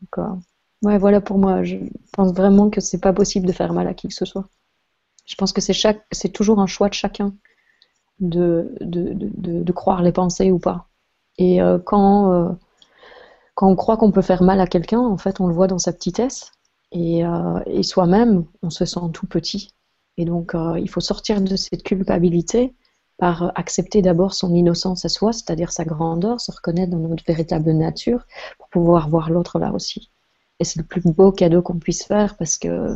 Donc 0.02 0.18
euh, 0.18 0.88
ouais 0.88 0.98
voilà 0.98 1.22
pour 1.22 1.38
moi. 1.38 1.64
Je 1.64 1.78
pense 2.14 2.34
vraiment 2.34 2.70
que 2.70 2.82
c'est 2.82 3.00
pas 3.00 3.14
possible 3.14 3.48
de 3.48 3.54
faire 3.54 3.74
mal 3.74 3.88
à 3.88 3.94
qui 3.94 4.10
que 4.10 4.14
ce 4.14 4.26
soit. 4.26 4.46
Je 5.26 5.36
pense 5.36 5.54
que 5.54 5.62
c'est 5.62 5.74
chaque 5.74 6.06
c'est 6.12 6.30
toujours 6.30 6.60
un 6.60 6.68
choix 6.68 6.90
de 6.90 6.94
chacun 6.94 7.34
de 8.20 8.76
de, 8.82 9.14
de, 9.14 9.64
de 9.64 9.72
croire 9.72 10.02
les 10.02 10.12
pensées 10.12 10.52
ou 10.52 10.60
pas. 10.60 10.88
Et 11.38 11.62
euh, 11.62 11.80
quand 11.80 12.34
euh, 12.34 12.50
quand 13.56 13.70
on 13.70 13.76
croit 13.76 13.98
qu'on 13.98 14.12
peut 14.12 14.22
faire 14.22 14.44
mal 14.44 14.60
à 14.60 14.68
quelqu'un 14.68 15.00
en 15.00 15.18
fait 15.18 15.40
on 15.40 15.48
le 15.48 15.54
voit 15.54 15.68
dans 15.68 15.80
sa 15.80 15.94
petitesse 15.94 16.52
Et, 16.92 17.22
et 17.68 17.84
soi-même, 17.84 18.46
on 18.62 18.70
se 18.70 18.86
sent 18.86 19.00
tout 19.14 19.28
petit. 19.28 19.74
Et 20.18 20.26
donc, 20.26 20.54
il 20.78 20.90
faut 20.90 21.02
sortir 21.02 21.42
de 21.42 21.56
cette 21.56 21.84
culpabilité 21.84 22.74
par 23.18 23.52
accepter 23.56 24.02
d'abord 24.02 24.34
son 24.34 24.56
innocence 24.56 25.06
à 25.06 25.10
soi, 25.10 25.34
c'est-à-dire 25.34 25.72
sa 25.72 25.86
grandeur, 25.86 26.40
se 26.40 26.52
reconnaître 26.52 26.92
dans 26.92 27.00
notre 27.00 27.24
véritable 27.26 27.72
nature, 27.74 28.26
pour 28.58 28.70
pouvoir 28.70 29.10
voir 29.10 29.30
l'autre 29.30 29.60
là 29.60 29.74
aussi. 29.74 30.10
Et 30.60 30.64
c'est 30.64 30.80
le 30.80 30.86
plus 30.86 31.02
beau 31.02 31.32
cadeau 31.32 31.62
qu'on 31.62 31.80
puisse 31.80 32.06
faire 32.06 32.38
parce 32.38 32.58
que, 32.58 32.96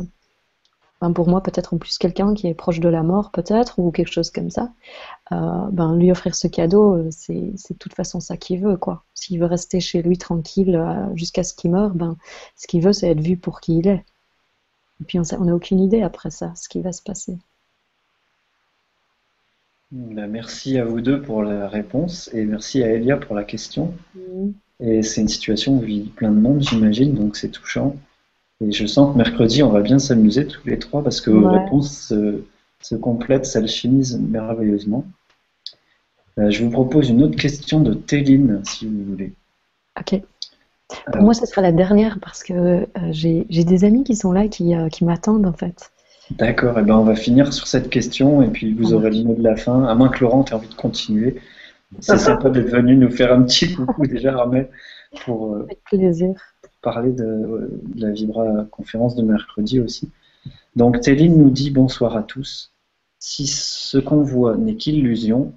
pour 1.12 1.28
moi, 1.28 1.42
peut-être 1.42 1.74
en 1.74 1.78
plus 1.78 1.98
quelqu'un 1.98 2.34
qui 2.34 2.48
est 2.48 2.54
proche 2.54 2.80
de 2.80 2.88
la 2.88 3.04
mort, 3.04 3.32
peut-être, 3.32 3.80
ou 3.80 3.92
quelque 3.92 4.12
chose 4.12 4.30
comme 4.30 4.50
ça, 4.50 4.72
euh, 5.32 5.36
ben, 5.72 5.96
lui 5.98 6.12
offrir 6.12 6.36
ce 6.36 6.48
cadeau, 6.48 7.10
c'est 7.12 7.34
de 7.34 7.78
toute 7.78 7.94
façon 7.94 8.20
ça 8.20 8.38
qu'il 8.38 8.62
veut. 8.62 8.78
quoi. 8.78 9.04
S'il 9.14 9.40
veut 9.40 9.46
rester 9.46 9.80
chez 9.80 10.02
lui 10.02 10.18
tranquille 10.18 10.76
euh, 10.76 11.16
jusqu'à 11.16 11.44
ce 11.44 11.54
qu'il 11.54 11.72
meure, 11.72 11.94
ben, 11.96 12.16
ce 12.56 12.68
qu'il 12.68 12.82
veut, 12.82 12.94
c'est 12.94 13.10
être 13.10 13.22
vu 13.22 13.36
pour 13.36 13.60
qui 13.60 13.80
il 13.80 13.88
est. 13.88 14.06
Et 15.02 15.06
puis 15.06 15.20
on 15.20 15.44
n'a 15.44 15.56
aucune 15.56 15.80
idée 15.80 16.04
après 16.04 16.30
ça, 16.30 16.54
ce 16.56 16.70
qui 16.70 16.82
va 16.82 16.94
se 16.94 17.02
passer. 17.02 17.38
Ben, 19.92 20.28
merci 20.28 20.78
à 20.78 20.86
vous 20.86 21.02
deux 21.02 21.22
pour 21.22 21.44
la 21.44 21.68
réponse 21.68 22.30
et 22.34 22.46
merci 22.46 22.82
à 22.84 22.92
Elia 22.92 23.18
pour 23.18 23.36
la 23.36 23.44
question. 23.44 23.94
Mm. 24.16 24.52
Et 24.80 25.04
c'est 25.04 25.22
une 25.22 25.28
situation 25.28 25.78
où 25.78 25.80
vit 25.80 26.02
plein 26.04 26.32
de 26.32 26.40
monde, 26.40 26.62
j'imagine, 26.62 27.14
donc 27.14 27.36
c'est 27.36 27.50
touchant. 27.50 27.96
Et 28.64 28.72
je 28.72 28.86
sens 28.86 29.12
que 29.12 29.18
mercredi, 29.18 29.64
on 29.64 29.70
va 29.70 29.82
bien 29.82 30.00
s'amuser 30.00 30.48
tous 30.48 30.66
les 30.66 30.80
trois 30.80 31.04
parce 31.04 31.22
que 31.22 31.30
vos 31.30 31.50
réponses 31.50 32.14
se, 32.82 32.96
complètent, 32.96 33.46
s'alchimisent 33.46 34.20
merveilleusement. 34.20 35.06
Euh, 36.40 36.50
je 36.50 36.64
vous 36.64 36.70
propose 36.70 37.10
une 37.10 37.24
autre 37.24 37.36
question 37.36 37.80
de 37.80 37.94
Téline, 37.94 38.62
si 38.66 38.88
vous 38.88 39.04
voulez. 39.04 39.34
Ok. 40.00 40.22
Pour 41.12 41.22
moi, 41.22 41.34
ce 41.34 41.46
sera 41.46 41.62
la 41.62 41.72
dernière 41.72 42.20
parce 42.20 42.44
que 42.44 42.54
euh, 42.54 42.86
j'ai 43.12 43.44
des 43.44 43.84
amis 43.84 44.04
qui 44.04 44.16
sont 44.16 44.32
là, 44.32 44.48
qui, 44.48 44.76
euh, 44.76 44.90
qui 44.90 45.06
m'attendent 45.06 45.46
en 45.46 45.54
fait. 45.54 45.92
D'accord, 46.32 46.78
et 46.78 46.82
eh 46.82 46.86
ben 46.86 46.96
on 46.96 47.04
va 47.04 47.16
finir 47.16 47.52
sur 47.54 47.68
cette 47.68 47.90
question 47.90 48.42
et 48.42 48.48
puis 48.48 48.74
vous 48.74 48.94
aurez 48.94 49.12
le 49.12 49.24
mot 49.24 49.36
de 49.36 49.44
la 49.44 49.56
fin, 49.58 49.84
à 49.84 49.94
moins 49.94 50.10
que 50.10 50.24
Laurent 50.24 50.46
ait 50.46 50.54
envie 50.54 50.70
de 50.70 50.74
continuer. 50.74 51.42
C'est 52.00 52.18
sympa 52.18 52.50
d'être 52.50 52.70
venu 52.70 52.96
nous 52.96 53.12
faire 53.12 53.34
un 53.34 53.44
petit 53.44 53.74
coucou 53.76 54.08
déjà, 54.08 54.34
Armel, 54.34 54.70
pour, 55.26 55.56
euh, 55.56 55.68
plaisir. 55.86 56.34
Parler 56.84 57.12
de, 57.12 57.72
la 57.96 58.12
Vibra 58.12 58.66
conférence 58.70 59.16
de 59.16 59.24
mercredi 59.24 59.80
aussi. 59.80 60.12
Donc 60.76 61.02
Téline 61.02 61.38
nous 61.38 61.50
dit 61.50 61.72
bonsoir 61.72 62.16
à 62.16 62.22
tous. 62.22 62.72
Si 63.18 63.48
ce 63.48 63.98
qu'on 63.98 64.22
voit 64.22 64.58
n'est 64.58 64.76
qu'illusion, 64.76 65.54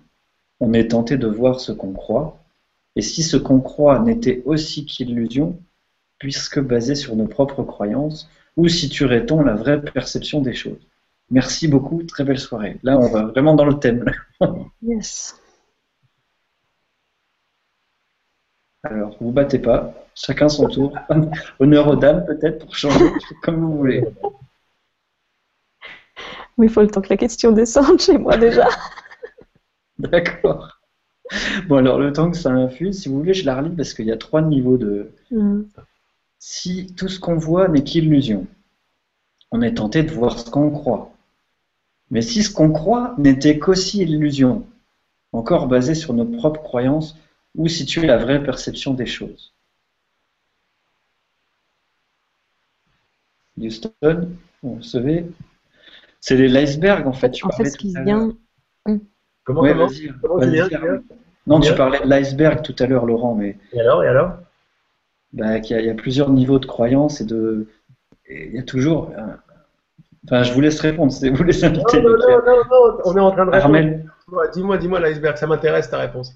on 0.61 0.73
est 0.73 0.89
tenté 0.89 1.19
de 1.19 1.27
voir 1.27 1.61
ce 1.61 1.73
qu'on 1.73 1.93
croit. 1.93 2.39
Et 2.95 3.03
si 3.03 3.23
ce 3.23 3.37
qu'on 3.37 3.61
croit 3.61 3.99
n'était 3.99 4.43
aussi 4.47 4.87
qu'illusion, 4.87 5.59
puisque 6.19 6.61
basé 6.61 6.95
sur 6.95 7.15
nos 7.17 7.27
propres 7.27 7.63
croyances, 7.63 8.31
où 8.57 8.69
situerait-on 8.69 9.43
la 9.43 9.55
vraie 9.55 9.83
perception 9.83 10.41
des 10.41 10.55
choses? 10.55 10.87
Merci 11.31 11.69
beaucoup, 11.69 12.05
très 12.05 12.25
belle 12.25 12.39
soirée. 12.39 12.79
Là, 12.85 12.99
on 12.99 13.09
va 13.09 13.25
vraiment 13.25 13.55
dans 13.55 13.67
le 13.67 13.79
thème. 13.79 14.05
yes. 14.83 15.35
Alors, 18.91 19.17
vous 19.21 19.33
battez 19.33 19.59
pas, 19.59 19.95
chacun 20.15 20.49
son 20.49 20.69
tour. 20.69 20.93
Honneur 21.59 21.89
aux 21.89 21.97
dames, 21.97 22.25
peut-être, 22.27 22.65
pour 22.65 22.75
changer, 22.75 23.05
comme 23.43 23.57
vous 23.57 23.77
voulez. 23.77 24.05
Oui, 26.59 26.67
il 26.67 26.71
faut 26.71 26.81
le 26.81 26.89
temps 26.89 27.03
que 27.03 27.11
la 27.11 27.17
question 27.17 27.53
descende 27.53 28.01
chez 28.01 28.17
moi 28.17 28.37
déjà. 28.37 28.69
D'accord. 29.99 30.79
Bon, 31.67 31.77
alors, 31.77 31.99
le 31.99 32.13
temps 32.13 32.31
que 32.31 32.37
ça 32.37 32.51
infuse, 32.51 33.03
si 33.03 33.09
vous 33.09 33.19
voulez, 33.19 33.35
je 33.35 33.45
la 33.45 33.57
relis 33.57 33.75
parce 33.75 33.95
qu'il 33.95 34.07
y 34.07 34.13
a 34.13 34.17
trois 34.17 34.43
niveaux 34.43 34.77
de. 34.77 35.11
Mm 35.31 35.63
si 36.39 36.95
tout 36.95 37.09
ce 37.09 37.19
qu'on 37.19 37.37
voit 37.37 37.69
n'est 37.69 37.83
qu'illusion, 37.83 38.47
on 39.51 39.63
est 39.63 39.75
tenté 39.75 40.03
de 40.03 40.13
voir 40.13 40.39
ce 40.39 40.51
qu'on 40.51 40.71
croit. 40.71 41.13
Mais 42.11 42.23
si 42.23 42.43
ce 42.45 42.51
qu'on 42.51 42.71
croit 42.71 43.15
n'était 43.19 43.59
qu'aussi 43.59 44.03
illusion, 44.03 44.65
encore 45.33 45.67
basée 45.67 45.95
sur 45.95 46.15
nos 46.15 46.25
propres 46.25 46.63
croyances, 46.63 47.17
où 47.57 47.69
situe 47.69 48.07
la 48.07 48.19
vraie 48.19 48.43
perception 48.43 48.95
des 48.95 49.07
choses 49.07 49.53
Houston, 53.59 54.29
vous 54.63 54.83
savez 54.83 55.27
C'est 56.21 56.37
l'iceberg 56.37 57.07
en 57.07 57.13
fait. 57.13 57.31
Tu 57.31 57.47
en 57.47 57.51
fait, 57.51 57.65
ce 57.65 57.79
qui 57.79 57.95
vient. 58.05 58.33
Comment, 59.45 59.63
comment, 59.63 59.89
Non, 61.47 61.61
tu 61.61 61.75
parlais 61.75 62.01
de 62.01 62.07
l'iceberg 62.07 62.63
tout 62.63 62.75
à 62.79 62.87
l'heure, 62.87 63.07
Laurent, 63.07 63.35
mais. 63.35 63.57
Et 63.73 63.81
alors, 63.81 64.05
et 64.05 64.09
alors? 64.09 64.33
Bah, 65.33 65.61
qu'il 65.61 65.81
y, 65.81 65.89
a 65.89 65.95
plusieurs 65.95 66.31
niveaux 66.31 66.59
de 66.59 66.67
croyance 66.67 67.21
et 67.21 67.25
de. 67.25 67.67
il 68.29 68.55
y 68.55 68.59
a 68.59 68.63
toujours. 68.63 69.11
Enfin, 70.25 70.43
je 70.43 70.53
vous 70.53 70.61
laisse 70.61 70.81
répondre, 70.81 71.13
c'est 71.13 71.31
vous 71.31 71.45
les 71.45 71.65
inviter. 71.65 72.03
Non, 72.03 72.11
non, 72.11 72.19
non, 72.19 72.57
non, 72.71 72.99
on 73.05 73.17
est 73.17 73.21
en 73.21 73.31
train 73.31 73.47
de 73.47 73.51
répondre. 73.51 74.51
Dis-moi, 74.53 74.77
dis-moi 74.77 75.01
l'iceberg, 75.01 75.37
ça 75.37 75.47
m'intéresse 75.47 75.89
ta 75.89 75.99
réponse. 75.99 76.35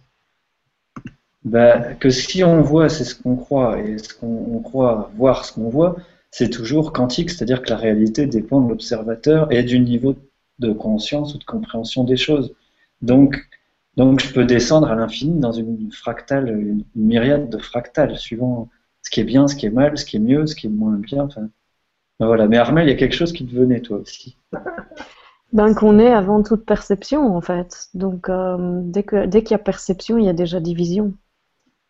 Bah, 1.45 1.95
que 1.95 2.11
si 2.11 2.45
on 2.45 2.61
voit, 2.61 2.89
c'est 2.89 3.05
ce 3.05 3.15
qu'on 3.15 3.37
croit, 3.37 3.79
et 3.81 3.99
ce 3.99 4.13
qu'on 4.15 4.61
croit 4.61 5.11
voir 5.17 5.45
ce 5.45 5.53
qu'on 5.55 5.71
voit, 5.71 5.97
c'est 6.31 6.51
toujours 6.51 6.93
quantique, 6.93 7.31
c'est-à-dire 7.31 7.63
que 7.63 7.71
la 7.71 7.77
réalité 7.77 8.27
dépend 8.27 8.61
de 8.61 8.69
l'observateur 8.69 9.51
et 9.53 9.63
du 9.63 9.81
niveau 9.81 10.15
de 10.59 10.73
conscience 10.73 11.35
ou 11.35 11.39
de 11.39 11.45
compréhension 11.45 12.05
des 12.05 12.17
choses. 12.17 12.55
Donc, 13.03 13.49
donc 13.97 14.21
je 14.21 14.33
peux 14.33 14.45
descendre 14.45 14.91
à 14.91 14.95
l'infini 14.95 15.41
dans 15.41 15.53
une 15.53 15.91
fractale, 15.91 16.49
une 16.49 16.85
myriade 16.95 17.49
de 17.49 17.59
fractales, 17.59 18.19
suivant 18.19 18.69
ce 19.03 19.11
qui 19.11 19.21
est 19.21 19.25
bien, 19.25 19.49
ce 19.49 19.57
qui 19.57 19.67
est 19.67 19.71
mal, 19.71 19.97
ce 19.99 20.05
qui 20.05 20.17
est 20.17 20.21
mieux, 20.21 20.47
ce 20.47 20.55
qui 20.55 20.67
est 20.67 20.71
moins 20.71 20.99
bien. 20.99 21.27
Ben 22.21 22.27
voilà. 22.27 22.47
Mais 22.47 22.59
Armel, 22.59 22.87
il 22.87 22.91
y 22.91 22.95
a 22.95 22.99
quelque 22.99 23.17
chose 23.17 23.33
qui 23.33 23.47
te 23.47 23.55
venait, 23.55 23.81
toi 23.81 23.99
aussi. 23.99 24.37
Ben, 25.53 25.75
qu'on 25.75 25.99
est 25.99 26.13
avant 26.13 26.45
toute 26.45 26.65
perception, 26.65 27.35
en 27.37 27.41
fait. 27.41 27.89
Donc, 27.93 28.29
euh, 28.29 28.83
dès 28.85 29.03
qu'il 29.03 29.51
y 29.51 29.55
a 29.55 29.59
perception, 29.59 30.17
il 30.17 30.25
y 30.25 30.29
a 30.29 30.33
déjà 30.33 30.61
division. 30.61 31.13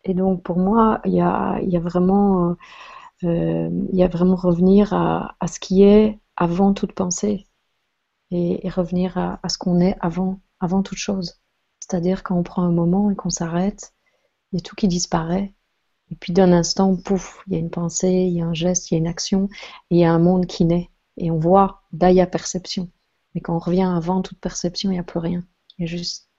Et 0.04 0.14
donc, 0.14 0.42
pour 0.42 0.58
moi, 0.58 1.00
il 1.04 1.12
y 1.12 1.20
a, 1.20 1.60
vraiment, 1.80 2.50
euh, 2.50 2.54
euh, 3.24 3.86
y 3.92 4.02
a 4.02 4.08
vraiment 4.08 4.36
revenir 4.36 4.92
à, 4.94 5.36
ce 5.46 5.60
qui 5.60 5.82
est 5.82 6.18
avant 6.36 6.72
toute 6.74 6.92
pensée 6.92 7.46
et, 8.30 8.68
revenir 8.70 9.18
à, 9.18 9.40
ce 9.48 9.58
qu'on 9.58 9.80
est 9.80 9.96
avant, 10.00 10.40
avant 10.60 10.82
toute 10.82 10.98
chose. 10.98 11.40
C'est-à-dire 11.80 12.22
quand 12.22 12.36
on 12.36 12.42
prend 12.42 12.62
un 12.62 12.72
moment 12.72 13.10
et 13.10 13.16
qu'on 13.16 13.30
s'arrête, 13.30 13.94
il 14.52 14.56
y 14.56 14.60
a 14.60 14.62
tout 14.62 14.76
qui 14.76 14.88
disparaît 14.88 15.54
et 16.10 16.16
puis 16.16 16.32
d'un 16.32 16.52
instant, 16.52 16.96
pouf, 16.96 17.42
il 17.46 17.52
y 17.54 17.56
a 17.56 17.58
une 17.58 17.70
pensée, 17.70 18.10
il 18.10 18.32
y 18.32 18.40
a 18.40 18.46
un 18.46 18.54
geste, 18.54 18.90
il 18.90 18.94
y 18.94 18.96
a 18.96 18.98
une 18.98 19.06
action, 19.06 19.48
il 19.90 19.98
y 19.98 20.04
a 20.04 20.12
un 20.12 20.18
monde 20.18 20.46
qui 20.46 20.64
naît. 20.64 20.90
Et 21.16 21.30
on 21.30 21.38
voit, 21.38 21.82
là, 21.92 22.10
il 22.10 22.16
y 22.16 22.20
a 22.20 22.26
perception. 22.26 22.90
Mais 23.34 23.40
quand 23.40 23.54
on 23.54 23.58
revient 23.58 23.82
avant 23.82 24.22
toute 24.22 24.40
perception, 24.40 24.90
il 24.90 24.94
n'y 24.94 24.98
a 24.98 25.04
plus 25.04 25.20
rien. 25.20 25.44
Il 25.78 25.82
y 25.82 25.84
a 25.84 25.86
juste. 25.86 26.29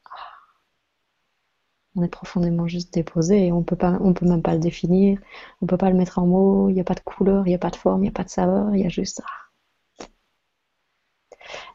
On 1.96 2.04
est 2.04 2.08
profondément 2.08 2.68
juste 2.68 2.94
déposé 2.94 3.48
et 3.48 3.52
on 3.52 3.64
peut 3.64 3.76
pas, 3.76 3.98
on 4.02 4.14
peut 4.14 4.26
même 4.26 4.42
pas 4.42 4.54
le 4.54 4.60
définir, 4.60 5.20
on 5.62 5.66
peut 5.66 5.78
pas 5.78 5.90
le 5.90 5.98
mettre 5.98 6.20
en 6.20 6.26
mots, 6.26 6.70
il 6.70 6.74
n'y 6.74 6.82
a 6.82 6.86
pas 6.86 6.96
de 6.96 7.02
couleur, 7.02 7.46
il 7.46 7.50
n'y 7.50 7.56
a 7.56 7.60
pas 7.60 7.70
de 7.70 7.76
forme, 7.76 8.02
il 8.02 8.04
n'y 8.04 8.10
a 8.10 8.14
pas 8.14 8.24
de 8.24 8.30
saveur, 8.30 8.74
il 8.74 8.82
y 8.82 8.86
a 8.86 8.90
juste. 8.90 9.22
Ah. 9.26 10.06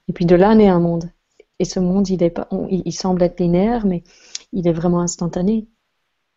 Et 0.09 0.13
puis 0.13 0.25
de 0.25 0.37
là 0.37 0.55
naît 0.55 0.69
un 0.69 0.81
monde. 0.81 1.11
Et 1.59 1.65
ce 1.65 1.81
monde, 1.81 2.09
il, 2.09 2.23
est 2.23 2.31
pas, 2.31 2.49
il 2.71 2.93
semble 2.93 3.23
être 3.23 3.41
linéaire, 3.41 3.87
mais 3.87 4.05
il 4.53 4.69
est 4.69 4.73
vraiment 4.73 5.01
instantané 5.01 5.69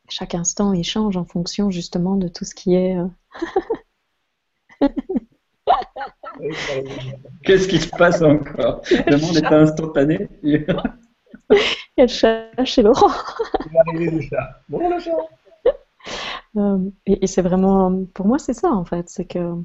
chaque 0.09 0.35
instant, 0.35 0.73
il 0.73 0.83
change 0.83 1.17
en 1.17 1.25
fonction 1.25 1.71
justement 1.71 2.15
de 2.15 2.27
tout 2.27 2.45
ce 2.45 2.55
qui 2.55 2.75
est. 2.75 2.97
Euh, 2.97 3.07
Qu'est-ce 7.43 7.67
qui 7.67 7.79
se 7.79 7.89
passe 7.89 8.21
encore? 8.21 8.81
Le 8.89 9.17
monde 9.17 9.37
est 9.37 9.45
instantané. 9.45 10.29
Il 11.51 11.57
y 11.97 12.01
a 12.01 12.03
le 12.03 12.07
chat 12.07 12.65
chez 12.65 12.81
Laurent. 12.81 13.11
Bon, 14.69 14.89
le 14.89 14.99
chat. 14.99 15.15
Euh, 16.57 16.79
et, 17.05 17.27
c'est 17.27 17.41
vraiment, 17.41 18.03
pour 18.13 18.25
moi, 18.25 18.39
c'est 18.39 18.53
ça 18.53 18.71
en 18.71 18.85
fait, 18.85 19.09
c'est 19.09 19.25
que 19.25 19.55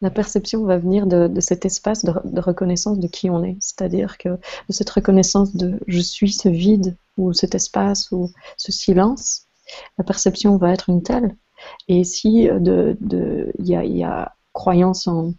la 0.00 0.10
perception 0.10 0.64
va 0.64 0.78
venir 0.78 1.06
de, 1.06 1.28
cet 1.40 1.64
espace 1.64 2.04
de, 2.04 2.12
de, 2.24 2.40
reconnaissance 2.40 2.98
de 2.98 3.08
qui 3.08 3.28
on 3.30 3.42
est, 3.42 3.56
c'est-à-dire 3.60 4.16
que 4.16 4.28
de 4.28 4.72
cette 4.72 4.90
reconnaissance 4.90 5.56
de 5.56 5.80
je 5.86 6.00
suis 6.00 6.32
ce 6.32 6.48
vide 6.48 6.96
ou 7.18 7.32
cet 7.32 7.54
espace 7.54 8.10
ou 8.12 8.30
ce 8.56 8.72
silence, 8.72 9.46
la 9.98 10.04
perception 10.04 10.56
va 10.56 10.72
être 10.72 10.88
une 10.88 11.02
telle. 11.02 11.36
Et 11.88 12.04
si 12.04 12.44
il 12.44 12.62
de, 12.62 12.96
de, 13.00 13.52
y, 13.58 13.74
a, 13.74 13.84
y, 13.84 14.02
a, 14.02 14.34
croyance 14.52 15.06
en 15.06 15.34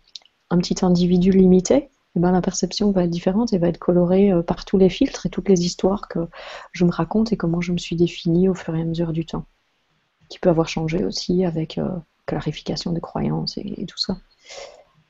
un 0.49 0.57
petit 0.57 0.85
individu 0.85 1.31
limité, 1.31 1.89
eh 2.15 2.19
ben, 2.19 2.31
la 2.31 2.41
perception 2.41 2.91
va 2.91 3.05
être 3.05 3.09
différente 3.09 3.53
et 3.53 3.57
va 3.57 3.67
être 3.67 3.77
colorée 3.77 4.31
euh, 4.31 4.41
par 4.41 4.65
tous 4.65 4.77
les 4.77 4.89
filtres 4.89 5.25
et 5.25 5.29
toutes 5.29 5.47
les 5.47 5.65
histoires 5.65 6.07
que 6.09 6.27
je 6.73 6.83
me 6.83 6.91
raconte 6.91 7.31
et 7.31 7.37
comment 7.37 7.61
je 7.61 7.71
me 7.71 7.77
suis 7.77 7.95
définie 7.95 8.49
au 8.49 8.53
fur 8.53 8.75
et 8.75 8.81
à 8.81 8.85
mesure 8.85 9.13
du 9.13 9.25
temps. 9.25 9.45
Qui 10.29 10.39
peut 10.39 10.49
avoir 10.49 10.67
changé 10.67 11.05
aussi 11.05 11.45
avec 11.45 11.77
euh, 11.77 11.89
clarification 12.25 12.91
des 12.91 13.01
croyances 13.01 13.57
et, 13.57 13.85
tout 13.85 13.97
ça. 13.97 14.17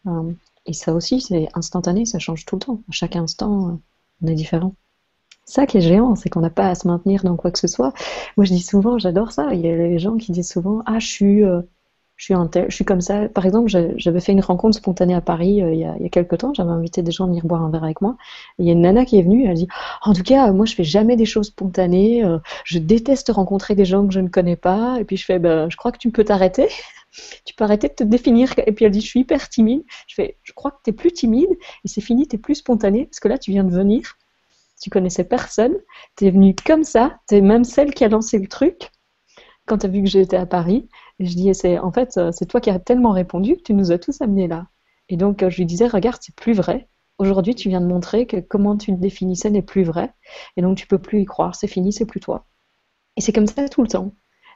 Euh, 0.07 0.31
et 0.67 0.73
ça 0.73 0.93
aussi, 0.93 1.21
c'est 1.21 1.47
instantané, 1.55 2.05
ça 2.05 2.19
change 2.19 2.45
tout 2.45 2.55
le 2.55 2.61
temps. 2.61 2.81
À 2.87 2.91
chaque 2.91 3.15
instant, 3.15 3.79
on 4.21 4.27
est 4.27 4.35
différent 4.35 4.75
ça 5.43 5.65
qui 5.65 5.79
est 5.79 5.81
géant, 5.81 6.15
c'est 6.15 6.29
qu'on 6.29 6.39
n'a 6.39 6.51
pas 6.51 6.69
à 6.69 6.75
se 6.75 6.87
maintenir 6.87 7.23
dans 7.23 7.35
quoi 7.35 7.51
que 7.51 7.59
ce 7.59 7.67
soit. 7.67 7.93
Moi, 8.37 8.45
je 8.45 8.53
dis 8.53 8.61
souvent, 8.61 8.97
j'adore 8.99 9.33
ça. 9.33 9.53
Il 9.53 9.59
y 9.59 9.67
a 9.67 9.75
les 9.75 9.99
gens 9.99 10.15
qui 10.15 10.31
disent 10.31 10.49
souvent, 10.49 10.81
ah, 10.85 10.99
je 10.99 11.07
suis, 11.07 11.43
je 12.21 12.65
suis, 12.69 12.85
comme 12.85 13.01
ça. 13.01 13.27
Par 13.29 13.47
exemple, 13.47 13.67
j'avais 13.67 14.19
fait 14.19 14.31
une 14.31 14.41
rencontre 14.41 14.77
spontanée 14.77 15.15
à 15.15 15.21
Paris 15.21 15.63
euh, 15.63 15.73
il, 15.73 15.79
y 15.79 15.85
a, 15.85 15.95
il, 15.99 16.07
quelques 16.11 16.37
temps. 16.37 16.53
J'avais 16.53 16.69
invité 16.69 17.01
des 17.01 17.11
gens 17.11 17.23
à 17.23 17.27
venir 17.27 17.43
boire 17.47 17.63
un 17.63 17.71
verre 17.71 17.83
avec 17.83 17.99
moi. 17.99 18.15
il 18.59 18.67
y 18.67 18.69
a 18.69 18.73
une 18.73 18.81
nana 18.81 19.05
qui 19.05 19.17
est 19.17 19.23
venue. 19.23 19.47
Elle 19.47 19.55
dit 19.55 19.67
En 20.03 20.13
tout 20.13 20.21
cas, 20.21 20.51
moi, 20.51 20.67
je 20.67 20.75
fais 20.75 20.83
jamais 20.83 21.15
des 21.15 21.25
choses 21.25 21.47
spontanées. 21.47 22.23
Euh, 22.23 22.37
je 22.63 22.77
déteste 22.77 23.31
rencontrer 23.31 23.73
des 23.73 23.85
gens 23.85 24.05
que 24.05 24.13
je 24.13 24.19
ne 24.19 24.27
connais 24.27 24.55
pas. 24.55 24.97
Et 24.99 25.03
puis, 25.03 25.17
je 25.17 25.25
fais 25.25 25.39
ben, 25.39 25.67
Je 25.71 25.77
crois 25.77 25.91
que 25.91 25.97
tu 25.97 26.11
peux 26.11 26.23
t'arrêter. 26.23 26.69
tu 27.45 27.55
peux 27.55 27.63
arrêter 27.63 27.87
de 27.87 27.93
te 27.95 28.03
définir. 28.03 28.53
Et 28.67 28.71
puis, 28.71 28.85
elle 28.85 28.91
dit 28.91 29.01
Je 29.01 29.07
suis 29.07 29.21
hyper 29.21 29.49
timide. 29.49 29.83
Je 30.05 30.13
fais 30.13 30.37
Je 30.43 30.53
crois 30.53 30.69
que 30.69 30.77
tu 30.83 30.91
es 30.91 30.93
plus 30.93 31.11
timide. 31.11 31.49
Et 31.83 31.87
c'est 31.87 32.01
fini, 32.01 32.27
tu 32.27 32.35
es 32.35 32.39
plus 32.39 32.55
spontané. 32.55 33.05
Parce 33.05 33.19
que 33.19 33.29
là, 33.29 33.39
tu 33.39 33.49
viens 33.49 33.63
de 33.63 33.71
venir. 33.71 34.17
Tu 34.79 34.91
connaissais 34.91 35.23
personne. 35.23 35.73
Tu 36.17 36.27
es 36.27 36.29
venue 36.29 36.53
comme 36.67 36.83
ça. 36.83 37.17
Tu 37.27 37.37
es 37.37 37.41
même 37.41 37.63
celle 37.63 37.95
qui 37.95 38.03
a 38.05 38.09
lancé 38.09 38.37
le 38.37 38.47
truc 38.47 38.91
quand 39.65 39.79
tu 39.79 39.85
as 39.85 39.89
vu 39.89 40.03
que 40.03 40.09
j'étais 40.09 40.37
à 40.37 40.45
Paris. 40.45 40.87
Je 41.25 41.35
dis, 41.35 41.53
c'est 41.53 41.79
en 41.79 41.91
fait, 41.91 42.17
euh, 42.17 42.31
c'est 42.33 42.45
toi 42.45 42.61
qui 42.61 42.69
as 42.69 42.79
tellement 42.79 43.11
répondu 43.11 43.55
que 43.55 43.61
tu 43.61 43.73
nous 43.73 43.91
as 43.91 43.97
tous 43.97 44.21
amenés 44.21 44.47
là. 44.47 44.67
Et 45.09 45.17
donc, 45.17 45.43
euh, 45.43 45.49
je 45.49 45.57
lui 45.57 45.65
disais, 45.65 45.87
regarde, 45.87 46.17
c'est 46.21 46.35
plus 46.35 46.53
vrai. 46.53 46.87
Aujourd'hui, 47.17 47.53
tu 47.53 47.69
viens 47.69 47.81
de 47.81 47.85
montrer 47.85 48.25
que 48.25 48.37
comment 48.37 48.77
tu 48.77 48.93
définissais 48.93 49.49
n'est 49.49 49.61
plus 49.61 49.83
vrai. 49.83 50.13
Et 50.57 50.61
donc, 50.61 50.77
tu 50.77 50.87
peux 50.87 50.97
plus 50.99 51.21
y 51.21 51.25
croire. 51.25 51.55
C'est 51.55 51.67
fini, 51.67 51.93
c'est 51.93 52.05
plus 52.05 52.19
toi. 52.19 52.45
Et 53.17 53.21
c'est 53.21 53.33
comme 53.33 53.47
ça 53.47 53.67
tout 53.69 53.81
le 53.81 53.87
temps. 53.87 54.13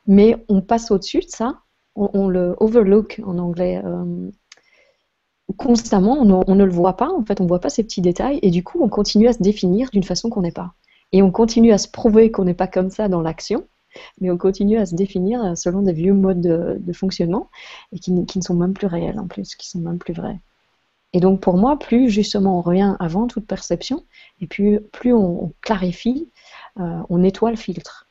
Mais 0.07 0.43
on 0.49 0.61
passe 0.61 0.91
au-dessus 0.91 1.19
de 1.19 1.29
ça. 1.29 1.59
On, 1.95 2.27
le 2.27 2.55
overlook 2.59 3.21
en 3.25 3.37
anglais. 3.37 3.81
Euh, 3.85 4.29
constamment, 5.57 6.17
on, 6.19 6.43
on, 6.47 6.55
ne 6.55 6.63
le 6.63 6.71
voit 6.71 6.97
pas. 6.97 7.09
En 7.09 7.23
fait, 7.23 7.39
on 7.39 7.43
ne 7.43 7.49
voit 7.49 7.59
pas 7.59 7.69
ces 7.69 7.83
petits 7.83 8.01
détails. 8.01 8.39
Et 8.41 8.49
du 8.49 8.63
coup, 8.63 8.79
on 8.81 8.89
continue 8.89 9.27
à 9.27 9.33
se 9.33 9.41
définir 9.41 9.89
d'une 9.91 10.03
façon 10.03 10.29
qu'on 10.29 10.41
n'est 10.41 10.51
pas. 10.51 10.73
Et 11.11 11.21
on 11.21 11.31
continue 11.31 11.71
à 11.71 11.77
se 11.77 11.87
prouver 11.87 12.31
qu'on 12.31 12.45
n'est 12.45 12.53
pas 12.53 12.67
comme 12.67 12.89
ça 12.89 13.07
dans 13.07 13.21
l'action 13.21 13.67
mais 14.21 14.31
on 14.31 14.37
continue 14.37 14.77
à 14.77 14.85
se 14.85 14.95
définir 14.95 15.43
euh, 15.43 15.55
selon 15.55 15.81
des 15.81 15.93
vieux 15.93 16.13
modes 16.13 16.41
de, 16.41 16.93
fonctionnement 16.93 17.49
et 17.91 17.99
qui, 17.99 18.11
ne 18.11 18.41
sont 18.41 18.55
même 18.55 18.73
plus 18.73 18.87
réels 18.87 19.19
en 19.19 19.27
plus, 19.27 19.55
qui 19.55 19.69
sont 19.69 19.79
même 19.79 19.97
plus 19.97 20.13
vrais. 20.13 20.39
Et 21.13 21.19
donc 21.19 21.41
pour 21.41 21.57
moi, 21.57 21.77
plus 21.77 22.09
justement 22.09 22.59
on 22.59 22.61
revient 22.61 22.95
avant 22.99 23.27
toute 23.27 23.45
perception, 23.45 24.03
et 24.41 24.47
puis 24.47 24.79
plus 24.91 25.13
on, 25.13 25.53
clarifie, 25.61 26.29
euh, 26.79 26.99
on 27.09 27.19
nettoie 27.19 27.51
le 27.51 27.57
filtre. 27.57 28.07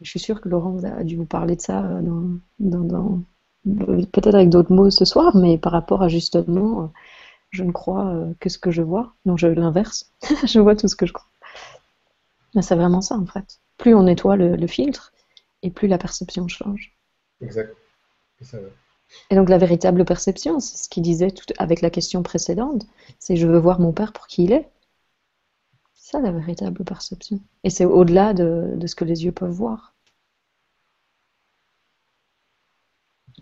Je 0.00 0.10
suis 0.10 0.20
sûre 0.20 0.40
que 0.40 0.48
Laurent 0.48 0.84
a 0.84 1.02
dû 1.02 1.16
vous 1.16 1.24
parler 1.24 1.56
de 1.56 1.60
ça 1.60 1.84
euh, 1.84 3.16
peut-être 4.12 4.34
avec 4.34 4.48
d'autres 4.48 4.72
mots 4.72 4.90
ce 4.90 5.04
soir, 5.04 5.36
mais 5.36 5.58
par 5.58 5.72
rapport 5.72 6.02
à 6.02 6.08
justement, 6.08 6.92
je 7.50 7.64
ne 7.64 7.72
crois 7.72 8.28
que 8.38 8.48
ce 8.48 8.58
que 8.58 8.70
je 8.70 8.82
vois. 8.82 9.14
Non, 9.26 9.36
je 9.36 9.48
l'inverse. 9.48 10.12
je 10.44 10.60
vois 10.60 10.76
tout 10.76 10.86
ce 10.86 10.94
que 10.94 11.06
je 11.06 11.12
crois. 11.12 11.26
C'est 12.60 12.76
vraiment 12.76 13.00
ça 13.00 13.16
en 13.16 13.26
fait 13.26 13.60
plus 13.78 13.94
on 13.94 14.02
nettoie 14.02 14.36
le, 14.36 14.66
filtre 14.66 15.12
et 15.62 15.70
plus 15.70 15.88
la 15.88 15.96
perception 15.96 16.46
change. 16.48 16.94
Exact. 17.40 17.74
Et 19.30 19.36
donc 19.36 19.48
la 19.48 19.56
véritable 19.56 20.04
perception, 20.04 20.60
c'est 20.60 20.76
ce 20.76 20.88
qu'il 20.88 21.02
disait 21.02 21.30
tout, 21.30 21.46
avec 21.58 21.80
la 21.80 21.88
question 21.88 22.22
précédente, 22.22 22.86
c'est 23.18 23.36
je 23.36 23.46
veux 23.46 23.58
voir 23.58 23.80
mon 23.80 23.92
père 23.92 24.12
pour 24.12 24.26
qui 24.26 24.44
il 24.44 24.52
est. 24.52 24.68
C'est 25.94 26.12
ça 26.12 26.20
la 26.20 26.30
véritable 26.30 26.84
perception. 26.84 27.40
Et 27.64 27.70
c'est 27.70 27.84
au-delà 27.84 28.34
de, 28.34 28.76
ce 28.84 28.94
que 28.94 29.04
les 29.04 29.24
yeux 29.24 29.32
peuvent 29.32 29.50
voir. 29.50 29.94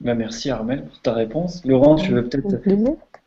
Bah, 0.00 0.14
merci 0.14 0.50
Armel 0.50 0.86
pour 0.86 1.00
ta 1.00 1.14
réponse. 1.14 1.64
Laurent, 1.64 1.96
tu 1.96 2.12
veux 2.12 2.28
peut-être 2.28 2.62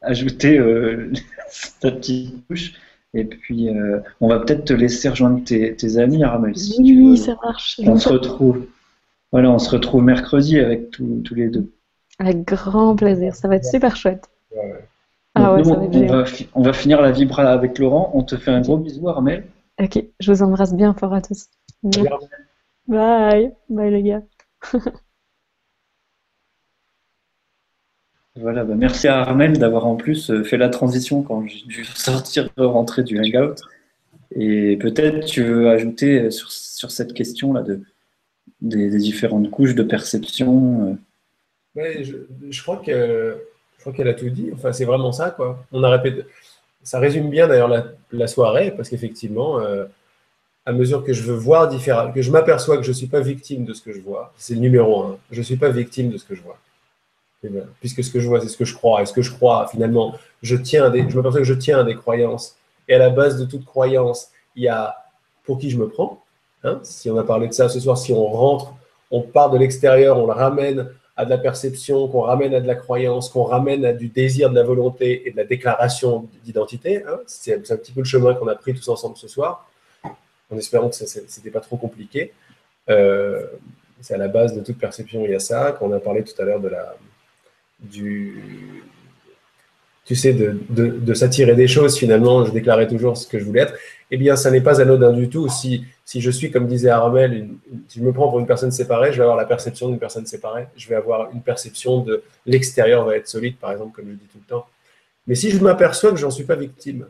ajouter 0.02 0.57
euh, 0.57 1.11
ta 1.80 1.91
petite 1.91 2.48
touche? 2.48 2.76
Et 3.14 3.26
puis, 3.26 3.69
euh, 3.69 3.99
on 4.22 4.27
va 4.27 4.40
peut-être 4.40 4.65
te 4.65 4.73
laisser 4.73 5.10
rejoindre 5.10 5.44
tes, 5.44 5.98
amis, 5.98 6.23
Armel. 6.23 6.53
oui, 6.80 7.18
ça 7.18 7.36
marche. 7.41 7.80
On 7.84 7.98
se 7.98 8.10
retrouve. 8.10 8.65
Voilà, 9.31 9.52
on 9.52 9.60
se 9.60 9.69
retrouve 9.69 10.03
mercredi 10.03 10.60
avec 10.60 10.91
tous 10.91 11.36
les 11.36 11.49
deux. 11.49 11.72
Avec 12.19 12.45
grand 12.45 12.95
plaisir. 12.95 13.36
Ça 13.36 13.48
va 13.48 13.56
être 13.56 13.65
super 13.65 13.95
chouette. 13.95 14.30
Ah 15.36 15.53
ouais, 15.53 15.64
ça 15.64 15.76
va 15.76 15.86
être 15.86 16.48
on, 16.53 16.61
va, 16.61 16.73
finir 16.73 17.02
la 17.02 17.11
vibra 17.11 17.44
avec 17.44 17.80
Laurent. 17.80 18.11
On 18.14 18.23
te 18.23 18.36
fait 18.36 18.52
un 18.52 18.61
gros 18.61 18.77
bisou, 18.77 19.07
Armel. 19.07 19.45
Ok, 19.81 20.03
je 20.19 20.31
vous 20.31 20.44
embrasse 20.44 20.73
bien 20.73 20.94
fort 20.94 21.14
à 21.14 21.22
tous. 21.22 21.48
Bye. 22.88 23.53
Bye 23.69 23.91
les 23.91 24.03
gars. 24.03 24.23
Voilà, 28.41 28.64
bah, 28.64 28.76
merci 28.78 29.07
à 29.07 29.20
Armel 29.20 29.57
d'avoir 29.57 29.86
en 29.86 29.95
plus 29.95 30.32
euh, 30.32 30.44
fait 30.44 30.57
la 30.57 30.70
transition 30.70 31.24
quand 31.24 31.45
j'ai 31.45 31.66
dû 31.66 31.84
sortir, 31.95 32.49
rentrer 32.57 33.03
du 33.03 33.20
Hangout. 33.20 33.56
Et 34.36 34.78
peut-être 34.78 35.26
tu 35.26 35.44
veux 35.44 35.70
ajouter 35.70 36.22
euh, 36.22 36.32
sur, 36.32 36.52
sur 36.52 36.91
cette 36.91 37.14
question-là 37.14 37.64
de, 37.64 37.82
des, 38.61 38.98
différentes 38.98 39.49
couches 39.52 39.76
de 39.76 39.84
perception. 39.84 40.98
Euh. 41.76 42.03
je, 42.49 42.61
crois 42.61 42.78
que 42.78 43.38
je 43.84 43.90
qu'elle 43.91 44.07
a 44.07 44.14
tout 44.14 44.30
dit. 44.30 44.52
Enfin, 44.53 44.72
c'est 44.72 44.86
vraiment 44.86 45.11
ça, 45.11 45.32
quoi. 45.32 45.66
On 45.72 45.84
a 45.84 45.90
répété. 45.90 46.24
Ça 46.84 46.99
résume 46.99 47.30
bien 47.30 47.48
d'ailleurs 47.48 47.68
la, 47.68 47.88
la, 48.11 48.28
soirée, 48.28 48.72
parce 48.72 48.88
qu'effectivement, 48.88 49.60
à 50.66 50.72
mesure 50.72 51.03
que 51.03 51.11
je 51.11 51.24
veux 51.24 51.36
voir 51.36 51.68
différemment, 51.68 52.14
que 52.14 52.22
je 52.22 52.32
m'aperçois 52.32 52.78
que 52.78 52.84
je 52.84 52.90
ne 52.90 52.95
suis 52.95 53.07
pas 53.07 53.20
victime 53.20 53.66
de 53.66 53.74
ce 53.74 53.82
que 53.82 53.91
je 53.91 53.99
vois, 53.99 54.34
c'est 54.38 54.53
le 54.53 54.61
numéro 54.61 55.03
un. 55.03 55.18
Je 55.32 55.40
ne 55.40 55.44
suis 55.44 55.57
pas 55.57 55.70
victime 55.70 56.10
de 56.10 56.18
ce 56.18 56.24
que 56.24 56.36
je 56.36 56.41
vois. 56.41 56.57
Ben, 57.44 57.66
puisque 57.80 58.03
ce 58.03 58.11
que 58.11 58.20
je 58.20 58.28
vois, 58.28 58.41
c'est 58.41 58.49
ce 58.49 58.57
que 58.57 58.66
je 58.66 58.76
crois. 58.76 59.02
Et 59.02 59.06
ce 59.06 59.14
que 59.14 59.22
je 59.22 59.32
crois, 59.32 59.68
finalement, 59.68 60.16
je 60.41 60.56
tiens 60.56 60.90
des, 60.90 61.10
je 61.10 61.20
que 61.20 61.44
je 61.44 61.53
tiens 61.53 61.80
à 61.80 61.84
des 61.84 61.95
croyances. 61.95 62.56
Et 62.88 62.95
à 62.95 62.98
la 62.98 63.10
base 63.10 63.40
de 63.40 63.45
toute 63.45 63.66
croyance, 63.66 64.30
il 64.56 64.64
y 64.64 64.68
a 64.68 64.95
pour 65.44 65.57
qui 65.57 65.70
je 65.70 65.78
me 65.78 65.88
prends. 65.88 66.22
Hein. 66.66 66.82
si 66.84 67.10
on 67.10 67.18
a 67.18 67.24
parlé 67.24 67.48
de 67.48 67.53
ça 67.53 67.70
ce 67.70 67.80
soir, 67.80 67.98
si 67.98 68.11
on 68.11 68.26
rentre, 68.26 68.74
on 69.11 69.22
part 69.22 69.49
de 69.49 69.57
l'extérieur, 69.57 70.18
on 70.18 70.26
le 70.26 70.34
ramène 70.34 70.90
à 71.16 71.24
de 71.24 71.30
la 71.30 71.38
perception, 71.38 72.10
qu'on 72.10 72.22
ramène 72.22 72.53
à 72.53 72.60
de 72.60 72.68
la 72.68 72.76
croyance, 72.76 73.30
qu'on 73.30 73.44
ramène 73.44 73.86
à 73.86 73.94
du 73.94 74.10
désir, 74.10 74.49
de 74.49 74.56
la 74.56 74.64
volonté 74.64 75.26
et 75.26 75.32
de 75.32 75.38
la 75.38 75.45
déclaration 75.45 76.28
d'identité. 76.44 77.03
Hein. 77.06 77.20
c'est 77.28 77.56
un 77.72 77.78
petit 77.78 77.94
peu 77.94 78.02
le 78.02 78.06
chemin 78.06 78.34
qu'on 78.34 78.48
a 78.48 78.56
pris 78.56 78.74
tous 78.74 78.90
ensemble 78.90 79.16
ce 79.16 79.30
soir, 79.30 79.70
en 80.03 80.57
espérant 80.57 80.90
que 80.90 80.95
ce 80.95 81.20
n'était 81.20 81.52
pas 81.52 81.61
trop 81.61 81.78
compliqué. 81.78 82.34
Euh, 82.90 83.45
c'est 84.02 84.16
à 84.16 84.18
la 84.18 84.28
base 84.28 84.53
de 84.53 84.61
toute 84.61 84.78
perception, 84.78 85.24
il 85.24 85.32
y 85.32 85.36
a 85.36 85.40
ça. 85.40 85.76
Quand 85.78 85.88
on 85.88 85.94
a 85.94 85.99
parlé 85.99 86.24
tout 86.24 86.41
à 86.41 86.45
l'heure 86.45 86.60
de 86.60 86.70
la, 86.70 86.95
tu 87.91 88.84
sais, 90.15 90.34
de, 90.34 91.14
s'attirer 91.14 91.56
des 91.56 91.68
choses, 91.68 91.97
finalement, 91.97 92.45
je 92.45 92.51
déclarais 92.51 92.88
toujours 92.88 93.15
ce 93.15 93.27
que 93.27 93.39
je 93.39 93.45
voulais 93.45 93.61
être, 93.61 93.76
eh 94.11 94.18
bien, 94.18 94.35
ça 94.35 94.49
n'est 94.49 94.61
pas 94.61 94.81
anodin 94.81 95.14
du 95.14 95.30
tout. 95.30 95.47
Si, 95.49 95.85
si 96.03 96.19
je 96.19 96.31
suis, 96.31 96.49
comme 96.49 96.65
disait 96.65 96.89
Armel, 96.89 97.47
si 97.88 97.99
je 97.99 98.03
me 98.03 98.11
prends 98.11 98.30
pour 98.30 98.39
une 98.39 98.47
personne 98.47 98.72
séparée, 98.72 99.11
je 99.11 99.18
vais 99.18 99.23
avoir 99.23 99.38
la 99.38 99.45
perception 99.45 99.88
d'une 99.88 99.99
personne 99.99 100.26
séparée. 100.26 100.68
Je 100.76 100.89
vais 100.89 100.95
avoir 100.95 101.31
une 101.31 101.43
perception 101.43 101.99
de 101.99 102.23
l'extérieur 102.47 103.06
va 103.06 103.18
être 103.18 103.27
solide, 103.27 103.57
par 103.57 103.72
exemple, 103.72 103.95
comme 103.95 104.10
je 104.10 104.14
dis 104.14 104.27
tout 104.31 104.39
le 104.39 104.49
temps. 104.49 104.65
Mais 105.27 105.35
si 105.35 105.51
je 105.51 105.64
m'aperçois 105.64 106.10
que 106.10 106.18
j'en 106.18 106.31
suis 106.31 106.43
pas 106.43 106.56
victime, 106.56 107.06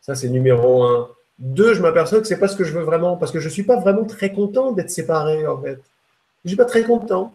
ça 0.00 0.14
c'est 0.14 0.28
numéro 0.28 0.84
un. 0.84 1.08
Deux, 1.40 1.74
je 1.74 1.82
m'aperçois 1.82 2.20
que 2.20 2.28
c'est 2.28 2.38
pas 2.38 2.46
ce 2.46 2.56
que 2.56 2.62
je 2.62 2.72
veux 2.72 2.84
vraiment, 2.84 3.16
parce 3.16 3.32
que 3.32 3.40
je 3.40 3.48
suis 3.48 3.64
pas 3.64 3.80
vraiment 3.80 4.04
très 4.04 4.32
content 4.32 4.70
d'être 4.70 4.90
séparé, 4.90 5.48
en 5.48 5.60
fait. 5.60 5.80
Je 6.44 6.50
suis 6.50 6.56
pas 6.56 6.64
très 6.64 6.84
content. 6.84 7.34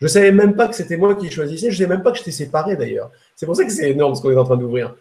Je 0.00 0.04
ne 0.04 0.08
savais 0.08 0.32
même 0.32 0.54
pas 0.54 0.68
que 0.68 0.74
c'était 0.74 0.96
moi 0.96 1.14
qui 1.14 1.30
choisissais. 1.30 1.70
Je 1.70 1.76
ne 1.76 1.86
savais 1.86 1.96
même 1.96 2.02
pas 2.02 2.12
que 2.12 2.18
j'étais 2.18 2.30
séparé 2.30 2.76
d'ailleurs. 2.76 3.10
C'est 3.34 3.46
pour 3.46 3.56
ça 3.56 3.64
que 3.64 3.72
c'est 3.72 3.90
énorme 3.90 4.14
ce 4.14 4.20
qu'on 4.20 4.30
est 4.30 4.36
en 4.36 4.44
train 4.44 4.56
d'ouvrir. 4.56 4.94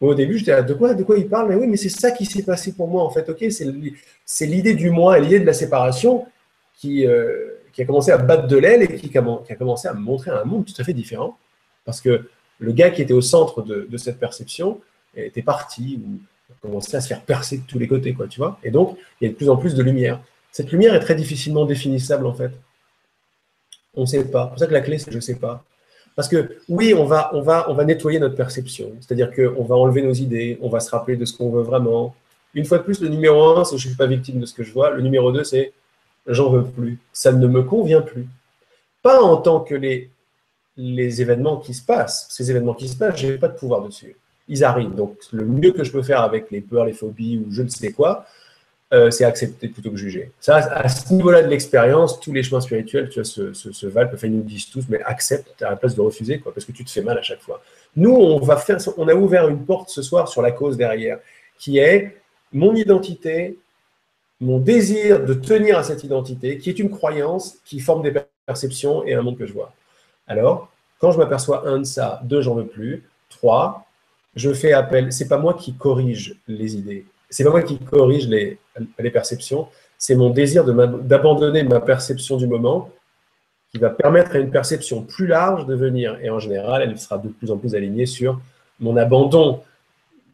Au 0.00 0.14
début, 0.14 0.38
j'étais 0.38 0.50
là, 0.50 0.62
de 0.62 0.74
quoi, 0.74 0.94
de 0.94 1.04
quoi 1.04 1.16
il 1.16 1.28
parle? 1.28 1.48
Mais 1.48 1.54
oui, 1.54 1.66
mais 1.68 1.76
c'est 1.76 1.88
ça 1.88 2.10
qui 2.10 2.26
s'est 2.26 2.42
passé 2.42 2.72
pour 2.72 2.88
moi 2.88 3.02
en 3.04 3.10
fait. 3.10 3.28
Ok, 3.28 3.44
c'est 3.48 4.46
l'idée 4.46 4.74
du 4.74 4.90
moi 4.90 5.18
l'idée 5.18 5.38
de 5.38 5.46
la 5.46 5.52
séparation 5.52 6.26
qui, 6.74 7.06
euh, 7.06 7.60
qui 7.72 7.82
a 7.82 7.84
commencé 7.84 8.10
à 8.10 8.18
battre 8.18 8.48
de 8.48 8.56
l'aile 8.56 8.82
et 8.82 8.88
qui 8.88 9.16
a, 9.16 9.22
commencé 9.56 9.88
à 9.88 9.94
me 9.94 10.00
montrer 10.00 10.32
un 10.32 10.44
monde 10.44 10.64
tout 10.66 10.74
à 10.80 10.84
fait 10.84 10.92
différent. 10.92 11.38
Parce 11.84 12.00
que 12.00 12.28
le 12.58 12.72
gars 12.72 12.90
qui 12.90 13.00
était 13.00 13.14
au 13.14 13.20
centre 13.20 13.62
de, 13.62 13.86
de 13.88 13.96
cette 13.96 14.18
perception 14.18 14.80
était 15.14 15.42
parti 15.42 16.00
ou 16.04 16.18
commençait 16.60 16.96
à 16.96 17.00
se 17.00 17.08
faire 17.08 17.22
percer 17.22 17.58
de 17.58 17.62
tous 17.66 17.78
les 17.78 17.88
côtés, 17.88 18.12
quoi, 18.12 18.26
tu 18.26 18.38
vois? 18.38 18.58
Et 18.62 18.70
donc, 18.70 18.98
il 19.20 19.24
y 19.24 19.26
a 19.28 19.30
de 19.30 19.36
plus 19.36 19.48
en 19.48 19.56
plus 19.56 19.74
de 19.74 19.82
lumière. 19.82 20.20
Cette 20.50 20.70
lumière 20.70 20.94
est 20.94 21.00
très 21.00 21.14
difficilement 21.14 21.64
définissable 21.64 22.26
en 22.26 22.34
fait. 22.34 22.50
On 23.94 24.02
ne 24.02 24.06
sait 24.06 24.24
pas. 24.24 24.44
C'est 24.44 24.50
pour 24.50 24.58
ça 24.58 24.66
que 24.66 24.72
la 24.72 24.80
clé, 24.80 24.98
c'est 24.98 25.10
je 25.10 25.16
ne 25.16 25.20
sais 25.20 25.36
pas. 25.36 25.64
Parce 26.14 26.28
que 26.28 26.58
oui, 26.68 26.94
on 26.94 27.04
va, 27.04 27.30
on 27.34 27.40
va, 27.40 27.70
on 27.70 27.74
va 27.74 27.84
nettoyer 27.84 28.18
notre 28.18 28.36
perception. 28.36 28.92
C'est-à-dire 29.00 29.30
qu'on 29.34 29.64
va 29.64 29.76
enlever 29.76 30.02
nos 30.02 30.12
idées, 30.12 30.58
on 30.60 30.68
va 30.68 30.80
se 30.80 30.90
rappeler 30.90 31.16
de 31.16 31.24
ce 31.24 31.36
qu'on 31.36 31.50
veut 31.50 31.62
vraiment. 31.62 32.14
Une 32.54 32.64
fois 32.64 32.78
de 32.78 32.82
plus, 32.82 33.00
le 33.00 33.08
numéro 33.08 33.56
un, 33.56 33.64
c'est 33.64 33.78
je 33.78 33.86
ne 33.86 33.90
suis 33.90 33.96
pas 33.96 34.06
victime 34.06 34.40
de 34.40 34.46
ce 34.46 34.54
que 34.54 34.62
je 34.62 34.72
vois. 34.72 34.90
Le 34.90 35.02
numéro 35.02 35.32
deux, 35.32 35.44
c'est 35.44 35.72
j'en 36.26 36.50
veux 36.50 36.64
plus. 36.64 36.98
Ça 37.12 37.32
ne 37.32 37.46
me 37.46 37.62
convient 37.62 38.02
plus. 38.02 38.26
Pas 39.02 39.20
en 39.20 39.36
tant 39.38 39.60
que 39.60 39.74
les, 39.74 40.10
les 40.76 41.22
événements 41.22 41.56
qui 41.58 41.74
se 41.74 41.84
passent. 41.84 42.26
Ces 42.30 42.50
événements 42.50 42.74
qui 42.74 42.88
se 42.88 42.96
passent, 42.96 43.18
je 43.18 43.28
n'ai 43.28 43.38
pas 43.38 43.48
de 43.48 43.56
pouvoir 43.56 43.82
dessus. 43.82 44.16
Ils 44.48 44.64
arrivent. 44.64 44.94
Donc, 44.94 45.16
le 45.32 45.46
mieux 45.46 45.72
que 45.72 45.82
je 45.82 45.92
peux 45.92 46.02
faire 46.02 46.20
avec 46.20 46.50
les 46.50 46.60
peurs, 46.60 46.84
les 46.84 46.92
phobies 46.92 47.38
ou 47.38 47.52
je 47.52 47.62
ne 47.62 47.68
sais 47.68 47.92
quoi, 47.92 48.26
euh, 48.92 49.10
c'est 49.10 49.24
accepter 49.24 49.68
plutôt 49.68 49.90
que 49.90 49.96
juger. 49.96 50.32
Ça, 50.40 50.56
à 50.56 50.88
ce 50.88 51.12
niveau-là 51.12 51.42
de 51.42 51.48
l'expérience, 51.48 52.20
tous 52.20 52.32
les 52.32 52.42
chemins 52.42 52.60
spirituels, 52.60 53.08
tu 53.08 53.20
vois, 53.20 53.24
se, 53.24 53.52
se, 53.52 53.86
valent. 53.86 54.10
Enfin, 54.12 54.26
ils 54.26 54.36
nous 54.36 54.42
disent 54.42 54.68
tous, 54.68 54.84
mais 54.88 55.00
accepte 55.02 55.62
à 55.62 55.70
la 55.70 55.76
place 55.76 55.94
de 55.94 56.00
refuser, 56.00 56.40
quoi, 56.40 56.52
parce 56.52 56.66
que 56.66 56.72
tu 56.72 56.84
te 56.84 56.90
fais 56.90 57.02
mal 57.02 57.18
à 57.18 57.22
chaque 57.22 57.40
fois. 57.40 57.62
Nous, 57.96 58.12
on 58.12 58.38
va 58.40 58.56
faire, 58.56 58.78
on 58.98 59.08
a 59.08 59.14
ouvert 59.14 59.48
une 59.48 59.64
porte 59.64 59.88
ce 59.90 60.02
soir 60.02 60.28
sur 60.28 60.42
la 60.42 60.52
cause 60.52 60.76
derrière, 60.76 61.18
qui 61.58 61.78
est 61.78 62.16
mon 62.52 62.74
identité, 62.74 63.58
mon 64.40 64.58
désir 64.58 65.24
de 65.24 65.34
tenir 65.34 65.78
à 65.78 65.84
cette 65.84 66.04
identité, 66.04 66.58
qui 66.58 66.68
est 66.68 66.78
une 66.78 66.90
croyance 66.90 67.58
qui 67.64 67.80
forme 67.80 68.02
des 68.02 68.12
perception 68.46 69.04
et 69.04 69.14
un 69.14 69.22
monde 69.22 69.38
que 69.38 69.46
je 69.46 69.52
vois. 69.52 69.72
Alors, 70.26 70.68
quand 70.98 71.12
je 71.12 71.18
m'aperçois, 71.18 71.66
un, 71.66 71.78
de 71.78 71.84
ça, 71.84 72.20
deux, 72.24 72.42
j'en 72.42 72.54
veux 72.54 72.66
plus, 72.66 73.04
trois, 73.28 73.86
je 74.34 74.52
fais 74.52 74.72
appel, 74.72 75.12
c'est 75.12 75.28
pas 75.28 75.38
moi 75.38 75.54
qui 75.54 75.74
corrige 75.74 76.36
les 76.48 76.76
idées, 76.76 77.06
c'est 77.32 77.44
pas 77.44 77.50
moi 77.50 77.62
qui 77.62 77.78
corrige 77.78 78.28
les, 78.28 78.58
perceptions, 79.10 79.66
c'est 79.98 80.14
mon 80.14 80.30
désir 80.30 80.64
d'abandonner 80.64 81.62
ma 81.62 81.80
perception 81.80 82.36
du 82.36 82.46
moment 82.46 82.90
qui 83.70 83.78
va 83.78 83.88
permettre 83.88 84.36
à 84.36 84.38
une 84.38 84.50
perception 84.50 85.02
plus 85.02 85.26
large 85.26 85.66
de 85.66 85.74
venir. 85.74 86.18
Et 86.22 86.28
en 86.28 86.38
général, 86.38 86.82
elle 86.82 86.98
sera 86.98 87.16
de 87.16 87.28
plus 87.28 87.50
en 87.50 87.56
plus 87.56 87.74
alignée 87.74 88.04
sur 88.04 88.38
mon 88.80 88.96
abandon 88.98 89.62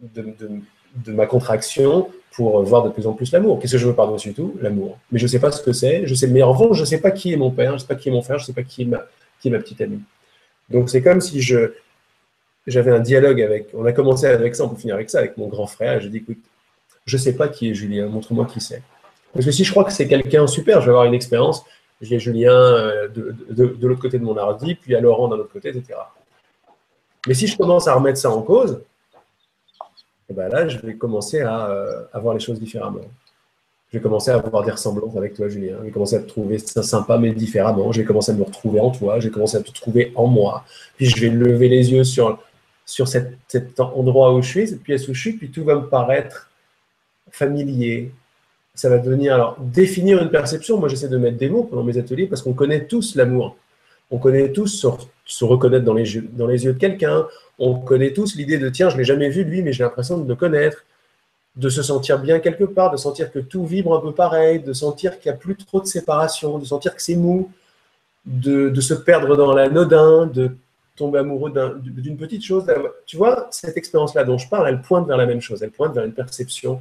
de, 0.03 1.13
ma 1.13 1.27
contraction 1.27 2.09
pour 2.33 2.63
voir 2.65 2.83
de 2.83 2.91
plus 2.91 3.07
en 3.07 3.13
plus 3.13 3.31
l'amour. 3.31 3.61
Qu'est-ce 3.61 3.73
que 3.73 3.79
je 3.79 3.87
veux 3.87 3.95
par-dessus 3.95 4.35
tout? 4.35 4.57
L'amour. 4.61 4.99
Mais 5.13 5.21
je 5.21 5.25
ne 5.25 5.29
sais 5.29 5.39
pas 5.39 5.53
ce 5.53 5.63
que 5.63 5.73
c'est. 5.73 6.05
Je 6.07 6.15
sais, 6.15 6.27
mais 6.27 6.43
en 6.43 6.53
revanche, 6.53 6.77
je 6.79 6.83
ne 6.83 6.87
sais 6.87 7.01
pas 7.01 7.13
qui 7.13 7.33
est 7.33 7.37
mon 7.37 7.53
père, 7.53 7.71
je 7.71 7.75
ne 7.75 7.79
sais 7.79 7.87
pas 7.87 7.95
qui 7.95 8.09
est 8.09 8.13
mon 8.13 8.23
frère, 8.23 8.39
je 8.39 8.45
ne 8.45 8.47
sais 8.47 8.53
pas 8.53 8.65
qui 8.65 8.83
est 8.83 8.87
ma, 8.87 9.07
qui 9.41 9.49
est 9.49 9.51
ma 9.53 9.59
petite 9.59 9.81
amie. 9.81 10.01
Donc 10.69 10.91
c'est 10.91 11.03
comme 11.03 11.21
si 11.21 11.41
je 11.41 11.73
j'avais 12.67 12.91
un 12.91 13.01
dialogue 13.01 13.41
avec. 13.41 13.69
On 13.75 13.85
a 13.87 13.93
commencé 13.93 14.27
avec 14.27 14.55
ça, 14.55 14.65
on 14.65 14.69
peut 14.69 14.77
finir 14.77 14.97
avec 14.97 15.11
ça, 15.11 15.19
avec 15.19 15.37
mon 15.37 15.49
grand 15.49 15.67
frère. 15.67 15.99
Et 15.99 16.01
je 16.01 16.09
dis 16.09 16.19
écoute, 16.19 16.39
je 17.09 17.17
ne 17.17 17.21
sais 17.21 17.35
pas 17.35 17.49
qui 17.49 17.71
est 17.71 17.75
Julien, 17.75 18.07
montre-moi 18.07 18.45
qui 18.45 18.61
c'est. 18.61 18.83
Parce 19.33 19.45
que 19.45 19.51
si 19.51 19.65
je 19.65 19.71
crois 19.71 19.85
que 19.85 19.93
c'est 19.93 20.09
quelqu'un 20.09 20.47
super, 20.47 20.81
je 20.81 20.87
vais 20.87 20.91
avoir 20.91 21.05
une 21.05 21.15
expérience. 21.15 21.65
J'ai 22.01 22.19
Julien 22.19 22.53
euh, 22.53 23.09
de, 23.09 23.35
de, 23.51 23.87
l'autre 23.87 24.01
côté 24.01 24.19
de 24.19 24.25
mon 24.25 24.37
hardi, 24.37 24.75
puis 24.75 24.95
à 24.95 25.01
Laurent 25.01 25.29
d'un 25.29 25.37
autre 25.37 25.53
côté, 25.53 25.71
etc. 25.71 25.99
Mais 27.27 27.35
si 27.35 27.47
je 27.47 27.57
commence 27.57 27.89
à 27.89 27.95
remettre 27.95 28.19
ça 28.19 28.31
en 28.31 28.43
cause, 28.43 28.81
et 30.31 30.35
ben 30.35 30.49
là, 30.49 30.69
je 30.69 30.79
vais 30.79 30.95
commencer 30.95 31.41
à, 31.41 31.71
euh, 31.71 32.03
voir 32.15 32.35
les 32.35 32.41
choses 32.41 32.61
différemment. 32.61 33.01
Je 33.91 33.97
vais 33.97 34.03
commencer 34.03 34.31
à 34.31 34.37
avoir 34.37 34.63
des 34.63 34.71
ressemblances 34.71 35.17
avec 35.17 35.33
toi, 35.33 35.49
Julien. 35.49 35.77
Je 35.81 35.87
vais 35.87 35.91
commencer 35.91 36.17
à 36.17 36.21
te 36.21 36.29
trouver 36.29 36.59
ça 36.59 36.83
sympa, 36.83 37.17
mais 37.17 37.33
différemment. 37.33 37.91
Je 37.91 38.03
vais 38.03 38.07
commencer 38.07 38.33
à 38.33 38.35
me 38.35 38.43
retrouver 38.43 38.81
en 38.81 38.91
toi. 38.91 39.19
Je 39.19 39.29
vais 39.29 39.33
commencer 39.33 39.57
à 39.57 39.63
te 39.63 39.73
trouver 39.73 40.13
en 40.15 40.27
moi. 40.27 40.65
Puis 40.97 41.07
je 41.07 41.19
vais 41.21 41.31
lever 41.31 41.69
les 41.71 41.91
yeux 41.91 42.05
sur, 42.05 42.39
sur 42.85 43.09
cet, 43.09 43.81
endroit 43.81 44.35
où 44.35 44.43
je 44.43 44.49
suis, 44.49 44.69
cette 44.69 44.83
pièce 44.83 45.09
où 45.09 45.15
je 45.15 45.21
suis, 45.21 45.33
puis 45.33 45.51
tout 45.51 45.65
va 45.65 45.75
me 45.77 45.89
paraître 45.89 46.48
familier. 47.33 48.13
Ça 48.75 48.89
va 48.89 48.99
devenir, 48.99 49.35
alors, 49.35 49.57
définir 49.61 50.23
une 50.23 50.31
perception. 50.31 50.79
Moi, 50.79 50.89
j'essaie 50.89 51.09
de 51.09 51.17
mettre 51.17 51.37
des 51.37 51.49
mots 51.49 51.65
pendant 51.65 51.83
mes 51.83 51.99
ateliers 51.99 52.27
parce 52.27 52.43
qu'on 52.43 52.53
connaît 52.53 52.85
tous 52.85 53.15
l'amour. 53.17 53.57
On 54.11 54.19
connaît 54.19 54.53
tous 54.53 54.87
se, 55.27 55.45
reconnaître 55.45 55.85
dans 55.85 55.95
les, 55.95 56.21
dans 56.33 56.47
les 56.47 56.65
yeux 56.65 56.73
de 56.73 56.79
quelqu'un. 56.79 57.27
On 57.59 57.75
connaît 57.75 58.13
tous 58.13 58.37
l'idée 58.37 58.59
de 58.59 58.69
tiens, 58.69 58.89
je 58.89 58.95
ne 58.95 59.01
l'ai 59.01 59.05
jamais 59.05 59.29
vu 59.29 59.45
lui, 59.45 59.63
mais 59.63 59.73
j'ai 59.73 59.83
l'impression 59.83 60.19
de 60.19 60.29
le 60.29 60.37
connaître, 60.37 60.85
de 61.57 61.69
se 61.69 61.83
sentir 61.83 62.21
bien 62.21 62.39
quelque 62.39 62.65
part, 62.65 62.91
de 62.91 62.97
sentir 62.97 63.33
que 63.33 63.41
tout 63.41 63.67
vibre 63.67 63.97
un 63.97 64.01
peu 64.01 64.13
pareil, 64.13 64.61
de 64.61 64.73
sentir 64.73 65.19
qu'il 65.19 65.31
n'y 65.31 65.37
a 65.37 65.39
plus 65.39 65.57
trop 65.57 65.81
de 65.81 65.87
séparation, 65.87 66.59
de 66.59 66.65
sentir 66.65 66.95
que 66.95 67.03
c'est 67.03 67.17
mou, 67.17 67.51
de, 68.25 68.81
se 68.81 68.95
perdre 68.95 69.37
dans 69.37 69.53
l'anodin, 69.53 70.27
de 70.27 70.53
tomber 70.97 71.19
amoureux 71.19 71.53
d'une 71.83 72.17
petite 72.17 72.45
chose. 72.45 72.65
Tu 73.07 73.17
vois, 73.17 73.49
cette 73.51 73.77
expérience-là 73.77 74.25
dont 74.25 74.39
je 74.39 74.49
parle, 74.49 74.69
elle 74.69 74.83
pointe 74.83 75.07
vers 75.07 75.17
la 75.17 75.27
même 75.27 75.41
chose, 75.41 75.63
elle 75.63 75.71
pointe 75.71 75.95
vers 75.95 76.05
une 76.05 76.13
perception 76.13 76.81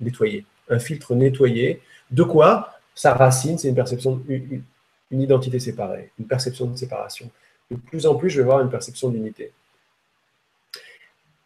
nettoyée, 0.00 0.44
un 0.68 0.78
filtre 0.78 1.14
nettoyé. 1.14 1.80
De 2.10 2.22
quoi 2.22 2.72
Sa 2.94 3.14
racine, 3.14 3.58
c'est 3.58 3.68
une 3.68 3.74
perception, 3.74 4.22
une, 4.28 4.62
une 5.10 5.20
identité 5.20 5.58
séparée, 5.60 6.10
une 6.18 6.26
perception 6.26 6.66
de 6.66 6.76
séparation. 6.76 7.30
De 7.70 7.76
plus 7.76 8.06
en 8.06 8.14
plus, 8.14 8.30
je 8.30 8.38
vais 8.38 8.44
voir 8.44 8.60
une 8.60 8.70
perception 8.70 9.10
d'unité 9.10 9.52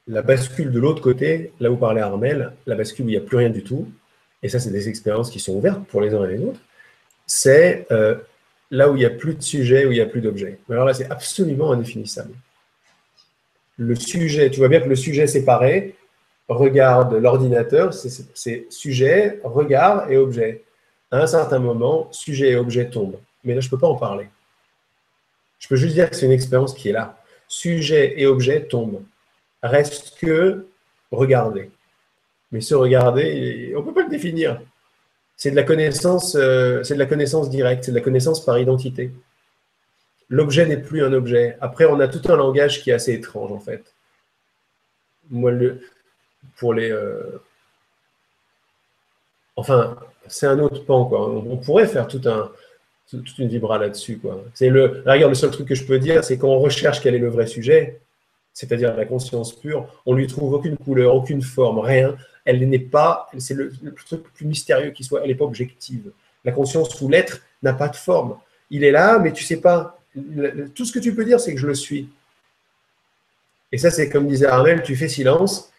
la 0.09 0.23
bascule 0.23 0.71
de 0.71 0.81
l'autre 0.81 1.01
côté, 1.01 1.53
là 1.61 1.71
où 1.71 1.77
parlait 1.77 2.01
Armel, 2.01 2.53
la 2.67 2.75
bascule 2.75 3.07
où 3.07 3.09
il 3.09 3.13
n'y 3.13 3.19
a 3.19 3.21
plus 3.21 3.37
rien 3.37 3.51
du 3.51 3.63
tout, 3.63 3.89
et 4.43 4.49
ça, 4.49 4.59
c'est 4.59 4.71
des 4.71 4.89
expériences 4.89 5.31
qui 5.31 5.39
sont 5.39 5.55
ouvertes 5.55 5.85
pour 5.87 6.01
les 6.01 6.15
uns 6.15 6.25
et 6.29 6.37
les 6.37 6.43
autres, 6.43 6.61
c'est 7.27 7.87
euh, 7.93 8.17
là 8.71 8.91
où 8.91 8.97
il 8.97 9.01
n'y 9.01 9.05
a 9.05 9.11
plus 9.11 9.35
de 9.35 9.43
sujet, 9.43 9.87
où 9.87 9.93
il 9.93 9.95
n'y 9.95 10.01
a 10.01 10.07
plus 10.07 10.21
d'objet. 10.21 10.59
Alors 10.69 10.85
là, 10.85 10.95
c'est 10.95 11.11
absolument 11.11 11.73
indéfinissable. 11.73 12.35
Le 13.79 13.95
sujet, 13.95 14.51
tu 14.51 14.59
vois 14.59 14.69
bien 14.69 14.81
que 14.81 14.89
le 14.89 14.97
sujet 14.97 15.27
séparé 15.27 15.95
regarde 16.53 17.15
l'ordinateur, 17.15 17.93
c'est 17.95 18.67
sujet, 18.71 19.41
regard 19.45 20.11
et 20.11 20.17
objet. 20.17 20.65
À 21.11 21.19
un 21.19 21.27
certain 21.27 21.59
moment, 21.59 22.09
sujet 22.13 22.53
et 22.53 22.57
objet 22.57 22.89
tombent. 22.89 23.19
Mais 23.45 23.55
là, 23.55 23.61
je 23.61 23.67
ne 23.67 23.71
peux 23.71 23.79
pas 23.79 23.89
en 23.89 23.97
parler. 23.97 24.29
Je 25.59 25.69
peux 25.69 25.77
juste 25.77 25.95
dire 25.95 26.09
que 26.09 26.17
c'est 26.17 26.27
une 26.27 26.33
expérience 26.33 26.75
qui 26.75 26.89
est 26.89 26.93
là. 26.93 27.19
Sujet 27.49 28.15
et 28.21 28.27
objet 28.27 28.65
tombent 28.65 29.03
reste 29.63 30.19
que 30.19 30.67
regarder. 31.11 31.71
Mais 32.51 32.61
se 32.61 32.75
regarder, 32.75 33.73
on 33.77 33.81
ne 33.81 33.85
peut 33.85 33.95
pas 33.95 34.03
le 34.03 34.11
définir. 34.11 34.61
C'est 35.37 35.51
de 35.51 35.57
la 35.57 35.63
connaissance, 35.63 36.37
euh, 36.37 36.83
c'est 36.83 36.95
de 36.95 36.99
la 36.99 37.07
connaissance 37.07 37.49
directe, 37.49 37.85
c'est 37.85 37.93
de 37.93 37.97
la 37.97 38.03
connaissance 38.03 38.45
par 38.45 38.59
identité. 38.59 39.13
L'objet 40.29 40.67
n'est 40.67 40.79
plus 40.79 41.03
un 41.05 41.13
objet. 41.13 41.57
Après, 41.61 41.85
on 41.85 42.01
a 42.01 42.09
tout 42.09 42.23
un 42.31 42.37
langage 42.37 42.83
qui 42.83 42.91
est 42.91 42.95
assez 42.95 43.13
étrange 43.13 43.53
en 43.53 43.59
fait. 43.59 43.95
Moi, 45.31 45.51
le, 45.51 45.81
pour 46.57 46.75
les, 46.75 46.91
euh, 46.91 47.41
enfin, 49.57 49.97
c'est 50.29 50.47
un 50.47 50.59
autre 50.59 50.85
pan 50.85 51.05
quoi. 51.05 51.29
On, 51.29 51.57
pourrait 51.57 51.87
faire 51.87 52.09
tout 52.09 52.23
un, 52.27 52.51
toute 53.11 53.39
une 53.39 53.49
vibra 53.49 53.79
là-dessus 53.79 54.19
quoi. 54.19 54.43
C'est 54.55 54.69
le, 54.69 55.03
regarde, 55.07 55.31
le 55.31 55.35
seul 55.35 55.51
truc 55.51 55.69
que 55.69 55.75
je 55.75 55.85
peux 55.85 55.99
dire, 55.99 56.25
c'est 56.25 56.39
qu'on 56.39 56.59
recherche 56.59 57.01
quel 57.01 57.15
est 57.15 57.19
le 57.19 57.29
vrai 57.29 57.47
sujet 57.47 58.01
c'est-à-dire 58.53 58.95
la 58.97 59.05
conscience 59.05 59.55
pure, 59.55 59.89
on 60.05 60.15
lui 60.15 60.27
trouve 60.27 60.53
aucune 60.53 60.77
couleur, 60.77 61.15
aucune 61.15 61.43
forme, 61.43 61.79
rien. 61.79 62.17
Elle 62.45 62.69
n'est 62.69 62.79
pas, 62.79 63.29
c'est 63.39 63.55
le, 63.55 63.73
truc 64.07 64.25
le 64.25 64.31
plus 64.35 64.47
mystérieux 64.47 64.91
qui 64.91 65.05
soit, 65.05 65.23
elle 65.23 65.29
n'est 65.29 65.35
pas 65.35 65.45
objective. 65.45 66.11
La 66.45 66.53
conscience 66.53 67.01
ou 67.01 67.09
l'être 67.09 67.41
n'a 67.63 67.73
pas 67.73 67.89
de 67.89 67.97
forme. 67.97 68.37
Il 68.71 68.85
est 68.85 68.91
là, 68.91 69.19
mais 69.19 69.33
tu 69.33 69.45
sais 69.45 69.61
pas. 69.61 69.99
Tout 70.75 70.85
ce 70.85 70.93
que 70.93 70.99
tu 70.99 71.15
peux 71.15 71.25
dire, 71.25 71.41
c'est 71.41 71.55
que 71.55 71.61
je 71.61 71.67
le 71.67 71.75
suis. 71.75 72.09
Et 73.71 73.79
ça, 73.79 73.91
c'est 73.91 74.11
comme 74.11 74.27
disait 74.27 74.47
Armel, 74.47 74.83
tu 74.83 74.97
fais 74.97 75.09
silence 75.09 75.72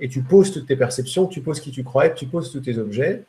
et 0.00 0.08
tu 0.08 0.22
poses 0.22 0.52
toutes 0.52 0.66
tes 0.66 0.76
perceptions, 0.76 1.26
tu 1.26 1.40
poses 1.40 1.60
qui 1.60 1.70
tu 1.70 1.84
crois 1.84 2.08
tu 2.10 2.26
poses 2.26 2.52
tous 2.52 2.60
tes 2.60 2.78
objets. 2.78 3.24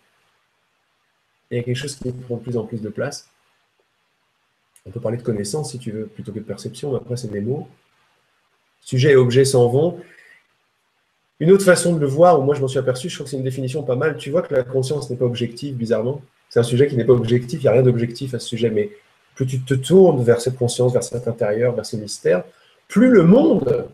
Et 1.51 1.55
il 1.55 1.57
y 1.57 1.59
a 1.61 1.63
quelque 1.63 1.75
chose 1.75 1.95
qui 1.95 2.11
prend 2.11 2.37
de 2.37 2.41
plus 2.41 2.57
en 2.57 2.65
plus 2.65 2.81
de 2.81 2.89
place. 2.89 3.27
On 4.85 4.91
peut 4.91 4.99
parler 4.99 5.17
de 5.17 5.23
connaissance 5.23 5.71
si 5.71 5.79
tu 5.79 5.91
veux, 5.91 6.05
plutôt 6.05 6.31
que 6.31 6.39
de 6.39 6.43
perception, 6.43 6.95
après 6.95 7.17
c'est 7.17 7.31
des 7.31 7.41
mots 7.41 7.67
sujet 8.81 9.11
et 9.11 9.15
objet 9.15 9.45
s'en 9.45 9.67
vont. 9.67 9.99
Une 11.39 11.51
autre 11.51 11.63
façon 11.63 11.93
de 11.93 11.99
le 11.99 12.07
voir, 12.07 12.39
où 12.39 12.43
moi 12.43 12.55
je 12.55 12.61
m'en 12.61 12.67
suis 12.67 12.79
aperçu, 12.79 13.09
je 13.09 13.15
trouve 13.15 13.25
que 13.25 13.31
c'est 13.31 13.37
une 13.37 13.43
définition 13.43 13.83
pas 13.83 13.95
mal. 13.95 14.17
Tu 14.17 14.29
vois 14.29 14.41
que 14.41 14.53
la 14.53 14.63
conscience 14.63 15.09
n'est 15.09 15.15
pas 15.15 15.25
objective, 15.25 15.75
bizarrement. 15.75 16.21
C'est 16.49 16.59
un 16.59 16.63
sujet 16.63 16.87
qui 16.87 16.97
n'est 16.97 17.05
pas 17.05 17.13
objectif, 17.13 17.61
il 17.61 17.63
n'y 17.63 17.69
a 17.69 17.73
rien 17.73 17.83
d'objectif 17.83 18.33
à 18.33 18.39
ce 18.39 18.47
sujet, 18.47 18.69
mais 18.69 18.89
plus 19.35 19.45
tu 19.45 19.61
te 19.61 19.73
tournes 19.75 20.23
vers 20.23 20.41
cette 20.41 20.57
conscience, 20.57 20.91
vers 20.91 21.03
cet 21.03 21.27
intérieur, 21.27 21.73
vers 21.75 21.85
ce 21.85 21.95
mystère, 21.95 22.43
plus 22.87 23.09
le 23.09 23.23
monde 23.23 23.87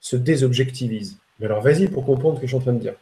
se 0.00 0.16
désobjectivise. 0.16 1.18
Mais 1.40 1.46
alors 1.46 1.62
vas-y 1.62 1.88
pour 1.88 2.04
comprendre 2.04 2.36
ce 2.36 2.42
que 2.42 2.46
je 2.46 2.50
suis 2.50 2.56
en 2.56 2.60
train 2.60 2.72
de 2.72 2.78
dire. 2.78 2.94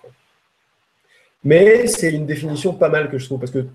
Mais 1.45 1.87
c'est 1.87 2.11
une 2.11 2.27
définition 2.27 2.73
pas 2.73 2.89
mal 2.89 3.11
que 3.11 3.19
je 3.19 3.27
trouve, 3.27 3.41
parce 3.41 3.51
que 3.51 3.67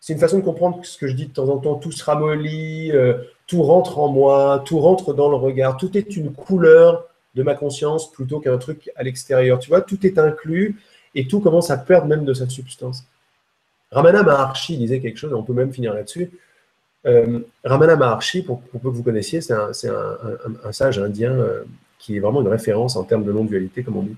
c'est 0.00 0.12
une 0.12 0.18
façon 0.18 0.38
de 0.38 0.44
comprendre 0.44 0.84
ce 0.84 0.98
que 0.98 1.06
je 1.06 1.14
dis 1.14 1.26
de 1.26 1.32
temps 1.32 1.48
en 1.48 1.58
temps, 1.58 1.74
tout 1.74 1.92
se 1.92 2.02
ramollit, 2.02 2.90
euh, 2.92 3.14
tout 3.46 3.62
rentre 3.62 3.98
en 3.98 4.08
moi, 4.08 4.62
tout 4.64 4.78
rentre 4.78 5.12
dans 5.12 5.28
le 5.28 5.36
regard, 5.36 5.76
tout 5.76 5.96
est 5.96 6.16
une 6.16 6.32
couleur 6.32 7.06
de 7.34 7.42
ma 7.42 7.54
conscience 7.54 8.10
plutôt 8.10 8.40
qu'un 8.40 8.58
truc 8.58 8.90
à 8.96 9.02
l'extérieur. 9.02 9.58
Tu 9.58 9.68
vois, 9.68 9.82
tout 9.82 10.04
est 10.06 10.18
inclus 10.18 10.80
et 11.14 11.26
tout 11.26 11.40
commence 11.40 11.70
à 11.70 11.76
perdre 11.76 12.06
même 12.06 12.24
de 12.24 12.34
sa 12.34 12.48
substance. 12.48 13.04
Ramana 13.90 14.22
Maharshi 14.22 14.76
disait 14.76 15.00
quelque 15.00 15.16
chose, 15.16 15.32
on 15.32 15.42
peut 15.42 15.52
même 15.52 15.72
finir 15.72 15.94
là-dessus. 15.94 16.30
Euh, 17.06 17.40
Ramana 17.64 17.96
Maharshi, 17.96 18.42
pour, 18.42 18.60
peu 18.60 18.78
que 18.78 18.88
vous 18.88 19.02
connaissiez, 19.02 19.40
c'est 19.40 19.54
un, 19.54 20.72
sage 20.72 20.98
indien 20.98 21.32
euh, 21.32 21.64
qui 22.00 22.16
est 22.16 22.20
vraiment 22.20 22.40
une 22.40 22.48
référence 22.48 22.96
en 22.96 23.04
termes 23.04 23.24
de 23.24 23.30
non-dualité, 23.30 23.84
comme 23.84 23.98
on 23.98 24.02
dit, 24.02 24.16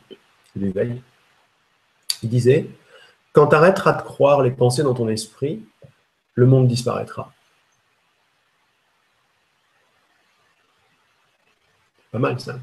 Il 2.22 2.28
disait 2.28 2.66
Quand 3.32 3.48
tu 3.48 3.56
arrêteras 3.56 3.92
de 3.94 4.02
croire 4.02 4.40
les 4.40 4.52
pensées 4.52 4.84
dans 4.84 4.94
ton 4.94 5.08
esprit, 5.08 5.62
le 6.34 6.46
monde 6.46 6.68
disparaîtra. 6.68 7.32
Pas 12.12 12.18
mal 12.18 12.38
ça. 12.40 12.58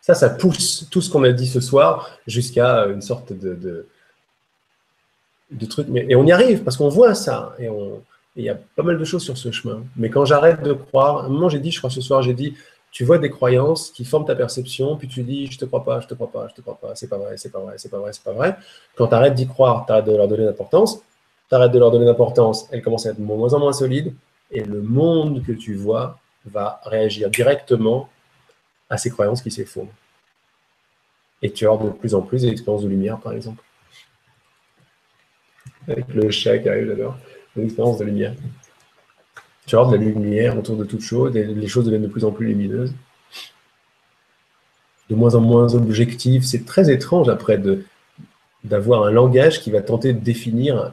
Ça, 0.00 0.14
ça 0.14 0.30
pousse 0.30 0.88
tout 0.90 1.02
ce 1.02 1.10
qu'on 1.10 1.24
a 1.24 1.32
dit 1.32 1.46
ce 1.46 1.60
soir 1.60 2.18
jusqu'à 2.26 2.86
une 2.86 3.02
sorte 3.02 3.32
de, 3.32 3.86
de, 5.50 5.66
truc. 5.66 5.88
Mais, 5.88 6.06
et 6.08 6.16
on 6.16 6.24
y 6.24 6.32
arrive 6.32 6.62
parce 6.62 6.76
qu'on 6.76 6.88
voit 6.88 7.14
ça. 7.14 7.54
Et 7.58 7.68
il 8.36 8.44
y 8.44 8.48
a 8.48 8.54
pas 8.54 8.82
mal 8.82 8.98
de 8.98 9.04
choses 9.04 9.24
sur 9.24 9.36
ce 9.36 9.50
chemin. 9.50 9.82
Mais 9.96 10.08
quand 10.10 10.24
j'arrête 10.24 10.62
de 10.62 10.72
croire, 10.72 11.18
à 11.18 11.24
un 11.24 11.28
moment 11.28 11.48
j'ai 11.48 11.58
dit, 11.58 11.70
je 11.70 11.78
crois 11.78 11.90
ce 11.90 12.00
soir, 12.00 12.22
j'ai 12.22 12.34
dit, 12.34 12.54
tu 12.90 13.04
vois 13.04 13.18
des 13.18 13.30
croyances 13.30 13.90
qui 13.90 14.04
forment 14.04 14.26
ta 14.26 14.34
perception, 14.34 14.96
puis 14.96 15.06
tu 15.06 15.22
dis, 15.22 15.46
je 15.46 15.58
te 15.58 15.64
crois 15.64 15.84
pas, 15.84 16.00
je 16.00 16.08
te 16.08 16.14
crois 16.14 16.30
pas, 16.30 16.48
je 16.48 16.54
te 16.54 16.60
crois 16.60 16.76
pas, 16.76 16.94
c'est 16.94 17.08
pas 17.08 17.18
vrai, 17.18 17.36
c'est 17.36 17.50
pas 17.50 17.60
vrai, 17.60 17.74
c'est 17.78 17.88
pas 17.88 17.98
vrai, 17.98 18.12
c'est 18.12 18.24
pas 18.24 18.32
vrai. 18.32 18.56
Quand 18.96 19.06
tu 19.08 19.14
arrêtes 19.14 19.34
d'y 19.34 19.46
croire, 19.46 19.86
tu 19.86 19.92
arrêtes 19.92 20.06
de 20.06 20.16
leur 20.16 20.26
donner 20.26 20.44
d'importance, 20.44 21.00
tu 21.48 21.54
arrêtes 21.54 21.72
de 21.72 21.78
leur 21.78 21.90
donner 21.90 22.06
d'importance, 22.06 22.68
elles 22.72 22.82
commencent 22.82 23.06
à 23.06 23.10
être 23.10 23.20
de 23.20 23.24
moins 23.24 23.54
en 23.54 23.60
moins 23.60 23.72
solides, 23.72 24.14
et 24.50 24.64
le 24.64 24.82
monde 24.82 25.44
que 25.44 25.52
tu 25.52 25.74
vois 25.74 26.18
va 26.46 26.80
réagir 26.84 27.30
directement 27.30 28.08
à 28.88 28.98
ces 28.98 29.10
croyances 29.10 29.42
qui 29.42 29.50
s'effondrent. 29.50 29.92
Et 31.42 31.52
tu 31.52 31.68
as 31.68 31.76
de 31.76 31.90
plus 31.90 32.14
en 32.14 32.22
plus 32.22 32.42
d'expériences 32.42 32.82
de 32.82 32.88
lumière, 32.88 33.18
par 33.18 33.32
exemple. 33.32 33.62
Avec 35.88 36.08
le 36.08 36.30
chat 36.30 36.58
qui 36.58 36.68
arrive, 36.68 36.88
j'adore. 36.88 37.16
Expérience 37.56 37.98
de 37.98 38.04
lumière. 38.04 38.34
Tu 39.70 39.76
vois, 39.76 39.86
de 39.86 39.92
la 39.92 40.02
lumière 40.02 40.58
autour 40.58 40.76
de 40.76 40.82
toute 40.82 41.00
chose, 41.00 41.32
les 41.32 41.68
choses 41.68 41.84
deviennent 41.84 42.02
de 42.02 42.08
plus 42.08 42.24
en 42.24 42.32
plus 42.32 42.44
lumineuses, 42.44 42.92
de 45.08 45.14
moins 45.14 45.36
en 45.36 45.40
moins 45.40 45.72
objectives. 45.76 46.42
C'est 46.42 46.64
très 46.64 46.90
étrange 46.90 47.28
après 47.28 47.56
d'avoir 48.64 49.04
un 49.04 49.12
langage 49.12 49.60
qui 49.60 49.70
va 49.70 49.80
tenter 49.80 50.12
de 50.12 50.18
définir. 50.18 50.92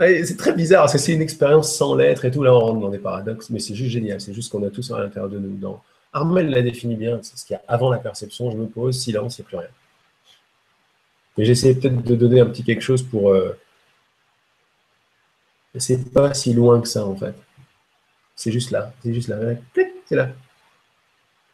C'est 0.00 0.38
très 0.38 0.54
bizarre, 0.54 0.84
parce 0.84 0.94
que 0.94 0.98
c'est 0.98 1.12
une 1.12 1.20
expérience 1.20 1.76
sans 1.76 1.94
lettres 1.94 2.24
et 2.24 2.30
tout. 2.30 2.42
Là, 2.42 2.54
on 2.54 2.60
rentre 2.60 2.80
dans 2.80 2.88
des 2.88 2.96
paradoxes, 2.96 3.50
mais 3.50 3.58
c'est 3.58 3.74
juste 3.74 3.90
génial. 3.90 4.22
C'est 4.22 4.32
juste 4.32 4.50
qu'on 4.50 4.62
a 4.66 4.70
tous 4.70 4.90
à 4.90 4.98
l'intérieur 4.98 5.28
de 5.28 5.38
nous. 5.38 5.54
Dans... 5.58 5.82
Armel 6.14 6.48
l'a 6.48 6.62
défini 6.62 6.96
bien. 6.96 7.18
C'est 7.20 7.36
ce 7.36 7.44
qu'il 7.44 7.52
y 7.52 7.58
a 7.58 7.62
avant 7.68 7.90
la 7.90 7.98
perception. 7.98 8.50
Je 8.50 8.56
me 8.56 8.68
pose, 8.68 8.98
silence, 8.98 9.36
il 9.36 9.42
n'y 9.42 9.44
a 9.44 9.48
plus 9.48 9.58
rien. 9.58 9.68
Et 11.36 11.44
j'essaie 11.44 11.74
peut-être 11.74 12.02
de 12.02 12.14
donner 12.14 12.40
un 12.40 12.46
petit 12.46 12.64
quelque 12.64 12.80
chose 12.80 13.02
pour. 13.02 13.32
Euh... 13.32 13.54
C'est 15.76 16.12
pas 16.12 16.34
si 16.34 16.54
loin 16.54 16.80
que 16.80 16.88
ça, 16.88 17.04
en 17.06 17.14
fait. 17.14 17.34
C'est 18.34 18.52
juste 18.52 18.70
là. 18.70 18.92
C'est 19.02 19.12
juste 19.12 19.28
là. 19.28 19.36
C'est 20.06 20.16
là. 20.16 20.30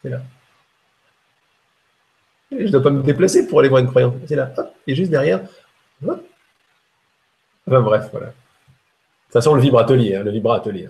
C'est 0.02 0.10
là. 0.10 0.22
Je 2.52 2.64
ne 2.64 2.68
dois 2.68 2.82
pas 2.82 2.90
me 2.90 3.02
déplacer 3.02 3.46
pour 3.46 3.60
aller 3.60 3.68
voir 3.68 3.80
une 3.80 3.88
croyance. 3.88 4.14
C'est 4.26 4.36
là. 4.36 4.52
et 4.86 4.94
juste 4.94 5.10
derrière. 5.10 5.40
Enfin 7.66 7.80
bref, 7.80 8.08
voilà. 8.12 8.32
Ça 9.30 9.40
sent 9.40 9.54
le 9.54 9.60
vibratelier, 9.60 10.16
hein, 10.16 10.22
le 10.22 10.30
vibratelier. 10.30 10.88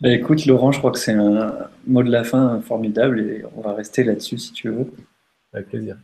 Bah, 0.00 0.10
écoute, 0.10 0.44
Laurent, 0.46 0.72
je 0.72 0.78
crois 0.78 0.90
que 0.92 0.98
c'est 0.98 1.14
un 1.14 1.70
mot 1.86 2.02
de 2.02 2.10
la 2.10 2.22
fin 2.22 2.60
formidable 2.60 3.20
et 3.20 3.44
on 3.56 3.62
va 3.62 3.72
rester 3.72 4.04
là-dessus 4.04 4.38
si 4.38 4.52
tu 4.52 4.68
veux. 4.68 4.92
Avec 5.52 5.68
plaisir. 5.68 5.96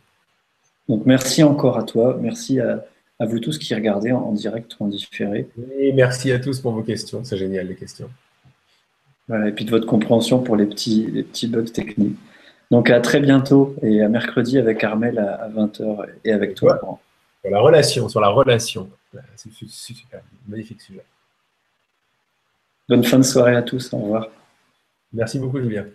Donc 0.89 1.05
merci 1.05 1.43
encore 1.43 1.77
à 1.77 1.83
toi, 1.83 2.17
merci 2.19 2.59
à, 2.59 2.83
vous 3.19 3.39
tous 3.39 3.57
qui 3.57 3.73
regardez 3.73 4.11
en, 4.11 4.31
direct 4.31 4.75
ou 4.79 4.85
en 4.85 4.87
différé. 4.87 5.47
Et 5.77 5.93
merci 5.93 6.31
à 6.31 6.39
tous 6.39 6.59
pour 6.59 6.71
vos 6.71 6.83
questions, 6.83 7.23
c'est 7.23 7.37
génial 7.37 7.67
les 7.67 7.75
questions. 7.75 8.09
Voilà, 9.27 9.47
et 9.47 9.51
puis 9.51 9.65
de 9.65 9.71
votre 9.71 9.87
compréhension 9.87 10.39
pour 10.39 10.55
les 10.55 10.65
petits, 10.65 11.07
les 11.11 11.23
petits 11.23 11.47
bugs 11.47 11.63
techniques. 11.63 12.17
Donc 12.71 12.89
à 12.89 12.99
très 12.99 13.19
bientôt 13.19 13.75
et 13.81 14.01
à 14.01 14.09
mercredi 14.09 14.57
avec 14.57 14.83
Armel 14.83 15.19
à, 15.19 15.49
20h 15.49 16.07
et 16.25 16.31
avec 16.31 16.55
toi. 16.55 16.79
Sur 17.41 17.51
la 17.51 17.59
relation, 17.59 18.09
sur 18.09 18.19
la 18.19 18.29
relation. 18.29 18.89
C'est 19.35 19.51
super, 19.67 20.21
magnifique 20.47 20.81
sujet. 20.81 21.03
Bonne 22.89 23.03
fin 23.03 23.19
de 23.19 23.23
soirée 23.23 23.55
à 23.55 23.61
tous, 23.61 23.93
au 23.93 23.97
revoir. 23.97 24.27
Merci 25.13 25.39
beaucoup 25.39 25.59
Julien. 25.59 25.85